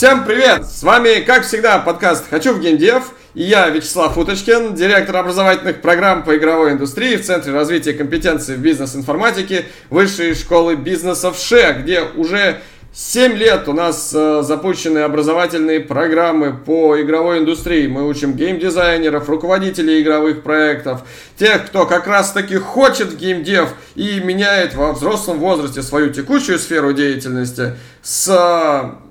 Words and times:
Всем 0.00 0.24
привет! 0.24 0.64
С 0.64 0.82
вами, 0.82 1.20
как 1.20 1.44
всегда, 1.44 1.78
подкаст 1.78 2.24
«Хочу 2.30 2.54
в 2.54 2.60
геймдев» 2.60 3.12
и 3.34 3.42
я, 3.42 3.68
Вячеслав 3.68 4.16
Уточкин, 4.16 4.74
директор 4.74 5.18
образовательных 5.18 5.82
программ 5.82 6.24
по 6.24 6.38
игровой 6.38 6.72
индустрии 6.72 7.16
в 7.16 7.22
Центре 7.26 7.52
развития 7.52 7.92
компетенций 7.92 8.56
в 8.56 8.60
бизнес-информатике 8.60 9.66
Высшей 9.90 10.34
школы 10.34 10.76
бизнеса 10.76 11.30
в 11.32 11.36
ШЕ, 11.36 11.82
где 11.82 12.00
уже 12.16 12.62
7 12.94 13.34
лет 13.34 13.68
у 13.68 13.74
нас 13.74 14.10
э, 14.16 14.40
запущены 14.42 15.00
образовательные 15.00 15.80
программы 15.80 16.54
по 16.54 16.98
игровой 17.02 17.40
индустрии. 17.40 17.86
Мы 17.86 18.08
учим 18.08 18.32
геймдизайнеров, 18.32 19.28
руководителей 19.28 20.00
игровых 20.00 20.42
проектов, 20.42 21.02
тех, 21.36 21.66
кто 21.66 21.84
как 21.84 22.06
раз 22.06 22.32
таки 22.32 22.56
хочет 22.56 23.08
в 23.08 23.18
геймдев 23.18 23.74
и 23.96 24.18
меняет 24.20 24.74
во 24.74 24.94
взрослом 24.94 25.40
возрасте 25.40 25.82
свою 25.82 26.08
текущую 26.08 26.58
сферу 26.58 26.94
деятельности 26.94 27.74
с 28.00 28.28
э, 28.28 29.09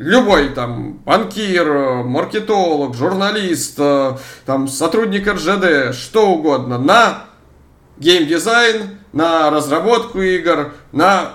любой 0.00 0.48
там 0.48 0.94
банкир, 1.04 2.02
маркетолог, 2.04 2.94
журналист, 2.94 3.74
э, 3.78 4.16
там 4.46 4.66
сотрудник 4.66 5.28
РЖД, 5.28 5.94
что 5.94 6.30
угодно, 6.32 6.78
на 6.78 7.24
геймдизайн, 7.98 8.98
на 9.12 9.50
разработку 9.50 10.22
игр, 10.22 10.72
на 10.92 11.34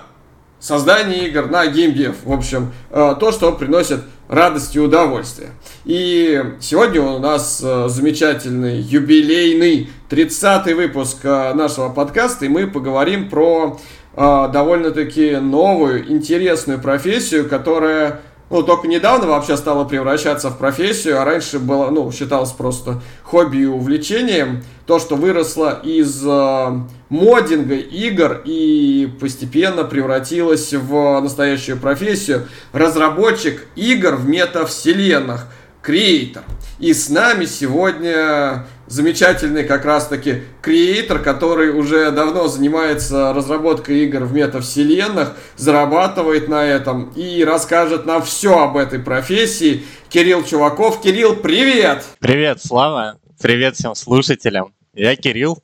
создание 0.58 1.28
игр, 1.28 1.46
на 1.46 1.64
геймдев. 1.68 2.16
В 2.24 2.32
общем, 2.32 2.72
э, 2.90 3.14
то, 3.20 3.30
что 3.30 3.52
приносит 3.52 4.00
радость 4.28 4.74
и 4.74 4.80
удовольствие. 4.80 5.50
И 5.84 6.42
сегодня 6.60 7.02
у 7.02 7.20
нас 7.20 7.62
э, 7.64 7.86
замечательный 7.88 8.80
юбилейный 8.80 9.90
30-й 10.10 10.74
выпуск 10.74 11.22
нашего 11.22 11.88
подкаста, 11.90 12.46
и 12.46 12.48
мы 12.48 12.66
поговорим 12.66 13.30
про 13.30 13.78
довольно-таки 14.16 15.36
новую, 15.36 16.10
интересную 16.10 16.80
профессию, 16.80 17.46
которая 17.46 18.22
ну, 18.48 18.62
только 18.62 18.86
недавно 18.86 19.26
вообще 19.26 19.56
стало 19.56 19.84
превращаться 19.84 20.50
в 20.50 20.58
профессию, 20.58 21.20
а 21.20 21.24
раньше 21.24 21.58
было, 21.58 21.90
ну, 21.90 22.10
считалось 22.12 22.52
просто 22.52 23.02
хобби 23.24 23.58
и 23.58 23.66
увлечением. 23.66 24.62
То, 24.86 25.00
что 25.00 25.16
выросло 25.16 25.80
из 25.82 26.24
э, 26.24 26.80
моддинга 27.08 27.74
игр 27.74 28.42
и 28.44 29.12
постепенно 29.20 29.82
превратилось 29.82 30.72
в 30.72 31.20
настоящую 31.20 31.78
профессию. 31.78 32.46
Разработчик 32.72 33.66
игр 33.74 34.14
в 34.14 34.28
метавселенных, 34.28 35.48
креатор. 35.82 36.44
И 36.78 36.92
с 36.92 37.08
нами 37.08 37.46
сегодня 37.46 38.66
замечательный 38.86 39.64
как 39.64 39.84
раз-таки 39.84 40.42
креатор, 40.62 41.18
который 41.20 41.70
уже 41.70 42.10
давно 42.10 42.48
занимается 42.48 43.32
разработкой 43.32 44.04
игр 44.04 44.24
в 44.24 44.32
метавселенных, 44.32 45.36
зарабатывает 45.56 46.48
на 46.48 46.64
этом 46.64 47.12
и 47.16 47.44
расскажет 47.44 48.06
нам 48.06 48.22
все 48.22 48.58
об 48.58 48.76
этой 48.76 48.98
профессии. 48.98 49.84
Кирилл 50.08 50.44
Чуваков. 50.44 51.00
Кирилл, 51.00 51.36
привет! 51.36 52.04
Привет, 52.18 52.62
Слава! 52.62 53.18
Привет 53.40 53.76
всем 53.76 53.94
слушателям! 53.94 54.72
Я 54.94 55.14
Кирилл. 55.16 55.58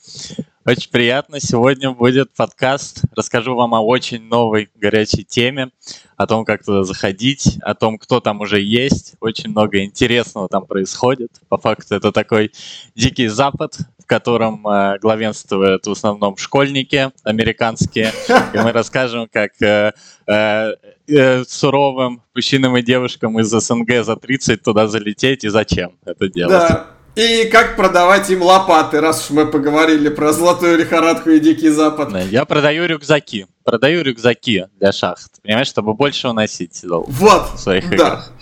Очень 0.64 0.90
приятно. 0.92 1.40
Сегодня 1.40 1.90
будет 1.90 2.32
подкаст. 2.36 3.02
Расскажу 3.16 3.56
вам 3.56 3.74
о 3.74 3.80
очень 3.80 4.22
новой 4.22 4.70
горячей 4.76 5.24
теме, 5.24 5.70
о 6.16 6.28
том, 6.28 6.44
как 6.44 6.64
туда 6.64 6.84
заходить, 6.84 7.58
о 7.62 7.74
том, 7.74 7.98
кто 7.98 8.20
там 8.20 8.40
уже 8.40 8.60
есть. 8.60 9.14
Очень 9.18 9.50
много 9.50 9.82
интересного 9.82 10.48
там 10.48 10.64
происходит. 10.64 11.32
По 11.48 11.58
факту 11.58 11.96
это 11.96 12.12
такой 12.12 12.52
дикий 12.94 13.26
запад, 13.26 13.76
в 13.98 14.06
котором 14.06 14.64
э, 14.68 15.00
главенствуют 15.00 15.84
в 15.84 15.90
основном 15.90 16.36
школьники 16.36 17.10
американские. 17.24 18.12
И 18.54 18.58
мы 18.58 18.70
расскажем, 18.70 19.28
как 19.32 19.60
э, 19.60 19.90
э, 20.28 20.76
э, 21.08 21.44
суровым 21.44 22.22
мужчинам 22.36 22.76
и 22.76 22.82
девушкам 22.82 23.40
из 23.40 23.48
СНГ 23.48 24.04
за 24.04 24.14
30 24.14 24.62
туда 24.62 24.86
залететь 24.86 25.42
и 25.42 25.48
зачем 25.48 25.98
это 26.04 26.28
делать. 26.28 26.68
Да. 26.68 27.01
И 27.14 27.44
как 27.52 27.76
продавать 27.76 28.30
им 28.30 28.40
лопаты, 28.40 29.00
раз 29.00 29.24
уж 29.24 29.30
мы 29.36 29.46
поговорили 29.46 30.08
про 30.08 30.32
золотую 30.32 30.78
лихорадку 30.78 31.28
и 31.28 31.40
дикий 31.40 31.68
запад. 31.68 32.10
Я 32.30 32.46
продаю 32.46 32.86
рюкзаки. 32.86 33.46
Продаю 33.64 34.02
рюкзаки 34.02 34.66
для 34.78 34.92
шахт. 34.92 35.30
Понимаешь, 35.42 35.66
чтобы 35.66 35.92
больше 35.92 36.28
уносить 36.28 36.82
вот, 36.82 37.50
в 37.54 37.58
своих 37.58 37.88
да. 37.90 37.94
играх. 37.94 38.32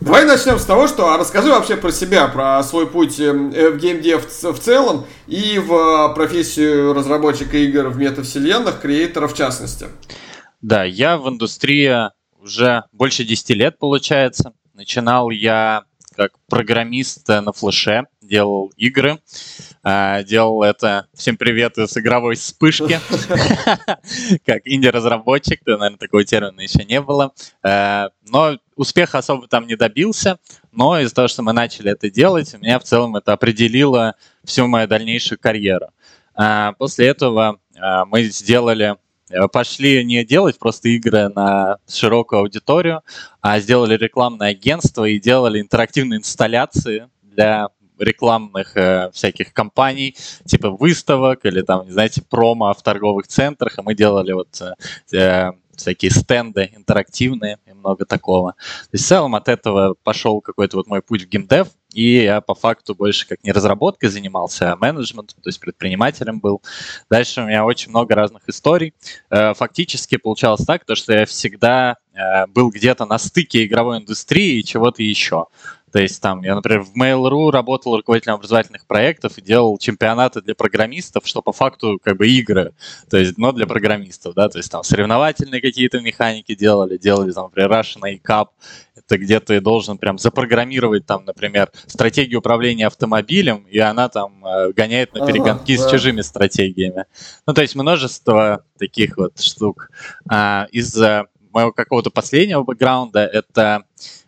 Давай 0.00 0.26
начнем 0.26 0.58
с 0.58 0.66
того, 0.66 0.86
что 0.86 1.12
а 1.12 1.16
расскажи 1.16 1.48
вообще 1.48 1.76
про 1.76 1.90
себя, 1.90 2.28
про 2.28 2.62
свой 2.62 2.86
путь 2.86 3.18
эм, 3.18 3.52
э, 3.52 3.70
в 3.70 3.78
геймдев 3.78 4.26
в 4.26 4.58
целом 4.58 5.06
и 5.26 5.58
в 5.58 6.12
профессию 6.14 6.92
разработчика 6.92 7.56
игр 7.56 7.88
в 7.88 7.96
метавселенных, 7.96 8.80
креатора 8.80 9.28
в 9.28 9.34
частности. 9.34 9.86
Да, 10.60 10.84
я 10.84 11.16
в 11.16 11.26
индустрии 11.30 12.10
уже 12.38 12.84
больше 12.92 13.24
10 13.24 13.50
лет, 13.50 13.78
получается. 13.78 14.52
Начинал 14.74 15.30
я 15.30 15.84
как 16.20 16.32
программист 16.50 17.26
на 17.28 17.50
флеше, 17.50 18.04
делал 18.20 18.70
игры. 18.76 19.20
А, 19.82 20.22
делал 20.22 20.62
это, 20.62 21.06
всем 21.14 21.38
привет, 21.38 21.78
из 21.78 21.96
игровой 21.96 22.34
вспышки. 22.34 23.00
Как 24.44 24.60
инди-разработчик, 24.66 25.62
наверное, 25.64 25.96
такого 25.96 26.22
термина 26.22 26.60
еще 26.60 26.84
не 26.84 27.00
было. 27.00 27.32
А, 27.62 28.10
но 28.28 28.58
успеха 28.76 29.16
особо 29.16 29.48
там 29.48 29.66
не 29.66 29.76
добился. 29.76 30.38
Но 30.72 31.00
из-за 31.00 31.14
того, 31.14 31.28
что 31.28 31.40
мы 31.40 31.54
начали 31.54 31.90
это 31.90 32.10
делать, 32.10 32.52
меня 32.60 32.78
в 32.78 32.84
целом 32.84 33.16
это 33.16 33.32
определило 33.32 34.14
всю 34.44 34.66
мою 34.66 34.86
дальнейшую 34.86 35.38
карьеру. 35.38 35.86
А, 36.34 36.72
после 36.72 37.06
этого 37.06 37.60
мы 38.08 38.24
сделали 38.24 38.98
пошли 39.52 40.04
не 40.04 40.24
делать 40.24 40.58
просто 40.58 40.88
игры 40.88 41.28
на 41.28 41.78
широкую 41.88 42.40
аудиторию, 42.40 43.02
а 43.40 43.60
сделали 43.60 43.96
рекламное 43.96 44.50
агентство 44.50 45.04
и 45.04 45.18
делали 45.18 45.60
интерактивные 45.60 46.18
инсталляции 46.18 47.08
для 47.22 47.68
рекламных 47.98 48.76
э, 48.76 49.10
всяких 49.12 49.52
компаний, 49.52 50.16
типа 50.46 50.70
выставок 50.70 51.44
или 51.44 51.62
там, 51.62 51.90
знаете, 51.90 52.22
промо 52.28 52.72
в 52.72 52.82
торговых 52.82 53.26
центрах, 53.28 53.78
и 53.78 53.82
мы 53.82 53.94
делали 53.94 54.32
вот 54.32 54.60
э, 54.60 55.16
э 55.16 55.52
всякие 55.80 56.10
стенды 56.10 56.70
интерактивные 56.74 57.58
и 57.66 57.72
много 57.72 58.04
такого. 58.04 58.52
То 58.52 58.88
есть 58.92 59.04
в 59.04 59.08
целом 59.08 59.34
от 59.34 59.48
этого 59.48 59.94
пошел 60.02 60.40
какой-то 60.40 60.76
вот 60.76 60.86
мой 60.86 61.02
путь 61.02 61.24
в 61.24 61.28
геймдев, 61.28 61.68
и 61.92 62.22
я 62.22 62.40
по 62.40 62.54
факту 62.54 62.94
больше 62.94 63.26
как 63.26 63.42
не 63.42 63.52
разработкой 63.52 64.10
занимался, 64.10 64.72
а 64.72 64.76
менеджментом, 64.76 65.42
то 65.42 65.48
есть 65.48 65.60
предпринимателем 65.60 66.40
был. 66.40 66.62
Дальше 67.10 67.40
у 67.40 67.46
меня 67.46 67.64
очень 67.64 67.90
много 67.90 68.14
разных 68.14 68.42
историй. 68.48 68.94
Э, 69.30 69.54
фактически 69.54 70.16
получалось 70.16 70.64
так, 70.64 70.84
то, 70.84 70.94
что 70.94 71.12
я 71.12 71.26
всегда 71.26 71.96
э, 72.12 72.46
был 72.46 72.70
где-то 72.70 73.06
на 73.06 73.18
стыке 73.18 73.64
игровой 73.64 73.98
индустрии 73.98 74.60
и 74.60 74.64
чего-то 74.64 75.02
еще. 75.02 75.46
То 75.92 76.00
есть 76.00 76.20
там 76.20 76.42
я, 76.42 76.54
например, 76.54 76.82
в 76.82 76.96
Mail.ru 76.96 77.50
работал 77.50 77.96
руководителем 77.96 78.34
образовательных 78.34 78.86
проектов 78.86 79.38
и 79.38 79.42
делал 79.42 79.76
чемпионаты 79.78 80.40
для 80.40 80.54
программистов, 80.54 81.26
что 81.26 81.42
по 81.42 81.52
факту 81.52 82.00
как 82.02 82.16
бы 82.16 82.28
игры, 82.28 82.72
то 83.08 83.16
есть, 83.16 83.38
но 83.38 83.52
для 83.52 83.66
программистов, 83.66 84.34
да, 84.34 84.48
то 84.48 84.58
есть 84.58 84.70
там 84.70 84.84
соревновательные 84.84 85.60
какие-то 85.60 86.00
механики 86.00 86.54
делали, 86.54 86.96
делали 86.96 87.32
там, 87.32 87.44
например, 87.46 87.72
Russian 87.72 88.02
A-Cup, 88.04 88.48
это 88.96 89.18
где 89.18 89.40
ты 89.40 89.60
должен 89.60 89.98
прям 89.98 90.18
запрограммировать 90.18 91.06
там, 91.06 91.24
например, 91.24 91.70
стратегию 91.86 92.38
управления 92.38 92.86
автомобилем, 92.86 93.66
и 93.68 93.78
она 93.78 94.08
там 94.08 94.44
э, 94.44 94.72
гоняет 94.72 95.12
на 95.14 95.26
перегонки 95.26 95.72
ага, 95.72 95.82
с 95.82 95.84
да. 95.84 95.90
чужими 95.90 96.20
стратегиями. 96.20 97.06
Ну, 97.46 97.54
то 97.54 97.62
есть 97.62 97.74
множество 97.74 98.64
таких 98.78 99.16
вот 99.16 99.40
штук. 99.40 99.90
А, 100.28 100.68
из 100.70 100.96
моего 101.52 101.72
какого-то 101.72 102.10
последнего 102.10 102.62
бэкграунда 102.62 103.20
это 103.20 103.84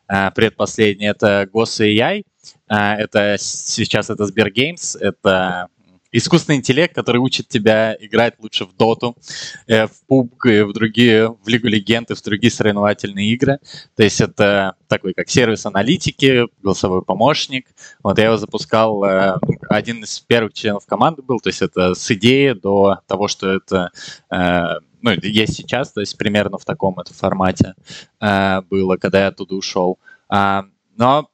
предпоследний 0.07 1.09
это 1.09 1.49
GosAI, 1.53 2.25
а, 2.69 2.97
это 2.97 3.37
сейчас 3.39 4.11
это 4.11 4.27
Сбергаmes, 4.27 4.97
это 4.97 5.69
искусственный 6.13 6.59
интеллект, 6.59 6.95
который 6.95 7.19
учит 7.19 7.49
тебя 7.49 7.97
играть 7.99 8.35
лучше 8.39 8.65
в 8.67 8.77
доту, 8.77 9.17
э, 9.67 9.87
в 9.87 9.93
PUBG, 10.09 10.65
в 10.67 10.73
другие, 10.73 11.29
в 11.29 11.49
Лигу 11.49 11.69
Легенд 11.69 12.11
и 12.11 12.15
в 12.15 12.23
другие 12.23 12.51
соревновательные 12.51 13.29
игры. 13.31 13.59
То 13.97 14.03
есть 14.03 14.21
это 14.21 14.77
такой 14.89 15.15
как 15.15 15.29
сервис 15.31 15.67
аналитики, 15.67 16.47
голосовой 16.63 17.03
помощник. 17.03 17.67
Вот 18.03 18.19
я 18.19 18.27
его 18.27 18.37
запускал, 18.37 19.03
э, 19.05 19.37
один 19.69 20.05
из 20.05 20.21
первых 20.21 20.53
членов 20.53 20.87
команды 20.87 21.23
был, 21.23 21.41
то 21.41 21.49
есть 21.49 21.63
это 21.63 21.95
с 21.95 22.11
идеи 22.11 22.53
до 22.53 23.01
того, 23.07 23.27
что 23.29 23.51
это 23.51 23.91
э, 24.31 24.81
ну, 25.01 25.11
есть 25.23 25.55
сейчас, 25.55 25.93
то 25.93 26.01
есть 26.01 26.17
примерно 26.17 26.59
в 26.59 26.65
таком 26.65 26.99
это 27.01 27.13
формате 27.13 27.75
э, 28.21 28.61
было, 28.71 28.97
когда 28.97 29.21
я 29.21 29.27
оттуда 29.29 29.55
ушел. 29.55 29.99
А, 30.29 30.65
но 30.97 31.29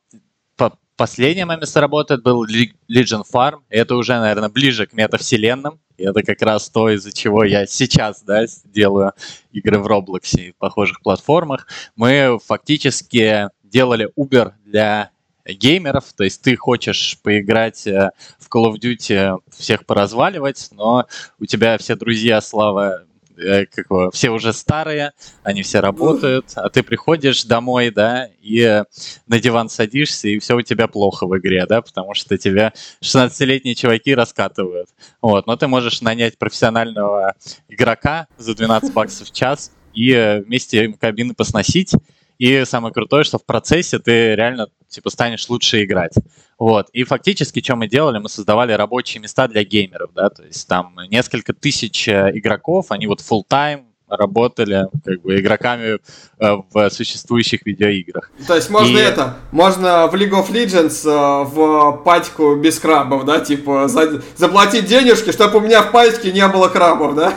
по, 0.98 1.04
последнее 1.04 1.46
мое 1.46 1.58
место 1.58 1.80
работы 1.80 2.18
был 2.18 2.44
Legion 2.44 3.22
Farm, 3.32 3.60
это 3.68 3.94
уже, 3.94 4.18
наверное, 4.18 4.48
ближе 4.48 4.86
к 4.86 4.92
метавселенным, 4.92 5.80
и 5.96 6.04
это 6.04 6.22
как 6.22 6.42
раз 6.42 6.68
то, 6.68 6.90
из-за 6.90 7.12
чего 7.12 7.44
я 7.44 7.66
сейчас 7.66 8.22
да, 8.22 8.44
делаю 8.64 9.12
игры 9.52 9.78
в 9.78 9.86
Roblox 9.86 10.38
и 10.38 10.52
похожих 10.58 11.00
платформах. 11.00 11.66
Мы 11.96 12.38
фактически 12.44 13.48
делали 13.62 14.10
Uber 14.18 14.52
для 14.64 15.10
геймеров, 15.46 16.12
то 16.16 16.24
есть 16.24 16.42
ты 16.42 16.56
хочешь 16.56 17.18
поиграть 17.22 17.86
э, 17.86 18.10
в 18.38 18.54
Call 18.54 18.72
of 18.72 18.78
Duty, 18.78 19.38
всех 19.56 19.86
поразваливать, 19.86 20.68
но 20.72 21.06
у 21.38 21.46
тебя 21.46 21.78
все 21.78 21.94
друзья, 21.94 22.40
слава 22.40 23.04
как 23.38 23.86
его, 23.90 24.10
все 24.10 24.30
уже 24.30 24.52
старые, 24.52 25.12
они 25.42 25.62
все 25.62 25.80
работают, 25.80 26.46
а 26.56 26.68
ты 26.68 26.82
приходишь 26.82 27.44
домой, 27.44 27.90
да, 27.90 28.28
и 28.40 28.82
на 29.26 29.40
диван 29.40 29.68
садишься, 29.68 30.28
и 30.28 30.38
все 30.38 30.56
у 30.56 30.62
тебя 30.62 30.88
плохо 30.88 31.26
в 31.26 31.36
игре, 31.38 31.64
да, 31.66 31.82
потому 31.82 32.14
что 32.14 32.36
тебя 32.36 32.72
16-летние 33.02 33.74
чуваки 33.74 34.14
раскатывают. 34.14 34.88
Вот, 35.22 35.46
но 35.46 35.56
ты 35.56 35.68
можешь 35.68 36.00
нанять 36.00 36.38
профессионального 36.38 37.34
игрока 37.68 38.26
за 38.36 38.54
12 38.54 38.92
баксов 38.92 39.28
в 39.28 39.32
час 39.32 39.72
и 39.94 40.12
э, 40.12 40.40
вместе 40.40 40.84
им 40.84 40.94
кабины 40.94 41.34
посносить, 41.34 41.92
и 42.38 42.64
самое 42.64 42.94
крутое, 42.94 43.24
что 43.24 43.38
в 43.38 43.44
процессе 43.44 43.98
ты 43.98 44.34
реально 44.34 44.68
типа 44.88 45.10
станешь 45.10 45.48
лучше 45.48 45.84
играть. 45.84 46.14
Вот. 46.58 46.88
И 46.92 47.04
фактически, 47.04 47.62
что 47.62 47.76
мы 47.76 47.86
делали, 47.86 48.18
мы 48.18 48.28
создавали 48.28 48.72
рабочие 48.72 49.20
места 49.20 49.46
для 49.46 49.62
геймеров, 49.64 50.10
да, 50.14 50.28
то 50.28 50.42
есть 50.42 50.66
там 50.66 50.96
несколько 51.08 51.52
тысяч 51.52 52.08
э, 52.08 52.32
игроков, 52.34 52.86
они 52.90 53.06
вот 53.06 53.20
full 53.20 53.42
time 53.48 53.84
работали 54.08 54.88
как 55.04 55.20
бы 55.22 55.38
игроками 55.38 55.98
э, 56.38 56.56
в 56.72 56.90
существующих 56.90 57.64
видеоиграх. 57.64 58.30
То 58.46 58.56
есть 58.56 58.70
можно 58.70 58.96
и... 58.96 59.00
это, 59.00 59.36
можно 59.52 60.08
в 60.08 60.14
League 60.14 60.32
of 60.32 60.50
Legends 60.50 61.08
э, 61.08 61.44
в 61.44 62.02
патику 62.04 62.56
без 62.56 62.80
крабов, 62.80 63.24
да, 63.24 63.38
типа 63.38 63.86
за, 63.86 64.22
заплатить 64.36 64.86
денежки, 64.86 65.30
чтобы 65.30 65.58
у 65.58 65.60
меня 65.60 65.82
в 65.82 65.92
патике 65.92 66.32
не 66.32 66.46
было 66.48 66.68
крабов, 66.68 67.14
да? 67.14 67.34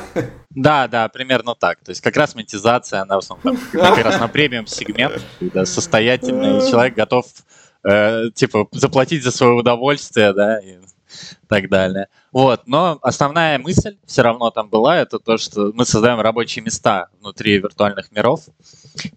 Да, 0.50 0.88
да, 0.88 1.08
примерно 1.10 1.56
так. 1.56 1.80
То 1.84 1.92
есть 1.92 2.02
как 2.02 2.18
раз 2.18 2.36
монетизация, 2.36 3.02
она 3.02 3.16
в 3.16 3.20
основном 3.20 3.58
там, 3.72 3.82
как 3.96 4.04
раз 4.04 4.20
на 4.20 4.28
премиум 4.28 4.68
сегмент, 4.68 5.22
когда 5.40 5.66
состоятельный 5.66 6.60
человек 6.70 6.96
готов 6.96 7.26
э, 7.84 8.30
типа 8.34 8.68
заплатить 8.72 9.24
за 9.24 9.32
свое 9.32 9.54
удовольствие, 9.54 10.34
да, 10.34 10.60
и 10.60 10.78
так 11.48 11.70
далее. 11.70 12.08
Вот, 12.32 12.62
но 12.66 12.98
основная 13.02 13.60
мысль 13.60 13.98
все 14.06 14.22
равно 14.22 14.50
там 14.52 14.70
была, 14.70 14.98
это 14.98 15.20
то, 15.20 15.38
что 15.38 15.72
мы 15.74 15.86
создаем 15.86 16.22
рабочие 16.22 16.64
места 16.64 17.10
внутри 17.20 17.58
виртуальных 17.58 18.12
миров, 18.12 18.46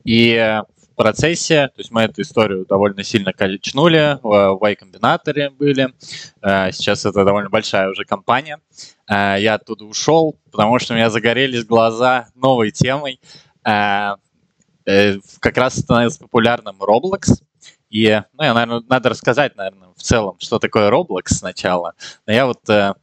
и 0.05 0.61
в 0.95 0.97
процессе, 0.97 1.69
то 1.75 1.81
есть 1.81 1.91
мы 1.91 2.03
эту 2.03 2.23
историю 2.23 2.67
довольно 2.67 3.03
сильно 3.03 3.33
качнули, 3.33 4.21
в 4.23 4.59
Y-комбинаторе 4.65 5.51
были, 5.51 5.93
э, 6.41 6.71
сейчас 6.71 7.05
это 7.05 7.25
довольно 7.25 7.51
большая 7.51 7.91
уже 7.91 8.05
компания, 8.05 8.61
э, 9.09 9.37
я 9.41 9.55
оттуда 9.55 9.85
ушел, 9.87 10.37
потому 10.53 10.79
что 10.79 10.93
у 10.93 10.97
меня 10.97 11.11
загорелись 11.11 11.65
глаза 11.65 12.29
новой 12.37 12.71
темой, 12.71 13.19
э, 13.67 14.15
как 15.41 15.57
раз 15.57 15.81
становился 15.81 16.21
популярным 16.21 16.81
Roblox, 16.81 17.43
и, 17.95 18.23
ну, 18.33 18.43
я, 18.43 18.55
наверное, 18.55 18.83
надо 18.89 19.11
рассказать, 19.11 19.55
наверное, 19.55 19.91
в 19.97 20.03
целом, 20.03 20.35
что 20.41 20.59
такое 20.59 20.91
Roblox 20.91 21.29
сначала. 21.29 21.95
Но 22.27 22.33
я 22.33 22.47
вот 22.47 22.69
э, 22.69 22.95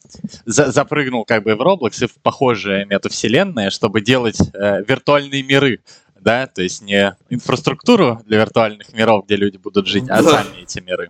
за 0.46 0.70
запрыгнул 0.70 1.24
как 1.24 1.44
бы 1.44 1.56
в 1.56 1.62
Roblox 1.62 2.04
и 2.04 2.08
в 2.08 2.16
похожие 2.16 2.86
метавселенные, 2.86 3.70
чтобы 3.70 4.02
делать 4.02 4.38
э, 4.54 4.84
виртуальные 4.86 5.44
миры, 5.44 5.80
да, 6.20 6.46
то 6.46 6.62
есть 6.62 6.82
не 6.82 7.16
инфраструктуру 7.30 8.20
для 8.26 8.40
виртуальных 8.40 8.92
миров, 8.92 9.24
где 9.26 9.38
люди 9.38 9.56
будут 9.56 9.88
жить, 9.88 10.10
а 10.10 10.22
сами 10.22 10.62
эти 10.62 10.80
миры. 10.82 11.10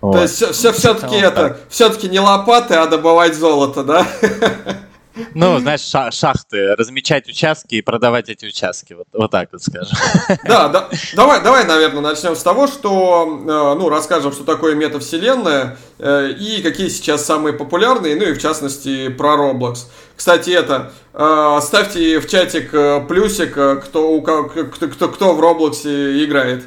Вот. 0.00 0.12
То 0.12 0.22
есть 0.22 0.34
все, 0.36 0.52
все, 0.52 0.72
все-таки 0.72 1.16
вот 1.16 1.24
это, 1.24 1.58
все-таки 1.68 2.08
не 2.08 2.20
лопаты, 2.20 2.74
а 2.74 2.86
добывать 2.86 3.34
золото, 3.34 3.82
да? 3.82 4.06
Ну, 5.34 5.58
знаешь, 5.58 5.80
шахты, 6.14 6.74
размечать 6.74 7.28
участки 7.28 7.76
и 7.76 7.82
продавать 7.82 8.28
эти 8.28 8.46
участки, 8.46 8.92
вот, 8.92 9.06
вот 9.12 9.30
так 9.30 9.48
вот 9.52 9.62
скажем. 9.62 9.96
Да, 10.44 10.68
да, 10.68 10.88
давай, 11.14 11.42
давай, 11.42 11.64
наверное, 11.64 12.00
начнем 12.00 12.36
с 12.36 12.42
того, 12.42 12.66
что, 12.66 13.26
э, 13.26 13.78
ну, 13.78 13.88
расскажем, 13.88 14.32
что 14.32 14.44
такое 14.44 14.74
метавселенная 14.74 15.78
э, 15.98 16.32
и 16.32 16.62
какие 16.62 16.88
сейчас 16.88 17.24
самые 17.24 17.52
популярные, 17.52 18.16
ну 18.16 18.24
и 18.24 18.32
в 18.32 18.40
частности 18.40 19.08
про 19.08 19.34
Roblox. 19.34 19.86
Кстати, 20.16 20.50
это, 20.50 20.92
э, 21.14 21.58
ставьте 21.62 22.20
в 22.20 22.28
чатик 22.28 22.70
плюсик, 23.08 23.52
кто, 23.52 24.20
кто, 24.20 24.44
кто, 24.44 25.08
кто 25.08 25.34
в 25.34 25.40
Roblox 25.40 26.24
играет. 26.24 26.64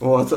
Вот. 0.00 0.32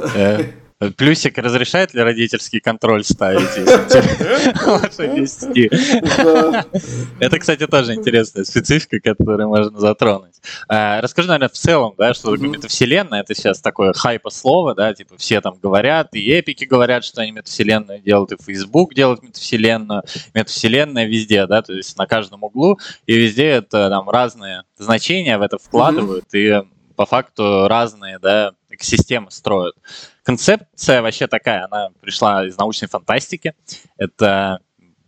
Плюсик 0.98 1.38
разрешает 1.38 1.94
ли 1.94 2.01
родительский 2.01 2.60
контроль 2.60 3.06
ставить? 3.06 3.56
Это, 7.19 7.39
кстати, 7.39 7.66
тоже 7.66 7.94
интересная 7.94 8.44
специфика, 8.44 9.00
которую 9.00 9.48
можно 9.48 9.80
затронуть. 9.80 10.36
А, 10.68 11.00
расскажи, 11.00 11.30
наверное, 11.30 11.48
в 11.48 11.54
целом, 11.54 11.94
да, 11.98 12.13
что 12.13 12.36
метавселенная. 12.36 13.22
Это 13.22 13.33
сейчас 13.33 13.62
такое 13.62 13.94
хайпа 13.94 14.30
слово, 14.30 14.75
да, 14.75 14.94
типа 14.94 15.16
все 15.18 15.39
там 15.39 15.57
говорят, 15.62 16.13
и 16.13 16.30
эпики 16.30 16.66
говорят, 16.66 17.06
что 17.06 17.22
они 17.22 17.31
метавселенную 17.31 18.01
делают, 18.01 18.33
и 18.33 18.44
Facebook 18.44 18.94
делает 18.94 19.24
метавселенную. 19.24 20.04
Метавселенная 20.33 21.06
везде, 21.06 21.48
да, 21.48 21.62
то 21.62 21.72
есть 21.72 21.98
на 21.98 22.06
каждом 22.06 22.44
углу, 22.44 22.80
и 23.06 23.16
везде 23.16 23.45
это 23.45 23.89
там 23.89 24.10
разные 24.10 24.63
значения 24.77 25.38
в 25.38 25.42
это 25.42 25.57
вкладывают, 25.57 26.25
и 26.33 26.63
по 26.95 27.06
факту 27.06 27.68
разные, 27.68 28.19
да, 28.19 28.54
экосистемы 28.75 29.31
строят. 29.31 29.75
Концепция 30.24 31.01
вообще 31.01 31.27
такая, 31.27 31.66
она 31.66 31.89
пришла 32.01 32.45
из 32.45 32.57
научной 32.57 32.88
фантастики. 32.88 33.54
Это 33.98 34.60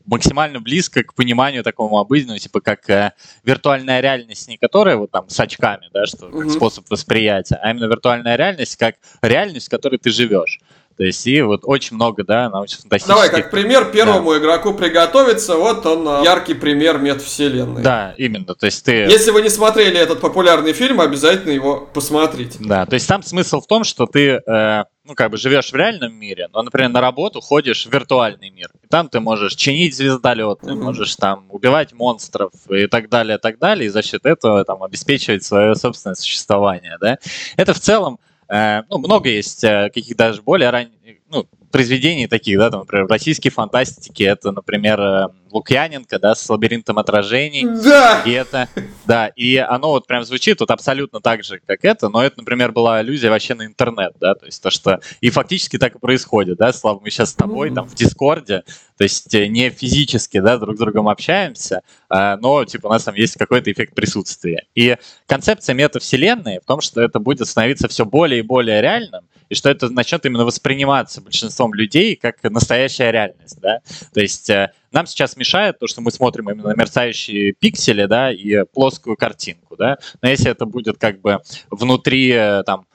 максимально 0.08 0.60
близко 0.60 1.04
к 1.04 1.14
пониманию 1.14 1.64
такому 1.64 2.00
обыденному, 2.00 2.40
типа 2.40 2.62
как 2.62 2.90
э, 2.90 3.12
виртуальная 3.44 4.00
реальность, 4.00 4.48
не 4.48 4.58
которая 4.58 4.96
вот 4.96 5.12
там 5.12 5.30
с 5.30 5.40
очками, 5.40 5.90
да, 5.94 6.06
что 6.06 6.30
как 6.30 6.34
mm-hmm. 6.34 6.50
способ 6.50 6.90
восприятия, 6.90 7.60
а 7.62 7.72
именно 7.72 7.86
виртуальная 7.86 8.38
реальность 8.38 8.78
как 8.78 8.96
реальность, 9.22 9.68
в 9.68 9.69
которой 9.69 9.98
ты 9.98 10.10
живешь. 10.10 10.62
То 10.98 11.04
есть 11.04 11.28
и 11.28 11.42
вот 11.44 11.62
очень 11.64 11.96
много, 11.96 12.24
да, 12.24 12.50
научно-фантастических... 12.50 13.08
Давай, 13.08 13.30
как 13.30 13.52
пример 13.52 13.92
первому 13.92 14.32
да. 14.32 14.40
игроку 14.40 14.74
приготовиться, 14.74 15.56
вот 15.56 15.86
он 15.86 16.08
а, 16.08 16.22
яркий 16.24 16.56
пример 16.56 16.98
метавселенной. 16.98 17.84
Да, 17.84 18.16
именно, 18.18 18.56
то 18.56 18.66
есть 18.66 18.84
ты... 18.84 18.92
Если 19.04 19.30
вы 19.30 19.44
не 19.44 19.50
смотрели 19.50 20.00
этот 20.00 20.20
популярный 20.22 20.74
фильм, 20.74 21.00
обязательно 21.00 21.52
его 21.52 21.88
посмотрите. 21.94 22.58
Да, 22.60 22.88
то 22.88 22.96
есть 22.96 23.08
там 23.08 23.22
смысл 23.22 23.62
в 23.62 23.68
том, 23.68 23.84
что 23.84 24.08
ты, 24.08 24.42
э, 24.44 24.84
ну, 25.04 25.14
как 25.14 25.30
бы 25.30 25.38
живешь 25.38 25.72
в 25.72 25.76
реальном 25.76 26.16
мире, 26.16 26.48
но, 26.52 26.64
например, 26.64 26.90
на 26.90 27.00
работу 27.00 27.42
ходишь 27.42 27.86
в 27.86 27.94
виртуальный 27.94 28.50
мир. 28.50 28.72
И 28.82 28.88
там 28.88 29.08
ты 29.08 29.20
можешь 29.20 29.54
чинить 29.54 29.96
звездолет, 29.96 30.62
ты 30.62 30.74
можешь 30.74 31.16
там 31.16 31.46
убивать 31.52 31.94
монстров 31.94 32.52
и 32.70 32.88
так 32.88 33.10
далее, 33.10 33.38
и 33.38 33.40
так 33.40 33.60
далее, 33.60 33.86
и 33.86 33.90
за 33.90 34.02
счет 34.02 34.26
этого 34.26 34.66
там 34.66 34.82
обеспечивать 34.82 35.44
свое 35.44 35.76
собственное 35.76 36.16
существование, 36.16 36.98
да. 37.00 37.20
Это 37.56 37.76
в 37.76 37.80
целом 37.80 38.18
Э, 38.18 38.27
ну, 38.50 38.98
много 39.00 39.30
есть 39.30 39.64
э, 39.64 39.90
каких 39.94 40.16
даже 40.16 40.42
более 40.42 40.70
ранних, 40.70 40.92
ну, 41.30 41.46
произведений 41.72 42.28
таких, 42.28 42.58
да, 42.58 42.70
там, 42.70 42.82
например, 42.82 43.06
в 43.06 43.12
российской 43.12 43.50
фантастике 43.50 44.26
это, 44.26 44.52
например, 44.52 45.00
э, 45.00 45.28
Лукьяненко, 45.57 46.19
да, 46.19 46.35
с 46.35 46.49
лабиринтом 46.49 46.97
отражений. 46.99 47.66
Да! 47.83 48.21
И 48.26 48.31
это, 48.31 48.69
да, 49.06 49.28
и 49.28 49.57
оно 49.57 49.90
вот 49.90 50.07
прям 50.07 50.23
звучит 50.23 50.59
вот 50.59 50.71
абсолютно 50.71 51.19
так 51.19 51.44
же, 51.44 51.59
как 51.66 51.83
это, 51.83 52.09
но 52.09 52.23
это, 52.23 52.37
например, 52.37 52.71
была 52.71 52.97
аллюзия 52.97 53.30
вообще 53.30 53.56
на 53.56 53.66
интернет, 53.66 54.14
да, 54.19 54.35
то 54.35 54.45
есть 54.45 54.61
то, 54.61 54.69
что 54.69 54.99
и 55.21 55.30
фактически 55.30 55.78
так 55.78 55.95
и 55.95 55.99
происходит, 55.99 56.57
да, 56.57 56.71
Слава, 56.71 56.99
мы 56.99 57.09
сейчас 57.09 57.31
с 57.31 57.35
тобой 57.35 57.73
там 57.73 57.87
в 57.87 57.95
Дискорде, 57.95 58.64
то 58.97 59.04
есть 59.04 59.33
не 59.33 59.69
физически, 59.69 60.40
да, 60.40 60.57
друг 60.57 60.76
с 60.76 60.80
другом 60.80 61.07
общаемся, 61.09 61.81
но, 62.09 62.66
типа, 62.66 62.87
у 62.87 62.90
нас 62.90 63.04
там 63.04 63.16
есть 63.16 63.35
какой-то 63.35 63.71
эффект 63.71 63.94
присутствия. 63.94 64.66
И 64.76 64.97
концепция 65.28 65.73
метавселенной 65.73 66.59
в 66.59 66.66
том, 66.66 66.81
что 66.81 67.02
это 67.02 67.19
будет 67.19 67.47
становиться 67.47 67.87
все 67.87 68.06
более 68.06 68.40
и 68.40 68.44
более 68.44 68.81
реальным, 68.81 69.21
и 69.49 69.56
что 69.56 69.69
это 69.69 69.90
начнет 69.90 70.26
именно 70.26 70.45
восприниматься 70.45 71.21
большинством 71.21 71.73
людей 71.73 72.16
как 72.16 72.44
настоящая 72.44 73.11
реальность, 73.11 73.59
да. 73.61 73.80
То 74.14 74.19
есть 74.19 74.49
э, 74.49 74.71
нам 74.92 75.06
сейчас 75.06 75.36
мешает 75.38 75.80
то, 75.80 75.88
что 75.88 76.02
мы 76.02 76.12
смотрим 76.12 76.50
именно 76.50 76.74
мерцающие 76.76 77.54
пиксели, 77.54 78.06
да, 78.06 78.32
и 78.32 78.64
плоскую 78.66 79.16
картинку, 79.18 79.76
да. 79.76 79.98
Но 80.22 80.30
если 80.30 80.52
это 80.52 80.66
будет 80.66 80.98
как 80.98 81.22
бы 81.22 81.40
внутри 81.70 82.32
э, 82.32 82.64
там 82.64 82.86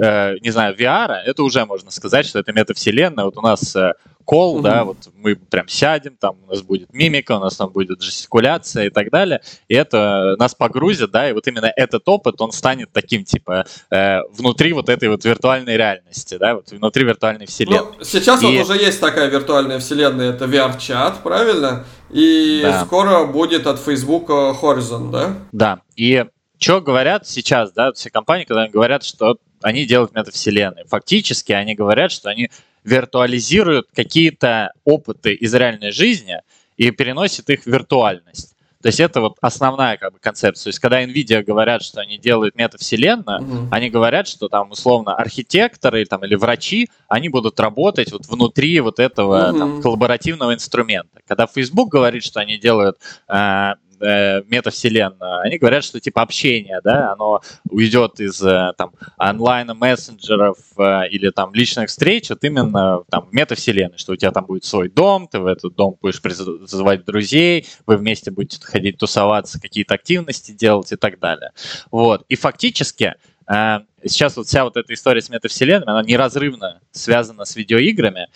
э, 0.00 0.38
не 0.40 0.50
знаю, 0.50 0.76
VR, 0.76 1.12
это 1.12 1.42
уже 1.42 1.64
можно 1.64 1.90
сказать, 1.90 2.26
что 2.26 2.38
это 2.38 2.52
метавселенная. 2.52 3.24
Вот 3.24 3.36
у 3.36 3.42
нас 3.42 3.74
э, 3.76 3.92
кол, 4.24 4.56
угу. 4.56 4.62
да, 4.62 4.84
вот 4.84 4.96
мы 5.16 5.36
прям 5.36 5.68
сядем, 5.68 6.16
там 6.18 6.36
у 6.46 6.50
нас 6.50 6.62
будет 6.62 6.92
мимика, 6.92 7.32
у 7.32 7.40
нас 7.40 7.56
там 7.56 7.70
будет 7.70 8.00
жестикуляция 8.02 8.86
и 8.86 8.90
так 8.90 9.10
далее, 9.10 9.40
и 9.68 9.74
это 9.74 10.36
нас 10.38 10.54
погрузит, 10.54 11.10
да, 11.10 11.28
и 11.28 11.32
вот 11.32 11.46
именно 11.46 11.72
этот 11.76 12.08
опыт, 12.08 12.40
он 12.40 12.52
станет 12.52 12.90
таким, 12.92 13.24
типа, 13.24 13.66
э, 13.90 14.20
внутри 14.30 14.72
вот 14.72 14.88
этой 14.88 15.08
вот 15.08 15.24
виртуальной 15.24 15.76
реальности, 15.76 16.36
да, 16.38 16.54
вот 16.54 16.70
внутри 16.70 17.04
виртуальной 17.04 17.46
вселенной. 17.46 17.96
Ну, 17.98 18.04
сейчас 18.04 18.42
и... 18.42 18.46
вот 18.46 18.70
уже 18.70 18.74
есть 18.74 19.00
такая 19.00 19.28
виртуальная 19.28 19.78
вселенная, 19.78 20.30
это 20.30 20.44
VR-чат, 20.46 21.22
правильно? 21.22 21.84
И 22.10 22.60
да. 22.62 22.84
скоро 22.84 23.24
будет 23.24 23.66
от 23.66 23.78
Facebook 23.78 24.28
Horizon, 24.28 25.10
да? 25.10 25.34
Да, 25.52 25.80
и 25.96 26.26
что 26.62 26.80
говорят 26.80 27.26
сейчас, 27.26 27.72
да, 27.72 27.92
все 27.92 28.10
компании, 28.10 28.44
когда 28.44 28.68
говорят, 28.68 29.04
что 29.04 29.36
они 29.62 29.84
делают 29.84 30.14
метавселенные. 30.14 30.84
Фактически 30.86 31.52
они 31.52 31.74
говорят, 31.74 32.12
что 32.12 32.30
они 32.30 32.50
виртуализируют 32.84 33.88
какие-то 33.94 34.72
опыты 34.84 35.34
из 35.34 35.54
реальной 35.54 35.92
жизни 35.92 36.38
и 36.76 36.90
переносят 36.90 37.50
их 37.50 37.62
в 37.62 37.66
виртуальность. 37.66 38.56
То 38.82 38.88
есть 38.88 38.98
это 38.98 39.20
вот 39.20 39.36
основная 39.40 39.96
как 39.96 40.12
бы 40.12 40.18
концепция. 40.18 40.64
То 40.64 40.68
есть 40.70 40.80
когда 40.80 41.04
Nvidia 41.04 41.44
говорят, 41.44 41.82
что 41.82 42.00
они 42.00 42.18
делают 42.18 42.56
метавселенную, 42.56 43.40
mm-hmm. 43.40 43.68
они 43.70 43.90
говорят, 43.90 44.26
что 44.26 44.48
там 44.48 44.72
условно 44.72 45.14
архитекторы 45.14 46.04
там, 46.04 46.24
или 46.24 46.34
врачи, 46.34 46.90
они 47.06 47.28
будут 47.28 47.60
работать 47.60 48.10
вот 48.10 48.26
внутри 48.26 48.80
вот 48.80 48.98
этого 48.98 49.52
mm-hmm. 49.52 49.58
там, 49.58 49.82
коллаборативного 49.82 50.52
инструмента. 50.52 51.20
Когда 51.28 51.46
Facebook 51.46 51.90
говорит, 51.90 52.24
что 52.24 52.40
они 52.40 52.58
делают 52.58 52.98
э, 53.28 53.74
э, 54.02 54.42
метавселенную, 54.48 55.40
они 55.40 55.58
говорят, 55.58 55.84
что 55.84 56.00
типа 56.00 56.22
общение, 56.22 56.80
да, 56.82 57.12
оно 57.12 57.40
уйдет 57.68 58.20
из 58.20 58.42
э, 58.42 58.72
там 58.76 58.92
онлайна, 59.16 59.74
мессенджеров 59.74 60.58
э, 60.76 61.08
или 61.08 61.30
там 61.30 61.54
личных 61.54 61.88
встреч, 61.88 62.30
вот 62.30 62.42
именно 62.44 63.02
там 63.10 63.28
метавселенной, 63.32 63.98
что 63.98 64.12
у 64.12 64.16
тебя 64.16 64.32
там 64.32 64.46
будет 64.46 64.64
свой 64.64 64.88
дом, 64.88 65.28
ты 65.28 65.38
в 65.38 65.46
этот 65.46 65.74
дом 65.74 65.96
будешь 66.00 66.20
призывать 66.20 67.04
друзей, 67.04 67.66
вы 67.86 67.96
вместе 67.96 68.30
будете 68.30 68.64
ходить 68.64 68.98
тусоваться, 68.98 69.60
какие-то 69.60 69.94
активности 69.94 70.52
делать 70.52 70.92
и 70.92 70.96
так 70.96 71.18
далее. 71.18 71.52
Вот. 71.90 72.24
И 72.28 72.36
фактически 72.36 73.14
э, 73.48 73.78
сейчас 74.04 74.36
вот 74.36 74.46
вся 74.46 74.64
вот 74.64 74.76
эта 74.76 74.92
история 74.94 75.20
с 75.20 75.30
метавселенными, 75.30 75.90
она 75.90 76.02
неразрывно 76.02 76.80
связана 76.90 77.44
с 77.44 77.56
видеоиграми, 77.56 78.28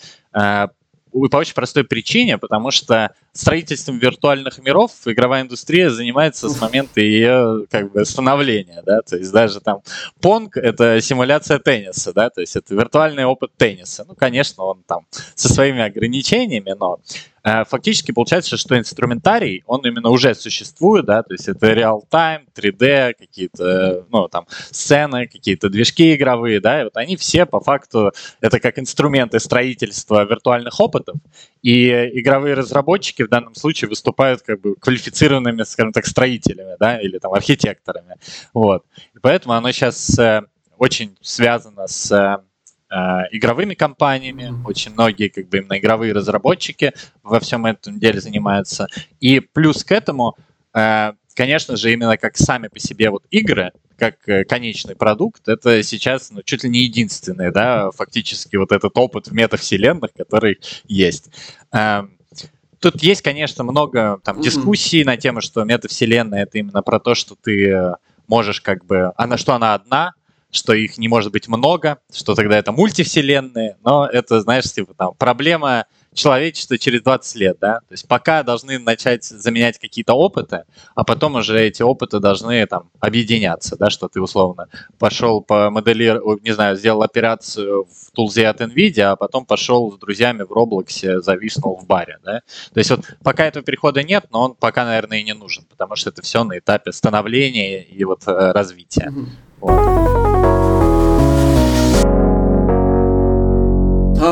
по 1.29 1.37
очень 1.37 1.53
простой 1.53 1.83
причине, 1.83 2.37
потому 2.37 2.71
что 2.71 3.11
строительством 3.33 3.99
виртуальных 3.99 4.59
миров 4.59 4.91
игровая 5.05 5.43
индустрия 5.43 5.89
занимается 5.89 6.49
с 6.49 6.59
момента 6.61 7.01
ее 7.01 7.65
как 7.69 7.91
бы 7.91 8.05
становления, 8.05 8.81
да, 8.85 9.01
то 9.01 9.17
есть 9.17 9.31
даже 9.31 9.59
там 9.59 9.81
Понг— 10.21 10.57
это 10.57 11.01
симуляция 11.01 11.59
тенниса, 11.59 12.13
да, 12.13 12.29
то 12.29 12.41
есть 12.41 12.55
это 12.55 12.73
виртуальный 12.73 13.25
опыт 13.25 13.51
тенниса. 13.57 14.05
Ну, 14.07 14.15
конечно, 14.15 14.63
он 14.63 14.83
там 14.85 15.05
со 15.35 15.49
своими 15.49 15.81
ограничениями, 15.81 16.75
но 16.77 16.99
фактически 17.65 18.11
получается, 18.11 18.57
что 18.57 18.77
инструментарий, 18.77 19.63
он 19.65 19.81
именно 19.85 20.09
уже 20.09 20.35
существует, 20.35 21.05
да, 21.05 21.23
то 21.23 21.33
есть 21.33 21.47
это 21.47 21.71
реал-тайм, 21.73 22.47
3D, 22.55 23.13
какие-то, 23.13 24.05
ну, 24.09 24.27
там, 24.27 24.47
сцены, 24.71 25.27
какие-то 25.27 25.69
движки 25.69 26.15
игровые, 26.15 26.59
да, 26.59 26.81
и 26.81 26.83
вот 26.85 26.97
они 26.97 27.15
все 27.15 27.45
по 27.45 27.59
факту, 27.59 28.11
это 28.41 28.59
как 28.59 28.79
инструменты 28.79 29.39
строительства 29.39 30.25
виртуальных 30.25 30.79
опытов, 30.79 31.17
и 31.61 31.89
игровые 32.19 32.53
разработчики 32.53 33.23
в 33.23 33.29
данном 33.29 33.55
случае 33.55 33.89
выступают 33.89 34.41
как 34.41 34.61
бы 34.61 34.75
квалифицированными, 34.75 35.63
скажем 35.63 35.93
так, 35.93 36.05
строителями, 36.05 36.75
да, 36.79 36.99
или 36.99 37.17
там 37.17 37.33
архитекторами. 37.33 38.15
Вот. 38.53 38.83
И 39.15 39.19
поэтому 39.19 39.53
оно 39.53 39.71
сейчас 39.71 40.17
э, 40.19 40.41
очень 40.77 41.17
связано 41.21 41.87
с 41.87 42.11
э, 42.11 42.37
игровыми 42.89 43.73
компаниями, 43.73 44.53
очень 44.65 44.93
многие 44.93 45.27
как 45.27 45.49
бы 45.49 45.57
именно 45.57 45.77
игровые 45.77 46.13
разработчики 46.13 46.93
во 47.23 47.39
всем 47.39 47.65
этом 47.65 47.99
деле 47.99 48.21
занимаются. 48.21 48.87
И 49.19 49.39
плюс 49.39 49.83
к 49.83 49.91
этому, 49.91 50.37
э, 50.73 51.13
конечно 51.35 51.75
же, 51.75 51.91
именно 51.91 52.17
как 52.17 52.37
сами 52.37 52.69
по 52.69 52.79
себе 52.79 53.09
вот 53.09 53.25
игры, 53.29 53.71
как 53.97 54.27
э, 54.29 54.45
конечный 54.45 54.95
продукт, 54.95 55.47
это 55.47 55.83
сейчас 55.83 56.31
ну, 56.31 56.43
чуть 56.43 56.63
ли 56.63 56.69
не 56.69 56.79
единственный, 56.83 57.51
да, 57.51 57.91
фактически 57.91 58.55
вот 58.55 58.71
этот 58.71 58.97
опыт 58.97 59.27
в 59.27 59.33
метавселенных, 59.33 60.13
который 60.13 60.59
есть. 60.85 61.29
Тут 62.79 63.01
есть, 63.01 63.21
конечно, 63.23 63.63
много 63.63 64.19
там 64.23 64.39
дискуссий 64.39 65.01
mm-hmm. 65.01 65.05
на 65.05 65.17
тему, 65.17 65.41
что 65.41 65.63
метавселенная 65.63 66.43
это 66.43 66.59
именно 66.59 66.83
про 66.83 66.99
то, 66.99 67.15
что 67.15 67.35
ты 67.35 67.71
э, 67.71 67.93
можешь 68.27 68.61
как 68.61 68.85
бы, 68.85 69.11
а 69.17 69.25
на 69.25 69.37
что 69.37 69.53
она 69.55 69.73
одна, 69.73 70.13
что 70.51 70.73
их 70.73 70.97
не 70.97 71.07
может 71.07 71.31
быть 71.31 71.47
много, 71.47 71.99
что 72.13 72.35
тогда 72.35 72.57
это 72.57 72.71
мультивселенные, 72.71 73.77
но 73.83 74.05
это, 74.05 74.41
знаешь, 74.41 74.71
типа 74.71 74.93
там 74.93 75.13
проблема 75.17 75.85
человечества 76.13 76.77
через 76.77 77.03
20 77.03 77.35
лет, 77.35 77.57
да, 77.61 77.75
то 77.79 77.91
есть 77.91 78.07
пока 78.07 78.41
должны 78.41 78.79
начать 78.79 79.23
заменять 79.23 79.77
какие-то 79.77 80.13
опыты, 80.13 80.63
а 80.95 81.03
потом 81.03 81.35
уже 81.35 81.61
эти 81.61 81.83
опыты 81.83 82.19
должны 82.19 82.65
там 82.65 82.89
объединяться, 82.99 83.77
да, 83.77 83.89
что 83.89 84.07
ты 84.07 84.19
условно 84.19 84.67
пошел 84.97 85.41
по 85.41 85.69
моделированию, 85.69 86.43
не 86.43 86.51
знаю, 86.53 86.75
сделал 86.75 87.03
операцию 87.03 87.85
в 87.85 88.11
тулзе 88.11 88.47
от 88.47 88.61
NVIDIA, 88.61 89.11
а 89.11 89.15
потом 89.15 89.45
пошел 89.45 89.91
с 89.91 89.99
друзьями 89.99 90.41
в 90.43 90.51
Роблоксе, 90.51 91.21
зависнул 91.21 91.77
в 91.77 91.85
баре, 91.85 92.17
да, 92.23 92.41
то 92.73 92.79
есть 92.79 92.89
вот 92.89 93.01
пока 93.23 93.45
этого 93.45 93.63
перехода 93.63 94.01
нет, 94.01 94.25
но 94.31 94.41
он 94.41 94.55
пока, 94.55 94.85
наверное, 94.85 95.19
и 95.19 95.23
не 95.23 95.33
нужен, 95.33 95.65
потому 95.69 95.95
что 95.95 96.09
это 96.09 96.23
все 96.23 96.43
на 96.43 96.57
этапе 96.57 96.91
становления 96.91 97.83
и 97.83 98.03
вот 98.05 98.23
э, 98.25 98.51
развития. 98.51 99.13
Mm-hmm. 99.13 99.47
Вот. 99.59 100.16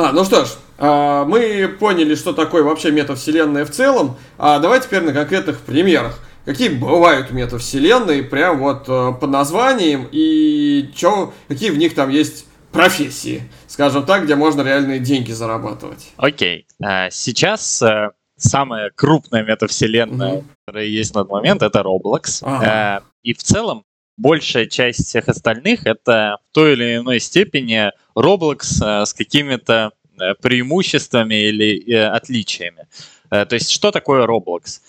А, 0.06 0.12
ну 0.12 0.24
что 0.24 0.46
ж, 0.46 0.50
а, 0.78 1.26
мы 1.26 1.68
поняли, 1.80 2.14
что 2.14 2.34
такое 2.34 2.62
вообще 2.62 2.92
метавселенная 2.92 3.66
в 3.66 3.72
целом, 3.72 4.18
а 4.38 4.60
давай 4.60 4.80
теперь 4.80 5.02
на 5.02 5.14
конкретных 5.14 5.60
примерах. 5.62 6.20
Какие 6.46 6.70
бывают 6.70 7.32
метавселенные, 7.32 8.22
прям 8.22 8.60
вот 8.60 8.88
э, 8.88 9.14
по 9.20 9.26
названиям, 9.26 10.08
и 10.12 10.92
чё, 10.96 11.34
какие 11.48 11.72
в 11.72 11.78
них 11.80 11.96
там 11.96 12.12
есть 12.12 12.46
профессии, 12.72 13.42
скажем 13.68 14.06
так, 14.06 14.26
где 14.26 14.36
можно 14.36 14.62
реальные 14.62 15.00
деньги 15.00 15.32
зарабатывать. 15.32 16.12
Окей. 16.18 16.68
Okay. 16.80 17.10
Сейчас 17.10 17.82
э, 17.82 18.12
самая 18.38 18.92
крупная 18.94 19.44
метавселенная, 19.44 20.34
mm-hmm. 20.34 20.46
которая 20.68 20.86
есть 20.86 21.16
на 21.16 21.22
этот 21.22 21.32
момент, 21.32 21.64
это 21.64 21.80
Roblox. 21.80 22.44
Ага. 22.44 23.04
И 23.24 23.34
в 23.34 23.42
целом 23.42 23.84
большая 24.18 24.66
часть 24.66 25.08
всех 25.08 25.28
остальных 25.28 25.86
это 25.86 26.38
в 26.50 26.54
той 26.54 26.74
или 26.74 26.98
иной 26.98 27.20
степени 27.20 27.92
Roblox 28.16 29.06
с 29.06 29.14
какими-то 29.14 29.92
Э, 30.18 30.34
преимуществами 30.36 31.36
или 31.36 31.94
э, 31.94 32.08
отличиями. 32.08 32.88
Э, 33.30 33.46
то 33.46 33.56
есть, 33.56 33.70
что 33.70 33.92
такое 33.92 34.26
Roblox? 34.26 34.82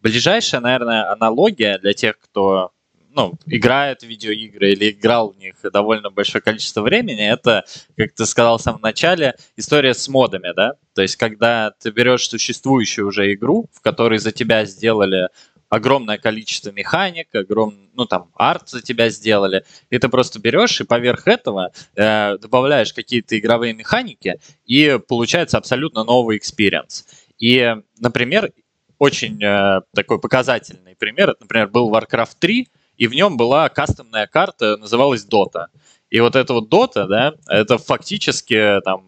Ближайшая, 0.00 0.60
наверное, 0.60 1.12
аналогия 1.12 1.78
для 1.78 1.92
тех, 1.92 2.18
кто 2.18 2.70
ну, 3.10 3.34
играет 3.46 4.02
в 4.02 4.06
видеоигры 4.06 4.72
или 4.72 4.90
играл 4.90 5.32
в 5.32 5.38
них 5.38 5.56
довольно 5.72 6.08
большое 6.10 6.40
количество 6.40 6.82
времени, 6.82 7.28
это, 7.28 7.64
как 7.96 8.14
ты 8.14 8.24
сказал 8.26 8.58
в 8.58 8.62
самом 8.62 8.80
начале, 8.80 9.34
история 9.56 9.92
с 9.92 10.08
модами, 10.08 10.52
да? 10.54 10.74
То 10.94 11.02
есть, 11.02 11.16
когда 11.16 11.72
ты 11.72 11.90
берешь 11.90 12.28
существующую 12.28 13.08
уже 13.08 13.32
игру, 13.34 13.68
в 13.72 13.82
которой 13.82 14.18
за 14.18 14.32
тебя 14.32 14.64
сделали 14.64 15.28
огромное 15.68 16.18
количество 16.18 16.70
механик, 16.70 17.34
огром, 17.34 17.74
ну 17.94 18.06
там 18.06 18.30
арт 18.34 18.68
за 18.68 18.82
тебя 18.82 19.10
сделали, 19.10 19.64
и 19.90 19.98
ты 19.98 20.08
просто 20.08 20.40
берешь 20.40 20.80
и 20.80 20.84
поверх 20.84 21.26
этого 21.28 21.72
э, 21.94 22.38
добавляешь 22.38 22.92
какие-то 22.92 23.38
игровые 23.38 23.74
механики, 23.74 24.40
и 24.66 24.98
получается 25.06 25.58
абсолютно 25.58 26.04
новый 26.04 26.38
experience. 26.38 27.06
И, 27.38 27.76
например, 27.98 28.50
очень 28.98 29.42
э, 29.42 29.82
такой 29.94 30.20
показательный 30.20 30.96
пример, 30.96 31.30
это, 31.30 31.42
например, 31.42 31.68
был 31.68 31.92
Warcraft 31.94 32.36
3, 32.38 32.68
и 32.96 33.06
в 33.06 33.14
нем 33.14 33.36
была 33.36 33.68
кастомная 33.68 34.26
карта, 34.26 34.76
называлась 34.76 35.24
Dota. 35.24 35.66
И 36.10 36.20
вот 36.20 36.36
это 36.36 36.54
вот 36.54 36.68
Dota, 36.68 37.06
да, 37.06 37.34
это 37.48 37.78
фактически 37.78 38.80
там 38.84 39.04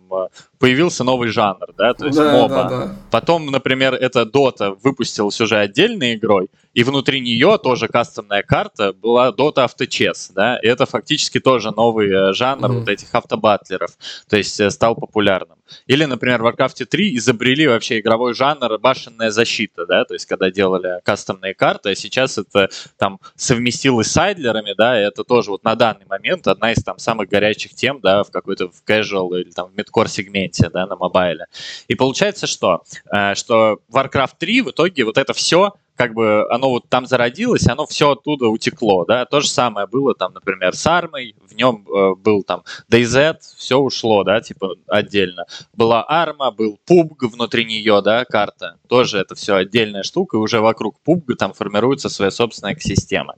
появился 0.59 1.05
новый 1.05 1.29
жанр, 1.29 1.73
да, 1.77 1.95
то 1.95 2.07
есть 2.07 2.19
да, 2.19 2.33
MOBA. 2.33 2.55
Да, 2.55 2.69
да. 2.69 2.97
Потом, 3.11 3.47
например, 3.47 3.95
эта 3.95 4.23
Dota 4.23 4.77
выпустилась 4.83 5.41
уже 5.41 5.57
отдельной 5.57 6.15
игрой, 6.15 6.49
и 6.75 6.85
внутри 6.85 7.21
нее 7.21 7.59
тоже 7.63 7.89
кастомная 7.89 8.43
карта 8.43 8.93
была 8.93 9.31
Dota 9.31 9.65
Auto 9.65 9.91
Chess, 9.91 10.31
да, 10.35 10.59
и 10.59 10.67
это 10.67 10.85
фактически 10.85 11.41
тоже 11.41 11.71
новый 11.71 12.11
э, 12.11 12.33
жанр 12.35 12.67
mm-hmm. 12.67 12.79
вот 12.79 12.89
этих 12.89 13.15
автобатлеров, 13.15 13.93
то 14.29 14.37
есть 14.37 14.61
э, 14.61 14.71
стал 14.71 14.95
популярным. 14.97 15.57
Или, 15.87 16.05
например, 16.05 16.43
в 16.43 16.47
Warcraft 16.47 16.85
3 16.85 17.17
изобрели 17.17 17.67
вообще 17.67 18.01
игровой 18.01 18.35
жанр 18.35 18.79
башенная 18.79 19.31
защита, 19.31 19.87
да, 19.87 20.05
то 20.05 20.15
есть 20.15 20.27
когда 20.27 20.51
делали 20.51 21.01
кастомные 21.05 21.55
карты, 21.55 21.91
а 21.91 21.95
сейчас 21.95 22.37
это 22.37 22.69
там 22.99 23.19
совместилось 23.35 24.09
с 24.09 24.13
сайдлерами, 24.13 24.75
да, 24.77 25.01
и 25.01 25.05
это 25.05 25.25
тоже 25.25 25.53
вот 25.53 25.65
на 25.65 25.75
данный 25.75 26.07
момент 26.07 26.47
одна 26.49 26.73
из 26.73 26.83
там 26.91 26.99
самых 26.99 27.29
горячих 27.29 27.75
тем, 27.75 28.01
да, 28.01 28.25
в 28.25 28.33
какой-то 28.33 28.69
в 28.69 28.83
casual 28.85 29.41
или 29.41 29.51
там 29.51 29.71
в 29.71 29.77
мидкор 29.77 30.09
сегменте, 30.09 30.69
да, 30.71 30.87
на 30.87 30.97
мобайле. 30.97 31.47
И 31.87 31.95
получается 31.95 32.49
что? 32.49 32.83
Э, 33.13 33.37
что 33.37 33.79
Warcraft 33.93 34.33
3 34.39 34.63
в 34.63 34.71
итоге 34.71 35.05
вот 35.05 35.17
это 35.17 35.33
все 35.33 35.75
как 36.01 36.15
бы 36.15 36.51
оно 36.51 36.71
вот 36.71 36.89
там 36.89 37.05
зародилось, 37.05 37.69
оно 37.69 37.85
все 37.85 38.13
оттуда 38.13 38.49
утекло, 38.49 39.05
да, 39.05 39.27
то 39.27 39.41
же 39.41 39.49
самое 39.49 39.87
было 39.87 40.15
там, 40.15 40.33
например, 40.33 40.75
с 40.75 40.87
армой, 40.87 41.37
в 41.47 41.55
нем 41.55 41.87
э, 41.87 42.15
был 42.15 42.43
там 42.43 42.63
DayZ, 42.91 43.37
все 43.59 43.77
ушло, 43.77 44.25
да, 44.25 44.41
типа 44.41 44.77
отдельно. 44.87 45.45
Была 45.75 46.03
арма, 46.03 46.53
был 46.53 46.79
PUBG 46.89 47.29
внутри 47.29 47.67
нее, 47.67 48.01
да, 48.03 48.25
карта, 48.25 48.79
тоже 48.89 49.19
это 49.19 49.35
все 49.35 49.57
отдельная 49.57 50.03
штука, 50.03 50.39
и 50.39 50.41
уже 50.41 50.63
вокруг 50.63 50.97
PUBG 51.07 51.35
там 51.35 51.53
формируется 51.53 52.09
своя 52.09 52.31
собственная 52.31 52.73
экосистема. 52.73 53.35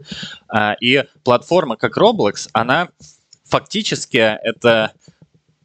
А, 0.47 0.77
и 0.81 1.03
платформа, 1.25 1.75
как 1.75 1.99
Roblox, 1.99 2.49
она 2.53 2.91
фактически 3.53 4.17
это 4.17 4.93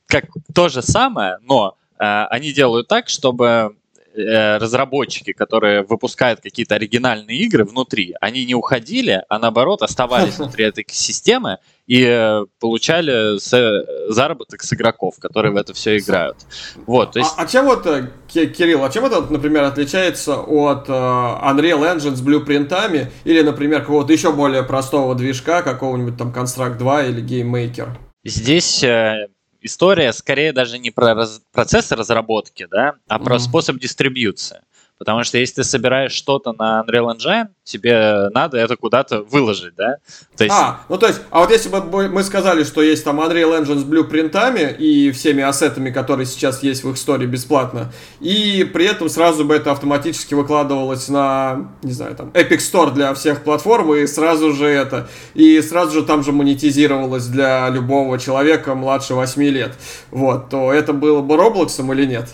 как 0.07 0.25
то 0.53 0.67
же 0.67 0.81
самое, 0.81 1.37
но 1.41 1.77
э, 1.97 2.03
они 2.29 2.51
делают 2.51 2.89
так, 2.89 3.07
чтобы 3.07 3.77
э, 4.17 4.57
разработчики, 4.57 5.33
которые 5.33 5.83
выпускают 5.83 6.41
какие-то 6.41 6.75
оригинальные 6.75 7.37
игры 7.39 7.63
внутри, 7.63 8.15
они 8.19 8.45
не 8.45 8.55
уходили, 8.55 9.23
а 9.29 9.39
наоборот 9.39 9.81
оставались 9.81 10.35
внутри 10.37 10.65
этой 10.65 10.85
системы 10.89 11.59
и 11.85 12.03
э, 12.03 12.45
получали 12.59 13.39
с, 13.39 13.85
заработок 14.09 14.63
с 14.63 14.73
игроков, 14.73 15.15
которые 15.19 15.53
в 15.53 15.55
это 15.55 15.73
все 15.73 15.97
играют. 15.97 16.37
Вот, 16.85 17.13
то 17.13 17.19
есть... 17.19 17.33
а, 17.37 17.43
а 17.43 17.47
чем 17.47 17.65
вот, 17.65 17.85
э, 17.85 18.09
Кирилл, 18.27 18.83
а 18.83 18.89
чем 18.89 19.05
это, 19.05 19.21
например, 19.21 19.63
отличается 19.63 20.37
от 20.37 20.89
э, 20.89 20.91
Unreal 20.91 21.95
Engine 21.95 22.15
с 22.15 22.21
блюпринтами 22.21 23.11
или, 23.23 23.41
например, 23.41 23.81
какого-то 23.81 24.11
еще 24.11 24.33
более 24.33 24.63
простого 24.63 25.15
движка, 25.15 25.61
какого-нибудь 25.61 26.17
там 26.17 26.33
Construct 26.33 26.77
2 26.77 27.03
или 27.05 27.23
Game 27.23 27.51
Maker? 27.51 27.89
Здесь 28.25 28.83
э, 28.83 29.27
история 29.61 30.13
скорее 30.13 30.53
даже 30.53 30.79
не 30.79 30.91
про 30.91 31.13
раз, 31.13 31.41
процесс 31.51 31.91
разработки, 31.91 32.67
да, 32.69 32.95
а 33.07 33.17
mm-hmm. 33.17 33.23
про 33.23 33.39
способ 33.39 33.77
дистрибьюции. 33.77 34.61
Потому 34.97 35.23
что 35.23 35.37
если 35.37 35.55
ты 35.55 35.63
собираешь 35.63 36.11
что-то 36.11 36.53
на 36.53 36.83
Unreal 36.87 37.15
Engine, 37.15 37.47
тебе 37.63 38.29
надо 38.33 38.57
это 38.57 38.75
куда-то 38.77 39.21
выложить, 39.21 39.75
да? 39.75 39.97
То 40.35 40.43
есть... 40.43 40.55
А, 40.55 40.81
ну 40.89 40.97
то 40.97 41.07
есть, 41.07 41.21
а 41.29 41.39
вот 41.39 41.51
если 41.51 41.69
бы 41.69 42.09
мы 42.09 42.23
сказали, 42.23 42.63
что 42.63 42.81
есть 42.81 43.03
там 43.03 43.19
Unreal 43.19 43.61
Engine 43.61 43.79
с 43.79 43.83
блюпринтами 43.83 44.75
и 44.77 45.11
всеми 45.11 45.43
ассетами, 45.43 45.91
которые 45.91 46.25
сейчас 46.25 46.63
есть 46.63 46.83
в 46.83 46.89
их 46.89 46.95
истории 46.95 47.27
бесплатно, 47.27 47.91
и 48.19 48.67
при 48.73 48.85
этом 48.85 49.09
сразу 49.09 49.45
бы 49.45 49.55
это 49.55 49.71
автоматически 49.71 50.33
выкладывалось 50.33 51.09
на, 51.09 51.73
не 51.83 51.91
знаю, 51.91 52.15
там, 52.15 52.29
Epic 52.29 52.57
Store 52.57 52.91
для 52.91 53.13
всех 53.13 53.43
платформ, 53.43 53.93
и 53.93 54.07
сразу 54.07 54.53
же 54.53 54.65
это, 54.65 55.09
и 55.35 55.61
сразу 55.61 55.91
же 55.99 56.05
там 56.05 56.23
же 56.23 56.31
монетизировалось 56.31 57.27
для 57.27 57.69
любого 57.69 58.17
человека 58.17 58.73
младше 58.73 59.13
8 59.13 59.43
лет, 59.43 59.73
вот, 60.09 60.49
то 60.49 60.73
это 60.73 60.93
было 60.93 61.21
бы 61.21 61.37
Роблоксом 61.37 61.93
или 61.93 62.05
нет? 62.05 62.29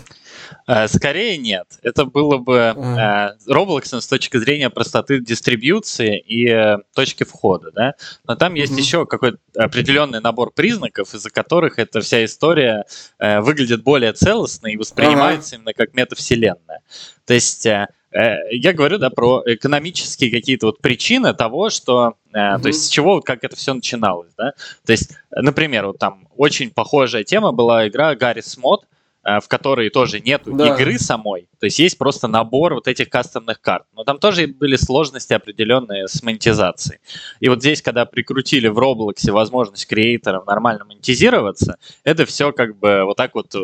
Э, 0.66 0.88
скорее 0.88 1.36
нет. 1.36 1.66
Это 1.82 2.06
было 2.06 2.38
бы 2.38 2.56
э, 2.74 3.36
Roblox 3.48 4.00
с 4.00 4.06
точки 4.06 4.38
зрения 4.38 4.70
простоты 4.70 5.20
дистрибьюции 5.20 6.18
и 6.18 6.48
э, 6.48 6.78
точки 6.94 7.24
входа, 7.24 7.70
да. 7.70 7.94
Но 8.26 8.34
там 8.34 8.54
есть 8.54 8.72
mm-hmm. 8.72 8.78
еще 8.78 9.06
какой-то 9.06 9.38
определенный 9.56 10.20
набор 10.20 10.52
признаков, 10.52 11.14
из-за 11.14 11.30
которых 11.30 11.78
эта 11.78 12.00
вся 12.00 12.24
история 12.24 12.84
выглядит 13.18 13.82
более 13.82 14.12
целостно 14.12 14.68
и 14.68 14.76
воспринимается 14.76 15.56
именно 15.56 15.72
как 15.74 15.94
метавселенная. 15.94 16.80
То 17.26 17.34
есть 17.34 17.64
я 17.64 18.72
говорю, 18.72 18.98
да, 18.98 19.10
про 19.10 19.42
экономические 19.44 20.30
какие-то 20.30 20.66
вот 20.66 20.78
причины 20.80 21.34
того, 21.34 21.70
что, 21.70 22.14
mm-hmm. 22.32 22.60
то 22.60 22.68
есть 22.68 22.84
с 22.84 22.88
чего, 22.88 23.20
как 23.20 23.44
это 23.44 23.56
все 23.56 23.74
начиналось, 23.74 24.32
да. 24.36 24.52
То 24.84 24.92
есть, 24.92 25.10
например, 25.30 25.86
вот 25.86 25.98
там 25.98 26.28
очень 26.36 26.70
похожая 26.70 27.24
тема 27.24 27.52
была 27.52 27.88
игра 27.88 28.14
Гаррис 28.14 28.56
Мод, 28.56 28.84
в 29.24 29.48
которой 29.48 29.88
тоже 29.90 30.20
нет 30.20 30.42
да. 30.44 30.74
игры 30.74 30.98
самой. 30.98 31.48
То 31.58 31.66
есть 31.66 31.78
есть 31.78 31.96
просто 31.96 32.28
набор 32.28 32.74
вот 32.74 32.88
этих 32.88 33.08
кастомных 33.08 33.60
карт. 33.60 33.86
Но 33.94 34.04
там 34.04 34.18
тоже 34.18 34.46
были 34.46 34.76
сложности 34.76 35.32
определенные 35.32 36.08
с 36.08 36.22
монетизацией. 36.22 37.00
И 37.40 37.48
вот 37.48 37.60
здесь, 37.60 37.80
когда 37.80 38.04
прикрутили 38.04 38.68
в 38.68 38.78
Roblox 38.78 39.30
возможность 39.30 39.86
креаторам 39.86 40.44
нормально 40.46 40.84
монетизироваться, 40.84 41.78
это 42.04 42.26
все 42.26 42.52
как 42.52 42.76
бы 42.76 43.04
вот 43.04 43.16
так 43.16 43.34
вот 43.34 43.54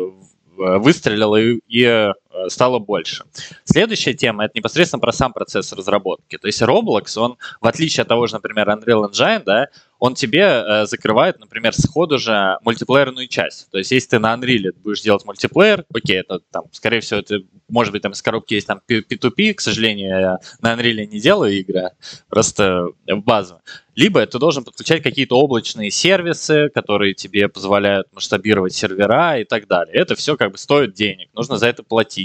выстрелило 0.57 1.37
и, 1.37 1.59
и 1.67 1.83
э, 1.83 2.13
стало 2.47 2.79
больше. 2.79 3.23
Следующая 3.63 4.13
тема 4.13 4.45
это 4.45 4.53
непосредственно 4.55 4.99
про 4.99 5.11
сам 5.11 5.33
процесс 5.33 5.71
разработки. 5.73 6.37
То 6.37 6.47
есть 6.47 6.61
Roblox, 6.61 7.17
он, 7.17 7.37
в 7.59 7.67
отличие 7.67 8.01
от 8.01 8.07
того 8.07 8.27
же, 8.27 8.35
например, 8.35 8.69
Unreal 8.69 9.09
Engine, 9.09 9.43
да, 9.43 9.67
он 10.01 10.15
тебе 10.15 10.41
э, 10.41 10.85
закрывает, 10.87 11.39
например, 11.39 11.75
сходу 11.75 12.17
же 12.17 12.57
мультиплеерную 12.63 13.27
часть. 13.27 13.69
То 13.69 13.77
есть, 13.77 13.91
если 13.91 14.09
ты 14.09 14.19
на 14.19 14.33
Unreal 14.33 14.73
будешь 14.83 15.01
делать 15.01 15.23
мультиплеер, 15.25 15.85
окей, 15.93 16.21
это 16.21 16.39
там, 16.49 16.63
скорее 16.71 17.01
всего, 17.01 17.19
это, 17.19 17.41
может 17.69 17.93
быть, 17.93 18.01
там 18.01 18.13
из 18.13 18.21
коробки 18.23 18.55
есть 18.55 18.65
там 18.65 18.81
P2P, 18.89 19.53
к 19.53 19.61
сожалению, 19.61 20.19
я 20.19 20.37
на 20.59 20.73
Unreal 20.73 21.05
не 21.05 21.19
делаю 21.19 21.53
игры, 21.53 21.91
просто 22.29 22.87
в 23.07 23.21
базу. 23.21 23.61
Либо 23.93 24.25
ты 24.25 24.39
должен 24.39 24.63
подключать 24.63 25.03
какие-то 25.03 25.37
облачные 25.37 25.91
сервисы, 25.91 26.69
которые 26.73 27.13
тебе 27.13 27.47
позволяют 27.47 28.07
масштабировать 28.11 28.73
сервера 28.73 29.37
и 29.37 29.43
так 29.43 29.67
далее. 29.67 29.93
Это 29.93 30.15
все 30.15 30.35
как 30.35 30.53
бы 30.53 30.57
стоит 30.57 30.93
денег, 30.93 31.29
нужно 31.33 31.57
за 31.57 31.67
это 31.67 31.83
платить 31.83 32.20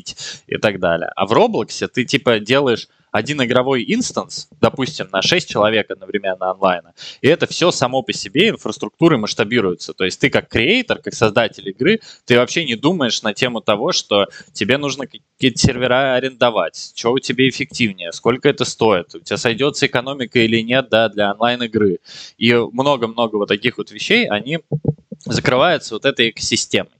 и 0.47 0.57
так 0.59 0.81
далее. 0.81 1.11
А 1.17 1.27
в 1.27 1.33
Roblox 1.33 1.87
ты 1.89 2.05
типа 2.05 2.41
делаешь 2.41 2.89
один 3.17 3.43
игровой 3.43 3.85
инстанс, 3.89 4.49
допустим, 4.61 5.09
на 5.11 5.23
6 5.23 5.49
человек 5.49 5.91
одновременно 5.91 6.51
онлайна, 6.51 6.93
и 7.23 7.29
это 7.29 7.47
все 7.47 7.71
само 7.71 8.03
по 8.03 8.13
себе 8.13 8.51
инфраструктурой 8.51 9.19
масштабируется. 9.19 9.95
То 9.95 10.05
есть 10.05 10.21
ты 10.21 10.29
как 10.29 10.49
креатор, 10.49 10.99
как 10.99 11.15
создатель 11.15 11.69
игры, 11.69 12.01
ты 12.27 12.37
вообще 12.37 12.65
не 12.65 12.75
думаешь 12.77 13.23
на 13.23 13.33
тему 13.33 13.61
того, 13.61 13.93
что 13.93 14.27
тебе 14.53 14.77
нужно 14.77 15.07
какие-то 15.07 15.59
сервера 15.59 16.15
арендовать, 16.15 16.93
что 16.95 17.13
у 17.13 17.19
тебя 17.19 17.49
эффективнее, 17.49 18.13
сколько 18.13 18.49
это 18.49 18.65
стоит, 18.65 19.15
у 19.15 19.21
тебя 19.21 19.39
сойдется 19.39 19.87
экономика 19.87 20.39
или 20.39 20.61
нет 20.61 20.89
да, 20.91 21.09
для 21.09 21.33
онлайн-игры. 21.33 22.01
И 22.37 22.53
много-много 22.53 23.37
вот 23.37 23.49
таких 23.49 23.79
вот 23.79 23.91
вещей, 23.91 24.29
они 24.29 24.59
закрываются 25.25 25.95
вот 25.95 26.05
этой 26.05 26.31
экосистемой. 26.31 26.93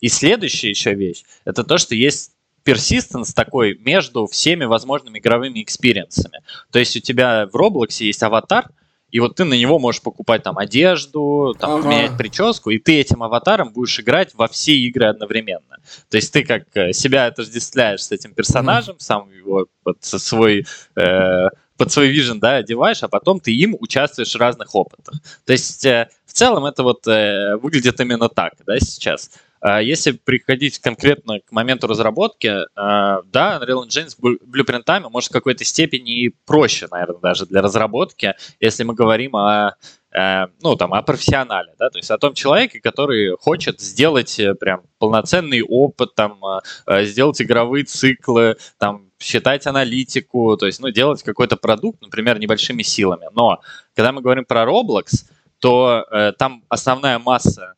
И 0.00 0.08
следующая 0.08 0.70
еще 0.70 0.94
вещь, 0.94 1.24
это 1.44 1.64
то, 1.64 1.76
что 1.76 1.94
есть 1.94 2.32
persistence 2.68 3.32
такой 3.34 3.78
между 3.78 4.26
всеми 4.26 4.64
возможными 4.64 5.18
игровыми 5.18 5.62
experience 5.62 6.18
ами. 6.18 6.40
То 6.70 6.78
есть 6.78 6.96
у 6.96 7.00
тебя 7.00 7.48
в 7.50 7.56
Roblox 7.56 8.02
есть 8.02 8.22
аватар, 8.22 8.68
и 9.10 9.20
вот 9.20 9.36
ты 9.36 9.44
на 9.44 9.54
него 9.54 9.78
можешь 9.78 10.02
покупать 10.02 10.42
там 10.42 10.58
одежду, 10.58 11.56
там, 11.58 11.80
ага. 11.80 11.88
менять 11.88 12.18
прическу, 12.18 12.70
и 12.70 12.78
ты 12.78 13.00
этим 13.00 13.22
аватаром 13.22 13.72
будешь 13.72 13.98
играть 13.98 14.34
во 14.34 14.48
все 14.48 14.76
игры 14.76 15.06
одновременно. 15.06 15.78
То 16.10 16.18
есть 16.18 16.30
ты 16.32 16.44
как 16.44 16.64
э, 16.74 16.92
себя 16.92 17.26
отождествляешь 17.26 18.02
с 18.02 18.12
этим 18.12 18.34
персонажем, 18.34 18.96
mm 18.96 19.00
сам 19.00 19.30
его 19.30 19.66
под 19.82 20.04
свой 20.04 20.66
э, 20.96 21.48
под 21.78 21.92
свой 21.92 22.08
вижен, 22.08 22.40
да, 22.40 22.56
одеваешь, 22.56 23.02
а 23.02 23.08
потом 23.08 23.40
ты 23.40 23.54
им 23.54 23.76
участвуешь 23.78 24.34
в 24.34 24.38
разных 24.38 24.74
опытах. 24.74 25.14
То 25.46 25.52
есть 25.52 25.86
э, 25.86 26.10
в 26.26 26.32
целом 26.32 26.66
это 26.66 26.82
вот 26.82 27.06
э, 27.06 27.56
выглядит 27.56 27.98
именно 28.00 28.28
так, 28.28 28.54
да, 28.66 28.78
сейчас. 28.80 29.30
А 29.60 29.80
если 29.80 30.12
приходить 30.12 30.78
конкретно 30.78 31.40
к 31.40 31.52
моменту 31.52 31.86
разработки, 31.86 32.52
а, 32.74 33.22
да, 33.32 33.60
Unreal 33.60 33.86
Engine 33.86 34.08
с 34.08 34.16
блюпринтами 34.16 35.06
может 35.10 35.30
в 35.30 35.32
какой-то 35.32 35.64
степени 35.64 36.24
и 36.24 36.34
проще, 36.46 36.86
наверное, 36.90 37.20
даже 37.20 37.46
для 37.46 37.62
разработки, 37.62 38.34
если 38.60 38.84
мы 38.84 38.94
говорим 38.94 39.36
о 39.36 39.76
э, 40.12 40.46
ну, 40.62 40.76
там, 40.76 40.94
о 40.94 41.02
профессионале, 41.02 41.74
да, 41.78 41.90
то 41.90 41.98
есть 41.98 42.10
о 42.10 42.18
том 42.18 42.34
человеке, 42.34 42.80
который 42.80 43.36
хочет 43.36 43.80
сделать 43.80 44.38
э, 44.38 44.54
прям 44.54 44.82
полноценный 44.98 45.62
опыт, 45.62 46.14
там, 46.14 46.40
э, 46.86 47.04
сделать 47.04 47.40
игровые 47.42 47.84
циклы, 47.84 48.56
там, 48.78 49.10
считать 49.18 49.66
аналитику, 49.66 50.56
то 50.56 50.66
есть, 50.66 50.80
ну, 50.80 50.90
делать 50.90 51.22
какой-то 51.22 51.56
продукт, 51.56 52.00
например, 52.00 52.38
небольшими 52.38 52.82
силами. 52.82 53.26
Но 53.34 53.60
когда 53.94 54.12
мы 54.12 54.20
говорим 54.22 54.44
про 54.44 54.64
Roblox, 54.64 55.26
то 55.58 56.06
э, 56.10 56.32
там 56.38 56.62
основная 56.68 57.18
масса 57.18 57.74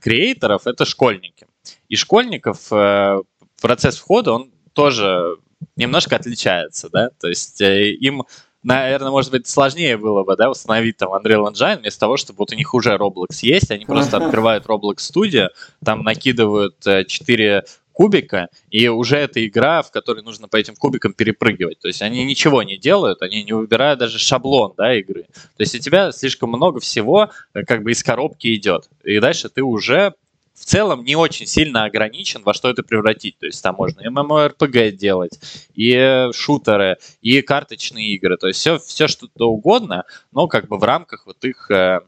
креаторов— 0.00 0.62
это 0.66 0.84
школьники. 0.84 1.46
И 1.88 1.96
школьников 1.96 2.72
э, 2.72 3.22
процесс 3.60 3.96
входа, 3.96 4.32
он 4.32 4.50
тоже 4.72 5.36
немножко 5.76 6.16
отличается, 6.16 6.88
да, 6.90 7.10
то 7.20 7.28
есть 7.28 7.60
э, 7.60 7.90
им 7.90 8.24
наверное, 8.62 9.10
может 9.10 9.30
быть, 9.30 9.46
сложнее 9.46 9.96
было 9.98 10.24
бы, 10.24 10.36
да, 10.36 10.50
установить 10.50 10.96
там 10.96 11.12
Unreal 11.12 11.52
Engine, 11.52 11.80
вместо 11.80 12.00
того, 12.00 12.16
чтобы 12.16 12.38
вот 12.38 12.52
у 12.52 12.56
них 12.56 12.72
уже 12.72 12.94
Roblox 12.94 13.40
есть, 13.42 13.70
они 13.70 13.84
просто 13.84 14.16
открывают 14.24 14.64
Roblox 14.64 14.96
Studio, 14.96 15.48
там 15.84 16.02
накидывают 16.02 16.76
4 16.80 17.64
кубика, 17.94 18.48
и 18.70 18.88
уже 18.88 19.16
эта 19.16 19.46
игра, 19.46 19.82
в 19.82 19.90
которой 19.90 20.22
нужно 20.22 20.48
по 20.48 20.56
этим 20.56 20.76
кубикам 20.76 21.14
перепрыгивать. 21.14 21.78
То 21.78 21.88
есть 21.88 22.02
они 22.02 22.24
ничего 22.24 22.62
не 22.62 22.76
делают, 22.76 23.22
они 23.22 23.42
не 23.44 23.52
выбирают 23.52 24.00
даже 24.00 24.18
шаблон 24.18 24.74
да, 24.76 24.94
игры. 24.94 25.22
То 25.56 25.60
есть 25.60 25.74
у 25.74 25.78
тебя 25.78 26.12
слишком 26.12 26.50
много 26.50 26.80
всего 26.80 27.30
э, 27.54 27.62
как 27.64 27.82
бы 27.82 27.92
из 27.92 28.02
коробки 28.02 28.54
идет. 28.54 28.90
И 29.04 29.18
дальше 29.20 29.48
ты 29.48 29.62
уже 29.62 30.14
в 30.54 30.64
целом 30.64 31.04
не 31.04 31.16
очень 31.16 31.46
сильно 31.46 31.84
ограничен, 31.84 32.42
во 32.44 32.54
что 32.54 32.70
это 32.70 32.82
превратить. 32.82 33.38
То 33.38 33.46
есть 33.46 33.62
там 33.62 33.76
можно 33.76 34.00
и 34.00 34.08
MMORPG 34.08 34.92
делать, 34.92 35.38
и 35.74 35.92
э, 35.92 36.32
шутеры, 36.32 36.98
и 37.22 37.42
карточные 37.42 38.14
игры. 38.14 38.36
То 38.36 38.48
есть 38.48 38.60
все, 38.60 38.78
все 38.78 39.08
что-то 39.08 39.48
угодно, 39.48 40.04
но 40.32 40.46
как 40.48 40.68
бы 40.68 40.78
в 40.78 40.84
рамках 40.84 41.26
вот 41.26 41.44
их 41.44 41.70
э, 41.70 42.00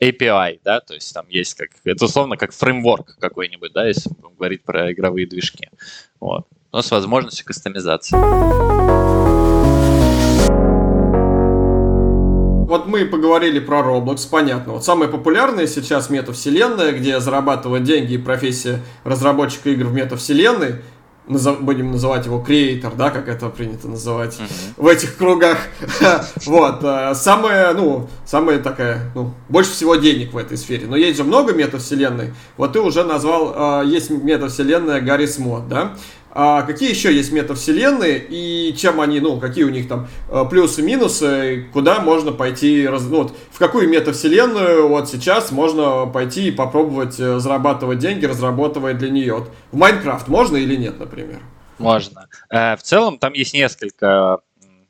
API, 0.00 0.60
да, 0.64 0.80
то 0.80 0.94
есть 0.94 1.12
там 1.12 1.26
есть 1.28 1.54
как, 1.54 1.70
это 1.84 2.06
условно 2.06 2.36
как 2.36 2.52
фреймворк 2.52 3.16
какой-нибудь, 3.18 3.72
да, 3.72 3.86
если 3.86 4.10
говорить 4.38 4.62
про 4.64 4.92
игровые 4.92 5.26
движки. 5.26 5.68
Вот. 6.20 6.46
Но 6.72 6.82
с 6.82 6.90
возможностью 6.90 7.44
кастомизации. 7.44 8.16
Вот 12.66 12.86
мы 12.86 13.04
поговорили 13.04 13.58
про 13.58 13.80
Roblox, 13.80 14.28
понятно. 14.30 14.74
Вот 14.74 14.84
самая 14.84 15.08
популярная 15.08 15.66
сейчас 15.66 16.08
метавселенная, 16.08 16.92
где 16.92 17.18
зарабатывать 17.18 17.82
деньги 17.82 18.14
и 18.14 18.18
профессия 18.18 18.80
разработчика 19.02 19.70
игр 19.70 19.86
в 19.86 19.92
метавселенной, 19.92 20.76
назов, 21.30 21.62
будем 21.62 21.92
называть 21.92 22.26
его 22.26 22.40
креатор, 22.40 22.94
да, 22.94 23.10
как 23.10 23.28
это 23.28 23.48
принято 23.48 23.88
называть 23.88 24.38
uh-huh. 24.38 24.74
в 24.76 24.86
этих 24.86 25.16
кругах. 25.16 25.58
вот. 26.46 26.80
Э, 26.82 27.14
самая, 27.14 27.72
ну, 27.74 28.08
самая 28.24 28.58
такая, 28.58 29.10
ну, 29.14 29.32
больше 29.48 29.72
всего 29.72 29.96
денег 29.96 30.32
в 30.32 30.36
этой 30.36 30.56
сфере. 30.56 30.86
Но 30.86 30.96
есть 30.96 31.16
же 31.16 31.24
много 31.24 31.52
метавселенной. 31.52 32.32
Вот 32.56 32.72
ты 32.72 32.80
уже 32.80 33.04
назвал, 33.04 33.82
э, 33.82 33.86
есть 33.86 34.10
метавселенная 34.10 35.00
Гарри 35.00 35.26
Смот, 35.26 35.68
да? 35.68 35.94
А 36.32 36.62
какие 36.62 36.90
еще 36.90 37.12
есть 37.12 37.32
метавселенные 37.32 38.24
и 38.28 38.74
чем 38.76 39.00
они, 39.00 39.18
ну, 39.18 39.40
какие 39.40 39.64
у 39.64 39.70
них 39.70 39.88
там 39.88 40.08
э, 40.28 40.44
плюсы, 40.48 40.80
минусы, 40.80 41.66
куда 41.72 42.00
можно 42.00 42.30
пойти, 42.30 42.86
ну, 42.88 43.22
вот, 43.22 43.36
в 43.50 43.58
какую 43.58 43.88
метавселенную 43.88 44.88
вот 44.88 45.08
сейчас 45.08 45.50
можно 45.50 46.06
пойти 46.06 46.48
и 46.48 46.50
попробовать 46.52 47.18
э, 47.18 47.40
зарабатывать 47.40 47.98
деньги, 47.98 48.26
разрабатывая 48.26 48.94
для 48.94 49.10
нее. 49.10 49.34
Вот, 49.34 49.50
в 49.72 49.76
Майнкрафт 49.76 50.28
можно 50.28 50.56
или 50.56 50.76
нет, 50.76 51.00
например? 51.00 51.40
Можно. 51.78 52.28
Э, 52.48 52.76
в 52.76 52.82
целом 52.82 53.18
там 53.18 53.32
есть 53.32 53.52
несколько 53.52 54.38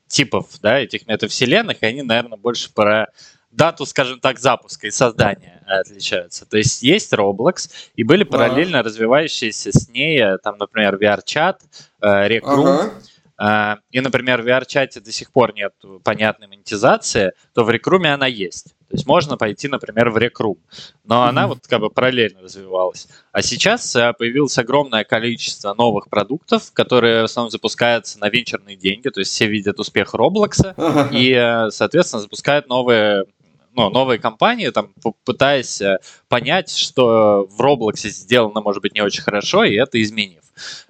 типов, 0.07 0.45
да, 0.61 0.77
этих 0.79 1.07
метавселенных, 1.07 1.81
и 1.81 1.85
они, 1.87 2.03
наверное, 2.03 2.37
больше 2.37 2.71
про 2.71 3.07
дату, 3.51 3.85
скажем 3.85 4.19
так, 4.19 4.39
запуска 4.39 4.87
и 4.87 4.91
создания 4.91 5.61
отличаются. 5.67 6.45
То 6.45 6.57
есть 6.57 6.81
есть 6.81 7.13
Roblox, 7.13 7.69
и 7.95 8.03
были 8.03 8.23
параллельно 8.23 8.79
ага. 8.79 8.89
развивающиеся 8.89 9.71
с 9.71 9.89
ней, 9.89 10.19
э, 10.19 10.37
там, 10.37 10.57
например, 10.57 10.95
VR-чат, 10.95 11.61
э, 12.01 12.07
Rec 12.07 12.41
Room, 12.41 12.91
ага. 13.37 13.77
э, 13.77 13.97
и, 13.97 14.01
например, 14.01 14.41
в 14.41 14.47
VR-чате 14.47 14.99
до 14.99 15.11
сих 15.11 15.31
пор 15.31 15.53
нет 15.53 15.73
понятной 16.03 16.47
монетизации, 16.47 17.33
то 17.53 17.63
в 17.63 17.69
Рекруме 17.69 18.13
она 18.13 18.27
есть. 18.27 18.73
То 18.89 18.95
есть 18.95 19.07
можно 19.07 19.37
пойти, 19.37 19.69
например, 19.69 20.09
в 20.09 20.17
Рекрум, 20.17 20.57
но 21.05 21.23
mm-hmm. 21.23 21.29
она 21.29 21.47
вот 21.47 21.59
как 21.65 21.79
бы 21.79 21.89
параллельно 21.89 22.41
развивалась. 22.41 23.07
А 23.31 23.41
сейчас 23.41 23.93
появилось 23.93 24.57
огромное 24.57 25.05
количество 25.05 25.73
новых 25.73 26.09
продуктов, 26.09 26.73
которые 26.73 27.21
в 27.21 27.25
основном 27.25 27.51
запускаются 27.51 28.19
на 28.19 28.27
венчурные 28.27 28.75
деньги, 28.75 29.07
то 29.07 29.21
есть 29.21 29.31
все 29.31 29.47
видят 29.47 29.79
успех 29.79 30.13
Роблокса 30.13 30.73
uh-huh. 30.75 31.07
и, 31.13 31.71
соответственно, 31.71 32.21
запускают 32.21 32.67
новые 32.67 33.27
ну, 33.73 33.89
новые 33.89 34.19
компании, 34.19 34.69
там, 34.69 34.93
пытаясь 35.23 35.81
э, 35.81 35.99
понять, 36.27 36.75
что 36.75 37.47
в 37.49 37.61
Роблоксе 37.61 38.09
сделано, 38.09 38.61
может 38.61 38.81
быть, 38.81 38.93
не 38.93 39.01
очень 39.01 39.23
хорошо, 39.23 39.63
и 39.63 39.75
это 39.75 40.01
изменив. 40.01 40.41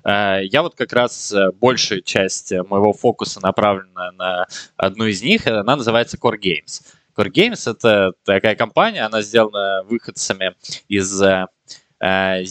Я 0.03 0.61
вот 0.63 0.75
как 0.75 0.91
раз 0.91 1.33
большая 1.61 2.01
часть 2.01 2.51
моего 2.51 2.91
фокуса 2.91 3.39
направлена 3.41 4.11
на 4.11 4.47
одну 4.75 5.05
из 5.05 5.21
них, 5.21 5.47
она 5.47 5.77
называется 5.77 6.17
Core 6.17 6.37
Games. 6.37 6.81
Core 7.15 7.31
Games— 7.31 7.69
это 7.71 8.13
такая 8.23 8.55
компания, 8.55 9.05
она 9.05 9.21
сделана 9.21 9.83
выходцами 9.83 10.55
из 10.87 11.21
э, 11.21 11.47
э, 11.99 12.43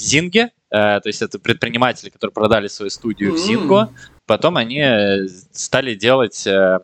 то 0.70 1.02
есть 1.04 1.22
это 1.22 1.38
предприниматели, 1.38 2.10
которые 2.10 2.32
продали 2.32 2.68
свою 2.68 2.90
студию 2.90 3.34
в 3.34 3.36
Zynga, 3.36 3.88
потом 4.26 4.56
они 4.56 4.80
э, 4.80 5.26
стали 5.52 5.94
делать 5.94 6.46
э, 6.46 6.80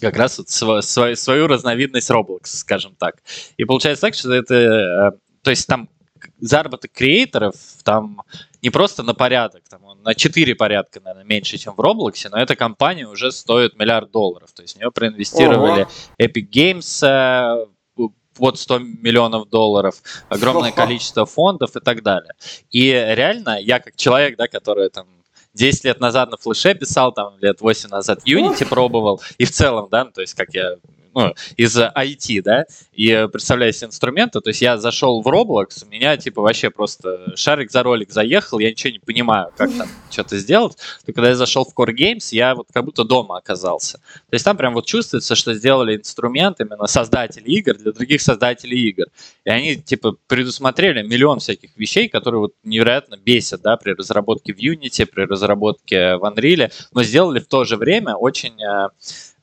как 0.00 0.16
раз 0.16 0.38
вот 0.38 0.48
св- 0.48 0.84
свою, 0.84 1.16
свою 1.16 1.46
разновидность 1.46 2.10
Roblox, 2.10 2.46
скажем 2.46 2.94
так. 2.96 3.22
И 3.56 3.64
получается 3.64 4.02
так, 4.02 4.14
что 4.14 4.32
это... 4.32 4.54
Э, 4.54 5.10
то 5.42 5.50
есть 5.50 5.66
там 5.66 5.88
заработок 6.40 6.92
креаторов 6.92 7.54
там 7.84 8.22
не 8.62 8.70
просто 8.70 9.02
на 9.02 9.14
порядок, 9.14 9.62
там 9.68 9.84
он 9.84 10.02
на 10.02 10.14
4 10.14 10.54
порядка, 10.54 11.00
наверное, 11.00 11.24
меньше, 11.24 11.58
чем 11.58 11.74
в 11.74 11.80
Роблоксе, 11.80 12.28
но 12.28 12.38
эта 12.38 12.56
компания 12.56 13.06
уже 13.06 13.30
стоит 13.32 13.78
миллиард 13.78 14.10
долларов. 14.10 14.50
То 14.52 14.62
есть 14.62 14.74
в 14.74 14.78
нее 14.78 14.90
проинвестировали 14.90 15.82
Ого. 15.82 15.90
Epic 16.20 16.50
Games 16.50 17.06
э, 17.06 17.66
под 18.34 18.58
100 18.58 18.78
миллионов 18.78 19.48
долларов, 19.48 20.02
огромное 20.28 20.72
количество 20.72 21.26
фондов 21.26 21.76
и 21.76 21.80
так 21.80 22.02
далее. 22.02 22.32
И 22.70 22.90
реально, 22.90 23.58
я 23.60 23.78
как 23.78 23.96
человек, 23.96 24.36
да, 24.36 24.48
который 24.48 24.90
там 24.90 25.06
10 25.56 25.84
лет 25.84 26.00
назад 26.00 26.30
на 26.30 26.36
флеше 26.36 26.74
писал, 26.74 27.12
там 27.12 27.34
лет 27.40 27.60
8 27.60 27.88
назад. 27.88 28.20
Unity 28.26 28.66
пробовал, 28.66 29.20
и 29.38 29.44
в 29.44 29.50
целом, 29.50 29.88
да, 29.90 30.04
ну, 30.04 30.10
то 30.12 30.20
есть 30.20 30.34
как 30.34 30.54
я 30.54 30.76
ну, 31.16 31.34
из 31.56 31.76
IT, 31.78 32.42
да, 32.42 32.66
и 32.92 33.26
представляю 33.32 33.72
себе 33.72 33.88
инструменты, 33.88 34.40
то 34.42 34.50
есть 34.50 34.60
я 34.60 34.76
зашел 34.76 35.22
в 35.22 35.26
Roblox, 35.26 35.84
у 35.84 35.88
меня 35.88 36.16
типа 36.18 36.42
вообще 36.42 36.68
просто 36.68 37.34
шарик 37.36 37.70
за 37.70 37.82
ролик 37.82 38.10
заехал, 38.12 38.58
я 38.58 38.70
ничего 38.70 38.92
не 38.92 38.98
понимаю, 38.98 39.50
как 39.56 39.74
там 39.74 39.88
что-то 40.10 40.36
сделать, 40.36 40.76
то 41.06 41.12
когда 41.14 41.30
я 41.30 41.34
зашел 41.34 41.64
в 41.64 41.74
Core 41.74 41.94
Games, 41.94 42.28
я 42.32 42.54
вот 42.54 42.66
как 42.70 42.84
будто 42.84 43.02
дома 43.04 43.38
оказался. 43.38 43.98
То 43.98 44.34
есть 44.34 44.44
там 44.44 44.58
прям 44.58 44.74
вот 44.74 44.84
чувствуется, 44.84 45.34
что 45.34 45.54
сделали 45.54 45.96
инструмент 45.96 46.60
именно 46.60 46.86
создатели 46.86 47.50
игр 47.50 47.74
для 47.74 47.92
других 47.92 48.20
создателей 48.20 48.88
игр. 48.90 49.06
И 49.46 49.50
они 49.50 49.76
типа 49.76 50.16
предусмотрели 50.26 51.00
миллион 51.02 51.38
всяких 51.38 51.70
вещей, 51.78 52.10
которые 52.10 52.40
вот 52.40 52.52
невероятно 52.62 53.16
бесят, 53.16 53.62
да, 53.62 53.78
при 53.78 53.92
разработке 53.92 54.52
в 54.52 54.58
Unity, 54.58 55.06
при 55.06 55.22
разработке 55.22 56.16
в 56.16 56.24
Unreal, 56.24 56.70
но 56.92 57.02
сделали 57.02 57.40
в 57.40 57.46
то 57.46 57.64
же 57.64 57.78
время 57.78 58.16
очень 58.16 58.54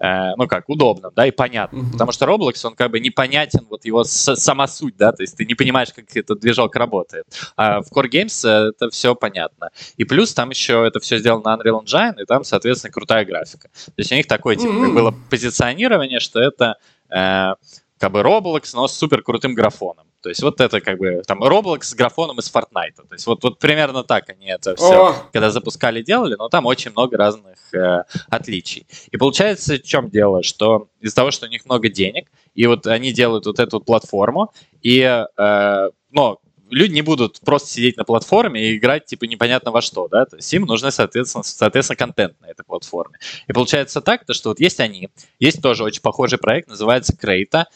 э, 0.04 0.36
ну 0.36 0.48
как, 0.48 0.70
удобно, 0.70 1.12
да, 1.16 1.26
и 1.26 1.32
понятно. 1.32 1.78
Mm-hmm. 1.78 1.92
Потому 1.94 2.12
что 2.12 2.26
Roblox, 2.26 2.66
он 2.66 2.76
как 2.76 2.92
бы 2.92 3.00
непонятен, 3.00 3.66
вот 3.70 3.86
его 3.86 4.04
с- 4.04 4.36
сама 4.36 4.68
суть, 4.68 4.98
да, 4.98 5.12
то 5.12 5.24
есть 5.24 5.38
ты 5.38 5.46
не 5.46 5.56
понимаешь, 5.56 5.90
как 5.96 6.16
этот 6.16 6.40
движок 6.40 6.76
работает. 6.76 7.26
А 7.56 7.82
в 7.82 7.92
Core 7.92 8.10
Games 8.10 8.48
э, 8.48 8.70
это 8.70 8.90
все 8.90 9.16
понятно. 9.16 9.70
И 9.96 10.04
плюс 10.04 10.34
там 10.34 10.50
еще 10.50 10.86
это 10.86 11.00
все 11.00 11.18
сделано 11.18 11.56
на 11.56 11.62
Unreal 11.62 11.84
Engine, 11.84 12.22
и 12.22 12.26
там, 12.26 12.44
соответственно, 12.44 12.92
крутая 12.92 13.26
графика. 13.26 13.70
То 13.86 13.94
есть 13.98 14.12
у 14.12 14.16
них 14.16 14.28
такое, 14.28 14.56
типа, 14.56 14.72
mm-hmm. 14.72 14.94
было 14.94 15.16
позиционирование, 15.30 16.20
что 16.20 16.40
это 16.40 16.76
э, 17.10 17.54
как 17.98 18.12
бы 18.12 18.20
Roblox, 18.20 18.72
но 18.74 18.88
с 18.88 18.98
супер 18.98 19.22
крутым 19.22 19.54
графоном. 19.54 20.06
То 20.24 20.30
есть 20.30 20.42
вот 20.42 20.62
это 20.62 20.80
как 20.80 20.98
бы 20.98 21.22
там 21.28 21.44
Roblox 21.44 21.84
с 21.84 21.94
графоном 21.94 22.40
из 22.40 22.52
Fortnite. 22.52 22.96
То 22.96 23.14
есть 23.14 23.28
вот, 23.28 23.44
вот 23.44 23.60
примерно 23.60 24.04
так 24.04 24.30
они 24.30 24.48
это 24.48 24.76
все, 24.76 25.10
О! 25.10 25.16
когда 25.34 25.52
запускали, 25.52 26.02
делали, 26.02 26.36
но 26.36 26.48
там 26.48 26.66
очень 26.66 26.92
много 26.92 27.18
разных 27.18 27.58
э, 27.74 28.04
отличий. 28.30 28.88
И 29.12 29.18
получается, 29.18 29.76
в 29.76 29.84
чем 29.84 30.10
дело, 30.10 30.42
что 30.42 30.88
из-за 31.02 31.16
того, 31.16 31.32
что 31.32 31.46
у 31.46 31.50
них 31.50 31.66
много 31.66 31.90
денег, 31.90 32.32
и 32.56 32.66
вот 32.68 32.88
они 32.88 33.12
делают 33.12 33.46
вот 33.46 33.60
эту 33.60 33.78
вот 33.78 33.86
платформу, 33.86 34.54
и, 34.82 35.02
э, 35.02 35.90
ну, 36.12 36.40
люди 36.70 36.94
не 36.94 37.02
будут 37.02 37.40
просто 37.42 37.70
сидеть 37.70 37.98
на 37.98 38.04
платформе 38.04 38.62
и 38.62 38.78
играть, 38.78 39.06
типа, 39.06 39.26
непонятно 39.26 39.72
во 39.72 39.82
что, 39.82 40.08
да, 40.08 40.26
то 40.26 40.38
есть 40.38 40.52
им 40.54 40.64
нужны, 40.64 40.92
соответственно, 40.92 41.44
соответственно 41.44 41.98
контент 41.98 42.40
на 42.42 42.48
этой 42.48 42.64
платформе. 42.64 43.18
И 43.48 43.54
получается 43.54 44.02
так, 44.02 44.26
то, 44.26 44.34
что 44.34 44.50
вот 44.50 44.60
есть 44.60 44.80
они, 44.80 45.10
есть 45.40 45.62
тоже 45.62 45.84
очень 45.84 46.02
похожий 46.02 46.40
проект, 46.40 46.70
называется 46.70 47.16
Крейта, 47.16 47.68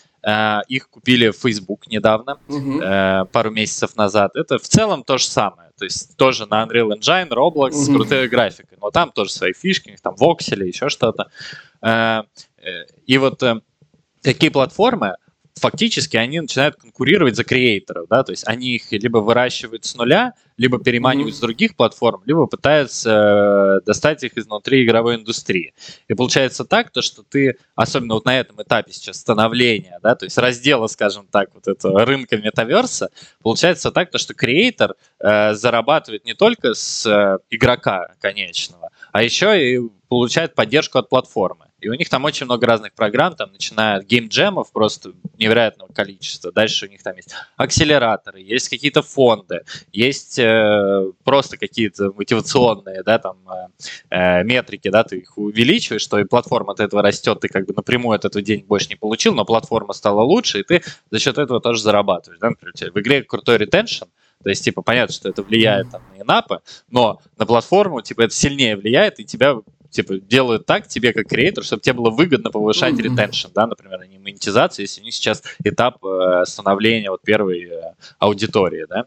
их 0.68 0.90
купили 0.90 1.30
в 1.30 1.38
Facebook 1.38 1.88
недавно, 1.88 2.38
угу. 2.48 2.80
пару 3.32 3.52
месяцев 3.52 3.96
назад. 3.96 4.36
Это 4.36 4.58
в 4.58 4.68
целом 4.68 5.04
то 5.04 5.18
же 5.18 5.26
самое. 5.26 5.70
То 5.78 5.86
есть 5.86 6.18
тоже 6.18 6.46
на 6.48 6.64
Unreal 6.64 6.98
Engine, 6.98 7.30
Roblox 7.30 7.70
угу. 7.70 7.72
с 7.72 7.88
крутой 7.88 8.28
графикой. 8.28 8.78
Но 8.82 8.92
там 8.92 9.12
тоже 9.12 9.32
свои 9.32 9.54
фишки, 9.54 9.96
там 10.02 10.16
воксели, 10.16 10.66
еще 10.66 10.90
что-то. 10.90 11.30
Э, 11.82 12.24
и 13.06 13.18
вот 13.18 13.42
такие 14.22 14.52
платформы, 14.52 15.16
фактически 15.60 16.18
они 16.18 16.40
начинают 16.40 16.76
конкурировать 16.76 17.36
за 17.36 17.44
креаторов, 17.44 18.08
да, 18.10 18.24
то 18.24 18.32
есть 18.32 18.48
они 18.48 18.76
их 18.76 18.92
либо 18.92 19.20
выращивают 19.20 19.86
с 19.86 19.96
нуля, 19.96 20.34
либо 20.58 20.80
переманивают 20.80 21.36
mm-hmm. 21.36 21.38
с 21.38 21.42
других 21.42 21.76
платформ, 21.76 22.22
либо 22.26 22.48
пытаются 22.48 23.80
э, 23.82 23.86
достать 23.86 24.24
их 24.24 24.38
изнутри 24.38 24.84
игровой 24.84 25.16
индустрии. 25.16 25.74
И 26.08 26.14
получается 26.14 26.66
так, 26.66 26.90
то, 26.92 27.02
что 27.02 27.24
ты, 27.24 27.58
особенно 27.76 28.16
вот 28.16 28.26
на 28.26 28.40
этом 28.40 28.62
этапе 28.62 28.92
сейчас 28.92 29.18
становления, 29.18 30.00
да, 30.02 30.16
то 30.16 30.26
есть 30.26 30.38
раздела, 30.38 30.88
скажем 30.88 31.28
так, 31.30 31.50
вот 31.54 31.68
этого 31.68 32.06
рынка 32.06 32.38
метаверса, 32.38 33.10
получается 33.42 33.92
так, 33.92 34.10
то, 34.10 34.18
что 34.18 34.34
креатор 34.34 34.96
э, 35.20 35.54
зарабатывает 35.54 36.26
не 36.26 36.34
только 36.34 36.74
с 36.74 37.06
э, 37.06 37.38
игрока 37.50 38.16
конечного, 38.20 38.90
а 39.12 39.24
еще 39.24 39.76
и 39.76 39.80
получает 40.10 40.56
поддержку 40.56 40.98
от 40.98 41.10
платформы. 41.10 41.67
И 41.80 41.90
у 41.90 41.94
них 41.94 42.10
там 42.10 42.24
очень 42.26 42.46
много 42.46 42.66
разных 42.66 42.94
программ, 42.94 43.36
там 43.36 43.52
начиная 43.52 43.98
от 43.98 44.06
геймджемов 44.06 44.72
просто 44.72 45.14
невероятного 45.38 45.92
количества. 45.94 46.52
Дальше 46.52 46.88
у 46.88 46.90
них 46.90 47.04
там 47.04 47.16
есть 47.16 47.34
акселераторы, 47.56 48.42
есть 48.42 48.70
какие-то 48.70 49.04
фонды, 49.04 49.62
есть 49.92 50.40
э, 50.40 51.12
просто 51.24 51.58
какие-то 51.58 52.12
мотивационные, 52.14 53.04
да, 53.04 53.20
там 53.20 53.38
э, 53.48 53.68
э, 54.10 54.44
метрики, 54.44 54.90
да, 54.90 55.04
ты 55.04 55.18
их 55.20 55.38
увеличиваешь, 55.38 56.02
что 56.02 56.18
и 56.18 56.24
платформа 56.24 56.74
от 56.74 56.80
этого 56.80 57.04
растет, 57.04 57.40
ты 57.42 57.48
как 57.48 57.68
бы 57.68 57.74
напрямую 57.76 58.16
от 58.16 58.26
этого 58.26 58.42
денег 58.42 58.66
больше 58.66 58.90
не 58.90 58.96
получил, 58.96 59.36
но 59.36 59.46
платформа 59.46 59.94
стала 59.94 60.22
лучше, 60.22 60.62
и 60.62 60.64
ты 60.64 60.82
за 61.12 61.20
счет 61.20 61.38
этого 61.38 61.62
тоже 61.62 61.82
зарабатываешь. 61.84 62.40
Да? 62.40 62.50
Например, 62.50 62.92
в 62.92 63.00
игре 63.00 63.24
крутой 63.24 63.58
ретеншн, 63.58 64.06
то 64.44 64.50
есть, 64.50 64.64
типа, 64.64 64.82
понятно, 64.82 65.14
что 65.14 65.30
это 65.30 65.42
влияет 65.44 65.90
там, 65.92 66.02
на 66.16 66.22
инапы, 66.22 66.62
но 66.90 67.20
на 67.38 67.46
платформу, 67.46 68.02
типа, 68.02 68.22
это 68.22 68.34
сильнее 68.34 68.76
влияет, 68.76 69.20
и 69.20 69.26
тебя 69.26 69.58
типа, 69.90 70.18
делают 70.18 70.66
так 70.66 70.88
тебе, 70.88 71.14
как 71.14 71.28
креатор, 71.28 71.64
чтобы 71.64 71.82
тебе 71.82 71.94
было 71.94 72.10
выгодно 72.10 72.52
повышать 72.52 72.96
mm-hmm. 72.96 73.16
ретеншн, 73.16 73.48
да, 73.54 73.68
например, 73.68 74.02
а 74.02 74.08
не 74.08 74.18
монетизацию, 74.18 74.84
если 74.84 75.02
у 75.02 75.04
них 75.04 75.14
сейчас 75.14 75.44
этап 75.64 76.04
э, 76.04 76.44
становления 76.46 77.10
вот 77.10 77.22
первой 77.22 77.66
э, 77.66 77.82
аудитории, 78.20 78.86
да. 78.90 79.06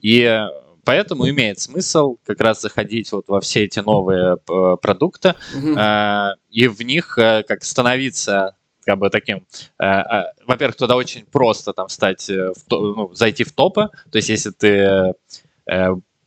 И 0.00 0.22
э, 0.22 0.48
поэтому 0.84 1.28
имеет 1.28 1.60
смысл 1.60 2.16
как 2.24 2.40
раз 2.40 2.60
заходить 2.60 3.10
вот 3.12 3.28
во 3.28 3.40
все 3.40 3.64
эти 3.64 3.80
новые 3.80 4.36
э, 4.36 4.76
продукты 4.80 5.34
mm-hmm. 5.54 6.32
э, 6.32 6.36
и 6.50 6.68
в 6.68 6.80
них 6.82 7.18
э, 7.18 7.42
как 7.46 7.64
становиться 7.64 8.56
как 8.84 8.98
бы 8.98 9.10
таким, 9.10 9.44
э, 9.82 10.02
во-первых, 10.46 10.76
туда 10.76 10.96
очень 10.96 11.26
просто 11.26 11.72
там 11.72 11.88
стать, 11.88 12.28
в 12.28 12.54
ну, 12.70 13.12
зайти 13.14 13.42
в 13.42 13.52
топы, 13.52 13.88
то 14.10 14.16
есть 14.16 14.28
если 14.28 14.50
ты 14.50 15.12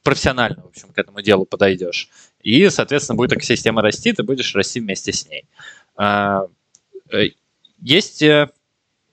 профессионально, 0.04 0.64
в 0.64 0.68
общем, 0.68 0.90
к 0.90 0.98
этому 0.98 1.22
делу 1.22 1.46
подойдешь. 1.46 2.10
И, 2.42 2.70
соответственно, 2.70 3.18
будет 3.18 3.34
экосистема 3.34 3.82
расти, 3.82 4.14
ты 4.14 4.24
будешь 4.24 4.56
расти 4.56 4.80
вместе 4.80 5.12
с 5.12 5.28
ней. 5.28 5.46
А, 5.96 6.46
э, 7.12 7.30
есть 7.82 8.22
э, 8.22 8.50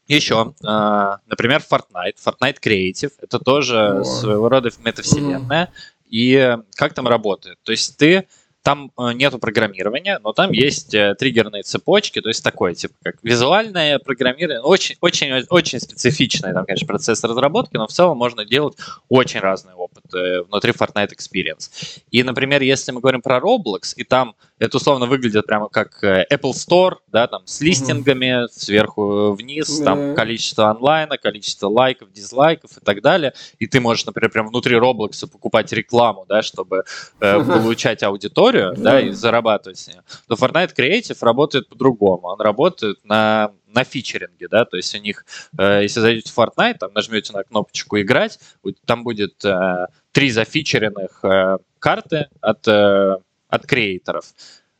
еще, 0.09 0.55
а, 0.65 1.19
например, 1.27 1.63
Fortnite, 1.69 2.17
Fortnite 2.25 2.61
Creative. 2.63 3.13
Это 3.21 3.39
тоже 3.39 4.03
своего 4.05 4.49
рода 4.49 4.71
метавселенная. 4.85 5.67
Mm. 5.67 5.71
И 6.09 6.59
как 6.77 6.95
там 6.95 7.09
работает? 7.09 7.59
То 7.65 7.73
есть 7.73 7.97
ты 7.97 8.29
там 8.67 8.91
э, 8.99 9.13
нету 9.13 9.39
программирования, 9.39 10.19
но 10.25 10.33
там 10.33 10.51
есть 10.51 10.91
триггерные 10.91 11.63
цепочки, 11.63 12.21
то 12.21 12.29
есть 12.29 12.43
такое, 12.43 12.75
типа, 12.75 12.95
как 13.01 13.15
визуальное 13.23 14.01
программирование, 14.01 14.61
очень, 14.61 14.97
очень, 15.01 15.47
очень 15.51 15.79
специфичный, 15.79 16.53
там, 16.53 16.67
конечно, 16.67 16.85
процесс 16.85 17.23
разработки, 17.23 17.77
но 17.77 17.87
в 17.87 17.93
целом 17.93 18.19
можно 18.19 18.45
делать 18.45 18.77
очень 19.09 19.39
разные 19.39 19.77
опыты 19.77 20.43
внутри 20.43 20.73
Fortnite 20.73 21.13
Experience. 21.17 22.01
И, 22.11 22.25
например, 22.25 22.61
если 22.63 22.91
мы 22.91 23.01
говорим 23.01 23.23
про 23.23 23.39
Roblox, 23.39 23.95
и 23.95 24.03
там 24.03 24.35
это 24.59 24.79
условно 24.79 25.07
выглядит 25.07 25.47
прямо 25.47 25.69
как 25.69 26.03
э, 26.03 26.27
Apple 26.33 26.53
Store, 26.53 26.97
да, 27.13 27.27
там 27.27 27.43
с 27.45 27.61
листингами 27.61 28.45
mm-hmm. 28.45 28.49
сверху 28.51 29.33
вниз, 29.33 29.69
mm-hmm. 29.69 29.85
там 29.85 30.15
количество 30.15 30.71
онлайна, 30.71 31.19
количество 31.19 31.69
лайков, 31.69 32.11
дизлайков 32.13 32.77
и 32.77 32.81
так 32.81 33.03
далее. 33.03 33.35
И 33.59 33.67
ты 33.67 33.81
можешь, 33.81 34.07
например, 34.07 34.31
прямо 34.31 34.49
внутри 34.49 34.77
Roblox 34.77 35.29
покупать 35.31 35.73
рекламу, 35.73 36.25
да, 36.29 36.43
чтобы 36.43 36.85
э, 37.21 37.45
получать 37.45 38.03
аудиторию 38.03 38.56
историю, 38.57 38.75
да, 38.77 38.93
да 38.93 39.01
и 39.01 39.11
зарабатывать 39.11 39.79
с 39.79 39.89
нее, 39.89 40.03
то 40.29 40.35
Fortnite 40.35 40.75
Creative 40.77 41.17
работает 41.21 41.69
по-другому. 41.69 42.29
Он 42.29 42.41
работает 42.41 42.99
на 43.05 43.53
на 43.67 43.85
фичеринге, 43.85 44.49
да, 44.49 44.65
то 44.65 44.79
есть 44.79 44.95
у 44.95 44.99
них, 44.99 45.27
э, 45.59 45.83
если 45.83 46.01
зайдете 46.01 46.33
в 46.33 46.39
Fortnite, 46.39 46.79
там 46.79 46.95
нажмете 46.95 47.35
на 47.35 47.45
кнопочку 47.45 48.01
«Играть», 48.01 48.39
там 48.87 49.05
будет 49.05 49.45
э, 49.45 49.87
три 50.13 50.31
зафичеренных 50.31 51.23
э, 51.23 51.59
карты 51.79 52.29
от, 52.41 52.67
э, 52.67 53.19
от 53.49 53.67
креаторов. 53.67 54.33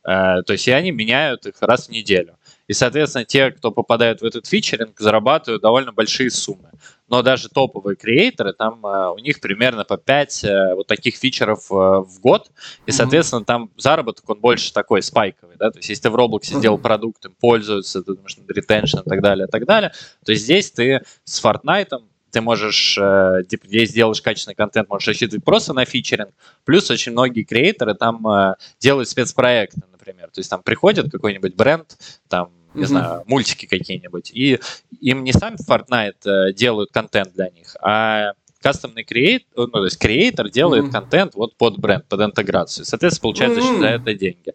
Э, 0.03 0.41
то 0.41 0.53
есть 0.53 0.67
и 0.67 0.71
они 0.71 0.89
меняют 0.89 1.45
их 1.45 1.61
раз 1.61 1.89
в 1.89 1.91
неделю. 1.91 2.37
И, 2.67 2.73
соответственно, 2.73 3.25
те, 3.25 3.51
кто 3.51 3.71
попадают 3.71 4.21
в 4.21 4.25
этот 4.25 4.45
фичеринг, 4.45 4.99
зарабатывают 4.99 5.61
довольно 5.61 5.91
большие 5.93 6.29
суммы. 6.29 6.69
Но 7.07 7.21
даже 7.21 7.47
топовые 7.47 7.95
креаторы, 7.95 8.51
там 8.51 8.85
uh, 8.85 9.13
у 9.13 9.19
них 9.19 9.39
примерно 9.39 9.85
по 9.85 9.97
5 9.97 10.43
uh, 10.43 10.47
э, 10.47 10.75
вот 10.75 10.87
таких 10.87 11.15
фичеров 11.15 11.71
uh, 11.71 12.03
в 12.03 12.19
год. 12.19 12.51
И, 12.85 12.91
соответственно, 12.91 13.41
mm-hmm. 13.41 13.45
там 13.45 13.71
заработок, 13.77 14.29
он 14.29 14.39
больше 14.39 14.73
такой 14.73 15.01
спайковый. 15.01 15.55
Да? 15.57 15.71
То 15.71 15.79
есть, 15.79 15.87
если 15.87 16.03
ты 16.03 16.09
в 16.09 16.15
Roblox 16.15 16.41
mm-hmm. 16.41 16.57
сделал 16.57 16.77
продукт, 16.77 17.23
им 17.25 17.33
пользуются, 17.39 18.03
ты 18.03 18.13
думаешь, 18.13 18.37
ретеншн 18.49 18.99
и 18.99 19.09
так 19.09 19.21
далее, 19.21 19.47
и 19.47 19.49
так 19.49 19.65
далее, 19.65 19.93
то 20.25 20.33
здесь 20.33 20.69
ты 20.71 21.01
с 21.23 21.43
Fortnite 21.43 22.01
ты 22.31 22.41
можешь, 22.41 22.97
э, 22.99 23.43
типа, 23.49 23.67
здесь 23.67 23.91
делаешь 23.93 24.21
качественный 24.21 24.55
контент, 24.55 24.89
можешь 24.89 25.07
рассчитывать 25.07 25.43
просто 25.43 25.73
на 25.73 25.85
фичеринг. 25.85 26.29
Плюс 26.65 26.91
очень 26.91 27.13
многие 27.13 27.43
креаторы 27.43 27.95
там 27.95 28.27
э, 28.27 28.55
делают 28.79 29.09
спецпроекты, 29.09 29.81
например. 30.07 30.29
То 30.31 30.39
есть 30.39 30.49
там 30.49 30.63
приходит 30.63 31.11
какой-нибудь 31.11 31.55
бренд, 31.55 31.97
там 32.27 32.51
не 32.73 32.83
mm-hmm. 32.83 32.85
знаю, 32.85 33.23
мультики 33.25 33.65
какие-нибудь, 33.65 34.31
и 34.31 34.59
им 35.01 35.23
не 35.23 35.33
сам 35.33 35.55
Fortnite 35.55 36.25
э, 36.25 36.53
делают 36.53 36.91
контент 36.91 37.33
для 37.33 37.49
них, 37.49 37.75
а 37.81 38.33
кастомный 38.61 39.03
креатор, 39.03 39.47
ну, 39.55 39.67
то 39.67 39.85
есть 39.85 39.97
креатор 39.97 40.49
делает 40.49 40.85
mm-hmm. 40.85 40.91
контент 40.91 41.35
вот 41.35 41.55
под 41.57 41.79
бренд, 41.79 42.05
под 42.07 42.21
интеграцию. 42.21 42.85
Соответственно, 42.85 43.21
получается 43.23 43.59
mm-hmm. 43.61 43.79
за 43.79 43.87
это 43.87 44.13
деньги. 44.13 44.53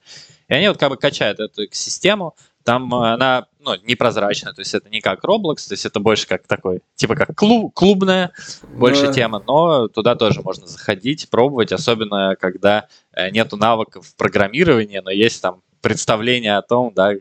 И 0.48 0.54
они 0.54 0.68
вот 0.68 0.78
как 0.78 0.90
бы 0.90 0.96
качают 0.96 1.40
эту 1.40 1.64
экосистему, 1.64 2.34
там 2.64 2.94
э, 2.94 3.12
она 3.12 3.46
ну, 3.62 3.76
непрозрачная, 3.84 4.52
то 4.52 4.60
есть 4.60 4.74
это 4.74 4.88
не 4.88 5.00
как 5.00 5.24
Roblox, 5.24 5.68
то 5.68 5.72
есть 5.72 5.86
это 5.86 6.00
больше 6.00 6.26
как 6.26 6.46
такой, 6.46 6.80
типа 6.94 7.14
как 7.14 7.34
клуб, 7.36 7.72
клубная 7.74 8.32
больше 8.74 9.06
да. 9.06 9.12
тема, 9.12 9.42
но 9.46 9.88
туда 9.88 10.14
тоже 10.14 10.42
можно 10.42 10.66
заходить, 10.66 11.28
пробовать, 11.30 11.72
особенно 11.72 12.36
когда 12.38 12.88
э, 13.12 13.30
нету 13.30 13.56
навыков 13.56 14.14
программирования, 14.16 15.02
но 15.02 15.10
есть 15.10 15.40
там 15.40 15.62
представление 15.80 16.56
о 16.56 16.62
том, 16.62 16.92
да, 16.94 17.14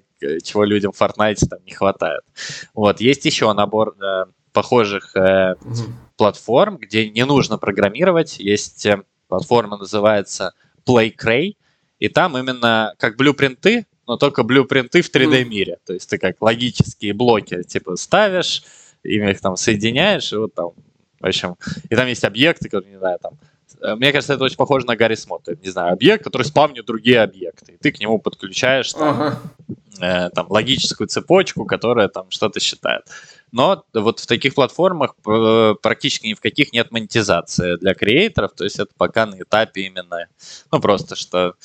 чего 0.43 0.63
людям 0.63 0.91
в 0.91 1.01
Fortnite 1.01 1.47
там 1.49 1.59
не 1.65 1.73
хватает. 1.73 2.21
Вот, 2.73 3.01
есть 3.01 3.25
еще 3.25 3.51
набор 3.53 3.95
э, 4.01 4.25
похожих 4.53 5.15
э, 5.15 5.55
угу. 5.61 5.93
платформ, 6.17 6.77
где 6.77 7.09
не 7.09 7.25
нужно 7.25 7.57
программировать. 7.57 8.39
Есть 8.39 8.85
э, 8.85 9.03
платформа, 9.27 9.77
называется 9.77 10.53
PlayCray, 10.85 11.55
и 11.99 12.07
там 12.07 12.37
именно 12.37 12.93
как 12.97 13.17
блюпринты, 13.17 13.85
но 14.11 14.17
только 14.17 14.43
блюпринты 14.43 15.01
в 15.01 15.09
3D-мире. 15.09 15.77
То 15.85 15.93
есть 15.93 16.09
ты 16.09 16.17
как 16.17 16.35
логические 16.41 17.13
блоки 17.13 17.63
типа 17.63 17.95
ставишь, 17.95 18.61
ими 19.03 19.31
их 19.31 19.39
там 19.39 19.55
соединяешь, 19.55 20.33
и 20.33 20.35
вот 20.35 20.53
там, 20.53 20.71
в 21.21 21.25
общем, 21.25 21.55
и 21.89 21.95
там 21.95 22.07
есть 22.07 22.25
объекты, 22.25 22.67
которые, 22.67 22.91
не 22.91 22.99
знаю, 22.99 23.19
там 23.21 23.39
Э, 23.81 23.95
мне 23.95 24.11
кажется, 24.11 24.33
это 24.33 24.43
очень 24.43 24.57
похоже 24.57 24.85
на 24.85 24.95
Гарри 24.95 25.15
Смот. 25.15 25.47
Не 25.61 25.69
знаю, 25.69 25.93
объект, 25.93 26.23
который 26.23 26.43
спавнит 26.43 26.85
другие 26.85 27.21
объекты. 27.21 27.73
И 27.73 27.77
ты 27.77 27.91
к 27.91 27.99
нему 27.99 28.19
подключаешь 28.19 28.93
там, 28.93 29.09
ага. 29.09 29.39
э, 29.99 30.29
там, 30.29 30.47
логическую 30.49 31.07
цепочку, 31.07 31.65
которая 31.65 32.07
там 32.07 32.29
что-то 32.29 32.59
считает. 32.59 33.03
Но 33.51 33.83
вот 33.93 34.19
в 34.19 34.27
таких 34.27 34.55
платформах 34.55 35.15
э, 35.27 35.75
практически 35.81 36.27
ни 36.27 36.33
в 36.33 36.41
каких 36.41 36.71
нет 36.73 36.91
монетизации 36.91 37.77
для 37.77 37.93
креаторов. 37.93 38.53
То 38.53 38.63
есть 38.63 38.79
это 38.79 38.91
пока 38.97 39.25
на 39.25 39.41
этапе 39.41 39.81
именно, 39.81 40.27
ну 40.71 40.79
просто 40.79 41.15
что 41.15 41.55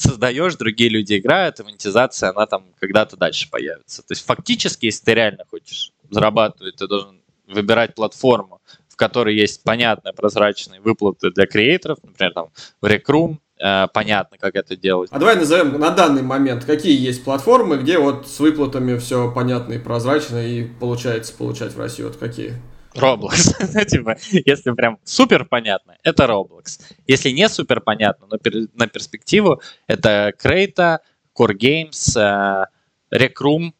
создаешь, 0.00 0.56
другие 0.56 0.90
люди 0.90 1.18
играют, 1.18 1.60
и 1.60 1.62
монетизация, 1.62 2.30
она 2.30 2.46
там 2.46 2.64
когда-то 2.78 3.16
дальше 3.16 3.48
появится. 3.50 4.02
То 4.02 4.12
есть 4.12 4.24
фактически, 4.24 4.86
если 4.86 5.04
ты 5.04 5.14
реально 5.14 5.44
хочешь 5.48 5.92
зарабатывать, 6.10 6.76
ты 6.76 6.86
должен 6.86 7.20
выбирать 7.46 7.94
платформу, 7.94 8.60
которой 9.00 9.34
есть 9.34 9.64
понятные 9.64 10.12
прозрачные 10.12 10.78
выплаты 10.82 11.30
для 11.30 11.46
креаторов, 11.46 11.98
например, 12.02 12.34
там 12.34 12.48
в 12.82 12.84
Rec 12.84 13.36
э, 13.58 13.86
понятно, 13.94 14.36
как 14.36 14.54
это 14.56 14.76
делать. 14.76 15.08
А 15.10 15.18
давай 15.18 15.36
назовем 15.36 15.80
на 15.80 15.88
данный 15.88 16.22
момент, 16.22 16.66
какие 16.66 17.00
есть 17.00 17.24
платформы, 17.24 17.78
где 17.78 17.98
вот 17.98 18.28
с 18.28 18.38
выплатами 18.40 18.98
все 18.98 19.32
понятно 19.32 19.72
и 19.72 19.78
прозрачно, 19.78 20.46
и 20.46 20.64
получается 20.64 21.34
получать 21.34 21.72
в 21.72 21.78
России, 21.80 22.02
вот 22.02 22.16
какие? 22.16 22.56
Roblox. 22.94 23.54
Ну, 23.74 23.84
типа, 23.84 24.16
если 24.46 24.72
прям 24.72 24.98
супер 25.04 25.44
понятно, 25.44 25.96
это 26.02 26.24
Roblox. 26.24 26.80
Если 27.06 27.30
не 27.30 27.48
супер 27.48 27.80
понятно, 27.80 28.26
но 28.30 28.38
пер, 28.38 28.68
на 28.74 28.86
перспективу, 28.86 29.62
это 29.86 30.32
Крейта, 30.38 31.00
Core 31.38 31.56
Games, 31.56 32.16
э, 32.16 32.66
Rec 33.12 33.34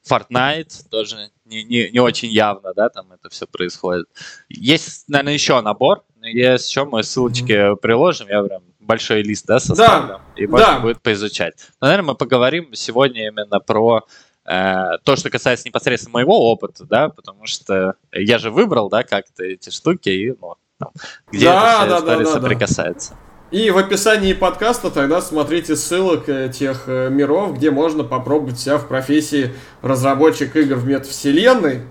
Fortnite, 0.08 0.88
тоже 0.90 1.30
не, 1.44 1.64
не, 1.64 1.90
не 1.90 2.00
очень 2.00 2.28
явно, 2.28 2.72
да, 2.74 2.88
там 2.88 3.12
это 3.12 3.28
все 3.28 3.46
происходит. 3.46 4.06
Есть, 4.48 5.08
наверное, 5.08 5.34
еще 5.34 5.60
набор, 5.60 6.04
есть 6.22 6.68
еще 6.68 6.84
мы 6.84 7.02
ссылочки 7.02 7.52
mm-hmm. 7.52 7.76
приложим, 7.76 8.28
я 8.28 8.42
прям 8.42 8.62
большой 8.78 9.22
лист, 9.22 9.46
да, 9.46 9.60
составлю, 9.60 10.20
да, 10.36 10.42
и 10.42 10.46
можно 10.46 10.66
да. 10.66 10.80
будет 10.80 11.02
поизучать. 11.02 11.54
Но, 11.80 11.86
наверное, 11.86 12.08
мы 12.08 12.14
поговорим 12.16 12.74
сегодня 12.74 13.28
именно 13.28 13.60
про 13.60 14.04
то, 14.50 15.14
что 15.16 15.30
касается 15.30 15.68
непосредственно 15.68 16.14
моего 16.14 16.50
опыта, 16.50 16.84
да, 16.84 17.08
потому 17.08 17.46
что 17.46 17.94
я 18.12 18.38
же 18.38 18.50
выбрал, 18.50 18.88
да, 18.88 19.04
как-то 19.04 19.44
эти 19.44 19.70
штуки, 19.70 20.08
и 20.08 20.34
ну, 20.40 20.56
там, 20.78 20.90
где 21.30 21.44
да, 21.44 21.84
это 21.84 22.00
да, 22.00 22.00
да, 22.00 22.18
да, 22.18 22.26
соприкасается. 22.26 23.10
Да. 23.10 23.30
И 23.50 23.70
в 23.70 23.78
описании 23.78 24.32
подкаста 24.32 24.90
тогда 24.90 25.20
смотрите 25.20 25.74
ссылок 25.74 26.28
э, 26.28 26.52
тех 26.54 26.84
э, 26.86 27.08
миров, 27.10 27.56
где 27.56 27.72
можно 27.72 28.04
попробовать 28.04 28.60
себя 28.60 28.78
в 28.78 28.86
профессии 28.86 29.52
разработчик 29.82 30.54
игр 30.54 30.76
в 30.76 30.86
метавселенной. 30.86 31.82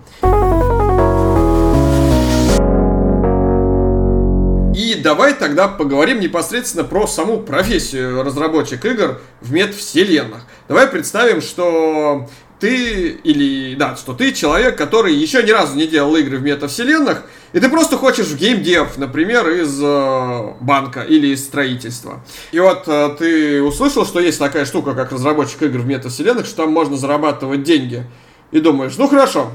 И 4.74 4.94
давай 5.02 5.34
тогда 5.34 5.68
поговорим 5.68 6.20
непосредственно 6.20 6.84
про 6.84 7.06
саму 7.06 7.40
профессию 7.40 8.22
разработчик 8.22 8.82
игр 8.86 9.20
в 9.42 9.52
метавселенных. 9.52 10.46
Давай 10.66 10.86
представим, 10.86 11.42
что 11.42 12.26
ты 12.60 13.08
или 13.08 13.74
да, 13.74 13.96
что 13.96 14.12
ты 14.12 14.32
человек, 14.32 14.76
который 14.76 15.14
еще 15.14 15.42
ни 15.42 15.50
разу 15.50 15.76
не 15.76 15.86
делал 15.86 16.14
игры 16.16 16.38
в 16.38 16.42
метавселенных, 16.42 17.24
и 17.52 17.58
ты 17.58 17.68
просто 17.68 17.96
хочешь 17.96 18.26
в 18.26 18.36
геймдев, 18.36 18.96
например, 18.98 19.48
из 19.48 19.80
э, 19.82 20.52
банка 20.60 21.02
или 21.02 21.28
из 21.28 21.44
строительства. 21.44 22.22
И 22.52 22.60
вот 22.60 22.84
э, 22.86 23.16
ты 23.18 23.62
услышал, 23.62 24.04
что 24.04 24.20
есть 24.20 24.38
такая 24.38 24.66
штука, 24.66 24.94
как 24.94 25.10
разработчик 25.10 25.62
игр 25.62 25.78
в 25.78 25.86
метавселенных, 25.86 26.46
что 26.46 26.64
там 26.64 26.72
можно 26.72 26.96
зарабатывать 26.96 27.62
деньги. 27.62 28.04
И 28.52 28.60
думаешь, 28.60 28.96
ну 28.98 29.08
хорошо, 29.08 29.50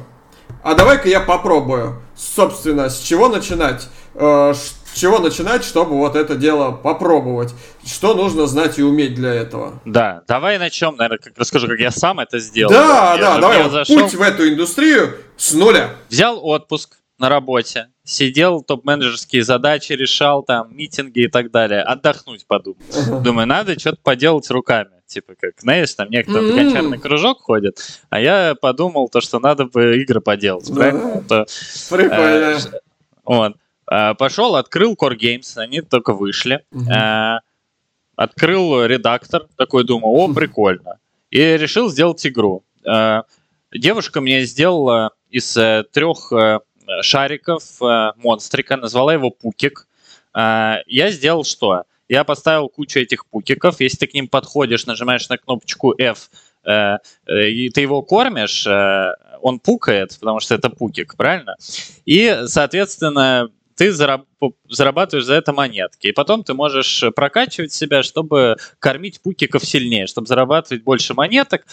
а 0.63 0.74
давай-ка 0.74 1.08
я 1.08 1.20
попробую. 1.20 2.02
Собственно, 2.15 2.89
с 2.89 3.00
чего 3.00 3.30
начинать? 3.30 3.88
Э, 4.15 4.54
с 4.96 5.00
чего 5.00 5.20
начинать, 5.20 5.66
чтобы 5.66 5.98
вот 5.98 6.16
это 6.16 6.36
дело 6.36 6.72
попробовать? 6.72 7.54
Что 7.86 8.14
нужно 8.14 8.48
знать 8.48 8.80
и 8.80 8.84
уметь 8.84 9.14
для 9.14 9.34
этого? 9.34 9.82
Да, 9.84 10.24
давай 10.26 10.58
начнем, 10.58 10.96
наверное, 10.96 11.18
как, 11.18 11.38
расскажу, 11.38 11.68
как 11.68 11.80
я 11.80 11.92
сам 11.92 12.22
это 12.22 12.40
сделал. 12.40 12.72
Да, 12.72 13.16
я 13.16 13.22
да, 13.22 13.36
же, 13.36 13.42
давай, 13.42 13.64
вот 13.64 13.72
зашел, 13.74 14.00
путь 14.00 14.14
в 14.14 14.22
эту 14.22 14.48
индустрию 14.48 15.18
с 15.36 15.54
нуля. 15.54 15.90
Взял 16.10 16.40
отпуск, 16.44 16.98
на 17.18 17.30
работе, 17.30 17.88
сидел, 18.04 18.62
топ-менеджерские 18.62 19.44
задачи 19.44 19.94
решал, 19.94 20.44
там, 20.44 20.76
митинги 20.76 21.26
и 21.26 21.28
так 21.28 21.52
далее, 21.52 21.82
отдохнуть 21.82 22.46
подумал. 22.46 22.80
Думаю, 23.22 23.48
надо 23.48 23.78
что-то 23.80 24.00
поделать 24.02 24.50
руками. 24.50 24.92
Типа, 25.08 25.34
как, 25.40 25.60
знаешь, 25.60 25.94
там 25.94 26.10
некоторые 26.10 26.52
mm-hmm. 26.52 26.56
гончарный 26.56 26.98
кружок 26.98 27.42
ходит, 27.42 27.80
а 28.10 28.20
я 28.20 28.56
подумал, 28.60 29.08
то, 29.08 29.22
что 29.22 29.40
надо 29.40 29.66
бы 29.66 30.02
игры 30.02 30.20
поделать, 30.20 30.74
правильно? 30.74 31.24
То, 31.28 31.46
Прикольно. 31.90 32.14
Э, 32.18 32.60
вот. 33.24 33.56
Э, 33.89 34.13
пошел, 34.15 34.56
открыл 34.56 34.93
Core 34.93 35.17
Games, 35.17 35.58
они 35.58 35.82
только 35.82 36.13
вышли. 36.13 36.63
Э, 36.74 37.39
открыл 38.15 38.86
редактор, 38.86 39.48
такой 39.58 39.84
думаю, 39.84 40.13
о, 40.13 40.34
прикольно. 40.34 41.00
И 41.30 41.39
решил 41.39 41.89
сделать 41.89 42.26
игру. 42.26 42.63
Э, 42.86 43.24
девушка 43.74 44.21
мне 44.21 44.43
сделала 44.45 45.12
из 45.30 45.52
трех 45.91 46.32
шариков 47.02 47.63
монстрика, 48.15 48.78
назвала 48.78 49.13
его 49.13 49.32
Пукик. 49.32 49.88
Я 50.34 50.84
сделал 50.86 51.43
что? 51.43 51.84
Я 52.08 52.24
поставил 52.24 52.69
кучу 52.69 53.00
этих 53.00 53.26
пукиков. 53.26 53.82
Если 53.82 53.98
ты 53.98 54.08
к 54.08 54.13
ним 54.13 54.28
подходишь, 54.28 54.86
нажимаешь 54.86 55.28
на 55.28 55.38
кнопочку 55.38 55.93
F, 55.98 56.30
э, 56.63 56.98
и 57.28 57.69
ты 57.69 57.82
его 57.82 58.02
кормишь, 58.04 58.65
он 59.41 59.60
пукает, 59.60 60.15
потому 60.19 60.39
что 60.39 60.56
это 60.56 60.69
пукик, 60.69 61.17
правильно? 61.17 61.56
И, 62.06 62.43
соответственно, 62.45 63.50
ты 63.76 63.92
зарабатываешь 63.92 65.26
за 65.26 65.34
это 65.36 65.54
монетки. 65.54 66.08
И 66.08 66.12
потом 66.12 66.44
ты 66.44 66.54
можешь 66.54 67.04
прокачивать 67.16 67.74
себя, 67.74 68.04
чтобы 68.04 68.58
кормить 68.80 69.22
пукиков 69.22 69.66
сильнее, 69.66 70.08
чтобы 70.08 70.28
зарабатывать 70.28 70.84
больше 70.84 71.14
монеток, 71.14 71.66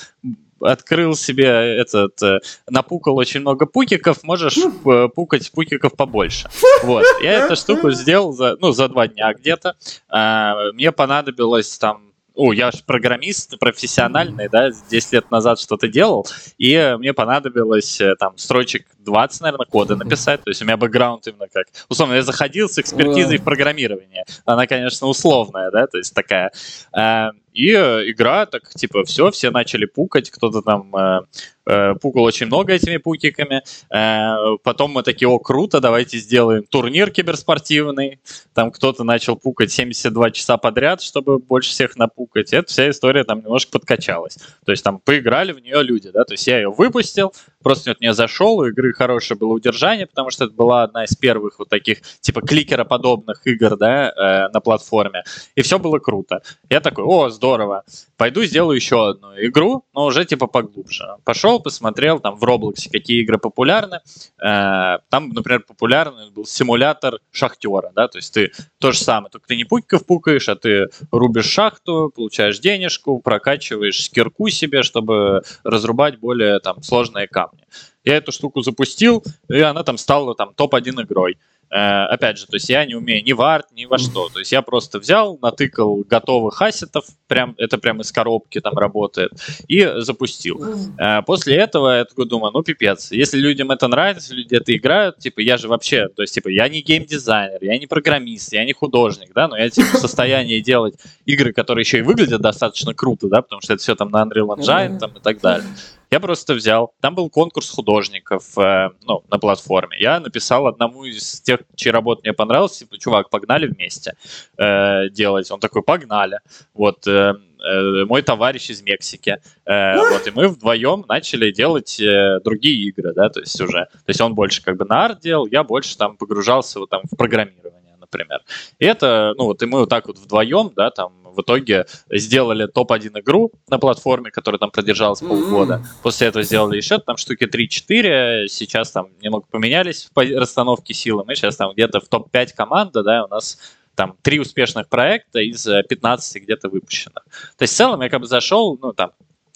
открыл 0.61 1.15
себе 1.15 1.47
этот, 1.47 2.23
э, 2.23 2.39
напукал 2.69 3.17
очень 3.17 3.41
много 3.41 3.67
пукиков, 3.67 4.23
можешь 4.23 4.57
э, 4.57 5.09
пукать 5.15 5.51
пукиков 5.51 5.95
побольше. 5.97 6.49
Вот. 6.85 7.05
Я 7.21 7.33
эту 7.45 7.57
штуку 7.57 7.91
сделал 7.91 8.33
за, 8.33 8.57
ну, 8.61 8.73
за 8.73 8.89
два 8.89 9.09
дня 9.09 9.35
где-то. 9.35 9.77
А, 10.09 10.71
мне 10.73 10.93
понадобилось 10.93 11.79
там 11.79 12.12
о, 12.35 12.53
я 12.53 12.71
же 12.71 12.79
программист 12.87 13.59
профессиональный, 13.59 14.49
да, 14.49 14.71
10 14.71 15.13
лет 15.13 15.31
назад 15.31 15.61
что-то 15.61 15.89
делал, 15.89 16.27
и 16.59 16.97
мне 16.99 17.13
понадобилось 17.13 18.01
э, 18.01 18.15
там 18.17 18.39
строчек 18.39 18.87
20, 19.01 19.41
наверное, 19.43 19.67
кода 19.67 19.97
написать, 19.97 20.43
то 20.43 20.51
есть 20.51 20.63
у 20.63 20.65
меня 20.65 20.77
бэкграунд 20.77 21.27
именно 21.27 21.49
как, 21.53 21.67
условно, 21.89 22.15
я 22.15 22.23
заходил 22.23 22.69
с 22.69 22.79
экспертизой 22.79 23.39
в 23.39 23.45
программирование, 23.45 24.25
она, 24.45 24.67
конечно, 24.67 25.07
условная, 25.07 25.71
да, 25.71 25.87
то 25.87 25.99
есть 25.99 26.15
такая, 26.15 26.53
э, 26.97 27.31
и 27.53 27.71
э, 27.71 28.11
игра, 28.11 28.47
так, 28.47 28.69
типа, 28.71 29.05
все, 29.05 29.31
все 29.31 29.51
начали 29.51 29.85
пукать, 29.85 30.31
кто-то 30.31 30.63
там 30.63 30.95
э, 30.97 31.21
э, 31.67 31.95
пукал 31.95 32.25
очень 32.25 32.47
много 32.47 32.73
этими 32.73 32.97
пукиками. 32.97 33.63
Э, 33.91 34.57
потом 34.63 34.93
мы 34.93 35.03
такие, 35.03 35.29
о, 35.29 35.39
круто, 35.39 35.81
давайте 35.81 36.19
сделаем 36.19 36.65
турнир 36.65 37.11
киберспортивный. 37.11 38.21
Там 38.55 38.71
кто-то 38.71 39.05
начал 39.05 39.37
пукать 39.37 39.73
72 39.73 40.31
часа 40.31 40.57
подряд, 40.57 41.03
чтобы 41.03 41.39
больше 41.39 41.71
всех 41.71 41.97
напукать. 41.97 42.53
Эта 42.53 42.69
вся 42.69 42.91
история 42.91 43.25
там 43.25 43.41
немножко 43.41 43.73
подкачалась. 43.73 44.39
То 44.65 44.73
есть 44.73 44.83
там 44.83 44.99
поиграли 44.99 45.53
в 45.53 45.61
нее 45.61 45.83
люди, 45.83 46.11
да, 46.11 46.25
то 46.25 46.33
есть 46.33 46.47
я 46.47 46.57
ее 46.57 46.71
выпустил, 46.71 47.33
просто 47.63 47.93
от 47.93 48.01
нее 48.01 48.15
зашел, 48.15 48.59
у 48.59 48.67
игры 48.67 48.93
хорошее 48.93 49.39
было 49.39 49.53
удержание, 49.53 50.07
потому 50.07 50.31
что 50.31 50.45
это 50.45 50.55
была 50.55 50.83
одна 50.85 51.05
из 51.05 51.15
первых 51.17 51.59
вот 51.59 51.69
таких, 51.69 52.03
типа, 52.21 52.41
кликероподобных 52.41 53.47
игр, 53.47 53.77
да, 53.77 54.11
э, 54.11 54.49
на 54.53 54.61
платформе. 54.61 55.25
И 55.55 55.63
все 55.63 55.79
было 55.79 55.99
круто. 55.99 56.43
Я 56.71 56.81
такой, 56.81 57.05
о, 57.05 57.31
здорово, 57.43 57.83
пойду 58.17 58.45
сделаю 58.45 58.77
еще 58.77 59.11
одну 59.11 59.35
игру, 59.37 59.85
но 59.95 60.07
уже 60.07 60.25
типа 60.25 60.47
поглубже. 60.47 61.17
Пошел, 61.25 61.59
посмотрел 61.59 62.21
там 62.21 62.37
в 62.37 62.45
Роблоксе, 62.45 62.89
какие 62.89 63.21
игры 63.23 63.37
популярны. 63.37 63.99
Э, 64.41 64.99
там, 65.11 65.31
например, 65.31 65.65
популярный 65.67 66.31
был 66.31 66.45
симулятор 66.47 67.19
шахтера, 67.33 67.91
да, 67.97 68.07
то 68.07 68.19
есть 68.19 68.33
ты 68.33 68.53
то 68.79 68.93
же 68.93 68.99
самое, 68.99 69.29
только 69.29 69.49
ты 69.49 69.57
не 69.57 69.65
пуков 69.65 70.07
пукаешь, 70.07 70.49
а 70.49 70.55
ты 70.55 70.91
рубишь 71.11 71.47
шахту, 71.47 72.13
получаешь 72.15 72.61
денежку, 72.61 73.19
прокачиваешь 73.19 74.09
кирку 74.09 74.49
себе, 74.49 74.85
чтобы 74.85 75.43
разрубать 75.65 76.21
более 76.21 76.61
там 76.61 76.81
сложные 76.85 77.27
камни. 77.27 77.65
Я 78.05 78.19
эту 78.19 78.31
штуку 78.31 78.63
запустил, 78.63 79.25
и 79.49 79.61
она 79.61 79.83
там 79.83 79.99
стала 79.99 80.37
там 80.37 80.55
топ-1 80.55 81.03
игрой. 81.03 81.39
Э, 81.73 82.05
опять 82.05 82.37
же, 82.37 82.47
то 82.47 82.57
есть 82.57 82.69
я 82.69 82.85
не 82.85 82.95
умею 82.95 83.25
ни 83.25 83.33
в 83.33 83.41
арт, 83.41 83.73
ни 83.73 83.87
во 83.87 83.97
что. 83.97 84.29
То 84.29 84.41
есть 84.41 84.53
я 84.53 84.61
просто 84.61 84.99
взял, 84.99 85.39
натыкал 85.41 86.05
готовых 86.07 86.61
ассетов, 86.61 87.07
прям, 87.29 87.55
это 87.57 87.79
прям 87.79 88.03
из 88.03 88.13
коробки 88.13 88.61
там 88.61 88.77
работает, 88.77 89.33
и 89.69 89.91
запустил. 89.97 90.63
Э, 90.99 91.23
после 91.23 91.57
этого 91.57 91.97
я 91.97 92.05
такой 92.05 92.27
думаю, 92.27 92.53
ну 92.53 92.63
пипец, 92.63 93.11
если 93.11 93.39
людям 93.39 93.71
это 93.71 93.89
нравится, 93.89 94.35
люди 94.35 94.55
это 94.55 94.77
играют, 94.77 95.19
типа 95.19 95.41
я 95.41 95.57
же 95.57 95.69
вообще, 95.69 96.09
то 96.09 96.21
есть 96.21 96.35
типа 96.35 96.49
я 96.49 96.69
не 96.69 96.83
геймдизайнер, 96.83 97.59
я 97.63 97.79
не 97.79 97.87
программист, 97.87 98.53
я 98.53 98.67
не 98.67 98.75
художник, 98.75 99.31
да, 99.35 99.49
но 99.49 99.57
я 99.57 99.71
типа 99.71 99.97
в 99.97 100.01
состоянии 100.01 100.61
делать 100.61 100.97
игры, 101.25 101.55
которые 101.55 101.85
еще 101.85 102.01
и 102.01 102.03
выглядят 102.03 102.43
достаточно 102.43 102.93
круто, 102.93 103.29
да, 103.29 103.41
потому 103.41 103.63
что 103.63 103.73
это 103.73 103.83
все 103.83 103.95
там 103.95 104.11
на 104.11 104.23
Unreal 104.25 104.59
Engine 104.59 104.99
там 104.99 105.13
и 105.13 105.21
так 105.21 105.41
далее. 105.41 105.67
Я 106.13 106.21
просто 106.21 106.53
взял, 106.53 106.93
там 107.01 107.15
был 107.15 107.31
конкурс 107.31 107.71
художников 107.71 108.59
э, 108.59 108.91
ну, 109.05 109.25
на 109.31 109.39
платформе. 109.39 109.97
Я 109.99 110.21
написал 110.21 110.67
одному 110.67 111.05
из 111.05 111.41
тех, 111.41 111.61
чьи 111.75 111.91
работы 111.91 112.21
мне 112.25 112.35
понравилась, 112.35 112.77
типа, 112.77 112.99
чувак, 112.99 113.31
погнали 113.31 113.67
вместе 113.67 114.13
э, 114.59 115.09
делать. 115.09 115.51
Он 115.51 115.59
такой, 115.59 115.83
погнали. 115.83 116.41
Вот, 116.75 117.07
э, 117.07 117.33
э, 117.67 118.05
мой 118.05 118.21
товарищ 118.21 118.69
из 118.69 118.83
Мексики. 118.83 119.39
Э, 119.65 119.97
вот, 119.97 120.27
и 120.27 120.31
мы 120.33 120.49
вдвоем 120.49 121.07
начали 121.09 121.51
делать 121.51 121.99
э, 121.99 122.41
другие 122.45 122.89
игры, 122.89 123.15
да, 123.15 123.31
то 123.31 123.41
есть 123.41 123.59
уже. 123.59 123.87
То 123.87 124.09
есть 124.09 124.21
он 124.21 124.35
больше 124.35 124.63
как 124.63 124.77
бы 124.77 124.85
на 124.85 125.07
арт 125.07 125.21
делал, 125.21 125.47
я 125.47 125.65
больше 125.65 125.97
там 125.97 126.19
погружался 126.19 126.79
вот 126.79 126.91
там 126.91 127.01
в 127.11 127.17
программирование, 127.17 127.97
например. 127.99 128.41
И 128.79 128.85
это, 128.85 129.33
ну 129.39 129.45
вот, 129.45 129.63
и 129.63 129.67
мы 129.67 129.81
вот 129.81 129.89
так 129.89 130.09
вот 130.09 130.19
вдвоем, 130.19 130.73
да, 130.77 130.91
там 130.91 131.22
в 131.33 131.41
итоге 131.41 131.87
сделали 132.11 132.67
топ-1 132.67 133.21
игру 133.21 133.53
на 133.69 133.79
платформе, 133.79 134.31
которая 134.31 134.59
там 134.59 134.71
продержалась 134.71 135.21
полгода. 135.21 135.75
Mm-hmm. 135.75 136.03
После 136.03 136.29
этого 136.29 136.45
сделали 136.45 136.77
еще 136.77 136.99
там 136.99 137.17
штуки 137.17 137.45
3-4. 137.45 138.49
Сейчас 138.49 138.91
там 138.91 139.09
немного 139.21 139.47
поменялись 139.51 140.09
в 140.15 140.39
расстановке 140.39 140.95
силы. 140.95 141.25
Мы 141.25 141.35
сейчас 141.35 141.57
там 141.57 141.73
где-то 141.73 142.01
в 142.01 142.09
топ-5 142.09 142.49
команда, 142.57 143.03
да, 143.03 143.25
у 143.25 143.29
нас 143.29 143.59
там 143.95 144.17
три 144.23 144.41
успешных 144.41 144.89
проекта 144.89 145.41
из 145.41 145.65
15 145.65 146.43
где-то 146.43 146.69
выпущенных. 146.69 147.25
То 147.57 147.63
есть 147.63 147.75
в 147.75 147.77
целом 147.77 148.01
я 148.01 148.09
как 148.09 148.21
бы 148.21 148.27
зашел, 148.27 148.79
ну 148.81 148.93
там 148.93 149.13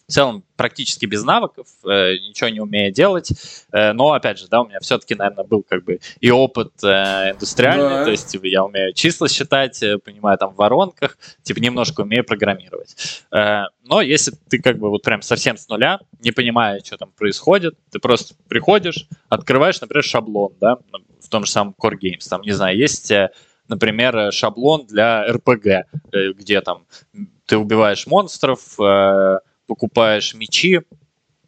в 0.07 0.13
целом 0.13 0.45
практически 0.57 1.07
без 1.07 1.25
навыков, 1.25 1.67
э, 1.85 2.19
ничего 2.19 2.49
не 2.49 2.61
умея 2.61 2.93
делать, 2.93 3.33
э, 3.73 3.93
но 3.93 4.13
опять 4.13 4.39
же, 4.39 4.47
да, 4.49 4.63
у 4.63 4.69
меня 4.69 4.79
все-таки, 4.81 5.15
наверное, 5.15 5.45
был 5.45 5.65
как 5.69 5.85
бы 5.85 5.99
и 6.21 6.31
опыт 6.31 6.73
э, 6.85 7.33
индустриальный, 7.33 7.89
да. 7.89 8.05
то 8.05 8.11
есть 8.11 8.29
типа, 8.29 8.47
я 8.47 8.65
умею 8.65 8.93
числа 8.93 9.29
считать, 9.29 9.83
э, 9.83 9.99
понимаю 9.99 10.39
там 10.39 10.53
в 10.53 10.57
воронках, 10.57 11.19
типа 11.43 11.59
немножко 11.59 12.03
умею 12.03 12.25
программировать. 12.25 13.25
Э, 13.33 13.65
но 13.83 14.01
если 14.01 14.33
ты 14.49 14.61
как 14.63 14.79
бы 14.79 14.91
вот 14.91 15.03
прям 15.03 15.23
совсем 15.23 15.57
с 15.57 15.69
нуля, 15.69 15.99
не 16.21 16.31
понимая, 16.31 16.81
что 16.81 16.97
там 16.97 17.11
происходит, 17.11 17.75
ты 17.91 17.99
просто 17.99 18.35
приходишь, 18.49 19.09
открываешь, 19.29 19.81
например, 19.81 20.05
шаблон, 20.05 20.55
да, 20.61 20.79
в 21.21 21.29
том 21.29 21.45
же 21.45 21.51
самом 21.51 21.75
Core 21.81 21.99
Games, 22.01 22.29
там, 22.29 22.43
не 22.43 22.53
знаю, 22.53 22.77
есть 22.77 23.11
э, 23.11 23.31
например, 23.69 24.33
шаблон 24.33 24.87
для 24.87 25.29
RPG, 25.29 25.83
э, 26.13 26.33
где 26.33 26.61
там 26.61 26.87
ты 27.47 27.57
убиваешь 27.57 28.07
монстров, 28.07 28.79
э, 28.81 29.39
покупаешь 29.67 30.35
мечи, 30.35 30.81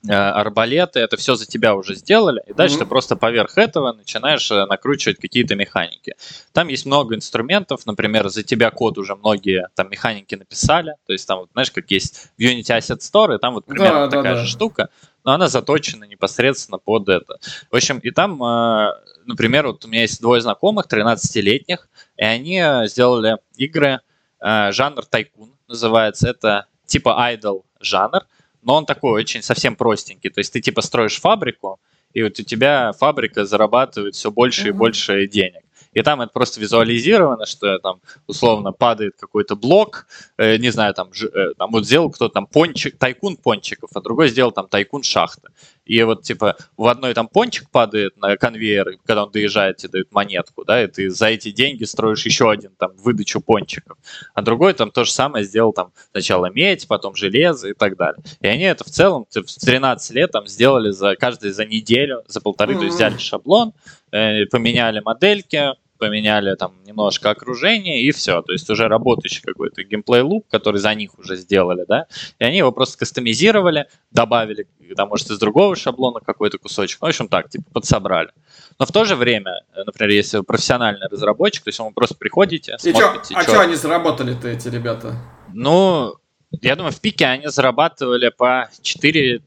э, 0.06 0.12
арбалеты, 0.12 1.00
это 1.00 1.16
все 1.16 1.34
за 1.34 1.46
тебя 1.46 1.74
уже 1.74 1.94
сделали, 1.94 2.42
и 2.46 2.52
дальше 2.52 2.76
mm-hmm. 2.76 2.80
ты 2.80 2.86
просто 2.86 3.16
поверх 3.16 3.58
этого 3.58 3.92
начинаешь 3.92 4.50
э, 4.50 4.66
накручивать 4.66 5.18
какие-то 5.18 5.54
механики. 5.54 6.14
Там 6.52 6.68
есть 6.68 6.86
много 6.86 7.14
инструментов, 7.14 7.86
например, 7.86 8.28
за 8.28 8.42
тебя 8.42 8.70
код 8.70 8.98
уже 8.98 9.16
многие 9.16 9.68
там 9.74 9.90
механики 9.90 10.34
написали, 10.34 10.94
то 11.06 11.12
есть 11.12 11.26
там, 11.26 11.40
вот, 11.40 11.50
знаешь, 11.52 11.70
как 11.70 11.90
есть 11.90 12.30
в 12.36 12.40
Unity 12.40 12.78
Asset 12.78 12.98
Store, 12.98 13.34
и 13.34 13.38
там 13.38 13.54
вот 13.54 13.66
примерно 13.66 14.08
да, 14.08 14.16
такая 14.16 14.34
да, 14.34 14.40
же 14.40 14.44
да. 14.44 14.48
штука, 14.48 14.88
но 15.24 15.32
она 15.32 15.48
заточена 15.48 16.04
непосредственно 16.04 16.78
под 16.78 17.08
это. 17.08 17.38
В 17.70 17.76
общем, 17.76 17.98
и 17.98 18.10
там, 18.10 18.42
э, 18.42 18.92
например, 19.26 19.66
вот 19.66 19.84
у 19.84 19.88
меня 19.88 20.02
есть 20.02 20.20
двое 20.20 20.40
знакомых, 20.40 20.86
13-летних, 20.86 21.88
и 22.16 22.24
они 22.24 22.62
сделали 22.86 23.38
игры, 23.56 24.00
жанр 24.40 25.04
тайкун 25.04 25.52
называется, 25.66 26.28
это 26.28 26.66
типа 26.86 27.32
idle 27.32 27.62
жанр, 27.80 28.26
но 28.62 28.76
он 28.76 28.86
такой 28.86 29.12
очень 29.12 29.42
совсем 29.42 29.76
простенький. 29.76 30.30
То 30.30 30.40
есть 30.40 30.52
ты 30.52 30.60
типа 30.60 30.82
строишь 30.82 31.20
фабрику, 31.20 31.80
и 32.12 32.22
вот 32.22 32.38
у 32.38 32.42
тебя 32.42 32.92
фабрика 32.92 33.44
зарабатывает 33.44 34.14
все 34.14 34.30
больше 34.30 34.68
mm-hmm. 34.68 34.68
и 34.68 34.72
больше 34.72 35.26
денег 35.26 35.62
и 35.92 36.02
там 36.02 36.20
это 36.20 36.32
просто 36.32 36.60
визуализировано, 36.60 37.46
что 37.46 37.78
там 37.78 38.00
условно 38.26 38.72
падает 38.72 39.14
какой-то 39.18 39.56
блок, 39.56 40.06
э, 40.36 40.56
не 40.56 40.70
знаю, 40.70 40.94
там, 40.94 41.12
ж, 41.12 41.26
э, 41.26 41.54
там 41.56 41.70
вот 41.72 41.86
сделал 41.86 42.10
кто-то 42.10 42.34
там 42.34 42.46
пончик, 42.46 42.96
тайкун 42.98 43.36
пончиков, 43.36 43.90
а 43.94 44.00
другой 44.00 44.28
сделал 44.28 44.52
там 44.52 44.68
тайкун 44.68 45.02
шахты. 45.02 45.48
И 45.88 46.02
вот 46.02 46.22
типа 46.22 46.56
в 46.76 46.86
одной 46.86 47.14
там 47.14 47.26
пончик 47.28 47.68
падает 47.70 48.16
на 48.18 48.36
конвейер, 48.36 48.90
и 48.90 48.96
когда 48.98 49.24
он 49.24 49.32
доезжает, 49.32 49.78
тебе 49.78 49.92
дают 49.92 50.12
монетку, 50.12 50.64
да, 50.64 50.84
и 50.84 50.86
ты 50.86 51.10
за 51.10 51.26
эти 51.26 51.50
деньги 51.50 51.84
строишь 51.84 52.24
еще 52.24 52.50
один 52.50 52.70
там 52.78 52.92
выдачу 52.96 53.40
пончиков. 53.40 53.96
А 54.34 54.42
другой 54.42 54.74
там 54.74 54.90
то 54.90 55.04
же 55.04 55.10
самое 55.10 55.44
сделал 55.44 55.72
там 55.72 55.92
сначала 56.12 56.50
медь, 56.50 56.86
потом 56.86 57.14
железо 57.14 57.68
и 57.68 57.72
так 57.72 57.96
далее. 57.96 58.22
И 58.40 58.46
они 58.46 58.64
это 58.64 58.84
в 58.84 58.88
целом 58.88 59.26
в 59.30 59.64
13 59.64 60.14
лет 60.14 60.30
там 60.30 60.46
сделали 60.46 60.90
за 60.90 61.16
каждый 61.16 61.50
за 61.50 61.64
неделю, 61.64 62.22
за 62.28 62.40
полторы, 62.40 62.74
mm-hmm. 62.74 62.78
то 62.78 62.84
есть 62.84 62.96
взяли 62.96 63.16
шаблон, 63.16 63.72
э, 64.12 64.44
поменяли 64.46 65.00
модельки, 65.00 65.72
поменяли 65.98 66.54
там 66.54 66.74
немножко 66.84 67.30
окружение 67.30 68.02
и 68.02 68.10
все. 68.12 68.42
То 68.42 68.52
есть 68.52 68.68
уже 68.70 68.88
работающий 68.88 69.42
какой-то 69.42 69.82
геймплей 69.84 70.22
луп, 70.22 70.46
который 70.48 70.78
за 70.78 70.94
них 70.94 71.18
уже 71.18 71.36
сделали, 71.36 71.84
да, 71.86 72.06
и 72.38 72.44
они 72.44 72.58
его 72.58 72.72
просто 72.72 72.98
кастомизировали, 72.98 73.86
добавили, 74.10 74.66
там, 74.96 75.08
может, 75.08 75.30
из 75.30 75.38
другого 75.38 75.76
шаблона 75.76 76.20
какой-то 76.20 76.58
кусочек, 76.58 77.00
ну, 77.00 77.06
в 77.06 77.10
общем, 77.10 77.28
так, 77.28 77.50
типа, 77.50 77.64
подсобрали. 77.72 78.30
Но 78.78 78.86
в 78.86 78.92
то 78.92 79.04
же 79.04 79.16
время, 79.16 79.64
например, 79.74 80.10
если 80.10 80.38
вы 80.38 80.44
профессиональный 80.44 81.08
разработчик, 81.08 81.64
то 81.64 81.68
есть 81.68 81.78
вы 81.78 81.90
просто 81.92 82.16
приходите, 82.16 82.76
и 82.82 82.92
смотрите... 82.92 83.34
Чё, 83.34 83.40
а 83.40 83.42
что 83.42 83.60
они 83.60 83.74
заработали-то, 83.74 84.48
эти 84.48 84.68
ребята? 84.68 85.16
Ну, 85.52 86.14
я 86.62 86.76
думаю, 86.76 86.92
в 86.92 87.00
пике 87.00 87.26
они 87.26 87.48
зарабатывали 87.48 88.30
по 88.30 88.70
4-5 88.82 89.40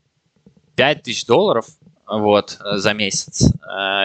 тысяч 1.04 1.26
долларов, 1.26 1.66
вот, 2.20 2.58
э, 2.60 2.78
за 2.78 2.94
месяц. 2.94 3.52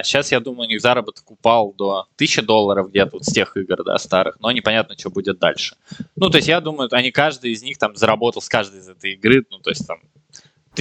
Сейчас, 0.05 0.31
э, 0.31 0.37
я 0.37 0.41
думаю, 0.41 0.67
у 0.67 0.71
них 0.71 0.81
заработок 0.81 1.31
упал 1.31 1.73
до 1.73 2.07
1000 2.17 2.43
долларов 2.43 2.91
где-то 2.91 3.11
вот 3.15 3.25
с 3.25 3.33
тех 3.33 3.57
игр, 3.57 3.83
да, 3.85 3.99
старых, 3.99 4.37
но 4.41 4.51
непонятно, 4.53 4.97
что 4.97 5.11
будет 5.11 5.39
дальше. 5.39 5.77
Ну, 6.15 6.31
то 6.31 6.39
есть, 6.39 6.49
я 6.49 6.61
думаю, 6.61 6.89
они 6.93 7.11
каждый 7.11 7.53
из 7.53 7.63
них 7.63 7.79
там 7.79 7.97
заработал 7.97 8.41
с 8.41 8.49
каждой 8.49 8.81
из 8.81 8.89
этой 8.89 9.15
игры, 9.15 9.45
ну, 9.51 9.59
то 9.59 9.71
есть, 9.71 9.87
там, 9.87 9.99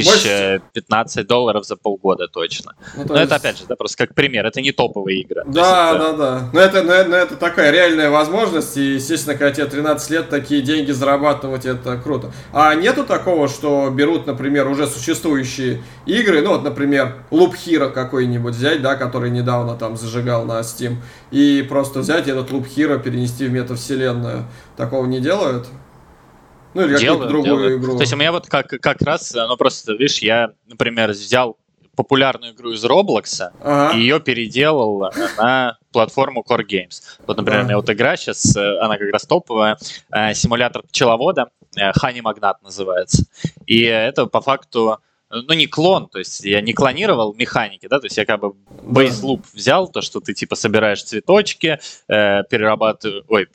1015 0.02 1.28
долларов 1.28 1.66
за 1.66 1.76
полгода 1.76 2.28
точно. 2.28 2.76
Ну, 2.96 3.06
но 3.08 3.16
есть... 3.16 3.26
это 3.26 3.36
опять 3.36 3.58
же, 3.58 3.66
да, 3.68 3.76
просто 3.76 3.98
как 3.98 4.16
пример, 4.16 4.46
это 4.46 4.62
не 4.62 4.72
топовые 4.72 5.22
игры. 5.22 5.44
Да, 5.48 5.92
это... 5.96 6.00
да, 6.00 6.14
да. 6.14 6.50
Но 6.54 6.60
это, 6.60 6.84
но, 6.84 7.04
но 7.04 7.16
это 7.16 7.36
такая 7.36 7.72
реальная 7.72 8.10
возможность, 8.10 8.78
и, 8.78 8.96
естественно, 8.96 9.38
когда 9.38 9.54
тебе 9.54 9.66
13 9.66 10.10
лет, 10.12 10.30
такие 10.30 10.62
деньги 10.62 10.92
зарабатывать, 10.92 11.66
это 11.66 11.98
круто. 11.98 12.32
А 12.54 12.74
нету 12.76 13.06
такого, 13.06 13.48
что 13.48 13.90
берут, 13.90 14.28
например, 14.28 14.68
уже 14.68 14.88
существующие 14.88 15.82
игры, 16.06 16.42
ну 16.42 16.50
вот, 16.50 16.64
например, 16.64 17.16
Loop 17.32 17.54
Hero 17.66 17.92
какой-нибудь 17.92 18.56
взять, 18.56 18.82
да, 18.82 18.96
который 18.96 19.30
недавно 19.30 19.76
там 19.76 19.98
зажигал 19.98 20.46
на 20.46 20.60
Steam, 20.62 20.98
и 21.32 21.66
просто 21.68 22.00
взять 22.00 22.28
этот 22.28 22.52
Loop 22.52 22.68
Hero, 22.76 23.02
перенести 23.02 23.46
в 23.48 23.52
метавселенную. 23.52 24.46
Такого 24.78 25.06
не 25.06 25.20
делают? 25.20 25.68
Ну, 26.76 26.82
или 26.86 26.98
делаю, 26.98 27.30
другую 27.30 27.44
делаю. 27.46 27.78
игру. 27.80 27.96
То 27.96 28.02
есть 28.02 28.14
у 28.14 28.18
меня 28.18 28.32
вот 28.32 28.48
как, 28.48 28.68
как 28.68 29.02
раз, 29.02 29.34
ну 29.34 29.56
просто, 29.58 29.94
видишь, 29.94 30.20
я, 30.20 30.52
например, 30.68 31.12
взял 31.12 31.58
популярную 31.96 32.54
игру 32.54 32.72
из 32.72 32.84
Roblox 32.84 33.50
ага. 33.62 33.96
и 33.96 34.02
ее 34.02 34.20
переделал 34.20 35.10
на 35.38 35.78
платформу 35.94 36.44
Core 36.48 36.66
Games. 36.70 37.02
Вот, 37.26 37.38
например, 37.38 37.62
Да. 37.62 37.64
у 37.64 37.68
меня 37.68 37.78
вот 37.78 37.90
игра 37.90 38.18
сейчас, 38.18 38.56
она 38.56 38.98
как 38.98 39.10
раз 39.12 39.24
топовая, 39.24 39.78
э, 40.12 40.34
симулятор 40.34 40.84
пчеловода, 40.84 41.48
э, 41.78 41.92
Honey 41.92 42.22
Magnat 42.22 42.56
называется. 42.62 43.26
И 43.66 43.82
это 43.84 44.26
по 44.26 44.42
факту 44.42 45.00
ну, 45.42 45.54
не 45.54 45.68
клон, 45.68 46.08
то 46.08 46.20
есть 46.20 46.44
я 46.44 46.62
не 46.62 46.74
клонировал 46.74 47.34
механики, 47.34 47.88
да, 47.88 48.00
то 48.00 48.06
есть 48.06 48.18
я 48.18 48.26
как 48.26 48.40
бы 48.40 48.54
бейс 48.84 49.22
луп 49.22 49.46
взял, 49.54 49.88
то, 49.88 50.02
что 50.02 50.20
ты 50.20 50.34
типа 50.34 50.56
собираешь 50.56 51.04
цветочки, 51.04 51.80
э, 52.08 52.44
перерабатываешь, 52.50 53.24
ой, 53.28 53.48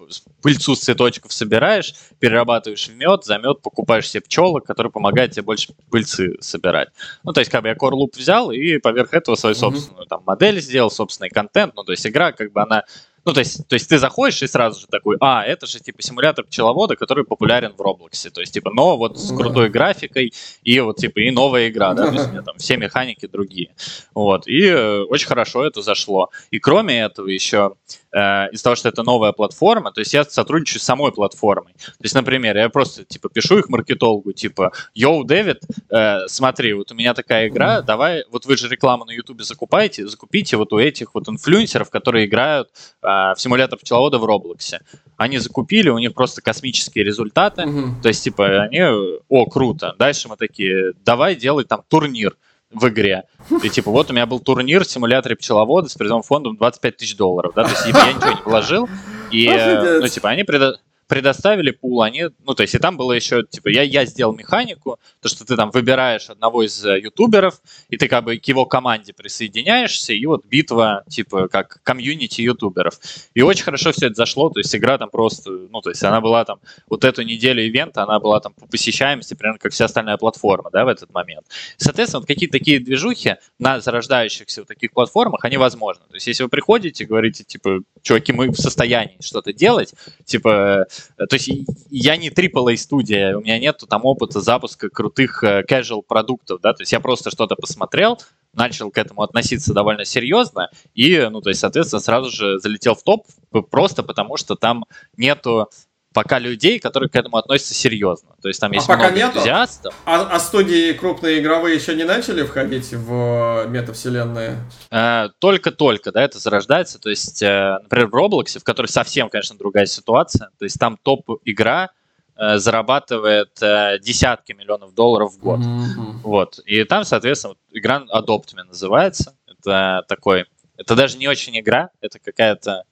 пыльцу 0.42 0.74
с 0.74 0.80
цветочков 0.80 1.32
собираешь, 1.32 1.94
перерабатываешь 2.18 2.88
в 2.88 2.94
мед, 2.94 3.24
за 3.24 3.38
мед 3.38 3.62
покупаешь 3.62 4.08
себе 4.08 4.22
пчелок, 4.22 4.64
который 4.64 4.90
помогает 4.90 5.32
тебе 5.32 5.42
больше 5.42 5.72
пыльцы 5.90 6.36
собирать. 6.40 6.88
Ну, 7.22 7.32
то 7.32 7.40
есть 7.40 7.50
как 7.50 7.62
бы 7.62 7.68
я 7.68 7.74
core 7.74 7.92
loop 7.92 8.16
взял 8.16 8.50
и 8.50 8.78
поверх 8.78 9.14
этого 9.14 9.36
свою 9.36 9.54
собственную 9.54 10.06
там 10.06 10.22
модель 10.26 10.60
сделал, 10.60 10.90
собственный 10.90 11.30
контент, 11.30 11.74
ну, 11.76 11.84
то 11.84 11.92
есть 11.92 12.06
игра 12.06 12.32
как 12.32 12.52
бы 12.52 12.62
она 12.62 12.84
ну, 13.24 13.32
то 13.32 13.40
есть, 13.40 13.66
то 13.68 13.74
есть 13.74 13.88
ты 13.88 13.98
заходишь 13.98 14.42
и 14.42 14.46
сразу 14.46 14.80
же 14.80 14.86
такой, 14.86 15.16
а, 15.20 15.44
это 15.44 15.66
же 15.66 15.80
типа 15.80 16.02
симулятор 16.02 16.44
пчеловода, 16.44 16.96
который 16.96 17.24
популярен 17.24 17.74
в 17.76 17.80
Роблоксе. 17.80 18.30
То 18.30 18.40
есть, 18.40 18.54
типа, 18.54 18.70
но 18.72 18.96
вот 18.96 19.18
с 19.18 19.28
Да. 19.30 19.36
крутой 19.36 19.68
графикой 19.68 20.32
и 20.62 20.80
вот 20.80 20.96
типа 20.96 21.18
и 21.20 21.30
новая 21.30 21.68
игра, 21.68 21.94
да, 21.94 22.06
то 22.06 22.12
есть 22.12 22.28
у 22.28 22.30
меня 22.30 22.42
там 22.42 22.56
все 22.58 22.76
механики 22.76 23.26
другие. 23.26 23.70
Вот. 24.14 24.46
И 24.46 24.62
э, 24.66 25.02
очень 25.02 25.26
хорошо 25.28 25.64
это 25.64 25.82
зашло. 25.82 26.30
И 26.50 26.58
кроме 26.58 27.00
этого 27.00 27.28
еще 27.28 27.74
э, 28.12 28.50
из-за 28.52 28.64
того, 28.64 28.76
что 28.76 28.88
это 28.88 29.02
новая 29.02 29.32
платформа, 29.32 29.92
то 29.92 30.00
есть 30.00 30.14
я 30.14 30.24
сотрудничаю 30.24 30.80
с 30.80 30.84
самой 30.84 31.12
платформой. 31.12 31.72
То 31.74 32.02
есть, 32.04 32.14
например, 32.14 32.56
я 32.56 32.68
просто 32.68 33.04
типа 33.04 33.28
пишу 33.28 33.58
их 33.58 33.68
маркетологу, 33.68 34.32
типа, 34.32 34.72
йоу, 34.94 35.24
Дэвид, 35.24 35.60
э, 35.90 36.26
смотри, 36.28 36.72
вот 36.72 36.90
у 36.92 36.94
меня 36.94 37.14
такая 37.14 37.48
игра, 37.48 37.82
давай, 37.82 38.24
вот 38.30 38.46
вы 38.46 38.56
же 38.56 38.68
рекламу 38.68 39.04
на 39.04 39.12
Ютубе 39.12 39.44
закупаете, 39.44 40.06
закупите 40.06 40.56
вот 40.56 40.72
у 40.72 40.78
этих 40.78 41.14
вот 41.14 41.28
инфлюенсеров, 41.28 41.90
которые 41.90 42.26
играют 42.26 42.68
э, 43.02 43.09
в 43.36 43.40
симулятор 43.40 43.78
пчеловода 43.78 44.18
в 44.18 44.24
Роблоксе. 44.24 44.80
Они 45.16 45.38
закупили, 45.38 45.88
у 45.90 45.98
них 45.98 46.14
просто 46.14 46.40
космические 46.42 47.04
результаты, 47.04 47.66
Мгм. 47.66 48.00
то 48.02 48.08
есть, 48.08 48.24
типа, 48.24 48.62
они, 48.62 48.80
о, 49.28 49.46
круто. 49.46 49.94
Дальше 49.98 50.28
мы 50.28 50.36
такие, 50.36 50.92
давай 51.04 51.34
делать 51.36 51.68
там 51.68 51.82
турнир 51.88 52.36
в 52.72 52.88
игре. 52.88 53.24
И 53.64 53.68
типа, 53.68 53.90
вот 53.90 54.10
у 54.10 54.12
меня 54.12 54.26
был 54.26 54.38
турнир 54.40 54.84
в 54.84 54.88
симуляторе 54.88 55.34
пчеловода 55.36 55.88
с 55.88 55.94
призовым 55.96 56.22
фондом 56.22 56.56
25 56.56 56.96
тысяч 56.96 57.16
долларов, 57.16 57.52
да, 57.54 57.64
то 57.64 57.70
есть 57.70 57.84
типа, 57.84 57.98
я 57.98 58.12
ничего 58.12 58.30
не 58.30 58.42
вложил, 58.44 58.88
и, 59.32 59.46
э, 59.46 59.98
ну, 60.00 60.06
типа, 60.08 60.28
они 60.30 60.42
предо- 60.44 60.74
предоставили 61.10 61.72
пул, 61.72 62.02
они, 62.02 62.26
ну, 62.46 62.54
то 62.54 62.62
есть, 62.62 62.76
и 62.76 62.78
там 62.78 62.96
было 62.96 63.10
еще, 63.10 63.42
типа, 63.42 63.66
я, 63.66 63.82
я 63.82 64.06
сделал 64.06 64.32
механику, 64.32 65.00
то, 65.20 65.28
что 65.28 65.44
ты 65.44 65.56
там 65.56 65.72
выбираешь 65.72 66.30
одного 66.30 66.62
из 66.62 66.86
э, 66.86 67.00
ютуберов, 67.00 67.60
и 67.88 67.96
ты 67.96 68.06
как 68.06 68.22
бы 68.22 68.36
к 68.36 68.44
его 68.46 68.64
команде 68.64 69.12
присоединяешься, 69.12 70.12
и 70.12 70.24
вот 70.26 70.46
битва, 70.46 71.02
типа, 71.08 71.48
как 71.48 71.80
комьюнити 71.82 72.42
ютуберов. 72.42 72.94
И 73.34 73.42
очень 73.42 73.64
хорошо 73.64 73.90
все 73.90 74.06
это 74.06 74.14
зашло, 74.14 74.50
то 74.50 74.60
есть, 74.60 74.72
игра 74.76 74.98
там 74.98 75.10
просто, 75.10 75.50
ну, 75.50 75.80
то 75.80 75.90
есть, 75.90 76.00
она 76.04 76.20
была 76.20 76.44
там, 76.44 76.60
вот 76.88 77.04
эту 77.04 77.22
неделю 77.22 77.66
ивента, 77.66 78.04
она 78.04 78.20
была 78.20 78.38
там 78.38 78.52
по 78.54 78.66
посещаемости, 78.68 79.34
примерно 79.34 79.58
как 79.58 79.72
вся 79.72 79.86
остальная 79.86 80.16
платформа, 80.16 80.70
да, 80.70 80.84
в 80.84 80.88
этот 80.88 81.12
момент. 81.12 81.44
Соответственно, 81.76 82.20
вот 82.20 82.28
какие-то 82.28 82.56
такие 82.56 82.78
движухи 82.78 83.34
на 83.58 83.80
зарождающихся 83.80 84.60
вот 84.60 84.68
таких 84.68 84.92
платформах, 84.92 85.44
они 85.44 85.56
возможны. 85.56 86.04
То 86.08 86.14
есть, 86.14 86.28
если 86.28 86.44
вы 86.44 86.48
приходите 86.48 87.04
говорите, 87.04 87.42
типа, 87.42 87.80
чуваки, 88.02 88.32
мы 88.32 88.50
в 88.50 88.56
состоянии 88.56 89.18
что-то 89.20 89.52
делать, 89.52 89.92
типа, 90.24 90.86
то 91.16 91.34
есть 91.36 91.50
я 91.90 92.16
не 92.16 92.30
AAA 92.30 92.76
студия, 92.76 93.36
у 93.36 93.40
меня 93.40 93.58
нет 93.58 93.82
там 93.88 94.04
опыта 94.04 94.40
запуска 94.40 94.88
крутых 94.88 95.42
э, 95.44 95.64
casual 95.68 96.02
продуктов, 96.06 96.60
да, 96.60 96.72
то 96.72 96.82
есть 96.82 96.92
я 96.92 97.00
просто 97.00 97.30
что-то 97.30 97.56
посмотрел, 97.56 98.18
начал 98.52 98.90
к 98.90 98.98
этому 98.98 99.22
относиться 99.22 99.72
довольно 99.74 100.04
серьезно, 100.04 100.70
и, 100.94 101.28
ну, 101.30 101.40
то 101.40 101.50
есть, 101.50 101.60
соответственно, 101.60 102.00
сразу 102.00 102.30
же 102.30 102.58
залетел 102.58 102.94
в 102.94 103.02
топ, 103.02 103.26
просто 103.70 104.02
потому 104.02 104.36
что 104.36 104.56
там 104.56 104.84
нету 105.16 105.70
пока 106.12 106.38
людей, 106.38 106.78
которые 106.80 107.08
к 107.08 107.16
этому 107.16 107.36
относятся 107.36 107.74
серьезно. 107.74 108.30
То 108.42 108.48
есть 108.48 108.60
там 108.60 108.72
А 108.72 108.74
есть 108.74 108.86
пока 108.86 109.04
много 109.04 109.16
нету? 109.16 109.38
энтузиастов. 109.38 109.94
А, 110.04 110.22
а 110.22 110.40
студии 110.40 110.92
крупные 110.92 111.40
игровые 111.40 111.76
еще 111.76 111.94
не 111.94 112.04
начали 112.04 112.42
входить 112.42 112.92
в 112.92 113.64
э, 113.64 113.68
метавселенные? 113.68 114.58
Э, 114.90 115.28
Только-только, 115.38 116.10
да, 116.12 116.22
это 116.22 116.38
зарождается. 116.38 116.98
То 116.98 117.10
есть, 117.10 117.42
э, 117.42 117.78
например, 117.82 118.08
в 118.08 118.14
Roblox, 118.14 118.58
в 118.58 118.64
которой 118.64 118.88
совсем, 118.88 119.28
конечно, 119.28 119.56
другая 119.56 119.86
ситуация, 119.86 120.50
то 120.58 120.64
есть 120.64 120.78
там 120.78 120.98
топ-игра 121.00 121.90
э, 122.36 122.58
зарабатывает 122.58 123.50
э, 123.62 123.98
десятки 124.00 124.52
миллионов 124.52 124.94
долларов 124.94 125.32
в 125.34 125.38
год. 125.38 125.60
Мгм. 125.60 126.20
Вот. 126.22 126.58
И 126.64 126.82
там, 126.84 127.04
соответственно, 127.04 127.54
вот 127.54 127.58
игра 127.76 128.04
Adopt 128.12 128.54
Me 128.56 128.64
называется. 128.64 129.36
Это 129.46 130.04
такой... 130.08 130.46
Это 130.76 130.96
даже 130.96 131.18
не 131.18 131.28
очень 131.28 131.58
игра, 131.60 131.90
это 132.00 132.18
какая-то 132.18 132.84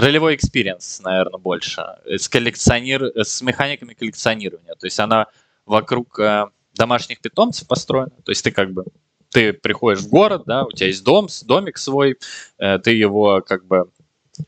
ролевой 0.00 0.34
experience, 0.34 1.00
наверное, 1.02 1.38
больше. 1.38 1.82
С, 2.04 2.28
коллекционир... 2.28 3.12
с 3.16 3.42
механиками 3.42 3.94
коллекционирования. 3.94 4.74
То 4.74 4.86
есть 4.86 4.98
она 5.00 5.26
вокруг 5.66 6.18
э, 6.18 6.46
домашних 6.74 7.20
питомцев 7.20 7.68
построена. 7.68 8.10
То 8.24 8.30
есть 8.30 8.44
ты 8.44 8.50
как 8.50 8.72
бы 8.72 8.84
ты 9.30 9.52
приходишь 9.52 10.00
в 10.00 10.08
город, 10.08 10.44
да, 10.46 10.64
у 10.64 10.72
тебя 10.72 10.86
есть 10.86 11.04
дом, 11.04 11.28
домик 11.44 11.78
свой, 11.78 12.16
э, 12.58 12.78
ты 12.78 12.92
его 12.92 13.42
как 13.42 13.66
бы 13.66 13.90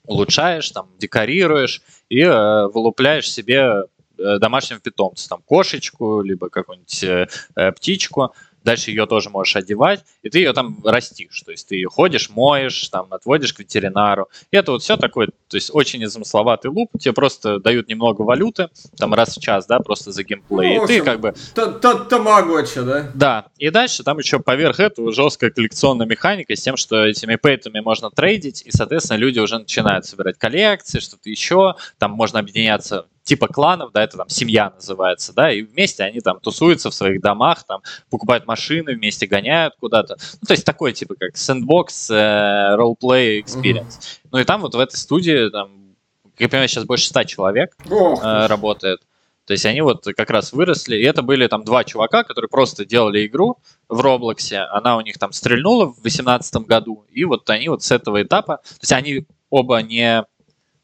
улучшаешь, 0.06 0.70
там, 0.70 0.88
декорируешь 0.98 1.82
и 2.08 2.20
э, 2.20 2.66
вылупляешь 2.68 3.30
себе 3.30 3.84
э, 4.18 4.38
домашнего 4.38 4.80
питомца, 4.80 5.28
там, 5.28 5.42
кошечку, 5.42 6.22
либо 6.22 6.48
какую-нибудь 6.48 7.04
э, 7.04 7.28
э, 7.56 7.72
птичку, 7.72 8.34
дальше 8.64 8.90
ее 8.90 9.06
тоже 9.06 9.30
можешь 9.30 9.56
одевать, 9.56 10.04
и 10.22 10.30
ты 10.30 10.38
ее 10.38 10.52
там 10.52 10.78
растишь, 10.84 11.40
то 11.42 11.50
есть 11.50 11.68
ты 11.68 11.76
ее 11.76 11.88
ходишь, 11.88 12.30
моешь, 12.30 12.88
там, 12.88 13.06
отводишь 13.12 13.52
к 13.52 13.60
ветеринару, 13.60 14.28
и 14.50 14.56
это 14.56 14.72
вот 14.72 14.82
все 14.82 14.96
такое, 14.96 15.28
то 15.48 15.56
есть 15.56 15.70
очень 15.72 16.00
незамысловатый 16.00 16.70
луп, 16.70 16.90
тебе 16.98 17.12
просто 17.12 17.58
дают 17.58 17.88
немного 17.88 18.22
валюты, 18.22 18.68
там, 18.96 19.14
раз 19.14 19.36
в 19.36 19.40
час, 19.40 19.66
да, 19.66 19.80
просто 19.80 20.12
за 20.12 20.22
геймплей, 20.22 20.76
Ну, 20.76 20.80
в 20.80 20.84
и 20.84 20.86
ты 20.86 20.92
общем, 21.00 21.04
как 21.04 21.20
бы 21.20 21.34
Та- 21.54 21.72
та- 21.72 22.04
Тамагочи, 22.04 22.80
да? 22.80 23.10
да, 23.14 23.46
и 23.58 23.70
дальше 23.70 24.02
там 24.02 24.18
еще 24.18 24.38
поверх 24.40 24.80
этого 24.80 25.12
жесткая 25.12 25.50
коллекционная 25.50 26.06
механика 26.06 26.54
с 26.54 26.60
тем, 26.60 26.76
что 26.76 27.04
этими 27.04 27.36
пейтами 27.36 27.80
можно 27.80 28.10
трейдить, 28.10 28.62
и, 28.66 28.70
соответственно, 28.70 29.18
люди 29.18 29.38
уже 29.38 29.58
начинают 29.58 30.04
собирать 30.04 30.38
коллекции, 30.38 30.98
что-то 31.00 31.30
еще, 31.30 31.74
там 31.98 32.12
можно 32.12 32.38
объединяться 32.38 33.06
типа 33.30 33.46
кланов, 33.46 33.92
да, 33.92 34.02
это 34.02 34.16
там 34.16 34.28
семья 34.28 34.72
называется, 34.74 35.32
да, 35.32 35.52
и 35.52 35.62
вместе 35.62 36.02
они 36.02 36.20
там 36.20 36.40
тусуются 36.40 36.90
в 36.90 36.94
своих 36.94 37.20
домах, 37.20 37.62
там 37.62 37.80
покупают 38.10 38.44
машины, 38.44 38.92
вместе 38.94 39.28
гоняют 39.28 39.74
куда-то. 39.78 40.16
Ну, 40.40 40.46
то 40.48 40.52
есть 40.52 40.64
такой 40.64 40.92
типа 40.92 41.14
как 41.14 41.36
сэндбокс, 41.36 42.10
э, 42.10 42.74
ролплей 42.74 43.40
experience. 43.40 44.18
Ну 44.32 44.38
и 44.38 44.44
там 44.44 44.62
вот 44.62 44.74
в 44.74 44.80
этой 44.80 44.96
студии, 44.96 45.48
там, 45.48 45.94
как 46.32 46.40
я 46.40 46.48
понимаю, 46.48 46.68
сейчас 46.68 46.84
больше 46.86 47.06
ста 47.06 47.24
человек, 47.24 47.76
э, 47.88 48.46
работает. 48.48 49.00
То 49.46 49.52
есть 49.52 49.64
они 49.64 49.80
вот 49.80 50.04
как 50.16 50.28
раз 50.30 50.52
выросли, 50.52 50.96
и 50.96 51.04
это 51.04 51.22
были 51.22 51.46
там 51.46 51.62
два 51.62 51.84
чувака, 51.84 52.24
которые 52.24 52.48
просто 52.48 52.84
делали 52.84 53.26
игру 53.26 53.58
в 53.88 54.00
Роблоксе, 54.00 54.58
она 54.58 54.96
у 54.96 55.02
них 55.02 55.18
там 55.18 55.30
стрельнула 55.30 55.86
в 55.86 56.02
2018 56.02 56.66
году, 56.66 57.04
и 57.12 57.24
вот 57.24 57.48
они 57.48 57.68
вот 57.68 57.84
с 57.84 57.92
этого 57.92 58.20
этапа, 58.20 58.56
то 58.56 58.80
есть 58.80 58.92
они 58.92 59.24
оба 59.50 59.82
не, 59.82 60.24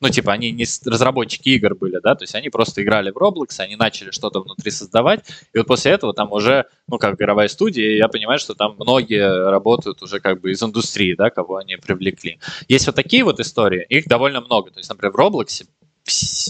ну 0.01 0.09
типа 0.09 0.32
они 0.32 0.51
не 0.53 0.64
разработчики 0.84 1.51
игр 1.51 1.74
были, 1.74 2.01
да, 2.03 2.14
то 2.14 2.24
есть 2.24 2.34
они 2.34 2.49
просто 2.49 2.82
играли 2.82 3.11
в 3.11 3.16
Roblox, 3.16 3.59
они 3.59 3.76
начали 3.76 4.11
что-то 4.11 4.40
внутри 4.40 4.70
создавать, 4.70 5.24
и 5.53 5.59
вот 5.59 5.66
после 5.66 5.92
этого 5.92 6.12
там 6.14 6.32
уже, 6.32 6.66
ну 6.88 6.99
как 6.99 7.14
игровая 7.14 7.49
студия, 7.49 7.97
я 7.97 8.09
понимаю, 8.09 8.38
что 8.38 8.55
там 8.55 8.76
многие 8.78 9.51
работают 9.51 10.03
уже 10.03 10.20
как 10.20 10.40
бы 10.40 10.53
из 10.53 10.62
индустрии, 10.62 11.14
да, 11.14 11.30
кого 11.30 11.57
они 11.57 11.76
привлекли. 11.76 12.38
Есть 12.68 12.86
вот 12.86 12.97
такие 12.97 13.24
вот 13.24 13.40
истории, 13.40 13.84
их 13.88 14.07
довольно 14.07 14.40
много, 14.40 14.70
то 14.70 14.78
есть, 14.78 14.88
например, 14.88 15.12
в 15.12 15.16
вс- 15.16 15.66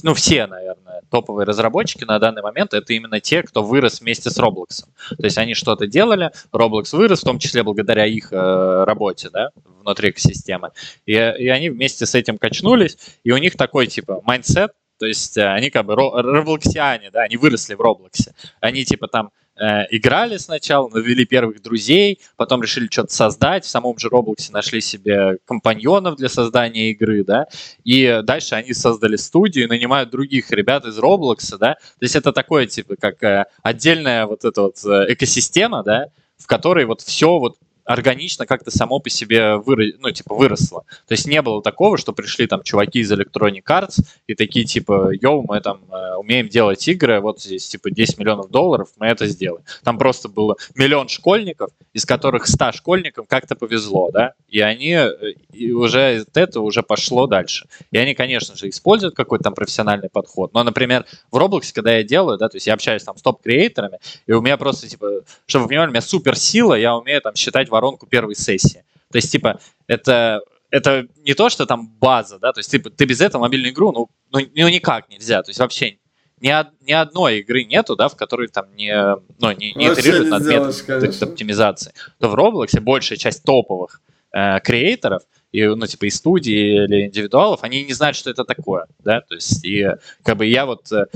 ну, 0.03 0.15
все, 0.15 0.47
наверное, 0.47 1.03
топовые 1.11 1.47
разработчики 1.47 2.05
на 2.05 2.19
данный 2.19 2.43
момент 2.43 2.75
это 2.75 2.93
именно 2.93 3.21
те, 3.21 3.43
кто 3.43 3.63
вырос 3.63 4.01
вместе 4.01 4.31
с 4.31 4.39
Roblox. 4.39 4.85
То 5.17 5.25
есть 5.25 5.39
они 5.39 5.55
что-то 5.55 5.87
делали, 5.87 6.31
Roblox 6.53 6.97
вырос, 6.97 7.21
в 7.23 7.25
том 7.25 7.39
числе 7.39 7.63
благодаря 7.63 8.07
их 8.07 8.33
э, 8.33 8.85
работе, 8.85 9.31
да, 9.31 9.51
внутри 9.65 10.11
экосистемы. 10.11 10.71
И, 11.07 11.13
и 11.13 11.49
они 11.49 11.71
вместе 11.71 12.07
с 12.07 12.15
этим 12.15 12.39
качнулись, 12.39 12.99
и 13.25 13.31
у 13.31 13.39
них 13.39 13.57
такой, 13.57 13.87
типа, 13.87 14.21
mindset, 14.25 14.73
то 14.99 15.07
есть 15.07 15.37
э, 15.37 15.47
они 15.47 15.71
как 15.71 15.87
бы 15.87 15.95
ро- 15.95 16.21
роблоксиане, 16.21 17.11
да, 17.11 17.23
они 17.23 17.37
выросли 17.37 17.75
в 17.75 17.81
Роблоксе. 17.81 18.35
Они, 18.61 18.85
типа, 18.85 19.09
там 19.09 19.31
э, 19.57 19.85
играли 19.91 20.37
сначала, 20.37 20.89
навели 20.89 21.25
первых 21.25 21.63
друзей, 21.63 22.21
потом 22.37 22.63
решили 22.63 22.89
что-то 22.91 23.13
создать, 23.13 23.65
в 23.65 23.69
самом 23.69 23.99
же 23.99 24.09
Роблоксе 24.09 24.53
нашли 24.53 24.81
себе 24.81 25.39
компаньонов 25.45 26.17
для 26.17 26.29
создания 26.29 26.91
игры, 26.91 27.25
да, 27.25 27.47
и 27.85 28.21
дальше 28.23 28.55
они 28.55 28.73
создали 28.73 29.17
студию, 29.17 29.69
нанимают 29.69 30.11
других 30.11 30.51
ребят 30.51 30.85
из 30.87 30.99
Роблокса, 30.99 31.59
да, 31.59 31.75
то 31.75 32.03
есть 32.03 32.17
это 32.17 32.33
такое, 32.33 32.67
типа, 32.67 32.97
как 32.97 33.23
э, 33.23 33.47
отдельная 33.63 34.27
вот 34.27 34.45
эта 34.45 34.63
вот 34.63 34.85
э, 34.85 35.13
экосистема, 35.13 35.83
да, 35.83 36.07
в 36.39 36.47
которой 36.47 36.85
вот 36.85 37.01
все 37.01 37.39
вот 37.39 37.57
органично 37.87 38.47
как-то 38.47 38.71
само 38.71 38.99
по 38.99 39.09
себе 39.09 39.57
вырос, 39.57 39.95
ну, 39.99 40.11
типа, 40.11 40.35
выросло. 40.35 40.85
То 41.07 41.13
есть 41.13 41.27
не 41.27 41.41
было 41.41 41.63
такого, 41.63 41.97
что 41.97 42.13
пришли 42.13 42.47
там 42.47 42.63
чуваки 42.63 42.99
из 42.99 43.13
Electronic 43.13 43.63
Arts 43.69 44.05
и 44.27 44.35
такие, 44.35 44.67
типа, 44.67 45.11
йоу, 45.13 45.45
мы 45.49 45.61
там 45.61 45.81
э, 45.91 46.17
умеем 46.17 46.49
делать 46.49 46.87
игры, 46.89 47.21
вот 47.21 47.41
здесь, 47.41 47.69
типа, 47.69 47.91
10 47.91 48.19
миллионов 48.19 48.51
долларов, 48.51 48.89
мы 48.99 49.07
это 49.07 49.27
сделаем. 49.27 49.65
Там 49.85 49.99
просто 49.99 50.29
было 50.29 50.57
миллион 50.75 51.09
школьников, 51.09 51.71
из 51.93 52.05
которых 52.05 52.49
100 52.49 52.73
школьникам 52.73 53.25
как-то 53.27 53.55
повезло, 53.55 54.11
да, 54.11 54.35
и 54.49 54.61
они 54.61 54.93
э, 54.93 55.35
и 55.53 55.73
уже 55.73 56.23
от 56.23 56.37
этого 56.37 56.65
уже 56.65 56.83
пошло 56.83 57.27
дальше. 57.27 57.67
И 57.93 57.99
они, 57.99 58.15
конечно 58.15 58.57
же, 58.57 58.69
используют 58.69 59.15
какой-то 59.15 59.45
там 59.45 59.55
профессиональный 59.55 60.11
подход. 60.11 60.53
Но, 60.55 60.63
например, 60.65 61.07
в 61.31 61.37
Roblox, 61.37 61.73
когда 61.73 61.97
я 61.97 62.03
делаю, 62.03 62.37
да, 62.37 62.49
то 62.49 62.57
есть 62.57 62.67
я 62.67 62.75
общаюсь 62.75 63.05
там 63.05 63.17
с 63.17 63.23
топ-креаторами, 63.23 63.99
и 64.27 64.33
у 64.33 64.41
меня 64.43 64.57
просто, 64.57 64.89
типа, 64.89 65.23
чтобы 65.47 65.65
вы 65.65 65.69
понимали, 65.69 65.89
у 65.89 65.93
меня 65.93 66.03
суперсила, 66.03 66.75
я 66.75 66.97
умею 66.97 67.21
там 67.21 67.35
считать 67.35 67.69
воронку 67.77 68.07
первой 68.07 68.35
сессии. 68.35 68.85
То 69.13 69.19
есть, 69.19 69.31
типа, 69.31 69.61
это, 69.87 70.41
это 70.71 71.07
не 71.19 71.35
то, 71.35 71.49
что 71.51 71.67
там 71.67 71.89
база, 71.89 72.39
да, 72.39 72.53
то 72.53 72.61
есть, 72.61 72.71
типа, 72.71 72.91
ты 72.91 73.05
без 73.05 73.21
этого 73.21 73.43
мобильную 73.43 73.73
игру, 73.73 73.93
ну, 73.93 74.09
ну, 74.33 74.41
ну 74.55 74.69
никак 74.69 75.09
нельзя, 75.09 75.43
то 75.43 75.51
есть 75.51 75.61
вообще 75.61 75.99
ни, 76.41 76.51
од, 76.51 76.69
ни 76.81 76.93
одной 76.93 77.41
игры 77.41 77.65
нету, 77.65 77.97
да, 77.97 78.09
в 78.09 78.17
которой 78.17 78.49
там 78.49 78.75
не, 78.75 78.95
ну, 79.39 79.53
не, 79.53 79.73
не 79.75 79.87
итерируют 79.87 80.29
над 80.29 80.45
методом 80.47 81.29
оптимизации. 81.29 81.93
То 82.19 82.29
в 82.29 82.35
Roblox 82.35 82.81
большая 82.81 83.19
часть 83.19 83.43
топовых 83.45 84.01
э, 84.33 84.61
креаторов, 84.61 85.23
и, 85.53 85.65
ну, 85.65 85.87
типа, 85.87 86.07
и 86.07 86.11
студии 86.11 86.85
или 86.85 87.07
индивидуалов, 87.07 87.63
они 87.63 87.85
не 87.85 87.95
знают, 87.95 88.17
что 88.17 88.31
это 88.31 88.45
такое, 88.45 88.87
да, 88.99 89.21
то 89.21 89.35
есть, 89.35 89.65
и, 89.65 89.89
как 90.23 90.37
бы, 90.37 90.47
я 90.47 90.67
вот 90.67 90.91
э, 90.93 91.07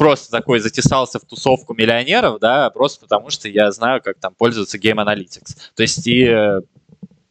просто 0.00 0.30
такой 0.30 0.60
затесался 0.60 1.18
в 1.18 1.26
тусовку 1.26 1.74
миллионеров, 1.74 2.40
да, 2.40 2.70
просто 2.70 3.02
потому 3.02 3.28
что 3.28 3.50
я 3.50 3.70
знаю, 3.70 4.00
как 4.02 4.18
там 4.18 4.34
пользоваться 4.34 4.78
Game 4.78 4.96
Analytics. 4.96 5.58
То 5.74 5.82
есть 5.82 6.06
и 6.06 6.24
э, 6.24 6.62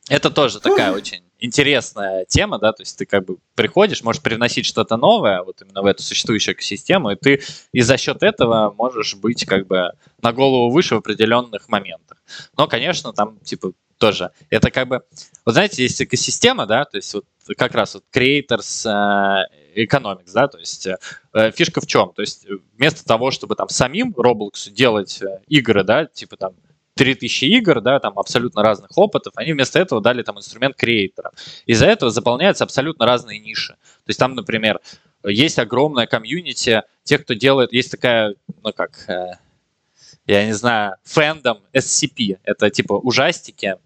это 0.07 0.29
тоже 0.29 0.59
такая 0.59 0.91
очень 0.91 1.23
интересная 1.39 2.25
тема, 2.25 2.59
да, 2.59 2.71
то 2.71 2.83
есть 2.83 2.95
ты 2.95 3.07
как 3.07 3.25
бы 3.25 3.37
приходишь, 3.55 4.03
можешь 4.03 4.21
привносить 4.21 4.67
что-то 4.67 4.97
новое 4.97 5.41
вот 5.41 5.63
именно 5.63 5.81
в 5.81 5.87
эту 5.87 6.03
существующую 6.03 6.53
экосистему, 6.53 7.09
и 7.09 7.15
ты 7.15 7.41
и 7.71 7.81
за 7.81 7.97
счет 7.97 8.21
этого 8.21 8.71
можешь 8.77 9.15
быть 9.15 9.47
как 9.47 9.65
бы 9.65 9.93
на 10.21 10.31
голову 10.31 10.69
выше 10.69 10.93
в 10.93 10.99
определенных 10.99 11.69
моментах. 11.69 12.19
Но, 12.55 12.67
конечно, 12.67 13.13
там 13.13 13.39
типа 13.39 13.71
тоже. 13.99 14.31
Это 14.49 14.71
как 14.71 14.87
бы, 14.87 15.01
вот 15.45 15.51
знаете, 15.51 15.83
есть 15.83 16.01
экосистема, 16.01 16.65
да, 16.65 16.85
то 16.85 16.97
есть 16.97 17.13
вот 17.13 17.25
как 17.57 17.75
раз 17.75 17.93
вот 17.95 18.03
creators 18.11 18.87
uh, 18.87 19.43
economics, 19.75 20.31
да, 20.33 20.47
то 20.47 20.57
есть 20.57 20.87
uh, 20.87 21.51
фишка 21.51 21.81
в 21.81 21.87
чем? 21.87 22.11
То 22.15 22.21
есть 22.21 22.47
вместо 22.77 23.05
того, 23.05 23.29
чтобы 23.29 23.55
там 23.55 23.69
самим 23.69 24.11
Roblox 24.17 24.71
делать 24.71 25.21
uh, 25.21 25.41
игры, 25.47 25.83
да, 25.83 26.05
типа 26.05 26.37
там 26.37 26.53
3000 26.95 27.45
игр, 27.45 27.81
да, 27.81 27.99
там 27.99 28.17
абсолютно 28.17 28.63
разных 28.63 28.97
опытов, 28.97 29.33
они 29.35 29.53
вместо 29.53 29.79
этого 29.79 30.01
дали 30.01 30.23
там 30.23 30.37
инструмент 30.37 30.75
креатора. 30.75 31.31
Из-за 31.65 31.85
этого 31.85 32.11
заполняются 32.11 32.63
абсолютно 32.63 33.05
разные 33.05 33.39
ниши. 33.39 33.73
То 33.73 34.09
есть 34.09 34.19
там, 34.19 34.35
например, 34.35 34.79
есть 35.23 35.59
огромная 35.59 36.07
комьюнити 36.07 36.83
тех, 37.03 37.23
кто 37.23 37.33
делает, 37.33 37.73
есть 37.73 37.91
такая, 37.91 38.35
ну 38.63 38.73
как, 38.73 39.05
я 40.25 40.45
не 40.45 40.53
знаю, 40.53 40.95
фэндом 41.03 41.59
SCP, 41.73 42.39
это 42.43 42.69
типа 42.69 42.93
ужастики, 42.93 43.77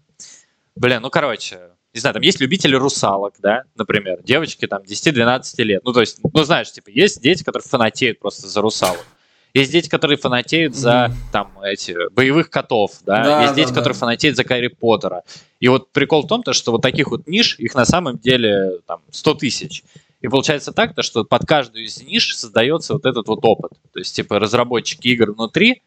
Блин, 0.76 1.02
ну 1.02 1.10
короче, 1.10 1.70
не 1.92 2.00
знаю, 2.00 2.14
там 2.14 2.22
есть 2.22 2.40
любители 2.40 2.74
русалок, 2.74 3.34
да, 3.38 3.62
например, 3.76 4.20
девочки 4.22 4.66
там 4.66 4.82
10-12 4.82 5.62
лет. 5.62 5.82
Ну, 5.84 5.92
то 5.92 6.00
есть, 6.00 6.18
ну, 6.32 6.42
знаешь, 6.42 6.72
типа, 6.72 6.90
есть 6.90 7.22
дети, 7.22 7.44
которые 7.44 7.66
фанатеют 7.66 8.18
просто 8.18 8.48
за 8.48 8.60
русалок. 8.60 9.06
Есть 9.54 9.70
дети, 9.70 9.88
которые 9.88 10.18
фанатеют 10.18 10.74
за 10.74 11.12
там 11.30 11.56
эти 11.62 11.94
боевых 12.12 12.50
котов, 12.50 12.90
да. 13.06 13.22
да 13.22 13.42
есть 13.42 13.54
да, 13.54 13.56
дети, 13.56 13.68
да. 13.68 13.74
которые 13.76 13.96
фанатеют 13.96 14.36
за 14.36 14.42
Гарри 14.42 14.66
Поттера. 14.66 15.22
И 15.60 15.68
вот 15.68 15.92
прикол 15.92 16.22
в 16.22 16.26
том, 16.26 16.42
то, 16.42 16.52
что 16.52 16.72
вот 16.72 16.82
таких 16.82 17.12
вот 17.12 17.28
ниш, 17.28 17.56
их 17.60 17.76
на 17.76 17.84
самом 17.84 18.18
деле 18.18 18.80
там 18.88 19.02
100 19.12 19.34
тысяч. 19.34 19.84
И 20.20 20.26
получается 20.26 20.72
так, 20.72 20.96
то, 20.96 21.02
что 21.02 21.22
под 21.22 21.46
каждую 21.46 21.84
из 21.84 22.02
ниш 22.02 22.36
создается 22.36 22.94
вот 22.94 23.06
этот 23.06 23.28
вот 23.28 23.44
опыт. 23.44 23.70
То 23.92 24.00
есть, 24.00 24.16
типа, 24.16 24.40
разработчики 24.40 25.06
игр 25.06 25.30
внутри 25.30 25.82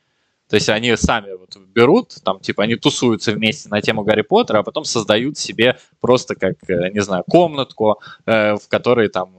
то 0.49 0.55
есть 0.55 0.69
они 0.69 0.95
сами 0.95 1.33
вот 1.33 1.57
берут, 1.73 2.15
там, 2.23 2.39
типа, 2.39 2.63
они 2.63 2.75
тусуются 2.75 3.31
вместе 3.33 3.69
на 3.69 3.81
тему 3.81 4.03
Гарри 4.03 4.21
Поттера, 4.21 4.59
а 4.59 4.63
потом 4.63 4.85
создают 4.85 5.37
себе 5.37 5.77
просто 5.99 6.35
как, 6.35 6.55
э, 6.67 6.89
не 6.91 7.01
знаю, 7.01 7.23
комнатку, 7.29 7.99
э, 8.25 8.55
в 8.55 8.67
которой 8.67 9.09
там 9.09 9.33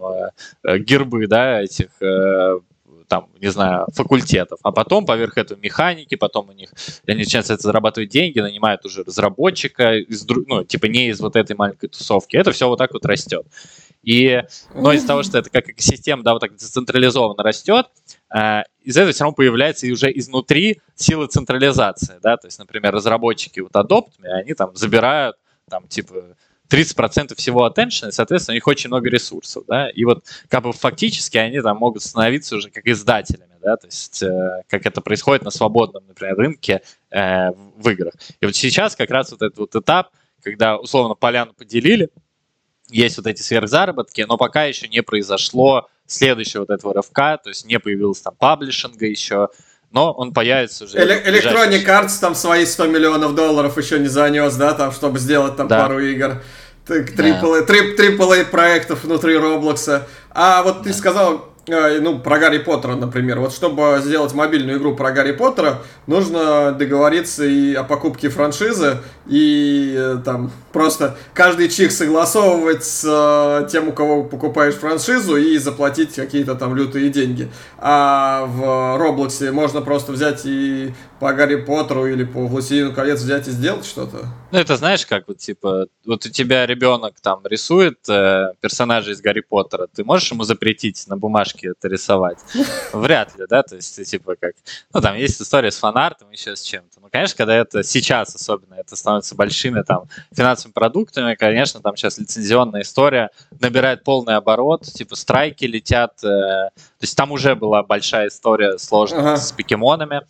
э, 0.65 0.79
гербы, 0.79 1.27
да, 1.27 1.63
этих 1.63 1.89
э, 2.01 2.61
там, 3.09 3.29
не 3.41 3.51
знаю, 3.51 3.87
факультетов, 3.95 4.61
а 4.63 4.71
потом 4.71 5.07
поверх 5.07 5.39
этого 5.39 5.59
механики, 5.59 6.15
потом 6.15 6.51
у 6.51 6.53
них, 6.53 6.71
они 7.07 7.21
начинают 7.21 7.49
это 7.51 7.63
зарабатывать 7.63 8.11
деньги, 8.11 8.39
нанимают 8.39 8.85
уже 8.85 9.03
разработчика, 9.03 9.95
из, 9.97 10.27
ну, 10.29 10.63
типа 10.65 10.87
не 10.87 11.09
из 11.09 11.21
вот 11.21 11.35
этой 11.35 11.57
маленькой 11.57 11.89
тусовки. 11.89 12.37
Это 12.37 12.53
все 12.53 12.69
вот 12.69 12.77
так 12.77 12.93
вот 12.93 13.07
растет. 13.07 13.47
И, 14.09 14.43
но 14.75 14.95
из-за 14.95 15.07
того, 15.07 15.23
что 15.23 15.37
это 15.37 15.51
как 15.51 15.69
экосистема, 15.69 16.23
да, 16.23 16.33
вот 16.33 16.39
так 16.39 16.55
децентрализованно 16.57 17.43
растет, 17.43 17.89
э, 18.35 18.63
из 18.83 18.97
этого 18.97 19.13
все 19.13 19.25
равно 19.25 19.35
появляется 19.35 19.87
и 19.87 19.91
уже 19.91 20.11
изнутри 20.19 20.81
силы 20.95 21.27
централизации, 21.27 22.19
да, 22.23 22.39
то 22.39 22.47
есть, 22.47 22.59
например, 22.59 22.95
разработчики 22.95 23.61
вот 23.61 23.73
Adopt, 23.73 24.13
они 24.23 24.55
там 24.55 24.75
забирают 24.75 25.37
там 25.69 25.87
типа 25.89 26.37
30% 26.71 27.35
всего 27.37 27.69
attention, 27.69 28.09
и, 28.09 28.13
соответственно, 28.13 28.55
у 28.55 28.57
них 28.57 28.67
очень 28.67 28.89
много 28.89 29.11
ресурсов, 29.11 29.65
да, 29.69 29.91
и 29.91 30.07
вот 30.07 30.25
как 30.49 30.63
бы 30.63 30.73
фактически 30.73 31.37
они 31.37 31.61
там 31.61 31.77
могут 31.77 32.03
становиться 32.03 32.57
уже 32.57 32.71
как 32.71 32.87
издателями, 32.87 33.59
да, 33.61 33.77
то 33.77 33.89
есть 33.89 34.23
э, 34.23 34.63
как 34.71 34.87
это 34.87 35.03
происходит 35.03 35.45
на 35.45 35.51
свободном, 35.51 36.07
например, 36.09 36.35
рынке 36.35 36.81
э, 37.11 37.51
в 37.51 37.87
играх. 37.91 38.15
И 38.41 38.47
вот 38.47 38.57
сейчас 38.57 38.97
как 38.97 39.11
раз 39.11 39.33
вот 39.33 39.43
этот 39.43 39.59
вот 39.59 39.77
этап, 39.77 40.13
когда 40.43 40.79
условно 40.79 41.15
поляну 41.15 41.53
поделили, 41.53 42.09
есть 42.91 43.17
вот 43.17 43.27
эти 43.27 43.43
сверхзаработки, 43.43 44.25
но 44.29 44.37
пока 44.37 44.65
еще 44.65 44.89
не 44.89 45.03
произошло 45.03 45.89
следующего 46.07 46.61
вот 46.61 46.71
этого 46.71 46.95
рывка, 46.95 47.39
то 47.43 47.51
есть 47.51 47.67
не 47.67 47.79
появилось 47.79 48.21
там 48.21 48.35
паблишинга 48.37 49.07
еще, 49.07 49.49
но 49.91 50.13
он 50.13 50.33
появится 50.33 50.85
уже. 50.85 50.99
Electronic 50.99 51.85
Arts 51.85 52.19
там 52.21 52.35
свои 52.35 52.65
100 52.65 52.87
миллионов 52.87 53.35
долларов 53.35 53.77
еще 53.79 53.99
не 53.99 54.09
занес, 54.09 54.55
да, 54.57 54.75
там, 54.75 54.93
чтобы 54.93 55.19
сделать 55.19 55.57
там 55.57 55.69
да. 55.69 55.83
пару 55.83 56.01
игр. 56.01 56.43
Трипл 56.87 58.31
да. 58.31 58.45
проектов 58.45 59.05
внутри 59.05 59.37
Роблокса. 59.37 60.09
А 60.31 60.63
вот 60.63 60.79
да. 60.79 60.85
ты 60.85 60.93
сказал, 60.95 61.53
ну, 61.69 62.19
про 62.19 62.39
Гарри 62.39 62.59
Поттера, 62.59 62.95
например. 62.95 63.41
Вот 63.41 63.53
чтобы 63.53 64.01
сделать 64.03 64.35
мобильную 64.35 64.79
игру 64.79 64.95
про 64.95 65.13
Гарри 65.13 65.33
Поттера, 65.33 65.81
нужно 66.07 66.73
договориться 66.73 67.45
и 67.45 67.75
о 67.75 67.85
покупке 67.85 68.29
франшизы, 68.29 68.99
и 69.27 69.95
э, 69.97 70.17
там 70.25 70.51
просто 70.73 71.17
каждый 71.35 71.69
чих 71.69 71.93
согласовывать 71.93 72.85
с 72.85 73.05
э, 73.05 73.69
тем, 73.69 73.89
у 73.89 73.93
кого 73.93 74.25
покупаешь 74.25 74.75
франшизу, 74.75 75.37
и 75.37 75.59
заплатить 75.59 76.15
какие-то 76.15 76.55
там 76.55 76.75
лютые 76.75 77.11
деньги. 77.11 77.51
А 77.79 78.47
в 78.47 78.99
Роблоксе 78.99 79.51
можно 79.53 79.81
просто 79.81 80.13
взять 80.13 80.43
и 80.45 80.93
по 81.21 81.33
Гарри 81.33 81.57
Поттеру 81.57 82.07
или 82.07 82.25
по 82.25 82.47
Властелину 82.47 82.93
колец 82.93 83.21
взять 83.21 83.49
и 83.49 83.51
сделать 83.51 83.85
что-то? 83.85 84.27
Ну, 84.51 84.59
это 84.59 84.77
знаешь, 84.77 85.05
как 85.05 85.29
вот, 85.29 85.39
типа, 85.39 85.89
вот 86.07 86.27
у 86.27 86.29
тебя 86.31 86.67
ребенок 86.67 87.21
там 87.21 87.41
рисует 87.45 88.09
э, 88.09 88.53
персонажа 88.61 89.11
из 89.11 89.21
Гарри 89.21 89.41
Поттера, 89.41 89.89
ты 89.89 90.05
можешь 90.05 90.31
ему 90.31 90.45
запретить 90.45 91.07
на 91.09 91.17
бумажке 91.17 91.71
это 91.71 91.89
рисовать? 91.89 92.39
Вряд 92.93 93.37
ли, 93.39 93.47
да, 93.49 93.63
то 93.63 93.77
есть, 93.77 94.03
типа, 94.09 94.37
как, 94.37 94.55
ну, 94.93 95.01
там 95.01 95.17
есть 95.17 95.41
история 95.43 95.71
с 95.71 95.79
фанартом, 95.79 96.31
еще 96.31 96.57
с 96.57 96.63
чем-то. 96.63 96.98
Ну, 97.09 97.11
конечно, 97.11 97.39
когда 97.39 97.57
это 97.57 97.83
сейчас 97.83 98.35
особенно, 98.35 98.75
это 98.75 98.95
становится 98.95 99.35
большими 99.35 99.81
там 99.81 100.05
финансовыми 100.31 100.75
продуктами, 100.75 101.35
конечно, 101.37 101.81
там 101.81 101.97
сейчас 101.97 102.19
лицензионная 102.19 102.83
история 102.83 103.31
набирает 103.61 104.05
полный 104.05 104.37
оборот, 104.37 104.83
типа, 104.83 105.17
страйки 105.17 105.65
летят, 105.65 106.23
э, 106.23 106.27
то 106.27 106.73
есть 107.01 107.17
там 107.17 107.33
уже 107.33 107.55
была 107.55 107.83
большая 107.83 108.29
история 108.29 108.77
сложная 108.77 109.21
ага. 109.21 109.37
с 109.39 109.53
покемонами, 109.53 110.21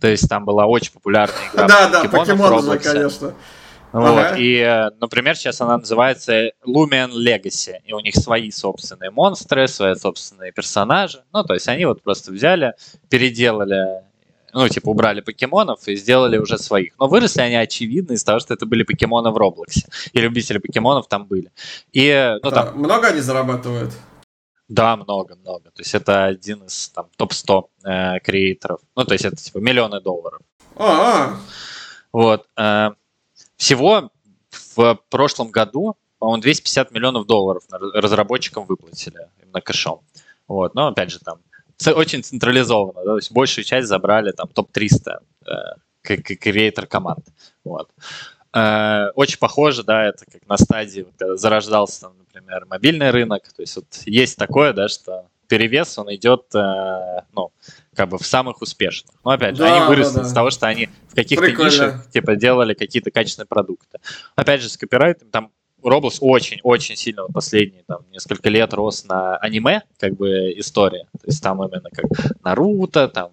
то 0.00 0.06
есть 0.06 0.28
там 0.28 0.44
была 0.44 0.66
очень 0.66 0.92
популярная 0.92 1.36
игра 1.52 1.66
Да, 1.66 1.88
да, 1.88 2.04
покемон 2.04 2.62
же, 2.62 2.78
конечно. 2.78 3.34
Вот. 3.90 4.04
Ага. 4.06 4.34
И, 4.38 4.90
например, 5.00 5.34
сейчас 5.34 5.60
она 5.60 5.78
называется 5.78 6.52
Lumion 6.64 7.10
Legacy, 7.10 7.78
и 7.84 7.92
у 7.94 8.00
них 8.00 8.14
свои 8.14 8.52
собственные 8.52 9.10
монстры, 9.10 9.66
свои 9.66 9.96
собственные 9.96 10.52
персонажи. 10.52 11.24
Ну, 11.32 11.42
то 11.42 11.54
есть 11.54 11.66
они 11.68 11.86
вот 11.86 12.02
просто 12.02 12.30
взяли, 12.30 12.74
переделали, 13.08 14.02
ну, 14.52 14.68
типа 14.68 14.88
убрали 14.88 15.20
покемонов 15.20 15.86
и 15.88 15.96
сделали 15.96 16.38
уже 16.38 16.58
своих. 16.58 16.94
Но 16.98 17.08
выросли 17.08 17.40
они, 17.40 17.56
очевидно, 17.56 18.14
из 18.14 18.24
того, 18.24 18.40
что 18.40 18.54
это 18.54 18.66
были 18.66 18.82
покемоны 18.82 19.30
в 19.30 19.36
Роблоксе. 19.36 19.86
И 20.12 20.20
любители 20.20 20.58
покемонов 20.58 21.08
там 21.08 21.26
были. 21.26 21.50
И, 21.92 22.36
ну, 22.42 22.50
там... 22.50 22.78
Много 22.78 23.08
они 23.08 23.20
зарабатывают? 23.20 23.92
Да, 24.68 24.96
много, 24.96 25.34
много. 25.36 25.70
То 25.70 25.80
есть 25.80 25.94
это 25.94 26.26
один 26.26 26.64
из 26.64 26.90
там 26.90 27.06
топ-100 27.16 27.64
э, 27.84 28.20
креаторов. 28.20 28.80
Ну, 28.94 29.04
то 29.04 29.14
есть 29.14 29.24
это 29.24 29.36
типа 29.36 29.58
миллионы 29.58 30.00
долларов. 30.00 30.42
А-а-а. 30.76 31.36
Вот. 32.12 32.46
Э, 32.56 32.90
всего 33.56 34.10
в 34.76 35.00
прошлом 35.08 35.50
году, 35.50 35.96
по-моему, 36.18 36.42
250 36.42 36.90
миллионов 36.90 37.26
долларов 37.26 37.64
разработчикам 37.70 38.66
выплатили 38.66 39.28
именно 39.42 39.60
кэшом. 39.62 40.00
Вот. 40.46 40.74
Но 40.74 40.88
опять 40.88 41.10
же 41.10 41.18
там 41.18 41.38
очень 41.86 42.22
централизованно, 42.22 43.00
да? 43.04 43.10
то 43.10 43.16
есть 43.16 43.32
большую 43.32 43.64
часть 43.64 43.88
забрали 43.88 44.32
там 44.32 44.48
топ-300 44.48 45.18
э, 45.46 46.16
креатор 46.16 46.86
команд. 46.86 47.24
Вот. 47.64 47.90
Э, 48.52 49.10
очень 49.14 49.38
похоже, 49.38 49.82
да, 49.84 50.06
это 50.06 50.24
как 50.24 50.46
на 50.48 50.56
стадии, 50.56 51.06
когда 51.16 51.36
зарождался, 51.36 52.02
там, 52.02 52.12
например, 52.18 52.66
мобильный 52.66 53.10
рынок. 53.10 53.44
То 53.54 53.62
есть 53.62 53.76
вот 53.76 53.86
есть 54.06 54.36
такое, 54.36 54.72
да, 54.72 54.88
что 54.88 55.26
перевес, 55.48 55.98
он 55.98 56.14
идет, 56.14 56.54
э, 56.54 57.22
ну, 57.32 57.52
как 57.94 58.08
бы 58.08 58.18
в 58.18 58.26
самых 58.26 58.62
успешных. 58.62 59.14
Но 59.24 59.32
опять 59.32 59.56
же, 59.56 59.62
да, 59.62 59.76
они 59.76 59.88
выросли 59.88 60.16
да, 60.16 60.22
да. 60.22 60.28
с 60.28 60.32
того, 60.32 60.50
что 60.50 60.66
они 60.66 60.88
в 61.08 61.14
каких-то 61.14 61.50
нишах, 61.50 62.10
типа, 62.10 62.36
делали 62.36 62.74
какие-то 62.74 63.10
качественные 63.10 63.48
продукты. 63.48 63.98
Опять 64.36 64.62
же, 64.62 64.68
с 64.68 64.76
копирайтом 64.76 65.30
там 65.30 65.50
Roblox 65.82 66.18
очень-очень 66.20 66.96
сильно 66.96 67.24
в 67.24 67.32
последние 67.32 67.82
там, 67.86 67.98
несколько 68.10 68.48
лет 68.48 68.72
рос 68.74 69.04
на 69.04 69.36
аниме, 69.36 69.82
как 69.98 70.16
бы, 70.16 70.52
история. 70.56 71.04
То 71.12 71.26
есть 71.26 71.42
там 71.42 71.62
именно 71.62 71.88
как 71.90 72.06
Наруто, 72.42 73.08
там, 73.08 73.30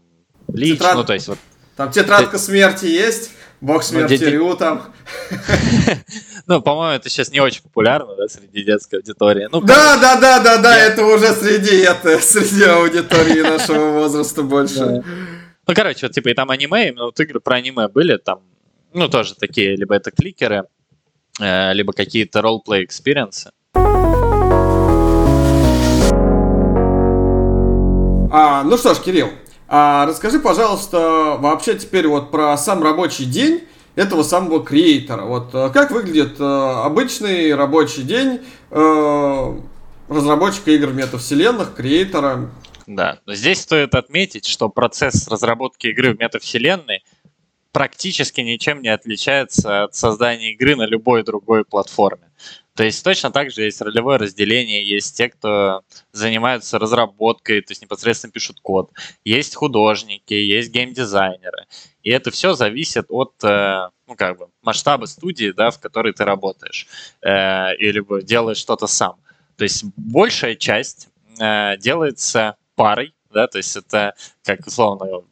Лич, 0.53 0.77
Тетрад... 0.77 0.95
ну, 0.95 1.03
то 1.03 1.13
есть 1.13 1.27
вот... 1.27 1.37
Там 1.75 1.91
тетрадка 1.91 2.37
смерти 2.37 2.85
есть? 2.85 3.31
Бог 3.61 3.83
смерти 3.83 4.23
ну, 4.23 4.29
Рю 4.29 4.55
там. 4.55 4.93
Ну, 6.47 6.61
по-моему, 6.61 6.95
это 6.95 7.09
сейчас 7.09 7.31
не 7.31 7.39
очень 7.39 7.63
популярно, 7.63 8.15
да, 8.15 8.27
среди 8.27 8.63
детской 8.63 8.97
аудитории. 8.97 9.49
Ну, 9.51 9.61
да, 9.61 9.97
да, 9.99 10.19
да, 10.19 10.39
да, 10.39 10.57
да, 10.59 10.77
это 10.77 11.03
уже 11.03 11.33
среди, 11.33 11.77
это, 11.77 12.19
среди 12.21 12.65
аудитории 12.65 13.41
нашего 13.41 13.93
возраста 13.93 14.43
больше. 14.43 15.03
Ну, 15.67 15.73
короче, 15.73 16.05
вот 16.05 16.13
типа 16.13 16.29
и 16.29 16.33
там 16.35 16.51
аниме, 16.51 16.89
именно 16.89 17.05
вот 17.05 17.19
игры 17.19 17.39
про 17.39 17.55
аниме 17.55 17.87
были, 17.87 18.17
там, 18.17 18.41
ну, 18.93 19.07
тоже 19.07 19.33
такие, 19.33 19.75
либо 19.75 19.95
это 19.95 20.11
кликеры, 20.11 20.65
либо 21.39 21.91
какие-то 21.93 22.41
roleplay 22.41 22.85
experience 22.85 23.40
ы. 23.40 23.51
А, 28.37 28.63
ну 28.63 28.77
что 28.77 28.93
ж, 28.93 28.99
Кирилл, 28.99 29.29
а 29.67 30.05
расскажи, 30.05 30.39
пожалуйста, 30.39 31.37
вообще 31.39 31.75
теперь 31.75 32.07
вот 32.07 32.31
про 32.31 32.57
сам 32.57 32.83
рабочий 32.83 33.25
день 33.25 33.61
этого 33.95 34.23
самого 34.23 34.63
creator 34.63 35.10
а. 35.10 35.23
Вот 35.23 35.49
э, 35.53 35.69
как 35.73 35.91
выглядит 35.91 36.39
э, 36.39 36.43
обычный 36.43 37.55
рабочий 37.55 38.03
день 38.03 38.41
э, 38.71 39.59
разработчика 40.09 40.71
игр 40.71 40.91
метавселенных, 40.91 41.73
creator 41.73 42.34
а? 42.34 42.51
Да, 42.87 43.19
здесь 43.25 43.61
стоит 43.61 43.95
отметить, 43.95 44.45
что 44.45 44.69
процесс 44.69 45.27
разработки 45.27 45.87
игры 45.87 46.13
в 46.13 46.19
метавселенной 46.19 47.03
практически 47.75 48.39
ничем 48.39 48.81
не 48.81 48.87
отличается 48.87 49.83
от 49.83 49.95
создания 49.95 50.53
игры 50.53 50.77
на 50.77 50.85
любой 50.85 51.25
другой 51.25 51.65
платформе. 51.65 52.31
То 52.73 52.85
есть 52.85 53.03
точно 53.03 53.31
так 53.31 53.51
же 53.51 53.63
есть 53.63 53.81
ролевое 53.81 54.17
разделение, 54.17 54.87
есть 54.87 55.17
те, 55.17 55.27
кто 55.27 55.81
занимаются 56.13 56.79
разработкой, 56.79 57.59
то 57.59 57.71
есть 57.71 57.81
непосредственно 57.81 58.31
пишут 58.31 58.61
код, 58.61 58.91
есть 59.25 59.55
художники, 59.55 60.33
есть 60.33 60.71
геймдизайнеры. 60.71 61.65
И 62.01 62.11
это 62.11 62.31
все 62.31 62.53
зависит 62.53 63.07
от 63.09 63.33
э, 63.43 63.89
ну, 64.07 64.15
как 64.15 64.37
бы, 64.37 64.47
масштаба 64.61 65.05
студии, 65.05 65.51
да, 65.51 65.69
в 65.69 65.79
которой 65.81 66.13
ты 66.13 66.23
работаешь, 66.23 66.87
э, 67.21 67.75
или 67.75 68.23
делаешь 68.23 68.57
что-то 68.57 68.87
сам. 68.87 69.17
То 69.57 69.65
есть 69.65 69.83
большая 69.97 70.55
часть 70.55 71.09
э, 71.41 71.75
делается 71.79 72.55
парой, 72.75 73.13
да, 73.33 73.47
то 73.47 73.57
есть 73.57 73.75
это, 73.75 74.13
как 74.45 74.65
условно, 74.65 75.25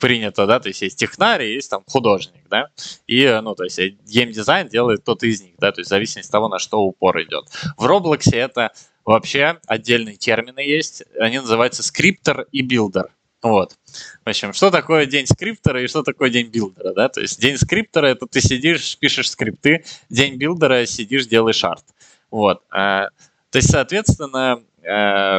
принято, 0.00 0.46
да, 0.46 0.58
то 0.58 0.68
есть 0.68 0.82
есть 0.82 0.98
технарий, 0.98 1.54
есть 1.54 1.70
там 1.70 1.84
художник, 1.86 2.42
да, 2.48 2.68
и, 3.06 3.40
ну, 3.42 3.54
то 3.54 3.64
есть 3.64 3.78
геймдизайн 3.78 4.68
делает 4.68 5.02
кто-то 5.02 5.26
из 5.26 5.40
них, 5.42 5.54
да, 5.58 5.70
то 5.70 5.80
есть 5.80 5.88
в 5.88 5.90
зависимости 5.90 6.28
от 6.28 6.32
того, 6.32 6.48
на 6.48 6.58
что 6.58 6.80
упор 6.80 7.22
идет. 7.22 7.44
В 7.76 7.84
Roblox 7.86 8.34
это 8.34 8.72
вообще 9.04 9.58
отдельные 9.66 10.16
термины 10.16 10.60
есть, 10.60 11.04
они 11.18 11.38
называются 11.38 11.82
scripter 11.82 12.46
и 12.50 12.62
builder. 12.62 13.10
Вот. 13.42 13.76
В 14.24 14.28
общем, 14.28 14.52
что 14.52 14.70
такое 14.70 15.06
день 15.06 15.26
scripter 15.26 15.76
а 15.76 15.82
и 15.82 15.86
что 15.86 16.02
такое 16.02 16.28
день 16.28 16.48
builder 16.48 16.82
а, 16.82 16.92
да? 16.92 17.08
То 17.08 17.20
есть 17.20 17.40
день 17.40 17.56
scripter 17.56 18.00
а 18.00 18.06
это 18.08 18.26
ты 18.26 18.40
сидишь, 18.40 18.98
пишешь 18.98 19.30
скрипты, 19.30 19.84
день 20.10 20.36
builder 20.36 20.78
а 20.78 20.84
сидишь, 20.84 21.26
делаешь 21.26 21.64
арт. 21.64 21.84
Вот. 22.30 22.62
А, 22.70 23.08
то 23.50 23.56
есть, 23.56 23.70
соответственно, 23.70 24.62
э, 24.82 25.38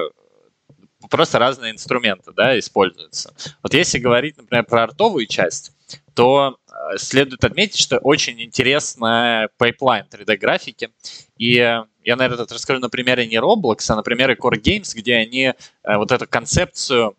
просто 1.09 1.39
разные 1.39 1.71
инструменты 1.71 2.31
да, 2.33 2.57
используются. 2.57 3.33
Вот 3.63 3.73
если 3.73 3.99
говорить, 3.99 4.37
например, 4.37 4.65
про 4.65 4.83
артовую 4.83 5.25
часть, 5.27 5.73
то 6.13 6.57
э, 6.67 6.97
следует 6.97 7.43
отметить, 7.43 7.79
что 7.79 7.97
очень 7.97 8.41
интересная 8.41 9.49
pipeline 9.57 10.05
3D-графики. 10.11 10.89
И 11.37 11.57
э, 11.57 11.83
я, 12.03 12.15
наверное, 12.15 12.43
это 12.43 12.53
расскажу 12.53 12.79
на 12.79 12.89
примере 12.89 13.27
не 13.27 13.37
Roblox, 13.37 13.85
а 13.89 13.95
на 13.95 14.03
примере 14.03 14.35
Core 14.35 14.61
Games, 14.61 14.95
где 14.95 15.15
они 15.15 15.43
э, 15.43 15.53
вот 15.97 16.11
эту 16.11 16.27
концепцию 16.27 17.15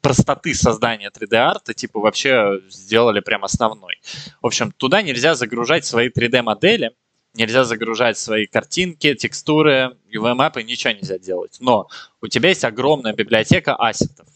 простоты 0.00 0.52
создания 0.54 1.10
3D-арта, 1.10 1.74
типа, 1.74 2.00
вообще 2.00 2.60
сделали 2.68 3.20
прям 3.20 3.44
основной. 3.44 4.00
В 4.42 4.46
общем, 4.46 4.72
туда 4.72 5.00
нельзя 5.00 5.34
загружать 5.34 5.86
свои 5.86 6.08
3D-модели, 6.08 6.90
нельзя 7.34 7.64
загружать 7.64 8.18
свои 8.18 8.46
картинки, 8.46 9.14
текстуры, 9.14 9.96
UV-мапы, 10.12 10.62
ничего 10.62 10.92
нельзя 10.92 11.18
делать. 11.18 11.56
Но 11.60 11.88
у 12.20 12.28
тебя 12.28 12.50
есть 12.50 12.64
огромная 12.64 13.12
библиотека 13.12 13.74
ассетов, 13.76 14.26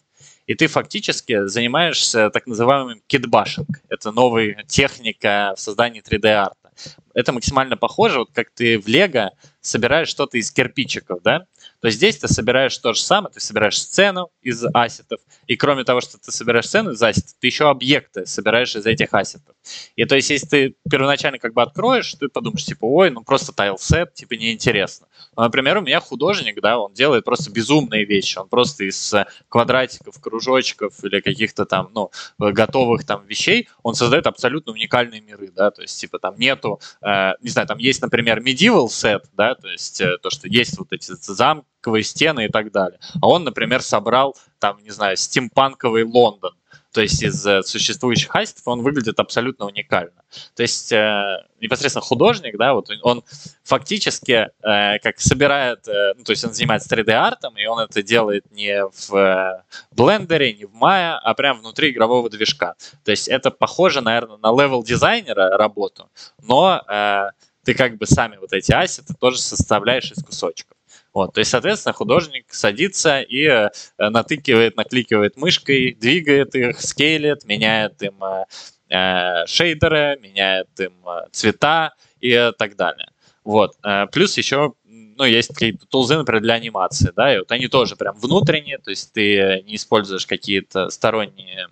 и 0.46 0.54
ты 0.54 0.66
фактически 0.66 1.46
занимаешься 1.46 2.30
так 2.30 2.46
называемым 2.46 3.02
китбашинг. 3.06 3.68
Это 3.88 4.12
новая 4.12 4.64
техника 4.68 5.54
в 5.56 5.60
создании 5.60 6.02
3D-арта. 6.02 6.70
Это 7.14 7.32
максимально 7.32 7.76
похоже, 7.76 8.20
вот 8.20 8.30
как 8.32 8.50
ты 8.50 8.78
в 8.78 8.86
Лего 8.86 9.32
собираешь 9.66 10.08
что-то 10.08 10.38
из 10.38 10.50
кирпичиков, 10.50 11.22
да? 11.22 11.46
то 11.80 11.90
здесь 11.90 12.16
ты 12.16 12.28
собираешь 12.28 12.76
то 12.78 12.92
же 12.92 13.00
самое, 13.00 13.32
ты 13.32 13.40
собираешь 13.40 13.80
сцену 13.80 14.30
из 14.42 14.64
ассетов, 14.72 15.20
и 15.46 15.56
кроме 15.56 15.84
того, 15.84 16.00
что 16.00 16.18
ты 16.18 16.32
собираешь 16.32 16.66
сцену 16.66 16.92
из 16.92 17.02
ассетов, 17.02 17.34
ты 17.38 17.46
еще 17.46 17.68
объекты 17.68 18.26
собираешь 18.26 18.74
из 18.76 18.86
этих 18.86 19.12
ассетов. 19.12 19.54
И 19.96 20.04
то 20.04 20.14
есть, 20.16 20.30
если 20.30 20.46
ты 20.46 20.76
первоначально 20.88 21.38
как 21.38 21.52
бы 21.52 21.62
откроешь, 21.62 22.14
ты 22.14 22.28
подумаешь, 22.28 22.64
типа, 22.64 22.84
ой, 22.86 23.10
ну 23.10 23.22
просто 23.22 23.52
тайлсет, 23.52 24.14
типа, 24.14 24.34
неинтересно. 24.34 25.06
Но, 25.36 25.44
например, 25.44 25.78
у 25.78 25.80
меня 25.80 26.00
художник, 26.00 26.60
да, 26.60 26.78
он 26.78 26.92
делает 26.94 27.24
просто 27.24 27.50
безумные 27.50 28.04
вещи, 28.04 28.38
он 28.38 28.48
просто 28.48 28.84
из 28.84 29.12
э, 29.14 29.26
квадратиков, 29.48 30.18
кружочков 30.20 31.04
или 31.04 31.20
каких-то 31.20 31.66
там, 31.66 31.90
ну, 31.94 32.10
готовых 32.38 33.04
там 33.04 33.26
вещей, 33.26 33.68
он 33.82 33.94
создает 33.94 34.26
абсолютно 34.26 34.72
уникальные 34.72 35.20
миры, 35.20 35.50
да, 35.54 35.70
то 35.70 35.82
есть, 35.82 36.00
типа, 36.00 36.18
там 36.18 36.36
нету, 36.38 36.80
э, 37.02 37.32
не 37.42 37.50
знаю, 37.50 37.68
там 37.68 37.78
есть, 37.78 38.00
например, 38.02 38.40
medieval 38.40 38.86
set, 38.86 39.24
да, 39.34 39.55
то 39.56 39.68
есть, 39.68 40.00
э, 40.00 40.18
то, 40.18 40.30
что 40.30 40.48
есть 40.48 40.78
вот 40.78 40.92
эти 40.92 41.12
замки, 41.12 41.66
пластиковые 41.86 42.02
стены 42.02 42.46
и 42.46 42.48
так 42.48 42.72
далее. 42.72 42.98
А 43.20 43.28
он, 43.28 43.44
например, 43.44 43.82
собрал, 43.82 44.36
там, 44.58 44.78
не 44.82 44.90
знаю, 44.90 45.16
стимпанковый 45.16 46.04
Лондон. 46.04 46.52
То 46.92 47.02
есть 47.02 47.22
из 47.22 47.46
э, 47.46 47.62
существующих 47.62 48.30
хайстов 48.30 48.66
он 48.66 48.80
выглядит 48.82 49.20
абсолютно 49.20 49.66
уникально. 49.66 50.22
То 50.54 50.62
есть 50.62 50.90
э, 50.92 51.44
непосредственно 51.60 52.02
художник, 52.02 52.56
да, 52.56 52.72
вот 52.72 52.88
он 53.02 53.22
фактически 53.64 54.48
э, 54.62 54.98
как 55.02 55.20
собирает, 55.20 55.86
э, 55.88 56.14
ну, 56.16 56.24
то 56.24 56.32
есть 56.32 56.44
он 56.44 56.54
занимается 56.54 56.88
3D-артом, 56.96 57.58
и 57.58 57.66
он 57.66 57.80
это 57.80 58.02
делает 58.02 58.50
не 58.50 58.82
в 58.82 59.14
э, 59.14 59.62
Blender 59.90 60.40
е, 60.40 60.54
не 60.54 60.64
в 60.64 60.74
Maya, 60.74 61.18
а 61.22 61.34
прямо 61.34 61.60
внутри 61.60 61.90
игрового 61.90 62.30
движка. 62.30 62.76
То 63.04 63.10
есть 63.10 63.28
это 63.28 63.50
похоже, 63.50 64.00
наверное, 64.00 64.38
на 64.38 64.50
level 64.58 64.82
дизайнера 64.82 65.58
работу, 65.58 66.08
но 66.42 66.82
э, 66.88 67.30
ты 67.66 67.74
как 67.74 67.98
бы 67.98 68.06
сами 68.06 68.36
вот 68.36 68.52
эти 68.52 68.72
ассеты 68.72 69.12
тоже 69.20 69.38
составляешь 69.38 70.10
из 70.12 70.22
кусочков. 70.22 70.76
Вот, 71.12 71.34
то 71.34 71.40
есть, 71.40 71.50
соответственно, 71.50 71.92
художник 71.94 72.46
садится 72.54 73.20
и 73.20 73.42
э, 73.44 73.70
натыкивает, 73.98 74.76
накликивает 74.76 75.36
мышкой, 75.36 75.94
двигает 75.94 76.54
их, 76.54 76.80
скейлит, 76.80 77.44
меняет 77.44 78.00
им 78.02 78.22
э, 78.22 78.44
э 78.88 79.46
шейдеры, 79.46 80.18
меняет 80.22 80.68
им 80.78 80.92
э, 81.08 81.26
цвета 81.32 81.94
и 82.20 82.52
так 82.56 82.76
далее. 82.76 83.08
Вот. 83.44 83.76
Плюс 84.10 84.36
еще 84.36 84.74
ну, 84.84 85.24
есть 85.24 85.48
какие-то 85.48 85.86
тулзы, 85.86 86.16
например, 86.16 86.42
для 86.42 86.54
анимации, 86.54 87.12
да, 87.14 87.32
и 87.32 87.38
вот 87.38 87.52
они 87.52 87.68
тоже 87.68 87.94
прям 87.94 88.18
внутренние, 88.18 88.78
то 88.78 88.90
есть 88.90 89.12
ты 89.12 89.62
не 89.66 89.76
используешь 89.76 90.26
какие-то 90.26 90.90
сторонние 90.90 91.68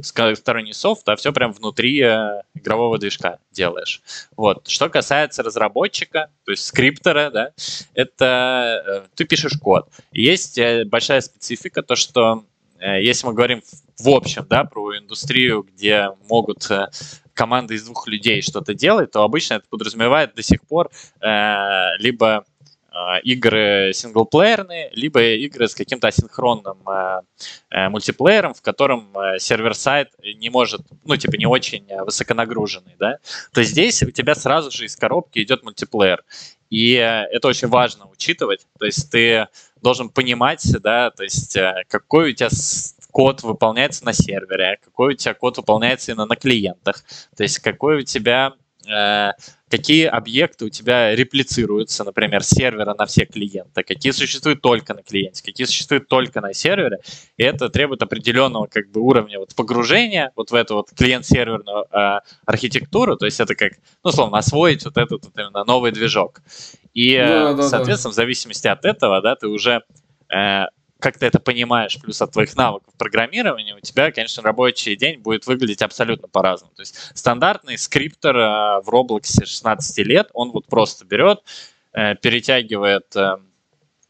сторонний 0.00 0.74
софт, 0.74 1.08
а 1.08 1.16
все 1.16 1.32
прям 1.32 1.52
внутри 1.52 2.00
э, 2.00 2.42
игрового 2.54 2.98
движка 2.98 3.38
делаешь. 3.52 4.02
Вот. 4.36 4.68
Что 4.68 4.88
касается 4.88 5.42
разработчика, 5.42 6.30
то 6.44 6.50
есть 6.50 6.64
скриптора, 6.64 7.30
да, 7.30 7.50
это 7.94 8.82
э, 8.86 9.08
ты 9.14 9.24
пишешь 9.24 9.58
код. 9.60 9.88
есть 10.12 10.58
э, 10.58 10.84
большая 10.84 11.20
специфика, 11.20 11.82
то 11.82 11.96
что 11.96 12.44
если 12.80 13.26
мы 13.26 13.32
говорим 13.32 13.62
в 13.98 14.08
общем, 14.08 14.44
да, 14.50 14.64
про 14.64 14.98
индустрию, 14.98 15.62
где 15.62 16.10
могут 16.28 16.68
команды 17.34 17.74
из 17.74 17.84
двух 17.84 18.08
людей 18.08 18.40
что-то 18.42 18.74
делать, 18.74 19.10
то 19.10 19.22
обычно 19.22 19.54
это 19.54 19.66
подразумевает 19.68 20.34
до 20.34 20.42
сих 20.42 20.62
пор 20.62 20.90
э, 21.20 21.96
либо 21.98 22.44
игры 23.24 23.90
синглплеерные, 23.92 24.90
либо 24.92 25.20
игры 25.20 25.68
с 25.68 25.74
каким-то 25.74 26.08
асинхронным 26.08 26.78
э, 26.88 27.20
э, 27.70 27.88
мультиплеером, 27.88 28.54
в 28.54 28.62
котором 28.62 29.16
э, 29.16 29.38
сервер-сайт 29.38 30.10
не 30.36 30.50
может, 30.50 30.82
ну, 31.04 31.16
типа, 31.16 31.36
не 31.36 31.46
очень 31.46 31.86
высоконагруженный, 32.04 32.94
да, 32.98 33.18
то 33.52 33.62
здесь 33.62 34.02
у 34.02 34.10
тебя 34.10 34.34
сразу 34.34 34.70
же 34.70 34.84
из 34.84 34.96
коробки 34.96 35.40
идет 35.40 35.64
мультиплеер. 35.64 36.22
И 36.70 36.94
это 36.94 37.48
очень 37.48 37.68
важно 37.68 38.06
учитывать, 38.06 38.66
то 38.78 38.86
есть 38.86 39.10
ты 39.10 39.46
должен 39.80 40.08
понимать, 40.08 40.64
да, 40.80 41.10
то 41.10 41.22
есть 41.22 41.56
какой 41.88 42.30
у 42.30 42.34
тебя 42.34 42.48
код 43.12 43.42
выполняется 43.42 44.04
на 44.04 44.12
сервере, 44.12 44.78
какой 44.82 45.14
у 45.14 45.16
тебя 45.16 45.34
код 45.34 45.58
выполняется 45.58 46.10
именно 46.10 46.26
на 46.26 46.36
клиентах, 46.36 47.04
то 47.36 47.44
есть 47.44 47.60
какой 47.60 47.98
у 47.98 48.02
тебя 48.02 48.54
Э, 48.54 48.63
какие 49.68 50.06
объекты 50.06 50.66
у 50.66 50.68
тебя 50.68 51.14
реплицируются, 51.14 52.04
например, 52.04 52.44
с 52.44 52.50
сервера 52.50 52.94
на 52.94 53.06
все 53.06 53.24
клиенты, 53.24 53.82
какие 53.82 54.12
существуют 54.12 54.60
только 54.60 54.94
на 54.94 55.02
клиенте, 55.02 55.42
какие 55.42 55.66
существуют 55.66 56.08
только 56.08 56.40
на 56.40 56.54
сервере, 56.54 56.98
и 57.36 57.42
это 57.42 57.68
требует 57.68 58.02
определенного 58.02 58.66
как 58.66 58.90
бы 58.90 59.00
уровня 59.00 59.38
вот 59.38 59.54
погружения 59.54 60.30
вот 60.36 60.50
в 60.50 60.54
эту 60.54 60.76
вот 60.76 60.90
клиент-серверную 60.96 61.86
э, 61.90 62.20
архитектуру, 62.46 63.16
то 63.16 63.24
есть 63.26 63.40
это 63.40 63.54
как, 63.54 63.72
ну, 64.04 64.10
условно, 64.10 64.38
освоить 64.38 64.84
вот 64.84 64.96
этот 64.96 65.24
вот 65.24 65.32
именно 65.36 65.64
новый 65.64 65.90
движок. 65.90 66.40
И, 66.92 67.16
да, 67.16 67.54
да, 67.54 67.68
соответственно, 67.68 68.10
да. 68.10 68.14
в 68.14 68.16
зависимости 68.16 68.68
от 68.68 68.84
этого, 68.84 69.20
да, 69.20 69.34
ты 69.34 69.48
уже 69.48 69.82
э, 70.32 70.66
как 71.04 71.18
ты 71.18 71.26
это 71.26 71.38
понимаешь, 71.38 72.00
плюс 72.00 72.22
от 72.22 72.32
твоих 72.32 72.56
навыков 72.56 72.94
программирования, 72.96 73.76
у 73.76 73.80
тебя, 73.80 74.10
конечно, 74.10 74.42
рабочий 74.42 74.96
день 74.96 75.20
будет 75.20 75.46
выглядеть 75.46 75.82
абсолютно 75.82 76.28
по-разному. 76.28 76.72
То 76.74 76.80
есть 76.80 76.96
стандартный 77.12 77.76
скриптор 77.76 78.34
э, 78.34 78.80
в 78.80 78.88
Roblox 78.88 79.44
16 79.44 79.98
лет, 79.98 80.30
он 80.32 80.50
вот 80.52 80.64
просто 80.64 81.04
берет, 81.04 81.40
э, 81.92 82.14
перетягивает 82.14 83.14
э, 83.16 83.36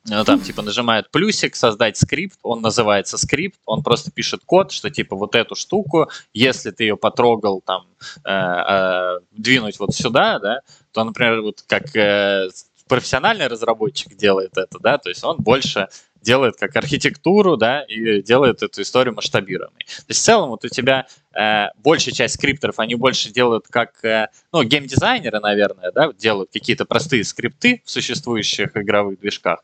ну, 0.05 0.23
там, 0.23 0.41
типа, 0.41 0.63
нажимает 0.63 1.11
плюсик, 1.11 1.57
создать 1.57 1.97
скрипт, 1.97 2.39
он 2.45 2.61
называется 2.61 3.19
скрипт, 3.19 3.59
он 3.67 3.83
просто 3.83 4.13
пишет 4.13 4.43
код, 4.47 4.71
что, 4.71 4.89
типа, 4.89 5.17
вот 5.17 5.35
эту 5.35 5.57
штуку, 5.57 6.09
если 6.33 6.71
ты 6.71 6.85
ее 6.85 6.97
потрогал, 6.97 7.61
там, 7.61 7.89
э, 8.25 8.31
э, 8.31 9.19
двинуть 9.33 9.81
вот 9.81 9.97
сюда, 9.97 10.39
да, 10.39 10.61
то, 10.93 11.03
например, 11.03 11.41
вот 11.41 11.65
как 11.67 11.97
э, 11.97 12.51
профессиональный 12.87 13.49
разработчик 13.49 14.15
делает 14.15 14.57
это, 14.57 14.79
да, 14.79 14.99
то 14.99 15.09
есть 15.09 15.25
он 15.25 15.39
больше 15.39 15.89
делает 16.25 16.57
как 16.57 16.75
архитектуру, 16.75 17.57
да, 17.57 17.83
и 17.83 18.23
делает 18.23 18.63
эту 18.63 18.83
историю 18.83 19.15
масштабируемой. 19.15 19.85
То 19.87 20.05
есть 20.09 20.21
в 20.21 20.25
целом 20.25 20.51
вот 20.51 20.65
у 20.65 20.69
тебя 20.69 21.07
э, 21.33 21.67
большая 21.77 22.15
часть 22.15 22.35
скриптеров, 22.35 22.79
они 22.81 22.97
больше 22.97 23.31
делают 23.31 23.67
как, 23.69 24.05
э, 24.05 24.29
ну, 24.53 24.65
геймдизайнеры, 24.65 25.39
наверное, 25.41 25.93
да, 25.93 26.13
делают 26.13 26.51
какие-то 26.53 26.85
простые 26.85 27.23
скрипты 27.23 27.83
в 27.85 27.91
существующих 27.91 28.77
игровых 28.77 29.21
движках, 29.21 29.61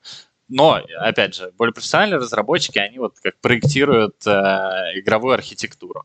но, 0.50 0.82
опять 0.98 1.36
же, 1.36 1.52
более 1.56 1.72
профессиональные 1.72 2.18
разработчики, 2.18 2.78
они 2.78 2.98
вот 2.98 3.14
как 3.20 3.40
проектируют 3.40 4.26
э, 4.26 4.30
игровую 4.96 5.34
архитектуру. 5.34 6.04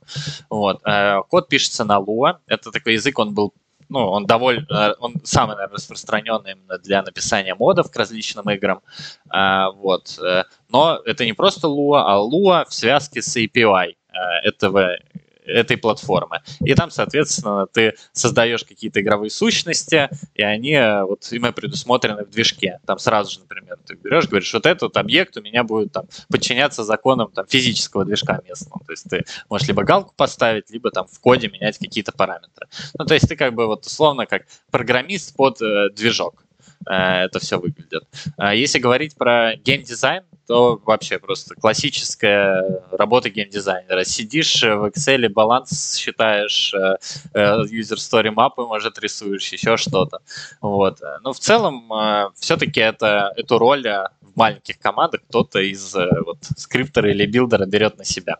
Вот. 0.51 0.82
Э, 0.86 1.22
код 1.28 1.49
пишется 1.49 1.84
на 1.84 1.97
Lua. 1.97 2.38
Это 2.45 2.72
такой 2.72 2.93
язык, 2.93 3.18
он 3.18 3.34
был 3.34 3.53
ну, 3.90 4.00
он 4.08 4.26
довольно, 4.26 4.66
э, 4.70 4.96
он 5.00 5.16
самый, 5.24 5.56
наверное, 5.56 5.76
распространенный 5.76 6.52
именно 6.52 6.78
для 6.78 7.02
написания 7.02 7.56
модов 7.56 7.92
к 7.92 7.96
различным 7.96 8.50
играм, 8.50 8.82
а, 9.30 9.72
вот. 9.72 10.20
Э, 10.20 10.44
но 10.70 11.00
это 11.06 11.26
не 11.26 11.34
просто 11.34 11.68
Lua, 11.68 12.04
а 12.06 12.18
Lua 12.18 12.66
в 12.68 12.74
связке 12.74 13.22
с 13.22 13.38
API 13.38 13.92
э, 13.92 14.18
этого 14.44 14.98
этой 15.46 15.78
платформы. 15.78 16.41
И 16.62 16.74
там, 16.74 16.91
соответственно, 16.91 17.68
ты 17.68 17.96
создаешь 18.14 18.64
какие-то 18.64 19.02
игровые 19.02 19.30
сущности, 19.30 20.10
и 20.34 20.41
они 20.41 20.78
вот 21.08 21.32
ими 21.32 21.52
предусмотрены 21.52 22.26
в 22.26 22.30
движке. 22.30 22.80
Там 22.86 23.00
сразу 23.00 23.32
же, 23.32 23.39
например, 23.39 23.78
ты 23.86 23.96
берешь, 23.96 24.28
говоришь, 24.28 24.54
вот 24.54 24.66
этот 24.66 24.98
объект 24.98 25.38
у 25.38 25.41
меня 25.41 25.64
будет 25.64 25.91
там 25.91 26.06
подчиняться 26.30 26.84
законам 26.84 27.32
там, 27.32 27.46
физического 27.48 28.06
движка 28.06 28.41
местного. 28.48 28.84
То 28.86 28.91
есть 28.91 29.10
ты 29.10 29.26
можешь 29.50 29.68
либо 29.68 29.84
галку 29.84 30.14
поставить, 30.16 30.70
либо 30.70 30.91
там 30.91 31.08
в 31.08 31.20
коде 31.20 31.50
менять 31.50 31.78
какие-то 31.78 32.12
параметры. 32.12 32.68
Ну, 32.98 33.06
то 33.06 33.14
есть 33.14 33.28
ты 33.28 33.36
как 33.36 33.54
бы 33.54 33.68
вот 33.68 33.86
условно 33.86 34.26
как 34.26 34.43
программист 34.72 35.36
под 35.36 35.62
э, 35.62 35.89
движок 35.96 36.36
э, 36.41 36.45
это 36.86 37.39
все 37.39 37.59
выглядит. 37.59 38.03
А 38.38 38.53
если 38.53 38.80
говорить 38.80 39.15
про 39.15 39.55
геймдизайн, 39.55 40.23
то 40.47 40.80
вообще 40.86 41.17
просто 41.17 41.55
классическая 41.55 42.84
работа 42.91 43.30
геймдизайнера. 43.30 44.03
Сидишь 44.03 44.61
в 44.61 44.86
Excel, 44.86 45.28
баланс 45.30 45.95
считаешь, 45.97 46.73
э, 46.73 46.97
э, 47.34 47.63
user 47.63 47.97
story 47.97 48.32
map 48.32 48.49
ы, 48.49 48.62
может, 48.61 48.99
рисуешь, 48.99 49.51
еще 49.51 49.78
что-то. 49.78 50.19
Вот. 50.61 50.99
Но 51.21 51.34
в 51.34 51.39
целом 51.39 51.91
все-таки 52.36 52.80
это, 52.80 53.34
эту 53.36 53.57
роль 53.57 53.88
в 53.88 54.36
маленьких 54.36 54.78
командах 54.80 55.21
кто-то 55.28 55.59
из 55.59 55.95
вот, 55.95 56.38
скриптера 56.58 57.12
или 57.11 57.26
билдера 57.26 57.65
берет 57.65 57.97
на 57.97 58.05
себя. 58.05 58.38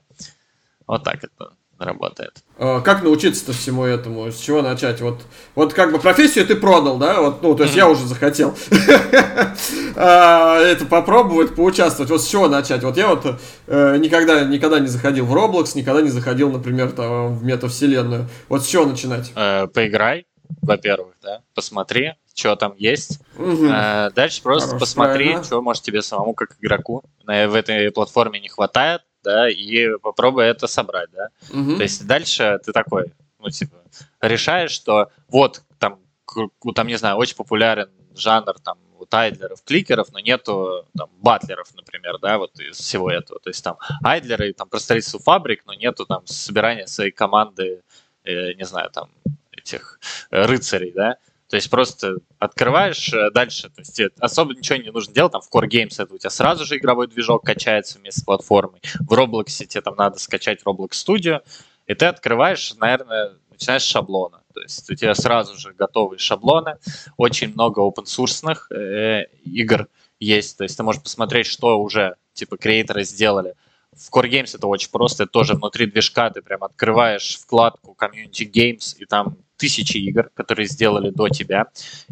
Вот 0.86 1.04
так 1.04 1.24
это 1.24 1.54
работает. 1.78 2.44
А, 2.58 2.82
как 2.82 3.04
научиться-то 3.04 3.54
всему 3.54 3.84
этому? 3.84 4.32
С 4.32 4.40
чего 4.40 4.62
начать? 4.62 5.02
Вот, 5.02 5.22
вот 5.56 5.74
как 5.74 5.92
бы 5.92 6.00
профессию 6.00 6.46
ты 6.46 6.56
продал, 6.56 6.98
да? 6.98 7.22
Вот, 7.22 7.42
ну, 7.42 7.56
то 7.56 7.64
есть 7.64 7.76
mm-hmm. 7.76 7.80
я 7.80 7.90
уже 7.90 8.06
захотел 8.06 8.56
а, 9.96 10.60
это 10.60 10.86
попробовать, 10.86 11.56
поучаствовать. 11.56 12.10
Вот 12.10 12.22
с 12.22 12.28
чего 12.28 12.48
начать? 12.48 12.84
Вот 12.84 12.98
я 12.98 13.10
вот 13.10 13.40
э, 13.68 13.98
никогда, 13.98 14.44
никогда 14.46 14.80
не 14.80 14.88
заходил 14.88 15.26
в 15.26 15.36
Roblox, 15.36 15.72
никогда 15.76 16.02
не 16.02 16.10
заходил, 16.10 16.52
например, 16.52 16.92
там, 16.92 17.36
в 17.38 17.44
метавселенную. 17.44 18.30
Вот 18.48 18.64
с 18.64 18.68
чего 18.68 18.86
начинать? 18.86 19.32
Э, 19.36 19.68
поиграй, 19.68 20.28
во-первых, 20.62 21.16
да, 21.22 21.42
посмотри, 21.54 22.14
что 22.34 22.56
там 22.56 22.74
есть. 22.78 23.20
Угу. 23.38 23.68
дальше 24.16 24.42
просто 24.42 24.70
Хорошо, 24.70 24.80
посмотри, 24.80 25.26
правильно. 25.26 25.44
что 25.44 25.62
может 25.62 25.84
тебе 25.84 26.02
самому 26.02 26.34
как 26.34 26.56
игроку 26.62 27.04
в 27.26 27.56
этой 27.56 27.92
платформе 27.92 28.40
не 28.40 28.50
хватает 28.50 29.02
да, 29.26 29.50
и 29.50 29.98
попробуй 29.98 30.46
это 30.46 30.68
собрать, 30.68 31.10
да. 31.12 31.30
Угу. 31.50 31.78
То 31.78 31.84
есть 31.84 32.08
дальше 32.08 32.60
ты 32.64 32.72
такой, 32.72 33.12
ну, 33.40 33.50
типа, 33.50 33.76
решаешь, 34.22 34.72
что 34.72 35.10
вот 35.28 35.64
там, 35.80 36.00
там, 36.74 36.88
не 36.88 36.98
знаю, 36.98 37.18
очень 37.18 37.36
популярен 37.36 37.90
жанр 38.16 38.54
там 38.64 38.78
у 38.98 39.06
тайдлеров, 39.06 39.64
кликеров, 39.64 40.08
но 40.12 40.20
нету 40.20 40.86
там 40.98 41.10
батлеров, 41.22 41.68
например, 41.76 42.18
да, 42.20 42.38
вот 42.38 42.58
из 42.60 42.78
всего 42.78 43.12
этого. 43.12 43.40
То 43.40 43.50
есть 43.50 43.64
там 43.64 43.78
айдлеры, 44.04 44.54
там 44.54 44.70
про 44.70 44.80
строительство 44.80 45.20
фабрик, 45.20 45.64
но 45.66 45.74
нету 45.74 46.06
там 46.06 46.26
собирания 46.26 46.88
своей 46.88 47.12
команды, 47.12 47.82
э, 48.24 48.54
не 48.54 48.66
знаю, 48.66 48.90
там 48.92 49.10
этих 49.52 50.00
э, 50.32 50.46
рыцарей, 50.46 50.92
да. 50.92 51.18
То 51.56 51.58
есть 51.58 51.70
просто 51.70 52.18
открываешь 52.38 53.14
э, 53.14 53.32
дальше, 53.32 53.70
то 53.70 53.80
есть 53.80 53.98
особо 54.20 54.54
ничего 54.54 54.78
не 54.78 54.92
нужно 54.92 55.14
делать, 55.14 55.32
там 55.32 55.40
в 55.40 55.50
Core 55.50 55.70
Games 55.70 55.94
это 55.98 56.14
у 56.14 56.18
тебя 56.18 56.30
сразу 56.30 56.66
же 56.66 56.76
игровой 56.76 57.08
движок 57.08 57.46
качается 57.46 57.98
вместе 57.98 58.20
с 58.20 58.24
платформой, 58.26 58.82
в 59.00 59.14
Roblox 59.14 59.66
тебе 59.66 59.80
там 59.80 59.96
надо 59.96 60.20
скачать 60.20 60.64
Roblox 60.66 60.90
Studio, 60.90 61.40
и 61.88 61.94
ты 61.94 62.08
открываешь, 62.08 62.74
наверное, 62.76 63.36
начинаешь 63.50 63.84
с 63.84 63.86
шаблона. 63.86 64.42
То 64.54 64.60
есть 64.64 64.92
у 64.92 64.96
тебя 64.96 65.16
сразу 65.16 65.58
же 65.58 65.72
готовые 65.72 66.20
шаблоны, 66.20 66.76
очень 67.16 67.54
много 67.54 67.80
open 67.80 68.04
source 68.04 68.58
э, 68.76 69.28
игр 69.46 69.88
есть, 70.20 70.58
то 70.58 70.66
есть 70.66 70.76
ты 70.76 70.84
можешь 70.84 71.02
посмотреть, 71.02 71.46
что 71.46 71.80
уже 71.80 72.18
типа 72.34 72.58
креаторы 72.58 73.06
сделали. 73.06 73.54
В 73.96 74.12
Core 74.12 74.30
Games 74.30 74.56
это 74.56 74.68
очень 74.68 74.90
просто, 74.92 75.24
это 75.24 75.32
тоже 75.32 75.54
внутри 75.54 75.86
движка 75.86 76.30
ты 76.30 76.42
прям 76.42 76.64
открываешь 76.64 77.38
вкладку 77.38 77.96
Community 78.00 78.50
Games, 78.52 78.98
и 78.98 79.06
там 79.06 79.38
тысячи 79.58 79.98
игр, 79.98 80.30
которые 80.34 80.68
сделали 80.68 81.10
до 81.10 81.30
тебя. 81.30 81.68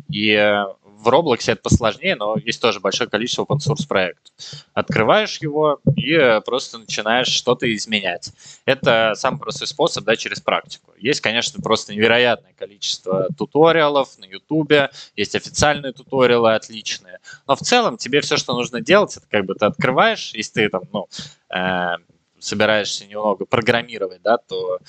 И 0.09 0.29
э, 0.29 0.65
в 1.03 1.07
Roblox 1.07 1.51
это 1.51 1.61
посложнее, 1.61 2.15
но 2.15 2.35
есть 2.37 2.61
тоже 2.61 2.79
большое 2.79 3.09
количество 3.09 3.43
open 3.43 3.57
source 3.57 3.87
проектов. 3.87 4.33
Открываешь 4.73 5.37
его 5.41 5.79
и 5.95 6.13
э, 6.13 6.41
просто 6.41 6.77
начинаешь 6.77 7.27
что-то 7.27 7.71
изменять. 7.75 8.31
Это 8.65 9.13
самый 9.15 9.39
простой 9.39 9.67
способ, 9.67 10.05
да, 10.05 10.15
через 10.15 10.39
практику. 10.39 10.93
Есть, 10.97 11.21
конечно, 11.21 11.61
просто 11.61 11.93
невероятное 11.93 12.53
количество 12.53 13.27
туториалов 13.37 14.17
на 14.17 14.25
YouTube, 14.25 14.89
есть 15.15 15.35
официальные 15.35 15.93
туториалы 15.93 16.55
отличные, 16.55 17.19
но 17.47 17.55
в 17.55 17.59
целом 17.59 17.97
тебе 17.97 18.21
все, 18.21 18.37
что 18.37 18.53
нужно 18.53 18.81
делать, 18.81 19.17
это 19.17 19.25
как 19.29 19.45
бы 19.45 19.55
ты 19.55 19.65
открываешь, 19.65 20.33
если 20.33 20.63
ты 20.63 20.69
там, 20.69 20.83
ну, 20.91 21.07
э, 21.53 21.97
собираешься 22.39 23.05
немного 23.05 23.45
программировать, 23.45 24.21
да, 24.21 24.37
то 24.37 24.79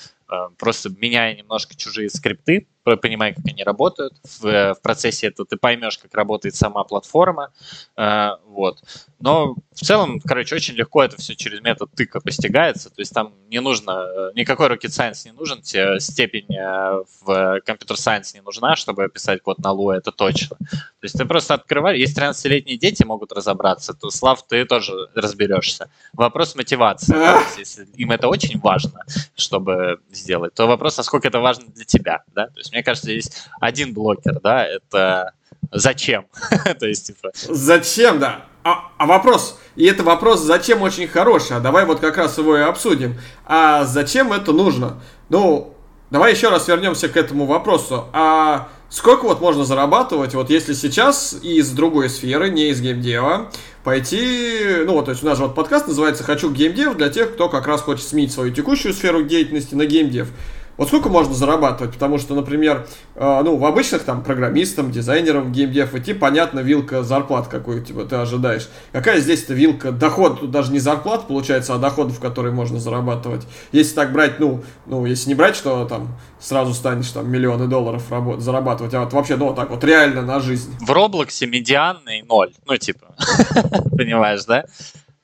просто 0.57 0.89
меняя 0.89 1.35
немножко 1.35 1.75
чужие 1.75 2.09
скрипты, 2.09 2.67
понимая, 2.95 3.33
как 3.33 3.45
они 3.45 3.63
работают, 3.63 4.13
в, 4.39 4.73
в 4.73 4.81
процессе 4.81 5.27
этого 5.27 5.47
ты 5.47 5.57
поймешь, 5.57 5.97
как 5.97 6.13
работает 6.13 6.55
сама 6.55 6.83
платформа, 6.83 7.51
э, 7.97 8.29
вот. 8.45 8.83
Но 9.19 9.55
в 9.71 9.79
целом, 9.79 10.19
короче, 10.19 10.55
очень 10.55 10.75
легко 10.75 11.03
это 11.03 11.17
все 11.17 11.35
через 11.35 11.61
метод 11.61 11.89
тыка 11.95 12.21
постигается, 12.21 12.89
то 12.89 13.01
есть 13.01 13.11
там 13.13 13.33
не 13.49 13.59
нужно, 13.59 13.91
э, 13.91 14.31
никакой 14.35 14.67
rocket 14.67 14.89
science 14.89 15.25
не 15.25 15.31
нужен, 15.31 15.61
тебе 15.61 15.99
степень 15.99 16.53
э, 16.55 17.03
в 17.25 17.61
компьютер 17.65 17.97
science 17.97 18.35
не 18.35 18.41
нужна, 18.41 18.75
чтобы 18.75 19.09
писать 19.09 19.41
код 19.41 19.57
на 19.59 19.69
Lua, 19.69 19.95
это 19.95 20.11
точно. 20.11 20.55
То 20.69 21.03
есть 21.03 21.17
ты 21.17 21.25
просто 21.25 21.55
открываешь, 21.55 21.99
если 21.99 22.21
13-летние 22.21 22.77
дети 22.77 23.03
могут 23.03 23.31
разобраться, 23.31 23.93
то, 23.93 24.11
Слав, 24.11 24.45
ты 24.47 24.63
тоже 24.65 24.93
разберешься. 25.15 25.89
Вопрос 26.13 26.55
мотивации, 26.55 27.15
если 27.57 27.85
им 27.95 28.11
это 28.11 28.27
очень 28.27 28.59
важно, 28.59 29.03
чтобы 29.35 29.99
сделать, 30.15 30.53
то 30.53 30.67
вопрос, 30.67 30.97
насколько 30.97 31.27
это 31.27 31.39
важно 31.39 31.65
для 31.67 31.85
тебя, 31.85 32.23
да, 32.33 32.47
то 32.47 32.57
есть 32.57 32.71
мне 32.71 32.83
кажется, 32.83 33.11
есть 33.11 33.47
один 33.59 33.93
блокер, 33.93 34.39
да, 34.41 34.65
это 34.65 35.33
зачем? 35.71 36.27
То 36.79 36.87
есть, 36.87 37.07
типа... 37.07 37.31
Зачем, 37.33 38.19
да. 38.19 38.45
А, 38.63 38.91
а 38.97 39.05
вопрос, 39.05 39.59
и 39.75 39.85
это 39.85 40.03
вопрос, 40.03 40.41
зачем 40.41 40.81
очень 40.81 41.07
хороший, 41.07 41.57
а 41.57 41.59
давай 41.59 41.85
вот 41.85 41.99
как 41.99 42.17
раз 42.17 42.37
его 42.37 42.57
и 42.57 42.61
обсудим. 42.61 43.19
А 43.45 43.83
зачем 43.83 44.33
это 44.33 44.53
нужно? 44.53 45.01
Ну, 45.29 45.75
давай 46.09 46.33
еще 46.33 46.49
раз 46.49 46.67
вернемся 46.67 47.07
к 47.07 47.15
этому 47.15 47.45
вопросу. 47.45 48.05
А 48.11 48.69
Сколько 48.89 49.25
вот 49.25 49.41
можно 49.41 49.65
зарабатывать, 49.65 50.35
вот 50.35 50.49
если 50.49 50.73
сейчас 50.73 51.35
из 51.41 51.71
другой 51.71 52.09
сферы, 52.09 52.49
не 52.49 52.69
из 52.69 52.81
геймдева, 52.81 53.51
пойти, 53.83 54.83
ну 54.85 54.93
вот, 54.93 55.05
то 55.05 55.11
есть 55.11 55.23
у 55.23 55.25
нас 55.25 55.37
же 55.37 55.43
вот 55.45 55.55
подкаст 55.55 55.87
называется 55.87 56.23
«Хочу 56.23 56.51
геймдев» 56.51 56.95
для 56.95 57.09
тех, 57.09 57.33
кто 57.33 57.49
как 57.49 57.67
раз 57.67 57.81
хочет 57.81 58.07
сменить 58.07 58.31
свою 58.31 58.53
текущую 58.53 58.93
сферу 58.93 59.23
деятельности 59.23 59.73
на 59.73 59.85
геймдев. 59.85 60.29
Вот 60.77 60.89
сколько 60.89 61.09
можно 61.09 61.33
зарабатывать? 61.33 61.93
Потому 61.93 62.17
что, 62.17 62.35
например, 62.35 62.85
э, 63.15 63.41
ну, 63.43 63.55
в 63.55 63.65
обычных 63.65 64.03
там 64.03 64.23
программистам, 64.23 64.91
дизайнерам, 64.91 65.51
геймдев 65.51 65.95
идти, 65.95 66.13
понятно, 66.13 66.59
вилка 66.59 67.03
зарплат, 67.03 67.47
какую 67.47 67.83
типа, 67.83 68.03
ты 68.05 68.17
ожидаешь. 68.17 68.67
Какая 68.91 69.19
здесь-то 69.19 69.53
вилка 69.53 69.91
доход? 69.91 70.41
Тут 70.41 70.51
даже 70.51 70.71
не 70.71 70.79
зарплат 70.79 71.27
получается, 71.27 71.75
а 71.75 71.77
доходов, 71.77 72.19
которые 72.19 72.53
можно 72.53 72.79
зарабатывать. 72.79 73.47
Если 73.71 73.95
так 73.95 74.11
брать, 74.11 74.39
ну, 74.39 74.63
ну, 74.85 75.05
если 75.05 75.29
не 75.29 75.35
брать, 75.35 75.55
что 75.55 75.85
там 75.85 76.09
сразу 76.39 76.73
станешь 76.73 77.09
там 77.09 77.29
миллионы 77.29 77.67
долларов 77.67 78.03
работ- 78.11 78.39
зарабатывать, 78.41 78.93
а 78.93 79.01
вот 79.01 79.13
вообще, 79.13 79.37
ну, 79.37 79.45
вот 79.47 79.55
так 79.55 79.69
вот 79.69 79.83
реально 79.83 80.21
на 80.21 80.39
жизнь. 80.39 80.75
В 80.81 80.91
Роблоксе 80.91 81.47
медианный 81.47 82.21
ноль. 82.23 82.53
Ну, 82.65 82.77
типа, 82.77 83.15
понимаешь, 83.97 84.43
да? 84.45 84.65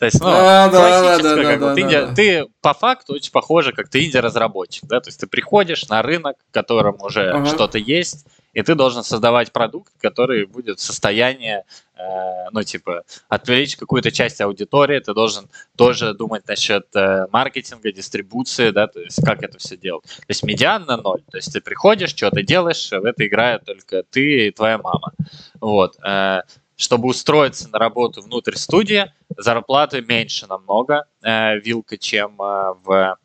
То 0.01 0.05
есть, 0.05 0.19
ну, 0.19 0.25
да, 0.25 0.67
да, 0.67 1.17
да, 1.19 1.35
да, 1.35 1.43
как 1.43 1.59
да, 1.59 1.75
вот 1.75 1.91
да, 1.91 2.13
ты 2.15 2.47
по 2.59 2.73
факту 2.73 3.13
очень 3.13 3.31
похоже, 3.31 3.71
как 3.71 3.87
ты 3.87 4.03
инди-разработчик, 4.03 4.85
да, 4.85 4.99
то 4.99 5.09
есть 5.09 5.19
ты 5.19 5.27
приходишь 5.27 5.87
на 5.89 6.01
рынок, 6.01 6.37
в 6.49 6.51
котором 6.51 6.99
уже 7.03 7.29
ага. 7.29 7.45
что-то 7.45 7.77
есть, 7.77 8.25
и 8.53 8.63
ты 8.63 8.73
должен 8.73 9.03
создавать 9.03 9.51
продукт, 9.51 9.93
который 10.01 10.47
будет 10.47 10.79
в 10.79 10.81
состоянии, 10.81 11.63
э, 11.97 12.49
ну, 12.51 12.63
типа, 12.63 13.03
отвлечь 13.29 13.77
какую-то 13.77 14.09
часть 14.11 14.41
аудитории, 14.41 14.99
ты 14.99 15.13
должен 15.13 15.47
тоже 15.77 16.15
думать 16.15 16.47
насчет 16.47 16.87
э, 16.95 17.27
маркетинга, 17.31 17.91
дистрибуции, 17.91 18.71
да, 18.71 18.87
то 18.87 19.01
есть 19.01 19.23
как 19.23 19.43
это 19.43 19.59
все 19.59 19.77
делать. 19.77 20.05
То 20.05 20.25
есть 20.29 20.41
медиан 20.41 20.83
на 20.85 20.97
ноль, 20.97 21.21
то 21.29 21.37
есть 21.37 21.53
ты 21.53 21.61
приходишь, 21.61 22.09
что 22.09 22.31
ты 22.31 22.41
делаешь, 22.41 22.89
в 22.89 23.05
это 23.05 23.27
играет 23.27 23.65
только 23.65 24.01
ты 24.09 24.47
и 24.47 24.51
твоя 24.51 24.79
мама. 24.79 25.13
Вот. 25.59 25.95
Э, 26.03 26.41
чтобы 26.81 27.07
устроиться 27.09 27.69
на 27.69 27.77
работу 27.77 28.21
внутрь 28.21 28.55
студии, 28.55 29.13
зарплаты 29.37 30.01
меньше 30.01 30.47
намного 30.47 31.05
э, 31.21 31.59
вилка, 31.59 31.97
чем 31.97 32.41
э, 32.41 32.73
в 32.83 33.17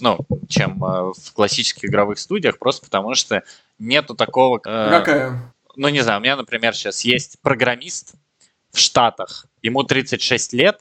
ну, 0.00 0.18
чем 0.48 0.82
э, 0.84 1.12
в 1.12 1.32
классических 1.32 1.84
игровых 1.84 2.18
студиях, 2.18 2.58
просто 2.58 2.84
потому 2.84 3.14
что 3.14 3.42
нету 3.78 4.14
такого... 4.14 4.60
Э, 4.64 4.90
Какая? 4.90 5.54
Ну, 5.76 5.88
не 5.88 6.00
знаю, 6.00 6.20
у 6.20 6.22
меня, 6.22 6.36
например, 6.36 6.74
сейчас 6.74 7.02
есть 7.02 7.38
программист 7.40 8.14
в 8.72 8.78
Штатах, 8.78 9.46
ему 9.62 9.84
36 9.84 10.52
лет, 10.52 10.80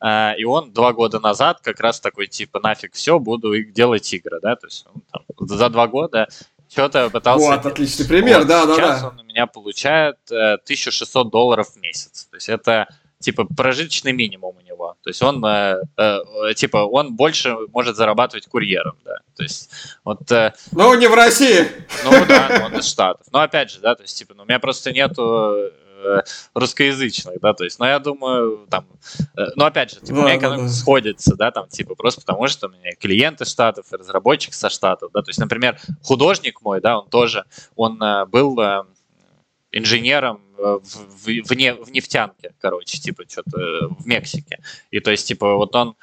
э, 0.00 0.36
и 0.38 0.44
он 0.44 0.72
два 0.72 0.92
года 0.92 1.20
назад 1.20 1.60
как 1.60 1.80
раз 1.80 2.00
такой, 2.00 2.28
типа, 2.28 2.60
нафиг 2.60 2.94
все, 2.94 3.18
буду 3.18 3.62
делать 3.64 4.12
игры, 4.12 4.38
да, 4.40 4.56
то 4.56 4.66
есть 4.66 4.86
он 4.92 5.02
там, 5.10 5.48
за 5.48 5.68
два 5.68 5.88
года 5.88 6.28
что-то 6.70 7.10
пытался... 7.10 7.44
Вот, 7.44 7.66
отличный 7.66 8.06
пример, 8.06 8.40
вот, 8.40 8.48
да, 8.48 8.64
да, 8.64 8.76
да. 8.76 8.76
Сейчас 8.76 9.04
он 9.04 9.20
у 9.20 9.24
меня 9.24 9.46
получает 9.46 10.16
э, 10.30 10.54
1600 10.54 11.30
долларов 11.30 11.68
в 11.68 11.76
месяц. 11.76 12.24
То 12.30 12.36
есть 12.36 12.48
это 12.48 12.88
типа 13.22 13.46
прожиточный 13.56 14.12
минимум 14.12 14.56
у 14.56 14.60
него. 14.60 14.96
То 15.02 15.10
есть 15.10 15.22
он 15.22 15.44
э, 15.44 15.82
э, 15.96 16.54
типа 16.54 16.78
он 16.78 17.14
больше 17.16 17.56
может 17.72 17.96
зарабатывать 17.96 18.46
курьером, 18.46 18.96
да. 19.04 19.18
То 19.36 19.42
есть 19.42 19.70
вот. 20.04 20.30
Э, 20.30 20.52
ну 20.72 20.94
не 20.94 21.08
в 21.08 21.14
России. 21.14 21.66
Ну 22.04 22.10
да, 22.26 22.62
он 22.66 22.78
из 22.78 22.86
Штатов. 22.86 23.26
Но 23.32 23.40
опять 23.40 23.70
же, 23.70 23.80
да, 23.80 23.94
то 23.94 24.02
есть 24.02 24.18
типа, 24.18 24.34
ну, 24.34 24.42
у 24.42 24.46
меня 24.46 24.58
просто 24.58 24.92
нету 24.92 25.72
Э, 26.04 26.22
русскоязычных, 26.54 27.40
да, 27.40 27.54
то 27.54 27.64
есть, 27.64 27.78
но 27.78 27.86
я 27.86 27.98
думаю, 27.98 28.66
там, 28.68 28.86
э, 29.36 29.46
ну, 29.54 29.64
опять 29.64 29.92
же, 29.92 30.00
типа, 30.00 30.14
да, 30.14 30.20
у 30.20 30.24
меня 30.24 30.36
экономика 30.36 30.66
да, 30.66 30.72
сходится, 30.72 31.36
да, 31.36 31.50
там, 31.50 31.68
типа, 31.68 31.94
просто 31.94 32.20
потому 32.22 32.48
что 32.48 32.66
у 32.66 32.70
меня 32.70 32.92
клиенты 32.98 33.44
штатов 33.44 33.86
и 33.92 33.96
разработчик 33.96 34.52
со 34.54 34.68
штатов, 34.68 35.10
да, 35.12 35.22
то 35.22 35.30
есть, 35.30 35.38
например, 35.38 35.78
художник 36.02 36.60
мой, 36.62 36.80
да, 36.80 36.98
он 36.98 37.08
тоже, 37.08 37.44
он 37.76 38.02
э, 38.02 38.26
был 38.26 38.58
инженером 39.72 40.42
в, 40.56 40.80
в, 40.80 41.26
в, 41.26 41.52
не, 41.54 41.74
в 41.74 41.90
нефтянке, 41.90 42.54
короче, 42.60 42.98
типа, 42.98 43.24
что-то 43.28 43.88
в 43.88 44.06
Мексике, 44.06 44.60
и 44.90 45.00
то 45.00 45.10
есть, 45.10 45.26
типа, 45.26 45.56
вот 45.56 45.74
он, 45.74 45.96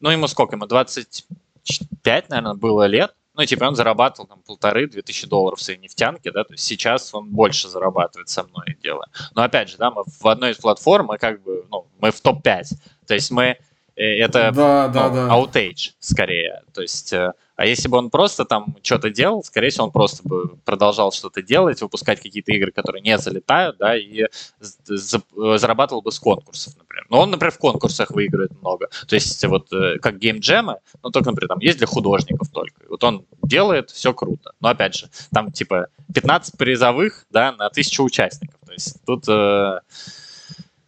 ну, 0.00 0.10
ему 0.10 0.26
сколько, 0.26 0.56
ему 0.56 0.66
25, 0.66 2.28
наверное, 2.28 2.54
было 2.54 2.86
лет, 2.86 3.14
ну, 3.34 3.44
типа, 3.46 3.64
он 3.64 3.74
зарабатывал 3.74 4.28
там 4.28 4.42
полторы-две 4.42 5.00
тысячи 5.00 5.26
долларов 5.26 5.58
в 5.58 5.62
своей 5.62 5.78
нефтянке, 5.78 6.30
да, 6.30 6.44
то 6.44 6.52
есть 6.52 6.64
сейчас 6.64 7.14
он 7.14 7.30
больше 7.30 7.68
зарабатывает 7.68 8.28
со 8.28 8.44
мной 8.44 8.76
делая. 8.82 9.08
Но 9.34 9.42
опять 9.42 9.70
же, 9.70 9.78
да, 9.78 9.90
мы 9.90 10.02
в 10.04 10.26
одной 10.28 10.50
из 10.50 10.58
платформ, 10.58 11.06
мы 11.06 11.18
как 11.18 11.42
бы, 11.42 11.64
ну, 11.70 11.86
мы 11.98 12.10
в 12.10 12.20
топ-5, 12.20 12.64
то 13.06 13.14
есть 13.14 13.30
мы, 13.30 13.44
э, 13.44 13.56
это 13.94 14.50
да, 14.52 14.86
ну, 14.88 14.92
да, 14.92 15.28
outage 15.28 15.92
скорее, 16.00 16.62
то 16.72 16.82
есть 16.82 17.12
э, 17.12 17.32
а 17.62 17.66
если 17.66 17.86
бы 17.86 17.98
он 17.98 18.10
просто 18.10 18.44
там 18.44 18.76
что-то 18.82 19.10
делал, 19.10 19.44
скорее 19.44 19.70
всего, 19.70 19.84
он 19.84 19.92
просто 19.92 20.26
бы 20.26 20.56
продолжал 20.64 21.12
что-то 21.12 21.42
делать, 21.42 21.80
выпускать 21.80 22.20
какие-то 22.20 22.50
игры, 22.50 22.72
которые 22.72 23.02
не 23.02 23.16
залетают, 23.18 23.76
да, 23.76 23.96
и 23.96 24.24
зарабатывал 24.58 26.02
бы 26.02 26.10
с 26.10 26.18
конкурсов, 26.18 26.74
например. 26.76 27.06
Но 27.10 27.20
он, 27.20 27.30
например, 27.30 27.52
в 27.52 27.58
конкурсах 27.58 28.10
выигрывает 28.10 28.50
много. 28.60 28.88
То 29.06 29.14
есть 29.14 29.44
вот 29.44 29.72
э, 29.72 29.98
как 30.00 30.18
геймджемы, 30.18 30.78
ну 31.04 31.10
только, 31.10 31.30
например, 31.30 31.50
там 31.50 31.58
есть 31.60 31.78
для 31.78 31.86
художников 31.86 32.48
только. 32.50 32.82
Вот 32.88 33.04
он 33.04 33.26
делает, 33.44 33.90
все 33.90 34.12
круто. 34.14 34.54
Но 34.60 34.68
опять 34.68 34.96
же, 34.96 35.08
там 35.30 35.52
типа 35.52 35.86
15 36.12 36.56
призовых, 36.58 37.26
да, 37.30 37.52
на 37.52 37.68
тысячу 37.68 38.02
участников. 38.02 38.56
То 38.66 38.72
есть 38.72 38.96
тут 39.06 39.28
э, 39.28 39.80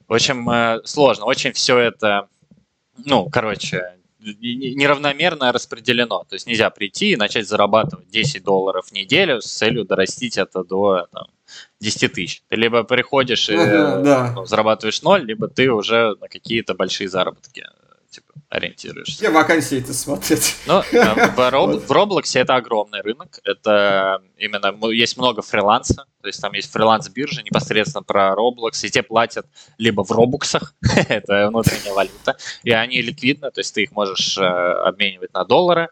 очень 0.09 0.51
э, 0.51 0.81
сложно, 0.85 1.27
очень 1.27 1.53
все 1.53 1.79
это, 1.79 2.29
ну, 2.97 3.29
короче, 3.31 3.97
неравномерно 4.21 5.53
распределено. 5.53 6.25
То 6.29 6.35
есть 6.35 6.47
нельзя 6.47 6.71
прийти 6.71 7.13
и 7.13 7.17
начать 7.17 7.47
зарабатывать 7.47 8.09
10 8.09 8.43
долларов 8.43 8.87
в 8.87 8.93
неделю 8.93 9.41
с 9.41 9.47
целью 9.47 9.85
дорастить 9.85 10.39
это 10.39 10.65
до 10.65 11.07
там, 11.13 11.27
10 11.81 12.13
тысяч. 12.13 12.43
Ты 12.49 12.57
либо 12.57 12.85
приходишь 12.85 13.49
и 13.49 13.55
uh 13.55 14.03
да. 14.03 14.33
ну, 14.35 14.47
зарабатываешь 14.47 15.03
ноль, 15.03 15.25
либо 15.25 15.49
ты 15.49 15.71
уже 15.71 16.17
на 16.21 16.29
какие-то 16.29 16.75
большие 16.75 17.09
заработки 17.09 17.67
типа, 18.15 18.33
ориентируешься. 18.49 19.19
Где 19.19 19.31
вакансии 19.31 19.79
это 19.79 19.93
смотреть? 19.93 20.57
Ну, 20.67 20.81
э, 20.81 21.31
в, 21.37 21.51
Роб, 21.51 21.71
в 21.83 21.91
Roblox 21.91 22.39
это 22.39 22.55
огромный 22.55 23.01
рынок. 23.03 23.41
Это 23.45 24.23
именно 24.39 24.93
есть 24.93 25.17
много 25.17 25.43
фриланса. 25.43 26.07
То 26.23 26.29
есть 26.29 26.41
там 26.41 26.53
есть 26.55 26.73
фриланс-биржа 26.73 27.43
непосредственно 27.43 28.03
про 28.03 28.35
Roblox, 28.35 28.87
и 28.87 28.91
те 28.91 29.03
платят 29.03 29.47
либо 29.77 30.05
в 30.05 30.11
робуксах, 30.11 30.75
это 31.09 31.49
внутренняя 31.49 31.93
валюта, 31.93 32.39
и 32.63 32.71
они 32.71 33.03
ликвидны, 33.03 33.51
то 33.51 33.61
есть 33.61 33.75
ты 33.75 33.83
их 33.83 33.93
можешь 33.93 34.39
э, 34.39 34.43
обменивать 34.43 35.35
на 35.35 35.45
доллары, 35.45 35.91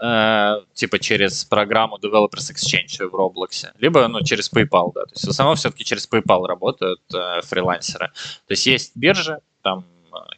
э, 0.00 0.54
типа 0.74 1.00
через 1.00 1.44
программу 1.44 1.98
Developers 1.98 2.52
Exchange 2.52 3.08
в 3.08 3.14
Roblox, 3.14 3.70
либо 3.80 4.06
ну, 4.06 4.22
через 4.22 4.52
PayPal, 4.52 4.92
да. 4.94 5.04
То 5.06 5.14
есть 5.14 5.26
в 5.26 5.30
основном 5.30 5.56
все-таки 5.56 5.84
через 5.84 6.08
PayPal 6.08 6.46
работают 6.46 7.00
э, 7.12 7.40
фрилансеры. 7.42 8.12
То 8.46 8.52
есть 8.52 8.66
есть 8.66 8.92
биржи, 8.94 9.38
там 9.62 9.84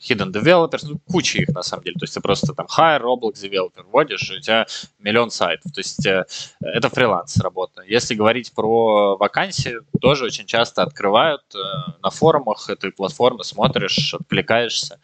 hidden 0.00 0.32
developers, 0.32 0.80
ну, 0.82 0.98
куча 1.10 1.38
их 1.38 1.48
на 1.48 1.62
самом 1.62 1.84
деле. 1.84 1.96
То 1.98 2.04
есть 2.04 2.14
ты 2.14 2.20
просто 2.20 2.52
там 2.54 2.66
hire 2.66 3.00
Roblox 3.00 3.34
developer 3.42 3.82
вводишь, 3.84 4.30
и 4.30 4.36
у 4.36 4.40
тебя 4.40 4.66
миллион 4.98 5.30
сайтов. 5.30 5.72
То 5.72 5.80
есть 5.80 6.06
э, 6.06 6.24
это 6.60 6.88
фриланс 6.88 7.38
работа. 7.38 7.82
Если 7.82 8.14
говорить 8.14 8.52
про 8.54 9.16
вакансии, 9.16 9.78
тоже 10.00 10.24
очень 10.24 10.46
часто 10.46 10.82
открывают 10.82 11.42
э, 11.54 11.58
на 12.02 12.10
форумах 12.10 12.68
этой 12.68 12.92
платформы, 12.92 13.44
смотришь, 13.44 14.14
откликаешься. 14.14 14.98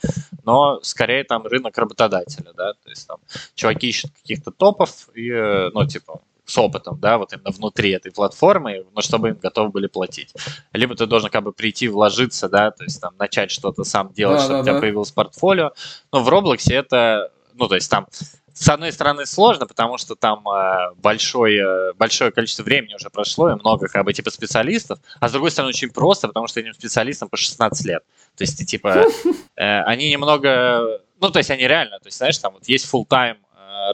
Но 0.45 0.81
скорее 0.83 1.25
там 1.25 1.47
рынок 1.47 1.77
работодателя, 1.79 2.53
да, 2.57 2.73
то 2.73 2.91
есть 2.91 3.07
там 3.07 3.19
чуваки 3.55 3.89
ищут 3.89 4.11
каких-то 4.23 4.51
топов 4.51 5.09
и, 5.15 5.31
э, 5.31 5.71
ну, 5.73 5.87
типа, 5.87 6.21
с 6.51 6.59
опытом, 6.59 6.99
да, 7.01 7.19
вот 7.19 7.33
именно 7.33 7.51
внутри 7.51 7.91
этой 7.91 8.11
платформы, 8.11 8.85
но 8.95 9.01
чтобы 9.01 9.29
им 9.29 9.37
готовы 9.37 9.71
были 9.71 9.87
платить. 9.87 10.35
Либо 10.73 10.97
ты 10.97 11.07
должен 11.07 11.31
как 11.31 11.45
бы 11.45 11.53
прийти, 11.53 11.89
вложиться, 11.89 12.49
да, 12.49 12.71
то 12.71 12.85
есть 12.85 13.01
там 13.01 13.15
начать 13.19 13.51
что-то 13.51 13.85
сам 13.85 14.13
делать, 14.13 14.39
да, 14.39 14.45
чтобы 14.45 14.55
да, 14.57 14.61
у 14.61 14.65
тебя 14.65 14.75
да. 14.75 14.81
появилось 14.81 15.13
портфолио. 15.13 15.73
Но 16.13 16.23
в 16.23 16.29
Roblox 16.29 16.73
это, 16.73 17.33
ну, 17.55 17.69
то 17.69 17.77
есть 17.77 17.89
там 17.91 18.07
с 18.53 18.69
одной 18.69 18.93
стороны 18.93 19.27
сложно, 19.27 19.67
потому 19.67 19.97
что 19.97 20.17
там 20.17 20.47
э, 20.49 20.95
большое, 20.97 21.95
большое 21.95 22.33
количество 22.33 22.63
времени 22.63 22.95
уже 22.95 23.09
прошло, 23.09 23.51
и 23.51 23.55
много 23.55 23.87
как 23.87 24.05
бы 24.05 24.13
типа 24.13 24.31
специалистов, 24.31 24.99
а 25.21 25.29
с 25.29 25.33
другой 25.33 25.51
стороны 25.51 25.71
очень 25.71 25.91
просто, 25.91 26.29
потому 26.29 26.47
что 26.47 26.61
этим 26.61 26.75
специалистам 26.75 27.29
по 27.29 27.37
16 27.37 27.87
лет. 27.87 28.03
То 28.37 28.43
есть, 28.43 28.67
типа, 28.67 29.07
э, 29.57 29.83
они 29.83 30.11
немного, 30.11 31.01
ну, 31.21 31.31
то 31.31 31.39
есть 31.39 31.51
они 31.51 31.67
реально, 31.67 32.01
то 32.01 32.09
есть, 32.09 32.19
знаешь, 32.19 32.37
там 32.39 32.55
вот 32.55 32.69
есть 32.69 32.93
full-time 32.93 33.39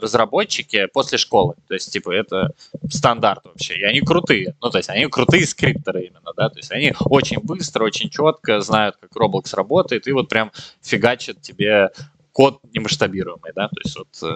разработчики 0.01 0.87
после 0.87 1.17
школы. 1.17 1.55
То 1.67 1.73
есть, 1.73 1.91
типа, 1.91 2.11
это 2.11 2.51
стандарт 2.89 3.45
вообще. 3.45 3.77
И 3.77 3.83
они 3.83 4.01
крутые. 4.01 4.55
Ну, 4.61 4.69
то 4.69 4.77
есть, 4.77 4.89
они 4.89 5.05
крутые 5.07 5.45
скриптеры 5.45 6.05
именно, 6.05 6.33
да. 6.35 6.49
То 6.49 6.57
есть, 6.57 6.71
они 6.71 6.93
очень 7.05 7.39
быстро, 7.39 7.83
очень 7.83 8.09
четко 8.09 8.61
знают, 8.61 8.97
как 8.97 9.11
Roblox 9.11 9.55
работает, 9.55 10.07
и 10.07 10.11
вот 10.11 10.29
прям 10.29 10.51
фигачат 10.81 11.41
тебе 11.41 11.89
код 12.31 12.59
немасштабируемый, 12.73 13.51
да. 13.55 13.67
То 13.69 13.81
есть, 13.83 13.97
вот 13.97 14.07
э, 14.23 14.35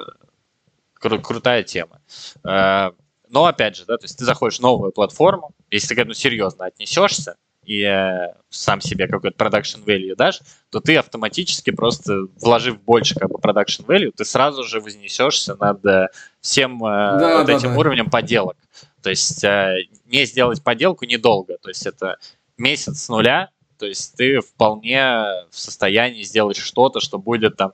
кру- 1.01 1.21
крутая 1.21 1.63
тема. 1.63 2.01
Э, 2.43 2.91
но, 3.29 3.45
опять 3.45 3.75
же, 3.75 3.85
да, 3.85 3.97
то 3.97 4.05
есть, 4.05 4.17
ты 4.17 4.25
заходишь 4.25 4.57
в 4.59 4.61
новую 4.61 4.91
платформу, 4.91 5.51
если 5.69 5.89
ты 5.89 5.95
к 5.95 5.99
этому 5.99 6.13
серьезно 6.13 6.65
отнесешься, 6.65 7.35
и 7.63 7.83
э, 7.83 8.33
сам 8.49 8.81
себе 8.81 9.07
какой-то 9.07 9.35
production 9.43 9.83
value 9.85 10.15
дашь, 10.15 10.41
то 10.71 10.79
ты 10.79 10.97
автоматически 10.97 11.71
просто, 11.71 12.27
вложив 12.39 12.81
больше 12.81 13.15
как 13.15 13.29
бы 13.29 13.37
production 13.37 13.85
value, 13.85 14.11
ты 14.15 14.25
сразу 14.25 14.63
же 14.63 14.79
вознесешься 14.79 15.55
над 15.55 15.85
э, 15.85 16.07
всем 16.39 16.83
э, 16.83 17.19
да, 17.19 17.37
вот 17.37 17.47
да, 17.47 17.53
этим 17.53 17.73
да. 17.73 17.79
уровнем 17.79 18.09
поделок. 18.09 18.57
То 19.03 19.09
есть 19.09 19.43
не 19.43 20.25
сделать 20.25 20.63
поделку 20.63 21.05
недолго. 21.05 21.57
То 21.59 21.69
есть 21.69 21.87
это 21.87 22.17
месяц 22.57 22.99
с 22.99 23.09
нуля, 23.09 23.49
то 23.79 23.87
есть 23.87 24.15
ты 24.15 24.41
вполне 24.41 25.01
в 25.49 25.57
состоянии 25.57 26.21
сделать 26.21 26.57
что-то, 26.57 26.99
что 26.99 27.17
будет 27.17 27.57
там 27.57 27.73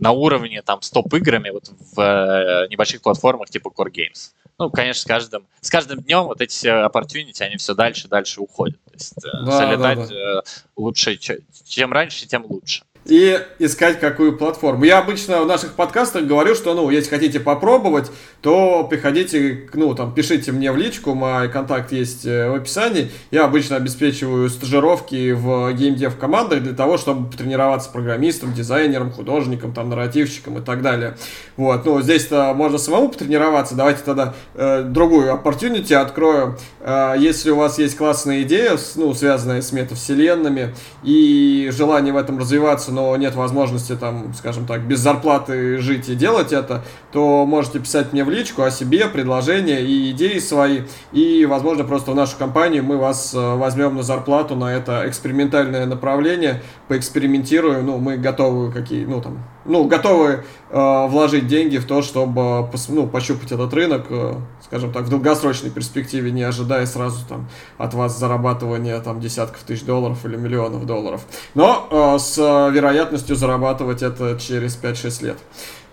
на 0.00 0.10
уровне 0.10 0.62
там 0.62 0.82
с 0.82 0.90
топ-играми 0.90 1.50
вот 1.50 1.70
в 1.94 2.66
небольших 2.70 3.02
платформах 3.02 3.50
типа 3.50 3.68
Core 3.68 3.92
Games. 3.92 4.32
Ну, 4.58 4.70
конечно, 4.70 5.02
с 5.02 5.04
каждым, 5.04 5.46
с 5.60 5.70
каждым 5.70 6.00
днем 6.00 6.24
вот 6.24 6.40
эти 6.40 6.66
opportunity, 6.66 7.42
они 7.42 7.56
все 7.56 7.74
дальше 7.74 8.06
и 8.06 8.10
дальше 8.10 8.40
уходят. 8.40 8.82
То 8.84 8.92
есть 8.92 9.24
э, 9.24 9.44
да, 9.44 9.50
залетать 9.52 10.08
да, 10.08 10.34
да. 10.34 10.42
лучше, 10.76 11.16
чем 11.16 11.92
раньше, 11.92 12.26
тем 12.26 12.44
лучше 12.44 12.82
и 13.08 13.40
искать 13.58 13.98
какую 13.98 14.36
платформу. 14.36 14.84
Я 14.84 14.98
обычно 14.98 15.42
в 15.42 15.46
наших 15.46 15.72
подкастах 15.72 16.24
говорю, 16.24 16.54
что, 16.54 16.74
ну, 16.74 16.90
если 16.90 17.08
хотите 17.08 17.40
попробовать, 17.40 18.10
то 18.42 18.84
приходите, 18.84 19.68
ну, 19.72 19.94
там, 19.94 20.12
пишите 20.14 20.52
мне 20.52 20.70
в 20.70 20.76
личку, 20.76 21.14
мой 21.14 21.48
контакт 21.48 21.90
есть 21.90 22.26
э, 22.26 22.50
в 22.50 22.54
описании. 22.54 23.10
Я 23.30 23.44
обычно 23.44 23.76
обеспечиваю 23.76 24.50
стажировки 24.50 25.32
в 25.32 25.72
геймдев 25.72 26.18
командах 26.18 26.62
для 26.62 26.74
того, 26.74 26.98
чтобы 26.98 27.34
тренироваться 27.34 27.90
программистом, 27.90 28.52
дизайнером, 28.52 29.10
художником, 29.10 29.72
там, 29.72 29.88
нарративщиком 29.88 30.58
и 30.58 30.60
так 30.60 30.82
далее. 30.82 31.16
Вот, 31.56 31.86
ну, 31.86 32.02
здесь-то 32.02 32.52
можно 32.54 32.76
самому 32.76 33.08
потренироваться. 33.08 33.74
Давайте 33.74 34.02
тогда 34.04 34.34
э, 34.54 34.82
другую 34.82 35.32
opportunity 35.32 35.94
открою. 35.94 36.58
Э, 36.80 37.14
если 37.18 37.50
у 37.50 37.56
вас 37.56 37.78
есть 37.78 37.96
классная 37.96 38.42
идея, 38.42 38.76
ну, 38.96 39.14
связанная 39.14 39.62
с 39.62 39.72
метавселенными, 39.72 40.74
и 41.02 41.70
желание 41.72 42.12
в 42.12 42.16
этом 42.18 42.38
развиваться, 42.38 42.92
но 42.98 43.16
нет 43.16 43.36
возможности, 43.36 43.94
там, 43.94 44.34
скажем 44.34 44.66
так, 44.66 44.82
без 44.82 44.98
зарплаты 44.98 45.78
жить 45.78 46.08
и 46.08 46.16
делать 46.16 46.52
это, 46.52 46.82
то 47.12 47.46
можете 47.46 47.78
писать 47.78 48.12
мне 48.12 48.24
в 48.24 48.30
личку 48.30 48.62
о 48.62 48.72
себе, 48.72 49.06
предложения 49.06 49.80
и 49.82 50.10
идеи 50.10 50.40
свои. 50.40 50.82
И, 51.12 51.46
возможно, 51.46 51.84
просто 51.84 52.10
в 52.10 52.16
нашу 52.16 52.36
компанию 52.36 52.82
мы 52.82 52.96
вас 52.96 53.32
э, 53.34 53.54
возьмем 53.54 53.94
на 53.94 54.02
зарплату 54.02 54.56
на 54.56 54.74
это 54.74 55.04
экспериментальное 55.06 55.86
направление, 55.86 56.60
поэкспериментируем. 56.88 57.86
Ну, 57.86 57.98
мы 57.98 58.16
готовы 58.16 58.72
какие, 58.72 59.04
ну, 59.04 59.22
там, 59.22 59.44
ну, 59.64 59.84
готовы 59.84 60.44
э, 60.70 61.06
вложить 61.08 61.46
деньги 61.46 61.78
в 61.78 61.86
то, 61.86 62.02
чтобы 62.02 62.68
ну, 62.88 63.06
пощупать 63.06 63.52
этот 63.52 63.72
рынок, 63.74 64.06
э, 64.10 64.34
скажем 64.64 64.92
так, 64.92 65.04
в 65.04 65.08
долгосрочной 65.08 65.70
перспективе, 65.70 66.30
не 66.30 66.42
ожидая 66.42 66.86
сразу 66.86 67.26
там 67.26 67.48
от 67.76 67.94
вас 67.94 68.18
зарабатывания 68.18 68.98
там 69.00 69.20
десятков 69.20 69.62
тысяч 69.62 69.84
долларов 69.84 70.24
или 70.24 70.36
миллионов 70.36 70.86
долларов. 70.86 71.22
Но 71.54 71.88
э, 71.90 72.18
с 72.18 72.36
вероятностью 72.38 73.36
зарабатывать 73.36 74.02
это 74.02 74.38
через 74.40 74.78
5-6 74.80 75.24
лет. 75.24 75.38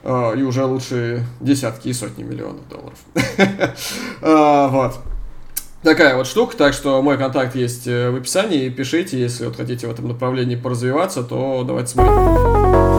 Э, 0.05 0.33
и 0.37 0.43
уже 0.43 0.63
лучше 0.63 1.25
десятки 1.39 1.89
и 1.89 1.93
сотни 1.93 2.23
миллионов 2.23 2.67
долларов. 2.69 2.99
Э, 4.21 4.67
вот. 4.69 4.95
Такая 5.83 6.15
вот 6.15 6.25
штука, 6.25 6.57
так 6.57 6.73
что 6.73 7.01
мой 7.01 7.17
контакт 7.17 7.55
есть 7.55 7.85
э, 7.85 8.09
в 8.09 8.15
описании, 8.15 8.69
пишите, 8.69 9.19
если 9.19 9.45
вот 9.45 9.55
хотите 9.55 9.87
в 9.87 9.91
этом 9.91 10.07
направлении 10.07 10.55
поразвиваться, 10.55 11.21
то 11.21 11.63
давайте 11.63 11.89
смотреть. 11.89 12.94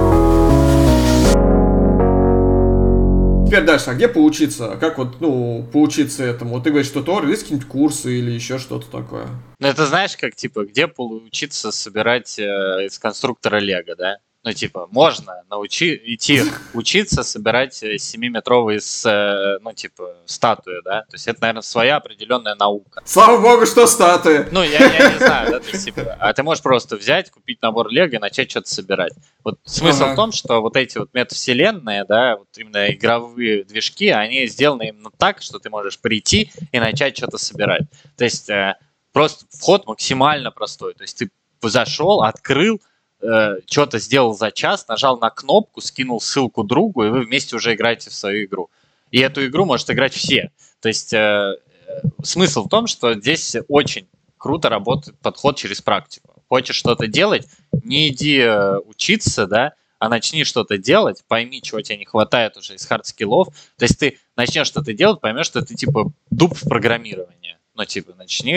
Теперь 3.46 3.62
дальше, 3.62 3.90
а 3.90 3.94
где 3.94 4.08
поучиться? 4.08 4.76
Как 4.80 4.98
вот, 4.98 5.20
ну, 5.20 5.64
поучиться 5.72 6.24
этому? 6.24 6.54
Вот 6.54 6.64
ты 6.64 6.70
говоришь, 6.70 6.88
что 6.88 7.00
Тор, 7.00 7.28
есть 7.28 7.42
какие-нибудь 7.42 7.68
курсы 7.68 8.18
или 8.18 8.32
еще 8.32 8.58
что-то 8.58 8.90
такое? 8.90 9.28
Ну, 9.60 9.68
это 9.68 9.86
знаешь, 9.86 10.16
как, 10.16 10.34
типа, 10.34 10.64
где 10.64 10.88
поучиться 10.88 11.70
собирать 11.70 12.40
э, 12.40 12.42
из 12.86 12.98
конструктора 12.98 13.58
Лего, 13.58 13.94
да? 13.96 14.16
Ну, 14.46 14.52
типа, 14.52 14.86
можно 14.92 15.42
научи, 15.50 16.00
идти 16.04 16.40
учиться 16.72 17.24
собирать 17.24 17.82
7-метровые, 17.82 18.78
э, 19.04 19.58
ну, 19.60 19.72
типа, 19.72 20.18
статуи, 20.24 20.80
да? 20.84 21.00
То 21.02 21.14
есть 21.14 21.26
это, 21.26 21.40
наверное, 21.40 21.62
своя 21.62 21.96
определенная 21.96 22.54
наука. 22.54 23.02
Слава 23.04 23.42
богу, 23.42 23.66
что 23.66 23.88
статуи! 23.88 24.46
Ну, 24.52 24.62
я, 24.62 24.86
я 24.86 25.10
не 25.10 25.18
знаю, 25.18 25.50
да, 25.50 25.58
то 25.58 25.68
есть, 25.68 25.84
типа, 25.84 26.16
а 26.20 26.32
ты 26.32 26.44
можешь 26.44 26.62
просто 26.62 26.94
взять, 26.94 27.28
купить 27.32 27.60
набор 27.60 27.88
Лего 27.88 28.14
и 28.14 28.18
начать 28.18 28.48
что-то 28.48 28.68
собирать. 28.68 29.14
Вот 29.42 29.58
смысл 29.64 30.04
ага. 30.04 30.12
в 30.12 30.14
том, 30.14 30.30
что 30.30 30.62
вот 30.62 30.76
эти 30.76 30.96
вот 30.98 31.12
метавселенные, 31.12 32.04
да, 32.04 32.36
вот 32.36 32.46
именно 32.56 32.88
игровые 32.92 33.64
движки, 33.64 34.10
они 34.10 34.46
сделаны 34.46 34.90
именно 34.90 35.10
так, 35.10 35.42
что 35.42 35.58
ты 35.58 35.70
можешь 35.70 35.98
прийти 35.98 36.52
и 36.70 36.78
начать 36.78 37.16
что-то 37.16 37.36
собирать. 37.36 37.82
То 38.16 38.22
есть 38.22 38.48
э, 38.48 38.76
просто 39.12 39.44
вход 39.50 39.88
максимально 39.88 40.52
простой. 40.52 40.94
То 40.94 41.02
есть 41.02 41.18
ты 41.18 41.30
зашел, 41.68 42.22
открыл, 42.22 42.80
э, 43.26 43.60
что-то 43.66 43.98
сделал 43.98 44.34
за 44.34 44.50
час, 44.50 44.86
нажал 44.88 45.18
на 45.18 45.30
кнопку, 45.30 45.80
скинул 45.80 46.20
ссылку 46.20 46.62
другу, 46.64 47.04
и 47.04 47.08
вы 47.08 47.24
вместе 47.24 47.56
уже 47.56 47.74
играете 47.74 48.10
в 48.10 48.14
свою 48.14 48.44
игру. 48.44 48.70
И 49.10 49.18
эту 49.20 49.46
игру 49.46 49.64
может 49.64 49.90
играть 49.90 50.14
все. 50.14 50.50
То 50.80 50.88
есть 50.88 51.12
э, 51.12 51.56
смысл 52.22 52.64
в 52.64 52.68
том, 52.68 52.86
что 52.86 53.14
здесь 53.14 53.56
очень 53.68 54.08
круто 54.38 54.68
работает 54.68 55.18
подход 55.18 55.56
через 55.56 55.80
практику. 55.80 56.42
Хочешь 56.48 56.76
что-то 56.76 57.06
делать, 57.06 57.46
не 57.84 58.08
иди 58.08 58.38
э, 58.38 58.78
учиться, 58.78 59.46
да, 59.46 59.72
а 59.98 60.08
начни 60.08 60.44
что-то 60.44 60.78
делать, 60.78 61.24
пойми, 61.26 61.62
чего 61.62 61.80
тебе 61.80 61.98
не 61.98 62.04
хватает 62.04 62.56
уже 62.56 62.74
из 62.74 62.86
хард-скиллов. 62.86 63.48
То 63.78 63.84
есть 63.84 63.98
ты 63.98 64.18
начнешь 64.36 64.66
что-то 64.66 64.92
делать, 64.92 65.20
поймешь, 65.20 65.46
что 65.46 65.62
ты 65.62 65.74
типа 65.74 66.12
дуб 66.30 66.54
в 66.54 66.68
программировании 66.68 67.35
ну, 67.76 67.84
типа, 67.84 68.14
начни 68.16 68.56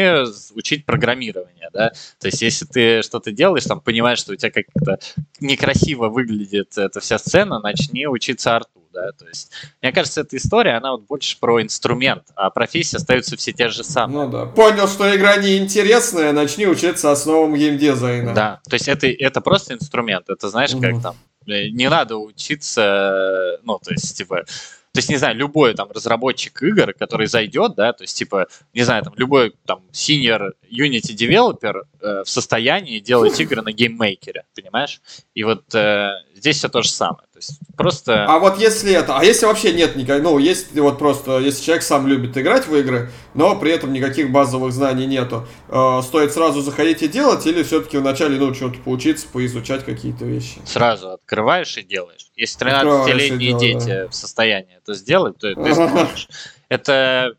учить 0.56 0.86
программирование, 0.86 1.70
да, 1.74 1.90
то 2.20 2.28
есть 2.28 2.42
если 2.42 2.66
ты 2.66 3.02
что-то 3.02 3.32
делаешь, 3.32 3.66
там, 3.66 3.82
понимаешь, 3.82 4.20
что 4.20 4.34
у 4.34 4.36
тебя 4.36 4.52
как-то 4.52 5.00
некрасиво 5.40 6.08
выглядит 6.08 6.78
эта 6.78 7.00
вся 7.00 7.18
сцена, 7.18 7.60
начни 7.60 8.08
учиться 8.08 8.56
арту, 8.56 8.80
да, 8.94 9.12
то 9.12 9.28
есть, 9.28 9.52
мне 9.82 9.92
кажется, 9.92 10.22
эта 10.22 10.38
история, 10.38 10.78
она 10.78 10.92
вот 10.92 11.06
больше 11.06 11.38
про 11.40 11.62
инструмент, 11.62 12.24
а 12.36 12.50
профессии 12.50 12.96
остаются 12.96 13.36
все 13.36 13.52
те 13.52 13.70
же 13.70 13.84
самые. 13.84 14.26
Ну 14.26 14.32
да, 14.32 14.46
понял, 14.46 14.88
что 14.88 15.14
игра 15.16 15.36
неинтересная, 15.38 16.32
начни 16.32 16.66
учиться 16.66 17.12
основам 17.12 17.56
геймдизайна. 17.56 18.34
Да, 18.34 18.62
то 18.68 18.76
есть 18.76 18.88
это, 18.88 19.08
это 19.08 19.42
просто 19.42 19.74
инструмент, 19.74 20.30
это 20.30 20.50
знаешь, 20.50 20.74
угу. 20.74 20.82
как 20.82 21.02
там, 21.02 21.18
э, 21.46 21.70
не 21.70 21.90
надо 21.90 22.18
учиться, 22.18 23.60
ну, 23.64 23.80
то 23.80 23.92
есть, 23.92 24.18
типа, 24.18 24.46
то 24.92 25.00
есть, 25.00 25.10
не 25.10 25.18
знаю, 25.18 25.36
любой 25.36 25.76
там 25.76 25.92
разработчик 25.92 26.64
игр, 26.64 26.94
который 26.94 27.28
зайдет, 27.28 27.76
да, 27.76 27.94
то 27.94 28.04
есть, 28.04 28.18
типа, 28.18 28.48
не 28.74 28.82
знаю, 28.82 29.04
там, 29.04 29.14
любой 29.18 29.54
там 29.66 29.84
senior 29.92 30.54
Unity 30.72 31.16
developer 31.16 31.84
э, 32.02 32.24
в 32.26 32.30
состоянии 32.30 33.00
делать 33.00 33.40
игры 33.40 33.62
на 33.62 33.72
GameMaker 33.72 34.32
е, 34.32 34.46
понимаешь? 34.56 35.02
И 35.36 35.44
вот 35.44 35.64
э, 35.76 36.12
здесь 36.36 36.58
все 36.58 36.70
то 36.70 36.82
же 36.82 36.90
самое. 36.90 37.28
То 37.40 37.54
есть, 37.54 37.60
просто... 37.78 38.26
А 38.26 38.40
вот 38.40 38.60
если 38.60 38.92
это, 38.94 39.18
а 39.18 39.24
если 39.24 39.46
вообще 39.46 39.72
нет 39.72 39.96
никаких, 39.96 40.24
ну, 40.24 40.38
есть 40.40 40.76
вот 40.78 41.00
просто, 41.00 41.40
если 41.40 41.64
человек 41.64 41.84
сам 41.84 42.08
любит 42.08 42.38
играть 42.38 42.68
в 42.68 42.76
игры, 42.76 43.10
но 43.34 43.56
при 43.56 43.72
этом 43.72 43.94
никаких 43.94 44.32
базовых 44.32 44.74
знаний 44.74 45.06
нету, 45.06 45.48
э, 45.70 46.02
стоит 46.04 46.34
сразу 46.34 46.62
заходить 46.62 47.02
и 47.02 47.08
делать, 47.08 47.46
или 47.46 47.64
все-таки 47.64 47.98
вначале, 47.98 48.38
ну, 48.38 48.54
что-то 48.54 48.80
поучиться, 48.80 49.28
поизучать 49.32 49.86
какие-то 49.86 50.26
вещи? 50.26 50.60
Сразу 50.66 51.12
открываешь 51.12 51.78
и 51.78 51.84
делаешь. 51.84 52.28
Если 52.36 52.68
13-летние 52.68 53.58
дети 53.58 53.88
да. 53.88 54.08
в 54.10 54.16
состоянии 54.16 54.78
это 54.78 54.94
сделать, 54.94 55.38
то 55.38 55.54
ты 55.56 55.74
сможешь. 55.74 56.28
Это 56.70 57.34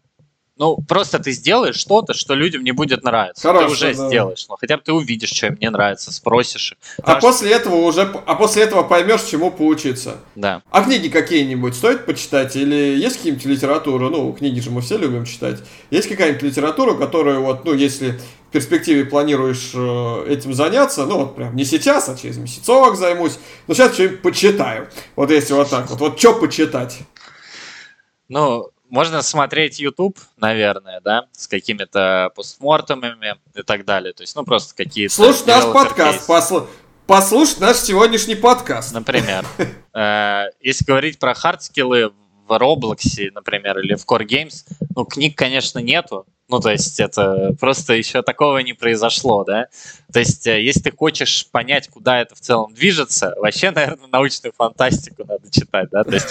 ну, 0.61 0.77
просто 0.77 1.19
ты 1.19 1.33
сделаешь 1.33 1.77
что-то, 1.77 2.13
что 2.13 2.35
людям 2.35 2.63
не 2.63 2.73
будет 2.73 3.03
нравиться. 3.03 3.49
Хорошо, 3.49 3.67
ты 3.67 3.73
уже 3.73 3.95
да. 3.95 4.09
сделаешь. 4.09 4.45
Но 4.47 4.59
хотя 4.59 4.77
бы 4.77 4.83
ты 4.83 4.93
увидишь, 4.93 5.31
что 5.31 5.47
им 5.47 5.57
не 5.59 5.71
нравится, 5.71 6.13
спросишь. 6.13 6.77
А 7.03 7.15
после 7.15 7.53
этого 7.53 7.77
уже, 7.77 8.03
а 8.03 8.35
после 8.35 8.65
этого 8.65 8.83
поймешь, 8.83 9.23
чему 9.23 9.51
поучиться. 9.51 10.19
Да. 10.35 10.61
А 10.71 10.85
книги 10.85 11.09
какие-нибудь 11.09 11.75
стоит 11.75 12.05
почитать? 12.05 12.57
Или 12.57 12.75
есть 12.75 13.17
какие-нибудь 13.17 13.47
литература? 13.47 14.11
Ну, 14.11 14.31
книги 14.35 14.61
же 14.61 14.71
мы 14.71 14.83
все 14.83 14.99
любим 14.99 15.25
читать. 15.25 15.61
Есть 15.91 16.11
какая-нибудь 16.11 16.43
литература, 16.43 16.93
которую 16.93 17.41
вот, 17.41 17.65
ну, 17.65 17.73
если 17.73 18.21
в 18.51 18.53
перспективе 18.53 19.07
планируешь 19.07 19.71
э, 19.73 20.27
этим 20.29 20.53
заняться, 20.53 21.07
ну, 21.07 21.21
вот 21.21 21.37
прям 21.37 21.57
не 21.57 21.65
сейчас, 21.65 22.11
а 22.11 22.19
через 22.19 22.37
месяцок 22.37 22.97
займусь, 22.97 23.39
но 23.67 23.73
сейчас 23.73 23.95
что-нибудь 23.95 24.21
почитаю. 24.21 24.89
Вот 25.17 25.31
если 25.31 25.55
вот 25.55 25.71
так 25.71 25.89
вот. 25.89 26.01
Вот 26.01 26.19
что 26.19 26.35
почитать? 26.35 26.99
Ну, 28.29 28.71
можно 28.91 29.23
смотреть 29.23 29.81
YouTube, 29.81 30.19
наверное, 30.37 31.01
да, 31.01 31.27
с 31.33 31.49
какими-то 31.49 32.31
postmortem 32.35 33.13
ами 33.13 33.37
и 33.55 33.63
так 33.63 33.85
далее. 33.85 34.13
То 34.13 34.23
есть, 34.23 34.37
ну, 34.37 34.45
просто 34.45 34.75
какие-то... 34.75 35.15
Слушать 35.15 35.47
наш 35.47 35.65
подкаст, 35.73 36.27
посл... 36.27 36.61
послушать 37.07 37.61
наш 37.61 37.77
сегодняшний 37.77 38.35
подкаст. 38.35 38.93
Например. 38.93 39.47
Э, 39.93 40.45
если 40.61 40.85
говорить 40.85 41.19
про 41.19 41.35
хардскиллы 41.35 42.13
в 42.47 42.53
Roblox, 42.53 43.33
например, 43.35 43.81
или 43.81 43.97
в 43.97 44.07
Core 44.07 44.25
Games, 44.25 44.65
ну, 44.95 45.05
книг, 45.05 45.37
конечно, 45.37 45.81
нету, 45.81 46.27
ну, 46.51 46.59
то 46.59 46.71
есть 46.71 46.99
это 46.99 47.55
просто 47.61 47.95
еще 47.95 48.23
такого 48.23 48.59
не 48.59 48.73
произошло, 48.73 49.45
да. 49.45 49.69
То 50.13 50.19
есть 50.19 50.47
э, 50.49 50.61
если 50.61 50.81
ты 50.81 50.91
хочешь 50.91 51.47
понять, 51.47 51.89
куда 51.89 52.21
это 52.21 52.35
в 52.35 52.41
целом 52.41 52.75
движется, 52.75 53.35
вообще, 53.37 53.71
наверное, 53.75 54.09
научную 54.09 54.53
фантастику 54.53 55.25
надо 55.25 55.49
читать, 55.51 55.89
да. 55.91 56.03
То 56.03 56.15
есть, 56.15 56.27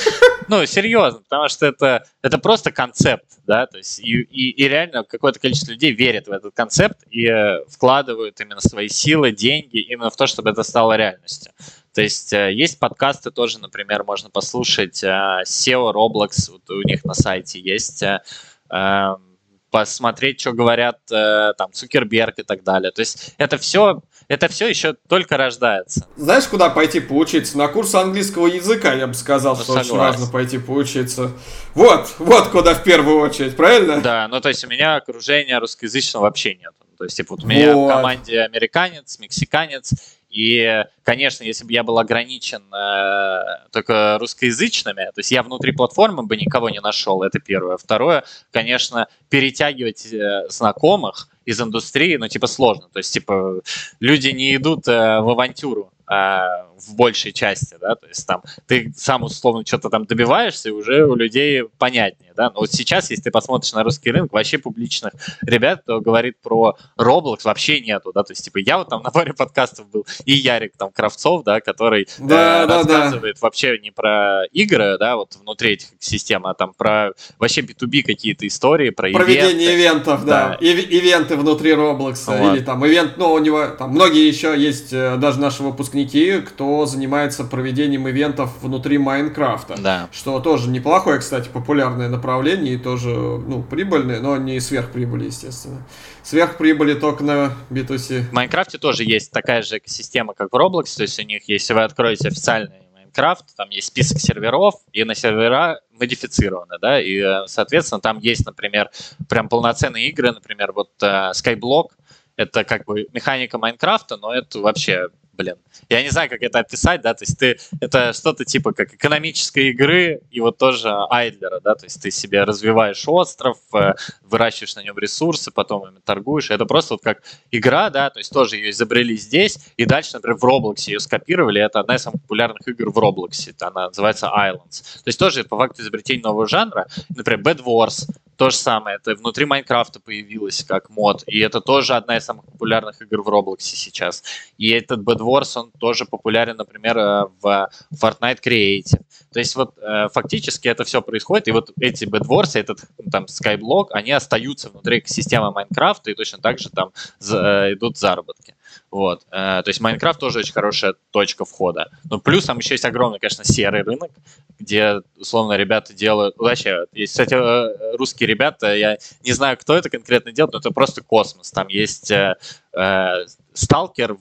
ну, 0.49 0.65
серьезно, 0.65 1.21
потому 1.21 1.47
что 1.47 1.67
это, 1.67 2.05
это 2.21 2.37
просто 2.37 2.71
концепт, 2.71 3.25
да. 3.47 3.65
То 3.65 3.77
есть 3.77 3.99
и, 3.99 4.21
и, 4.21 4.49
и 4.51 4.67
реально 4.67 5.05
какое-то 5.05 5.39
количество 5.39 5.71
людей 5.71 5.93
верит 5.93 6.27
в 6.27 6.31
этот 6.31 6.53
концепт 6.53 6.97
и 7.09 7.25
э, 7.25 7.63
вкладывают 7.69 8.39
именно 8.41 8.59
свои 8.59 8.89
силы, 8.89 9.31
деньги 9.31 9.77
именно 9.77 10.09
в 10.09 10.17
то, 10.17 10.27
чтобы 10.27 10.49
это 10.49 10.63
стало 10.63 10.97
реальностью. 10.97 11.53
То 11.93 12.01
есть 12.01 12.33
э, 12.33 12.51
есть 12.53 12.77
подкасты 12.77 13.31
тоже, 13.31 13.59
например, 13.59 14.03
можно 14.03 14.29
послушать 14.29 15.01
SEO 15.01 15.93
Roblox, 15.93 16.51
вот 16.51 16.69
у 16.69 16.81
них 16.81 17.05
на 17.05 17.13
сайте 17.13 17.61
есть 17.61 18.03
эм, 18.03 19.28
посмотреть, 19.69 20.41
что 20.41 20.53
говорят 20.53 20.99
э, 21.11 21.53
там 21.57 21.71
Цукерберг 21.71 22.39
и 22.39 22.43
так 22.43 22.63
далее. 22.63 22.91
То 22.91 23.01
есть 23.01 23.33
это 23.37 23.57
все, 23.57 24.01
это 24.27 24.47
все 24.47 24.67
еще 24.67 24.95
только 25.07 25.37
рождается. 25.37 26.07
Знаешь, 26.15 26.45
куда 26.47 26.69
пойти 26.69 26.99
поучиться? 26.99 27.57
На 27.57 27.67
курс 27.67 27.93
английского 27.95 28.47
языка, 28.47 28.93
я 28.93 29.07
бы 29.07 29.13
сказал, 29.13 29.55
ну, 29.55 29.63
что 29.63 29.73
согласен. 29.73 29.91
очень 29.91 29.99
важно 29.99 30.27
пойти 30.27 30.57
поучиться. 30.57 31.31
Вот, 31.73 32.13
вот 32.19 32.47
куда 32.49 32.73
в 32.73 32.83
первую 32.83 33.19
очередь, 33.19 33.55
правильно? 33.55 34.01
Да, 34.01 34.27
ну 34.27 34.41
то 34.41 34.49
есть 34.49 34.63
у 34.63 34.67
меня 34.67 34.95
окружения 34.95 35.59
русскоязычного 35.59 36.23
вообще 36.23 36.55
нет. 36.55 36.73
То 36.97 37.05
есть, 37.05 37.15
типа, 37.15 37.35
вот 37.35 37.45
у 37.45 37.47
меня 37.47 37.73
вот. 37.73 37.85
в 37.85 37.95
команде 37.95 38.41
американец, 38.41 39.19
мексиканец, 39.19 39.93
и, 40.29 40.85
конечно, 41.03 41.43
если 41.43 41.65
бы 41.65 41.73
я 41.73 41.83
был 41.83 41.97
ограничен 41.97 42.61
э, 42.73 43.67
только 43.71 44.17
русскоязычными, 44.19 45.05
то 45.05 45.19
есть 45.19 45.31
я 45.31 45.41
внутри 45.41 45.71
платформы 45.71 46.23
бы 46.23 46.37
никого 46.37 46.69
не 46.69 46.79
нашел, 46.79 47.23
это 47.23 47.39
первое. 47.39 47.77
Второе, 47.77 48.23
конечно, 48.51 49.07
перетягивать 49.29 50.13
э, 50.13 50.47
знакомых 50.49 51.29
из 51.45 51.59
индустрии, 51.59 52.17
ну, 52.17 52.27
типа, 52.27 52.45
сложно. 52.45 52.89
То 52.93 52.99
есть, 52.99 53.11
типа, 53.11 53.61
люди 53.99 54.29
не 54.29 54.55
идут 54.55 54.87
э, 54.87 55.19
в 55.19 55.29
авантюру 55.29 55.91
а, 56.11 56.65
в 56.75 56.95
большей 56.95 57.31
части, 57.31 57.77
да, 57.79 57.93
то 57.93 58.07
есть 58.07 58.25
там 58.25 58.41
ты 58.65 58.91
сам 58.97 59.21
условно 59.21 59.63
что-то 59.63 59.91
там 59.91 60.05
добиваешься, 60.05 60.69
и 60.69 60.71
уже 60.71 61.05
у 61.05 61.13
людей 61.13 61.65
понятнее, 61.77 62.28
да, 62.39 62.51
но 62.53 62.61
вот 62.61 62.71
сейчас, 62.71 63.09
если 63.09 63.23
ты 63.23 63.31
посмотришь 63.31 63.73
на 63.73 63.83
русский 63.83 64.11
рынок, 64.11 64.33
вообще 64.33 64.57
публичных 64.57 65.13
ребят, 65.41 65.81
кто 65.83 65.99
говорит 65.99 66.35
про 66.41 66.77
Roblox, 66.97 67.39
вообще 67.43 67.81
нету, 67.81 68.11
да, 68.13 68.23
то 68.23 68.31
есть, 68.31 68.45
типа, 68.45 68.59
я 68.59 68.77
вот 68.77 68.89
там 68.89 69.03
на 69.03 69.11
паре 69.11 69.33
подкастов 69.33 69.89
был, 69.89 70.05
и 70.25 70.33
Ярик 70.33 70.73
там 70.77 70.91
Кравцов, 70.91 71.43
да, 71.43 71.59
который 71.59 72.07
да, 72.17 72.63
э, 72.63 72.67
да, 72.67 72.77
рассказывает 72.77 73.35
да. 73.35 73.39
вообще 73.41 73.77
не 73.79 73.91
про 73.91 74.45
игры, 74.51 74.97
да, 74.97 75.17
вот 75.17 75.35
внутри 75.35 75.73
этих 75.73 75.89
систем, 75.99 76.45
а 76.45 76.53
там 76.53 76.73
про 76.77 77.11
вообще 77.37 77.61
B2B 77.61 78.03
какие-то 78.03 78.47
истории, 78.47 78.89
про 78.89 79.09
Проведение 79.11 79.73
ивенты. 79.73 79.81
ивентов, 79.81 80.25
да, 80.25 80.49
да. 80.49 80.65
И, 80.65 80.69
ивенты 80.69 81.35
внутри 81.35 81.73
Roblox, 81.73 82.23
вот. 82.25 82.55
или 82.55 82.63
там 82.63 82.85
ивент, 82.87 83.17
ну, 83.17 83.33
у 83.33 83.39
него, 83.39 83.67
там, 83.67 83.91
многие 83.91 84.27
еще 84.27 84.57
есть, 84.57 84.93
э, 84.93 85.17
даже 85.17 85.39
наши 85.39 85.61
выпускники 85.61 85.89
выпускники, 85.89 86.41
кто 86.41 86.85
занимается 86.85 87.43
проведением 87.43 88.07
ивентов 88.07 88.51
внутри 88.61 88.97
Майнкрафта. 88.97 89.75
Да. 89.79 90.09
Что 90.11 90.39
тоже 90.39 90.69
неплохое, 90.69 91.19
кстати, 91.19 91.49
популярное 91.49 92.09
направление 92.09 92.28
и 92.37 92.77
тоже, 92.77 93.09
ну, 93.09 93.63
прибыльное, 93.63 94.19
но 94.19 94.37
не 94.37 94.59
сверхприбыли, 94.59 95.25
естественно. 95.25 95.85
Сверхприбыли 96.23 96.93
только 96.93 97.23
на 97.23 97.53
B2C. 97.69 98.29
В 98.29 98.33
Майнкрафте 98.33 98.77
тоже 98.77 99.03
есть 99.03 99.31
такая 99.31 99.61
же 99.61 99.77
экосистема, 99.77 100.33
как 100.33 100.51
в 100.51 100.55
Roblox, 100.55 100.95
то 100.95 101.03
есть 101.03 101.19
у 101.19 101.23
них, 101.23 101.47
если 101.47 101.73
вы 101.73 101.83
откроете 101.83 102.27
официальный 102.27 102.83
Майнкрафт, 102.93 103.55
там 103.55 103.69
есть 103.69 103.87
список 103.87 104.19
серверов, 104.19 104.75
и 104.93 105.03
на 105.03 105.15
сервера 105.15 105.81
модифицированы, 105.99 106.77
да, 106.79 107.01
и, 107.01 107.17
э, 107.17 107.47
соответственно, 107.47 108.01
там 108.01 108.19
есть, 108.19 108.45
например, 108.45 108.89
прям 109.27 109.49
полноценные 109.49 110.07
игры, 110.09 110.31
например, 110.31 110.71
вот 110.71 110.91
uh, 111.01 111.31
Skyblock, 111.31 111.87
это 112.35 112.63
как 112.63 112.85
бы 112.85 113.07
механика 113.11 113.57
Майнкрафта, 113.57 114.17
но 114.17 114.33
это 114.33 114.59
вообще 114.59 115.09
блин. 115.39 115.55
Я 115.87 116.03
не 116.03 116.09
знаю, 116.09 116.29
как 116.29 116.41
это 116.41 116.59
описать, 116.59 117.01
да, 117.01 117.13
то 117.13 117.23
есть 117.23 117.39
ты, 117.39 117.57
это 117.79 118.11
что-то 118.11 118.43
типа 118.43 118.73
как 118.73 118.93
экономической 118.93 119.69
игры 119.69 120.21
и 120.29 120.41
вот 120.41 120.57
тоже 120.57 120.89
Айдлера, 121.09 121.61
да, 121.61 121.75
то 121.75 121.85
есть 121.85 122.01
ты 122.01 122.11
себе 122.11 122.43
развиваешь 122.43 123.07
остров, 123.07 123.57
э, 123.73 123.93
выращиваешь 124.21 124.75
на 124.75 124.83
нем 124.83 124.97
ресурсы, 124.97 125.49
потом 125.51 125.87
ими 125.87 125.99
торгуешь. 126.03 126.51
Это 126.51 126.65
просто 126.65 126.95
вот 126.95 127.03
как 127.03 127.23
игра, 127.51 127.89
да, 127.89 128.09
то 128.09 128.19
есть 128.19 128.33
тоже 128.33 128.57
ее 128.57 128.71
изобрели 128.71 129.15
здесь, 129.15 129.57
и 129.77 129.85
дальше, 129.85 130.11
например, 130.15 130.37
в 130.37 130.43
Roblox 130.43 130.87
ее 130.87 130.99
скопировали, 130.99 131.61
это 131.61 131.79
одна 131.79 131.95
из 131.95 132.01
самых 132.01 132.21
популярных 132.23 132.67
игр 132.67 132.89
в 132.91 132.97
Roblox, 132.97 133.53
она 133.61 133.87
называется 133.87 134.25
Islands. 134.27 134.81
То 135.03 135.07
есть 135.07 135.17
тоже 135.17 135.45
по 135.45 135.57
факту 135.57 135.81
изобретения 135.81 136.21
нового 136.21 136.49
жанра, 136.49 136.87
например, 137.15 137.41
Bad 137.41 137.63
Wars, 137.63 138.09
то 138.39 138.49
же 138.51 138.55
самое, 138.55 138.95
это 138.95 139.15
внутри 139.15 139.43
Майнкрафта 139.43 139.99
появилось 139.99 140.63
как 140.63 140.89
мод, 140.89 141.23
и 141.27 141.39
это 141.39 141.59
тоже 141.59 141.95
одна 141.95 142.15
из 142.15 142.23
самых 142.23 142.45
популярных 142.45 143.01
игр 143.01 143.21
в 143.21 143.27
Роблоксе 143.27 143.75
сейчас. 143.75 144.23
И 144.57 144.69
этот 144.69 145.01
Bad 145.01 145.17
Wars, 145.17 145.59
он 145.59 145.71
тоже 145.77 146.05
популярен, 146.05 146.55
например, 146.55 146.97
э, 146.97 147.25
в 147.41 147.69
Fortnite 147.93 148.39
Creative. 148.41 149.01
То 149.33 149.39
есть 149.39 149.57
вот 149.57 149.77
э, 149.77 150.07
фактически 150.13 150.69
это 150.69 150.85
все 150.85 151.01
происходит, 151.01 151.49
и 151.49 151.51
вот 151.51 151.71
эти 151.81 152.05
Bad 152.05 152.27
Wars, 152.29 152.57
этот 152.57 152.79
там 153.11 153.25
Skyblock, 153.25 153.87
они 153.91 154.13
остаются 154.13 154.69
внутри 154.69 154.99
экосистемы 154.99 155.51
Майнкрафта, 155.51 156.09
и 156.09 156.13
точно 156.13 156.37
так 156.37 156.59
же 156.59 156.69
там 156.69 156.93
э, 157.19 157.73
идут 157.73 157.97
заработки. 157.97 158.55
Вот. 158.91 159.25
Э, 159.31 159.61
то 159.63 159.67
есть 159.67 159.79
Майнкрафт 159.81 160.19
тоже 160.19 160.39
очень 160.39 160.53
хорошая 160.53 160.95
точка 161.11 161.45
входа. 161.45 161.91
Но 162.09 162.19
плюс 162.19 162.45
там 162.45 162.57
еще 162.57 162.73
есть 162.73 162.85
огромный, 162.85 163.19
конечно, 163.19 163.43
серый 163.43 163.83
рынок, 163.83 164.11
где, 164.57 165.01
условно, 165.17 165.53
ребята 165.53 165.93
делают... 165.93 166.37
Ну, 166.37 166.45
вообще, 166.45 166.85
есть, 166.93 167.13
кстати, 167.13 167.35
э, 167.35 167.97
русские 167.97 168.27
ребята, 168.27 168.75
я 168.75 168.97
не 169.23 169.31
знаю, 169.33 169.57
кто 169.57 169.75
это 169.75 169.89
конкретно 169.89 170.31
делает, 170.31 170.53
но 170.53 170.59
это 170.59 170.71
просто 170.71 171.01
космос. 171.01 171.51
Там 171.51 171.67
есть 171.67 172.09
э, 172.11 172.35
э, 172.73 173.25
сталкер 173.53 174.17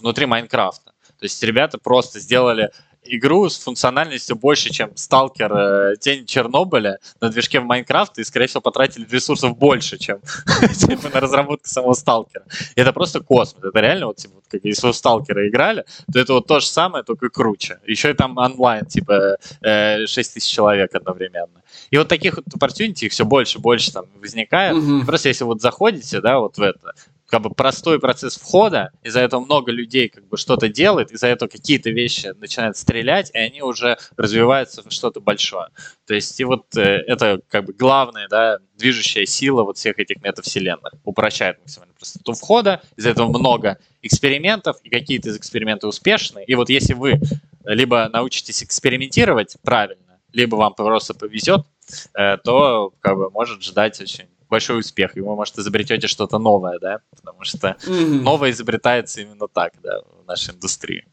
внутри 0.00 0.26
Майнкрафта. 0.26 0.92
То 1.18 1.24
есть 1.24 1.42
ребята 1.42 1.78
просто 1.78 2.18
сделали 2.18 2.72
игру 3.04 3.48
с 3.48 3.58
функциональностью 3.58 4.36
больше, 4.36 4.70
чем 4.70 4.96
Сталкер 4.96 5.52
э, 5.52 5.96
Тень 5.98 6.26
Чернобыля 6.26 6.98
на 7.20 7.28
движке 7.28 7.60
в 7.60 7.64
Майнкрафт, 7.64 8.18
и, 8.18 8.24
скорее 8.24 8.46
всего, 8.46 8.60
потратили 8.60 9.06
ресурсов 9.10 9.56
больше, 9.56 9.98
чем 9.98 10.20
типа, 10.74 11.08
на 11.12 11.20
разработку 11.20 11.68
самого 11.68 11.94
Сталкера. 11.94 12.44
Это 12.76 12.92
просто 12.92 13.20
космос. 13.20 13.64
Это 13.64 13.80
реально, 13.80 14.06
вот, 14.06 14.16
типа, 14.16 14.34
как 14.48 14.60
если 14.64 14.86
вы 14.86 14.92
в 14.92 14.96
Сталкера 14.96 15.48
играли, 15.48 15.84
то 16.12 16.18
это 16.18 16.34
вот 16.34 16.46
то 16.46 16.60
же 16.60 16.66
самое, 16.66 17.04
только 17.04 17.28
круче. 17.28 17.78
Еще 17.86 18.10
и 18.10 18.14
там 18.14 18.36
онлайн, 18.36 18.86
типа, 18.86 19.36
э, 19.62 20.06
6 20.06 20.34
тысяч 20.34 20.50
человек 20.50 20.94
одновременно. 20.94 21.62
И 21.90 21.98
вот 21.98 22.08
таких 22.08 22.36
вот 22.36 22.44
opportunity 22.46 23.08
все 23.08 23.24
больше 23.24 23.58
и 23.58 23.60
больше 23.60 23.92
там 23.92 24.06
возникает. 24.20 24.76
Просто 25.06 25.28
если 25.28 25.44
вот 25.44 25.60
заходите, 25.60 26.20
да, 26.20 26.38
вот 26.38 26.58
в 26.58 26.62
это, 26.62 26.92
как 27.32 27.40
бы 27.40 27.48
простой 27.48 27.98
процесс 27.98 28.36
входа, 28.36 28.90
из-за 29.02 29.20
этого 29.20 29.42
много 29.42 29.72
людей 29.72 30.10
как 30.10 30.28
бы 30.28 30.36
что-то 30.36 30.68
делает, 30.68 31.12
из-за 31.12 31.28
этого 31.28 31.48
какие-то 31.48 31.88
вещи 31.88 32.34
начинают 32.38 32.76
стрелять, 32.76 33.30
и 33.32 33.38
они 33.38 33.62
уже 33.62 33.96
развиваются 34.18 34.82
в 34.82 34.92
что-то 34.92 35.20
большое. 35.20 35.68
То 36.06 36.12
есть 36.12 36.38
и 36.38 36.44
вот 36.44 36.66
э, 36.76 36.82
это 36.82 37.40
как 37.48 37.64
бы 37.64 37.72
главная, 37.72 38.28
да, 38.28 38.58
движущая 38.76 39.24
сила 39.24 39.62
вот 39.62 39.78
всех 39.78 39.98
этих 39.98 40.22
метавселенных. 40.22 40.92
Упрощает 41.04 41.58
максимально 41.60 41.94
простоту 41.94 42.34
входа, 42.34 42.82
из-за 42.96 43.08
этого 43.08 43.28
много 43.28 43.78
экспериментов, 44.02 44.76
и 44.82 44.90
какие-то 44.90 45.30
из 45.30 45.38
экспериментов 45.38 45.88
успешны. 45.88 46.44
И 46.46 46.54
вот 46.54 46.68
если 46.68 46.92
вы 46.92 47.18
либо 47.64 48.10
научитесь 48.12 48.62
экспериментировать 48.62 49.56
правильно, 49.62 50.18
либо 50.34 50.56
вам 50.56 50.74
просто 50.74 51.14
повезет, 51.14 51.64
э, 52.12 52.36
то 52.44 52.92
как 53.00 53.16
бы 53.16 53.30
может 53.30 53.62
ждать 53.62 53.98
очень 54.02 54.26
большой 54.52 54.80
успех, 54.80 55.16
и 55.16 55.20
вы, 55.20 55.34
может, 55.34 55.58
изобретете 55.58 56.08
что-то 56.08 56.38
новое, 56.38 56.78
да, 56.78 57.00
потому 57.16 57.42
что 57.42 57.76
mm-hmm. 57.86 58.20
новое 58.20 58.50
изобретается 58.50 59.22
именно 59.22 59.48
так, 59.48 59.72
да, 59.82 60.02
в 60.22 60.28
нашей 60.28 60.54
индустрии. 60.54 61.06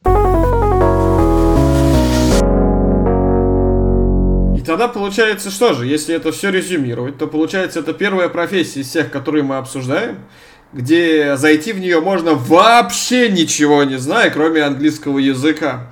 И 4.60 4.62
тогда 4.62 4.90
получается 4.90 5.52
что 5.52 5.74
же, 5.74 5.88
если 5.88 6.14
это 6.14 6.34
все 6.34 6.52
резюмировать, 6.52 7.18
то 7.18 7.28
получается 7.28 7.80
это 7.80 7.94
первая 7.94 8.28
профессия 8.28 8.82
из 8.82 8.90
всех, 8.90 9.10
которые 9.10 9.44
мы 9.44 9.56
обсуждаем, 9.56 10.18
где 10.74 11.38
зайти 11.38 11.72
в 11.72 11.80
нее 11.80 12.02
можно 12.02 12.34
вообще 12.34 13.30
ничего 13.30 13.86
не 13.86 13.98
зная, 13.98 14.30
кроме 14.32 14.64
английского 14.64 15.18
языка 15.18 15.90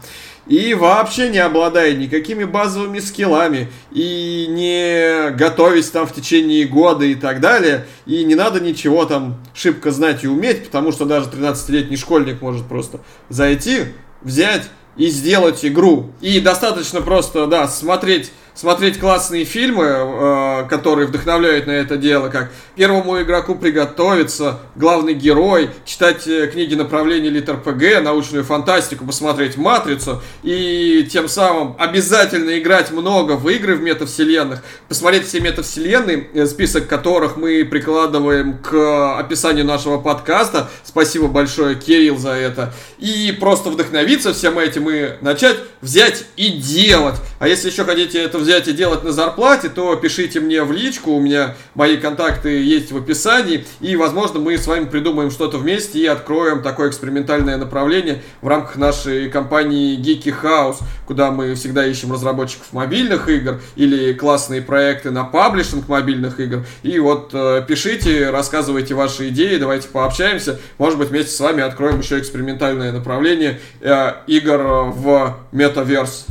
и 0.49 0.74
вообще 0.74 1.30
не 1.30 1.40
обладая 1.40 1.94
никакими 1.94 2.44
базовыми 2.44 2.99
скиллами, 2.99 3.69
и 3.91 4.45
не 4.49 5.32
готовясь 5.32 5.90
там 5.90 6.07
в 6.07 6.14
течение 6.14 6.65
года 6.65 7.06
и 7.06 7.15
так 7.15 7.40
далее, 7.40 7.86
и 8.06 8.24
не 8.24 8.36
надо 8.36 8.60
ничего 8.60 9.06
там 9.06 9.38
шибко 9.53 9.91
знать 9.91 10.24
и 10.24 10.28
уметь, 10.28 10.65
потому 10.65 10.91
что 10.91 11.06
даже 11.06 11.30
13-летний 11.30 11.98
школьник 11.98 12.41
может 12.41 12.68
просто 12.68 13.02
зайти, 13.30 13.86
взять 14.22 14.69
и 14.95 15.07
сделать 15.07 15.64
игру. 15.64 16.11
И 16.22 16.40
достаточно 16.40 17.02
просто, 17.02 17.48
да, 17.48 17.68
смотреть 17.68 18.32
смотреть 18.57 18.99
классные 18.99 19.45
фильмы, 19.45 19.85
э, 19.85 20.67
которые 20.67 21.07
вдохновляют 21.07 21.67
на 21.67 21.71
это 21.71 21.95
дело, 21.95 22.29
как 22.29 22.51
первому 22.75 23.21
игроку 23.21 23.53
приготовиться, 23.53 24.59
главный 24.75 25.13
герой, 25.13 25.69
читать 25.85 26.27
э, 26.27 26.47
книги 26.47 26.73
направления 26.73 27.29
литр 27.29 27.55
ПГ, 27.57 28.03
научную 28.03 28.43
фантастику, 28.43 29.05
посмотреть 29.05 29.57
Матрицу 29.57 30.23
и 30.41 31.07
тем 31.11 31.27
самым 31.27 31.75
обязательно 31.77 32.57
играть 32.57 32.91
много 32.91 33.34
в 33.34 33.47
игры 33.47 33.75
в 33.75 33.81
метавселенных, 33.81 34.63
посмотреть 34.89 35.27
все 35.27 35.39
метавселенные, 35.39 36.27
э, 36.34 36.45
список 36.47 36.88
которых 36.88 37.38
мы 37.38 37.63
прикладываем 37.63 38.57
к 38.57 39.19
описанию 39.19 39.65
нашего 39.65 39.99
подкаста. 39.99 40.67
Спасибо 40.84 41.27
большое, 41.27 41.75
Кирилл, 41.75 42.17
за 42.17 42.31
это. 42.31 42.73
И 42.97 43.38
просто 43.39 43.69
вдохновиться 43.69 44.34
всем 44.34 44.57
этим 44.57 44.89
и 44.89 45.11
начать 45.21 45.57
взять 45.81 46.25
и 46.35 46.49
делать. 46.49 47.15
А 47.39 47.47
если 47.47 47.69
еще 47.69 47.84
хотите 47.84 48.19
это 48.21 48.39
взять 48.39 48.47
и 48.48 48.74
делать 48.74 49.03
на 49.03 49.11
зарплате, 49.11 49.69
то 49.69 49.95
пишите 49.95 50.40
мне 50.40 50.64
в 50.64 50.72
личку, 50.72 51.11
у 51.11 51.19
меня 51.19 51.56
мои 51.76 51.98
контакты 51.98 52.61
есть 52.64 52.91
в 52.91 52.98
описании, 52.98 53.65
и, 53.82 53.95
возможно, 53.95 54.40
мы 54.40 54.57
с 54.57 54.68
вами 54.68 54.86
придумаем 54.86 55.32
что-то 55.32 55.57
вместе 55.57 55.99
и 55.99 56.06
откроем 56.06 56.61
такое 56.61 56.90
экспериментальное 56.90 57.57
направление 57.57 58.22
в 58.41 58.48
рамках 58.48 58.78
нашей 58.78 59.30
компании 59.30 59.99
Geeky 59.99 60.34
House, 60.41 60.78
куда 61.06 61.32
мы 61.32 61.56
всегда 61.56 61.86
ищем 61.86 62.11
разработчиков 62.14 62.72
мобильных 62.72 63.28
игр 63.30 63.60
или 63.76 64.14
классные 64.14 64.61
проекты 64.61 65.11
на 65.11 65.24
паблишинг 65.24 65.88
мобильных 65.88 66.40
игр. 66.40 66.65
И 66.84 66.99
вот 66.99 67.32
э, 67.34 67.64
пишите, 67.68 68.30
рассказывайте 68.30 68.94
ваши 68.94 69.30
идеи, 69.30 69.57
давайте 69.57 69.90
пообщаемся. 69.90 70.60
Может 70.78 70.98
быть, 70.98 71.10
вместе 71.10 71.32
с 71.32 71.40
вами 71.40 71.64
откроем 71.64 71.99
еще 71.99 72.19
экспериментальное 72.19 72.91
направление 72.91 73.60
э, 73.82 74.14
игр 74.28 74.57
в 74.95 75.38
метаверс. 75.52 76.28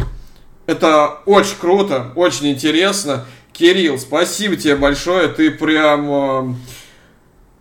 Это 0.67 1.19
очень 1.27 1.57
круто, 1.59 2.13
очень 2.17 2.49
интересно. 2.49 3.25
Кирилл, 3.53 3.99
спасибо 3.99 4.57
тебе 4.57 4.77
большое. 4.77 5.29
Ты 5.29 5.51
прям... 5.51 6.11
Э, 6.11 6.55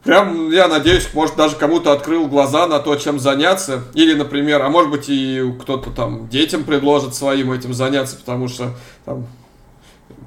прям, 0.04 0.52
я 0.52 0.68
надеюсь, 0.68 1.08
может, 1.14 1.36
даже 1.36 1.56
кому-то 1.56 1.92
открыл 1.92 2.28
глаза 2.28 2.68
на 2.68 2.80
то, 2.80 2.96
чем 2.96 3.20
заняться. 3.20 3.84
Или, 3.94 4.14
например, 4.14 4.62
а 4.62 4.70
может 4.70 4.92
быть, 4.92 5.06
и 5.08 5.42
кто-то 5.62 5.92
там 5.92 6.28
детям 6.30 6.64
предложит 6.64 7.16
своим 7.16 7.52
этим 7.52 7.74
заняться, 7.74 8.18
потому 8.18 8.48
что 8.48 8.74
там 9.06 9.28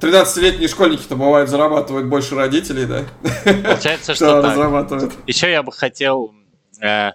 13-летние 0.01 0.69
школьники-то 0.69 1.17
бывают 1.17 1.51
зарабатывают 1.51 2.07
больше 2.07 2.35
родителей, 2.35 2.87
да? 2.87 3.05
Получается, 3.45 4.15
что 4.15 4.43
так. 4.43 5.13
Еще 5.27 5.51
я 5.51 5.63
бы 5.63 5.73
хотел, 5.73 6.33
э, 6.81 7.11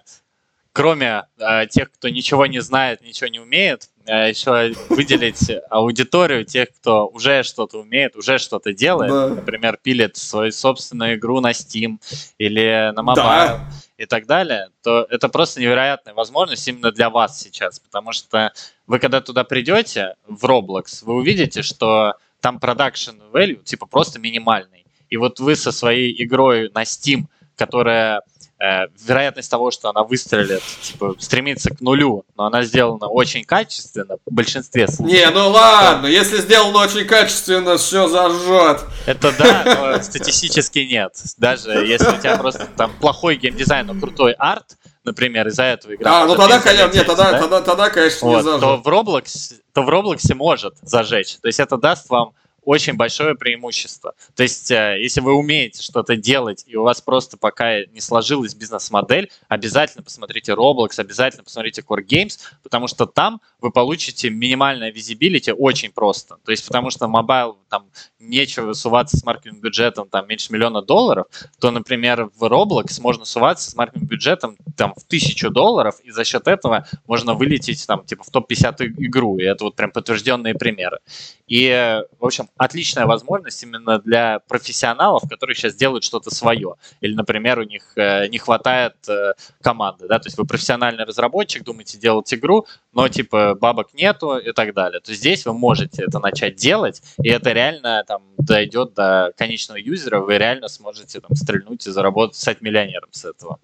кроме 0.72 1.24
э, 1.38 1.66
тех, 1.68 1.90
кто 1.90 2.08
ничего 2.08 2.46
не 2.46 2.60
знает, 2.60 3.00
ничего 3.02 3.28
не 3.28 3.40
умеет, 3.40 3.88
еще 4.06 4.74
выделить 4.88 5.50
аудиторию 5.70 6.44
тех, 6.44 6.68
кто 6.70 7.06
уже 7.06 7.42
что-то 7.42 7.78
умеет, 7.78 8.16
уже 8.16 8.38
что-то 8.38 8.72
делает. 8.72 9.10
Да. 9.10 9.28
Например, 9.28 9.78
пилит 9.82 10.16
свою 10.16 10.52
собственную 10.52 11.16
игру 11.16 11.40
на 11.40 11.52
Steam 11.52 11.98
или 12.38 12.92
на 12.94 13.00
Mobile. 13.00 13.14
Да 13.16 13.70
и 13.96 14.06
так 14.06 14.26
далее, 14.26 14.70
то 14.82 15.06
это 15.08 15.28
просто 15.28 15.60
невероятная 15.60 16.14
возможность 16.14 16.66
именно 16.66 16.90
для 16.90 17.10
вас 17.10 17.40
сейчас, 17.40 17.78
потому 17.78 18.12
что 18.12 18.52
вы 18.86 18.98
когда 18.98 19.20
туда 19.20 19.44
придете 19.44 20.16
в 20.26 20.44
Roblox, 20.44 21.04
вы 21.04 21.14
увидите, 21.14 21.62
что 21.62 22.14
там 22.40 22.58
продакшн 22.58 23.16
value 23.32 23.62
типа 23.62 23.86
просто 23.86 24.18
минимальный. 24.18 24.84
И 25.10 25.16
вот 25.16 25.38
вы 25.38 25.54
со 25.54 25.70
своей 25.70 26.12
игрой 26.24 26.70
на 26.74 26.82
Steam, 26.82 27.26
которая 27.56 28.22
э, 28.64 28.86
вероятность 29.06 29.50
того, 29.50 29.70
что 29.70 29.90
она 29.90 30.02
выстрелит, 30.02 30.62
типа, 30.82 31.14
стремится 31.18 31.70
к 31.70 31.80
нулю, 31.80 32.24
но 32.36 32.46
она 32.46 32.62
сделана 32.62 33.06
очень 33.06 33.44
качественно 33.44 34.16
в 34.24 34.32
большинстве 34.32 34.88
случаев. 34.88 35.28
Не, 35.28 35.30
ну 35.30 35.50
ладно, 35.50 36.06
если 36.06 36.38
сделано 36.38 36.78
очень 36.78 37.06
качественно, 37.06 37.76
все 37.76 38.08
зажжет. 38.08 38.80
Это 39.06 39.32
да, 39.36 39.94
но 39.96 40.02
статистически 40.02 40.80
нет. 40.80 41.14
Даже 41.36 41.70
если 41.70 42.08
у 42.08 42.18
тебя 42.18 42.36
просто 42.36 42.66
там 42.76 42.92
плохой 43.00 43.36
геймдизайн, 43.36 43.86
но 43.86 44.00
крутой 44.00 44.32
арт, 44.32 44.76
например, 45.04 45.48
из-за 45.48 45.64
этого 45.64 45.94
игра. 45.94 46.22
А, 46.22 46.26
ну 46.26 46.34
тогда, 46.34 46.60
конечно, 46.60 46.94
нет, 46.94 47.06
тогда, 47.06 47.32
да? 47.32 47.40
тогда, 47.40 47.60
тогда, 47.60 47.90
конечно, 47.90 48.26
вот, 48.26 48.36
не 48.36 48.42
зажжет. 48.42 48.60
То 48.60 48.76
в 48.78 48.88
Roblox, 48.88 49.54
то 49.74 49.82
в 49.82 49.88
Roblox 49.90 50.34
может 50.34 50.76
зажечь. 50.82 51.36
То 51.36 51.48
есть 51.48 51.60
это 51.60 51.76
даст 51.76 52.08
вам 52.08 52.32
очень 52.64 52.94
большое 52.94 53.34
преимущество. 53.34 54.14
То 54.34 54.42
есть, 54.42 54.70
э, 54.70 54.98
если 55.00 55.20
вы 55.20 55.34
умеете 55.34 55.82
что-то 55.82 56.16
делать, 56.16 56.64
и 56.66 56.76
у 56.76 56.82
вас 56.82 57.00
просто 57.00 57.36
пока 57.36 57.84
не 57.86 58.00
сложилась 58.00 58.54
бизнес-модель, 58.54 59.30
обязательно 59.48 60.02
посмотрите 60.02 60.52
Roblox, 60.52 60.98
обязательно 60.98 61.44
посмотрите 61.44 61.82
Core 61.82 62.04
Games, 62.04 62.38
потому 62.62 62.88
что 62.88 63.06
там 63.06 63.40
вы 63.60 63.70
получите 63.70 64.30
минимальное 64.30 64.90
visibility 64.90 65.52
очень 65.52 65.90
просто. 65.92 66.36
То 66.44 66.50
есть, 66.50 66.66
потому 66.66 66.90
что 66.90 67.08
mobile, 67.08 67.58
там, 67.68 67.86
нечего 68.18 68.72
суваться 68.72 69.16
с 69.16 69.24
маркетинговым 69.24 69.62
бюджетом 69.62 70.08
там 70.08 70.26
меньше 70.28 70.52
миллиона 70.52 70.82
долларов, 70.82 71.26
то, 71.60 71.70
например, 71.70 72.30
в 72.36 72.44
Roblox 72.44 73.00
можно 73.00 73.24
суваться 73.24 73.70
с 73.70 73.74
маркетинговым 73.74 74.08
бюджетом 74.08 74.56
там 74.76 74.94
в 74.94 75.04
тысячу 75.04 75.50
долларов, 75.50 76.00
и 76.02 76.10
за 76.10 76.24
счет 76.24 76.48
этого 76.48 76.86
можно 77.06 77.34
вылететь 77.34 77.86
там 77.86 78.04
типа 78.04 78.24
в 78.24 78.30
топ-50 78.30 78.94
игру, 78.98 79.38
и 79.38 79.44
это 79.44 79.64
вот 79.64 79.76
прям 79.76 79.90
подтвержденные 79.90 80.54
примеры. 80.54 80.98
И, 81.46 82.00
в 82.18 82.24
общем, 82.24 82.48
отличная 82.56 83.06
возможность 83.06 83.62
именно 83.62 83.98
для 83.98 84.40
профессионалов, 84.40 85.22
которые 85.28 85.56
сейчас 85.56 85.74
делают 85.74 86.04
что-то 86.04 86.34
свое. 86.34 86.74
Или, 87.00 87.14
например, 87.14 87.58
у 87.58 87.64
них 87.64 87.92
э, 87.96 88.28
не 88.28 88.38
хватает 88.38 88.94
э, 89.08 89.34
команды, 89.60 90.06
да, 90.08 90.18
то 90.18 90.26
есть 90.26 90.38
вы 90.38 90.44
профессиональный 90.44 91.04
разработчик, 91.04 91.64
думаете 91.64 91.98
делать 91.98 92.32
игру, 92.32 92.66
но 92.92 93.08
типа 93.08 93.54
бабок 93.54 93.94
нету 93.94 94.36
и 94.36 94.52
так 94.52 94.74
далее. 94.74 95.00
То 95.00 95.12
здесь 95.14 95.44
вы 95.46 95.52
можете 95.52 96.04
это 96.04 96.18
начать 96.18 96.56
делать, 96.56 97.02
и 97.22 97.28
это 97.28 97.52
реально 97.52 98.04
там 98.06 98.22
дойдет 98.38 98.94
до 98.94 99.32
конечного 99.36 99.78
юзера, 99.78 100.20
вы 100.20 100.38
реально 100.38 100.68
сможете 100.68 101.20
там 101.20 101.34
стрельнуть 101.34 101.86
и 101.86 101.90
заработать, 101.90 102.36
стать 102.36 102.60
миллионером 102.60 103.08
с 103.12 103.24
этого. 103.24 103.58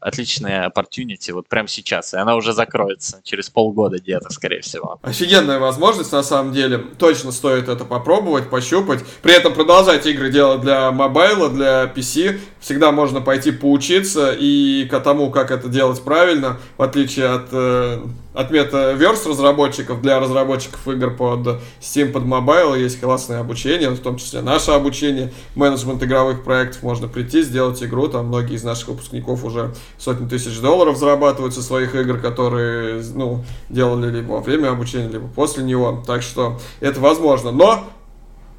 Отличная 0.00 0.68
opportunity 0.68 1.32
вот 1.32 1.48
прямо 1.48 1.68
сейчас, 1.68 2.14
и 2.14 2.16
она 2.16 2.36
уже 2.36 2.52
закроется 2.52 3.20
через 3.24 3.50
полгода 3.50 3.98
где-то, 3.98 4.30
скорее 4.32 4.60
всего. 4.60 5.00
Офигенная 5.02 5.58
возможность, 5.58 6.12
на 6.12 6.22
самом 6.22 6.52
деле. 6.52 6.78
Точно 6.78 7.32
стоит 7.32 7.68
это 7.68 7.84
попробовать, 7.84 8.35
пощупать. 8.44 9.04
При 9.22 9.32
этом 9.32 9.54
продолжать 9.54 10.06
игры 10.06 10.30
делать 10.30 10.60
для 10.60 10.90
мобайла, 10.92 11.48
для 11.48 11.84
PC. 11.84 12.38
Всегда 12.60 12.92
можно 12.92 13.20
пойти 13.20 13.50
поучиться 13.50 14.34
и 14.38 14.86
к 14.90 15.00
тому, 15.00 15.30
как 15.30 15.50
это 15.50 15.68
делать 15.68 16.02
правильно, 16.02 16.58
в 16.76 16.82
отличие 16.82 17.26
от 17.26 17.48
э, 17.52 18.00
от 18.36 18.50
разработчиков 18.50 20.02
для 20.02 20.20
разработчиков 20.20 20.86
игр 20.88 21.10
под 21.10 21.60
Steam, 21.80 22.12
под 22.12 22.24
Mobile 22.24 22.78
есть 22.78 23.00
классное 23.00 23.40
обучение, 23.40 23.88
в 23.88 23.98
том 23.98 24.18
числе 24.18 24.42
наше 24.42 24.72
обучение, 24.72 25.32
менеджмент 25.54 26.02
игровых 26.02 26.44
проектов. 26.44 26.82
Можно 26.82 27.08
прийти, 27.08 27.42
сделать 27.42 27.82
игру, 27.82 28.08
там 28.08 28.26
многие 28.26 28.56
из 28.56 28.62
наших 28.62 28.88
выпускников 28.88 29.42
уже 29.44 29.74
сотни 29.96 30.28
тысяч 30.28 30.58
долларов 30.60 30.98
зарабатывают 30.98 31.54
со 31.54 31.62
своих 31.62 31.94
игр, 31.94 32.18
которые, 32.18 33.02
ну, 33.14 33.42
делали 33.70 34.10
либо 34.10 34.32
во 34.32 34.40
время 34.40 34.68
обучения, 34.68 35.08
либо 35.08 35.28
после 35.28 35.64
него. 35.64 36.02
Так 36.06 36.22
что 36.22 36.60
это 36.80 37.00
возможно. 37.00 37.52
Но 37.52 37.84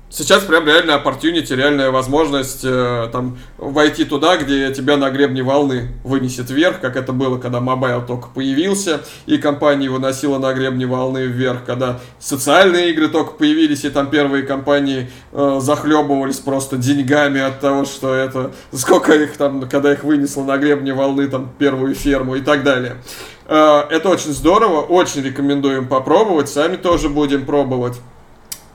Сейчас 0.10 0.44
прям 0.44 0.66
реальная 0.66 0.98
opportunity, 0.98 1.54
реальная 1.54 1.92
возможность 1.92 2.62
э, 2.64 3.10
там 3.12 3.38
войти 3.58 4.06
туда, 4.06 4.38
где 4.38 4.74
тебя 4.74 4.96
на 4.96 5.10
гребне 5.10 5.44
волны 5.44 5.90
вынесет 6.06 6.50
вверх, 6.50 6.80
как 6.80 6.96
это 6.96 7.12
было, 7.12 7.38
когда 7.38 7.60
mobile 7.60 8.06
только 8.06 8.30
появился, 8.30 9.02
и 9.26 9.38
компания 9.38 9.90
выносила 9.90 10.38
на 10.38 10.54
гребне 10.54 10.86
волны 10.86 11.26
вверх, 11.26 11.66
когда 11.66 12.00
социальные 12.20 12.92
игры 12.92 13.10
только 13.10 13.34
появились, 13.34 13.84
и 13.84 13.90
там 13.90 14.10
первые 14.10 14.44
компании 14.44 15.12
э, 15.34 15.58
захлебывались 15.62 16.38
просто 16.38 16.78
деньгами 16.78 17.42
от 17.42 17.60
того, 17.60 17.84
что 17.84 18.14
это, 18.14 18.54
сколько 18.72 19.14
их 19.14 19.36
там, 19.36 19.68
когда 19.68 19.92
их 19.92 20.06
вынесло 20.06 20.44
на 20.44 20.58
гребне 20.58 20.94
волны, 20.94 21.28
там, 21.28 21.52
первую 21.60 21.96
ферму 21.96 22.36
и 22.36 22.42
так 22.42 22.64
далее. 22.64 22.96
Э, 23.46 23.82
это 23.90 24.08
очень 24.08 24.32
здорово, 24.32 24.84
очень 24.84 25.22
рекомендуем 25.22 25.86
попробовать, 25.86 26.48
сами 26.48 26.78
тоже 26.78 27.10
будем 27.10 27.46
пробовать. 27.46 28.00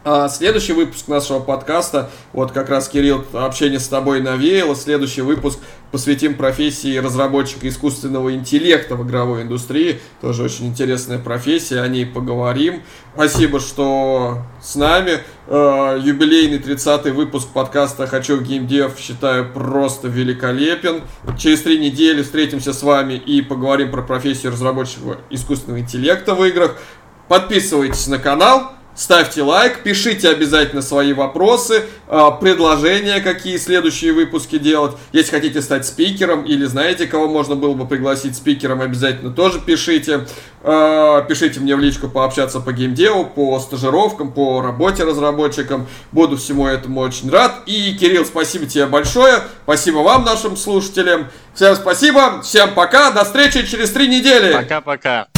А 0.05 0.29
следующий 0.29 0.73
выпуск 0.73 1.07
нашего 1.07 1.39
подкаста, 1.39 2.11
вот 2.33 2.51
как 2.51 2.69
раз, 2.69 2.89
Кирилл, 2.89 3.25
общение 3.35 3.79
с 3.79 3.87
тобой 3.87 4.21
навеяло. 4.21 4.75
Следующий 4.75 5.21
выпуск 5.21 5.61
посвятим 5.93 6.35
профессии 6.35 6.97
разработчика 6.97 7.69
искусственного 7.69 8.35
интеллекта 8.35 8.97
в 8.97 9.07
игровой 9.07 9.43
индустрии. 9.43 10.01
Тоже 10.21 10.43
очень 10.43 10.67
интересная 10.67 11.21
профессия, 11.21 11.83
о 11.83 11.87
ней 11.87 12.05
поговорим. 12.05 12.83
Спасибо, 13.15 13.61
что 13.61 14.39
с 14.61 14.75
нами. 14.75 15.21
Э, 15.47 15.97
юбилейный 16.03 16.59
30-й 16.59 17.13
выпуск 17.13 17.51
подкаста 17.55 18.09
«Хочу 18.09 18.39
в 18.39 18.43
геймдев» 18.43 18.99
считаю 18.99 19.53
просто 19.53 20.09
великолепен. 20.09 21.03
Через 21.39 21.63
три 21.63 21.79
недели 21.79 22.23
встретимся 22.23 22.73
с 22.73 22.83
вами 22.83 23.15
и 23.15 23.41
поговорим 23.41 23.93
про 23.93 24.03
профессию 24.03 24.51
разработчика 24.51 25.19
искусственного 25.31 25.79
интеллекта 25.79 26.35
в 26.35 26.45
играх. 26.45 26.77
Подписывайтесь 27.29 28.09
на 28.09 28.19
канал. 28.19 28.73
Ставьте 28.95 29.43
лайк, 29.43 29.83
пишите 29.83 30.29
обязательно 30.29 30.83
свои 30.83 31.15
вопросы, 31.15 31.85
а, 32.09 32.31
предложения, 32.31 33.21
какие 33.21 33.57
следующие 33.57 34.13
выпуски 34.13 34.59
делать. 34.59 34.93
Если 35.13 35.31
хотите 35.31 35.63
стать 35.63 35.87
спикером 35.87 36.45
или 36.45 36.67
знаете, 36.67 37.07
кого 37.07 37.27
можно 37.27 37.55
было 37.55 37.73
бы 37.73 37.87
пригласить 37.87 38.37
спикером, 38.37 38.83
обязательно 38.83 39.33
тоже 39.33 39.61
пишите. 39.61 40.27
А, 40.63 41.23
пишите 41.23 41.61
мне 41.61 41.75
в 41.75 41.81
личку 41.81 42.09
пообщаться 42.09 42.61
по 42.61 42.73
геймдеву, 42.73 43.25
по 43.25 43.59
стажировкам, 43.61 44.31
по 44.31 44.61
работе 44.61 45.05
разработчикам. 45.05 45.87
Буду 46.13 46.37
всему 46.37 46.67
этому 46.67 47.01
очень 47.01 47.31
рад. 47.31 47.63
И, 47.65 47.97
Кирилл, 47.99 48.27
спасибо 48.27 48.67
тебе 48.67 48.85
большое. 48.85 49.43
Спасибо 49.65 49.99
вам, 49.99 50.25
нашим 50.25 50.55
слушателям. 50.55 51.29
Всем 51.55 51.75
спасибо, 51.77 52.43
всем 52.43 52.75
пока, 52.75 53.11
до 53.11 53.25
встречи 53.25 53.67
через 53.67 53.91
три 53.91 54.09
недели. 54.09 54.53
Пока-пока. 54.53 55.32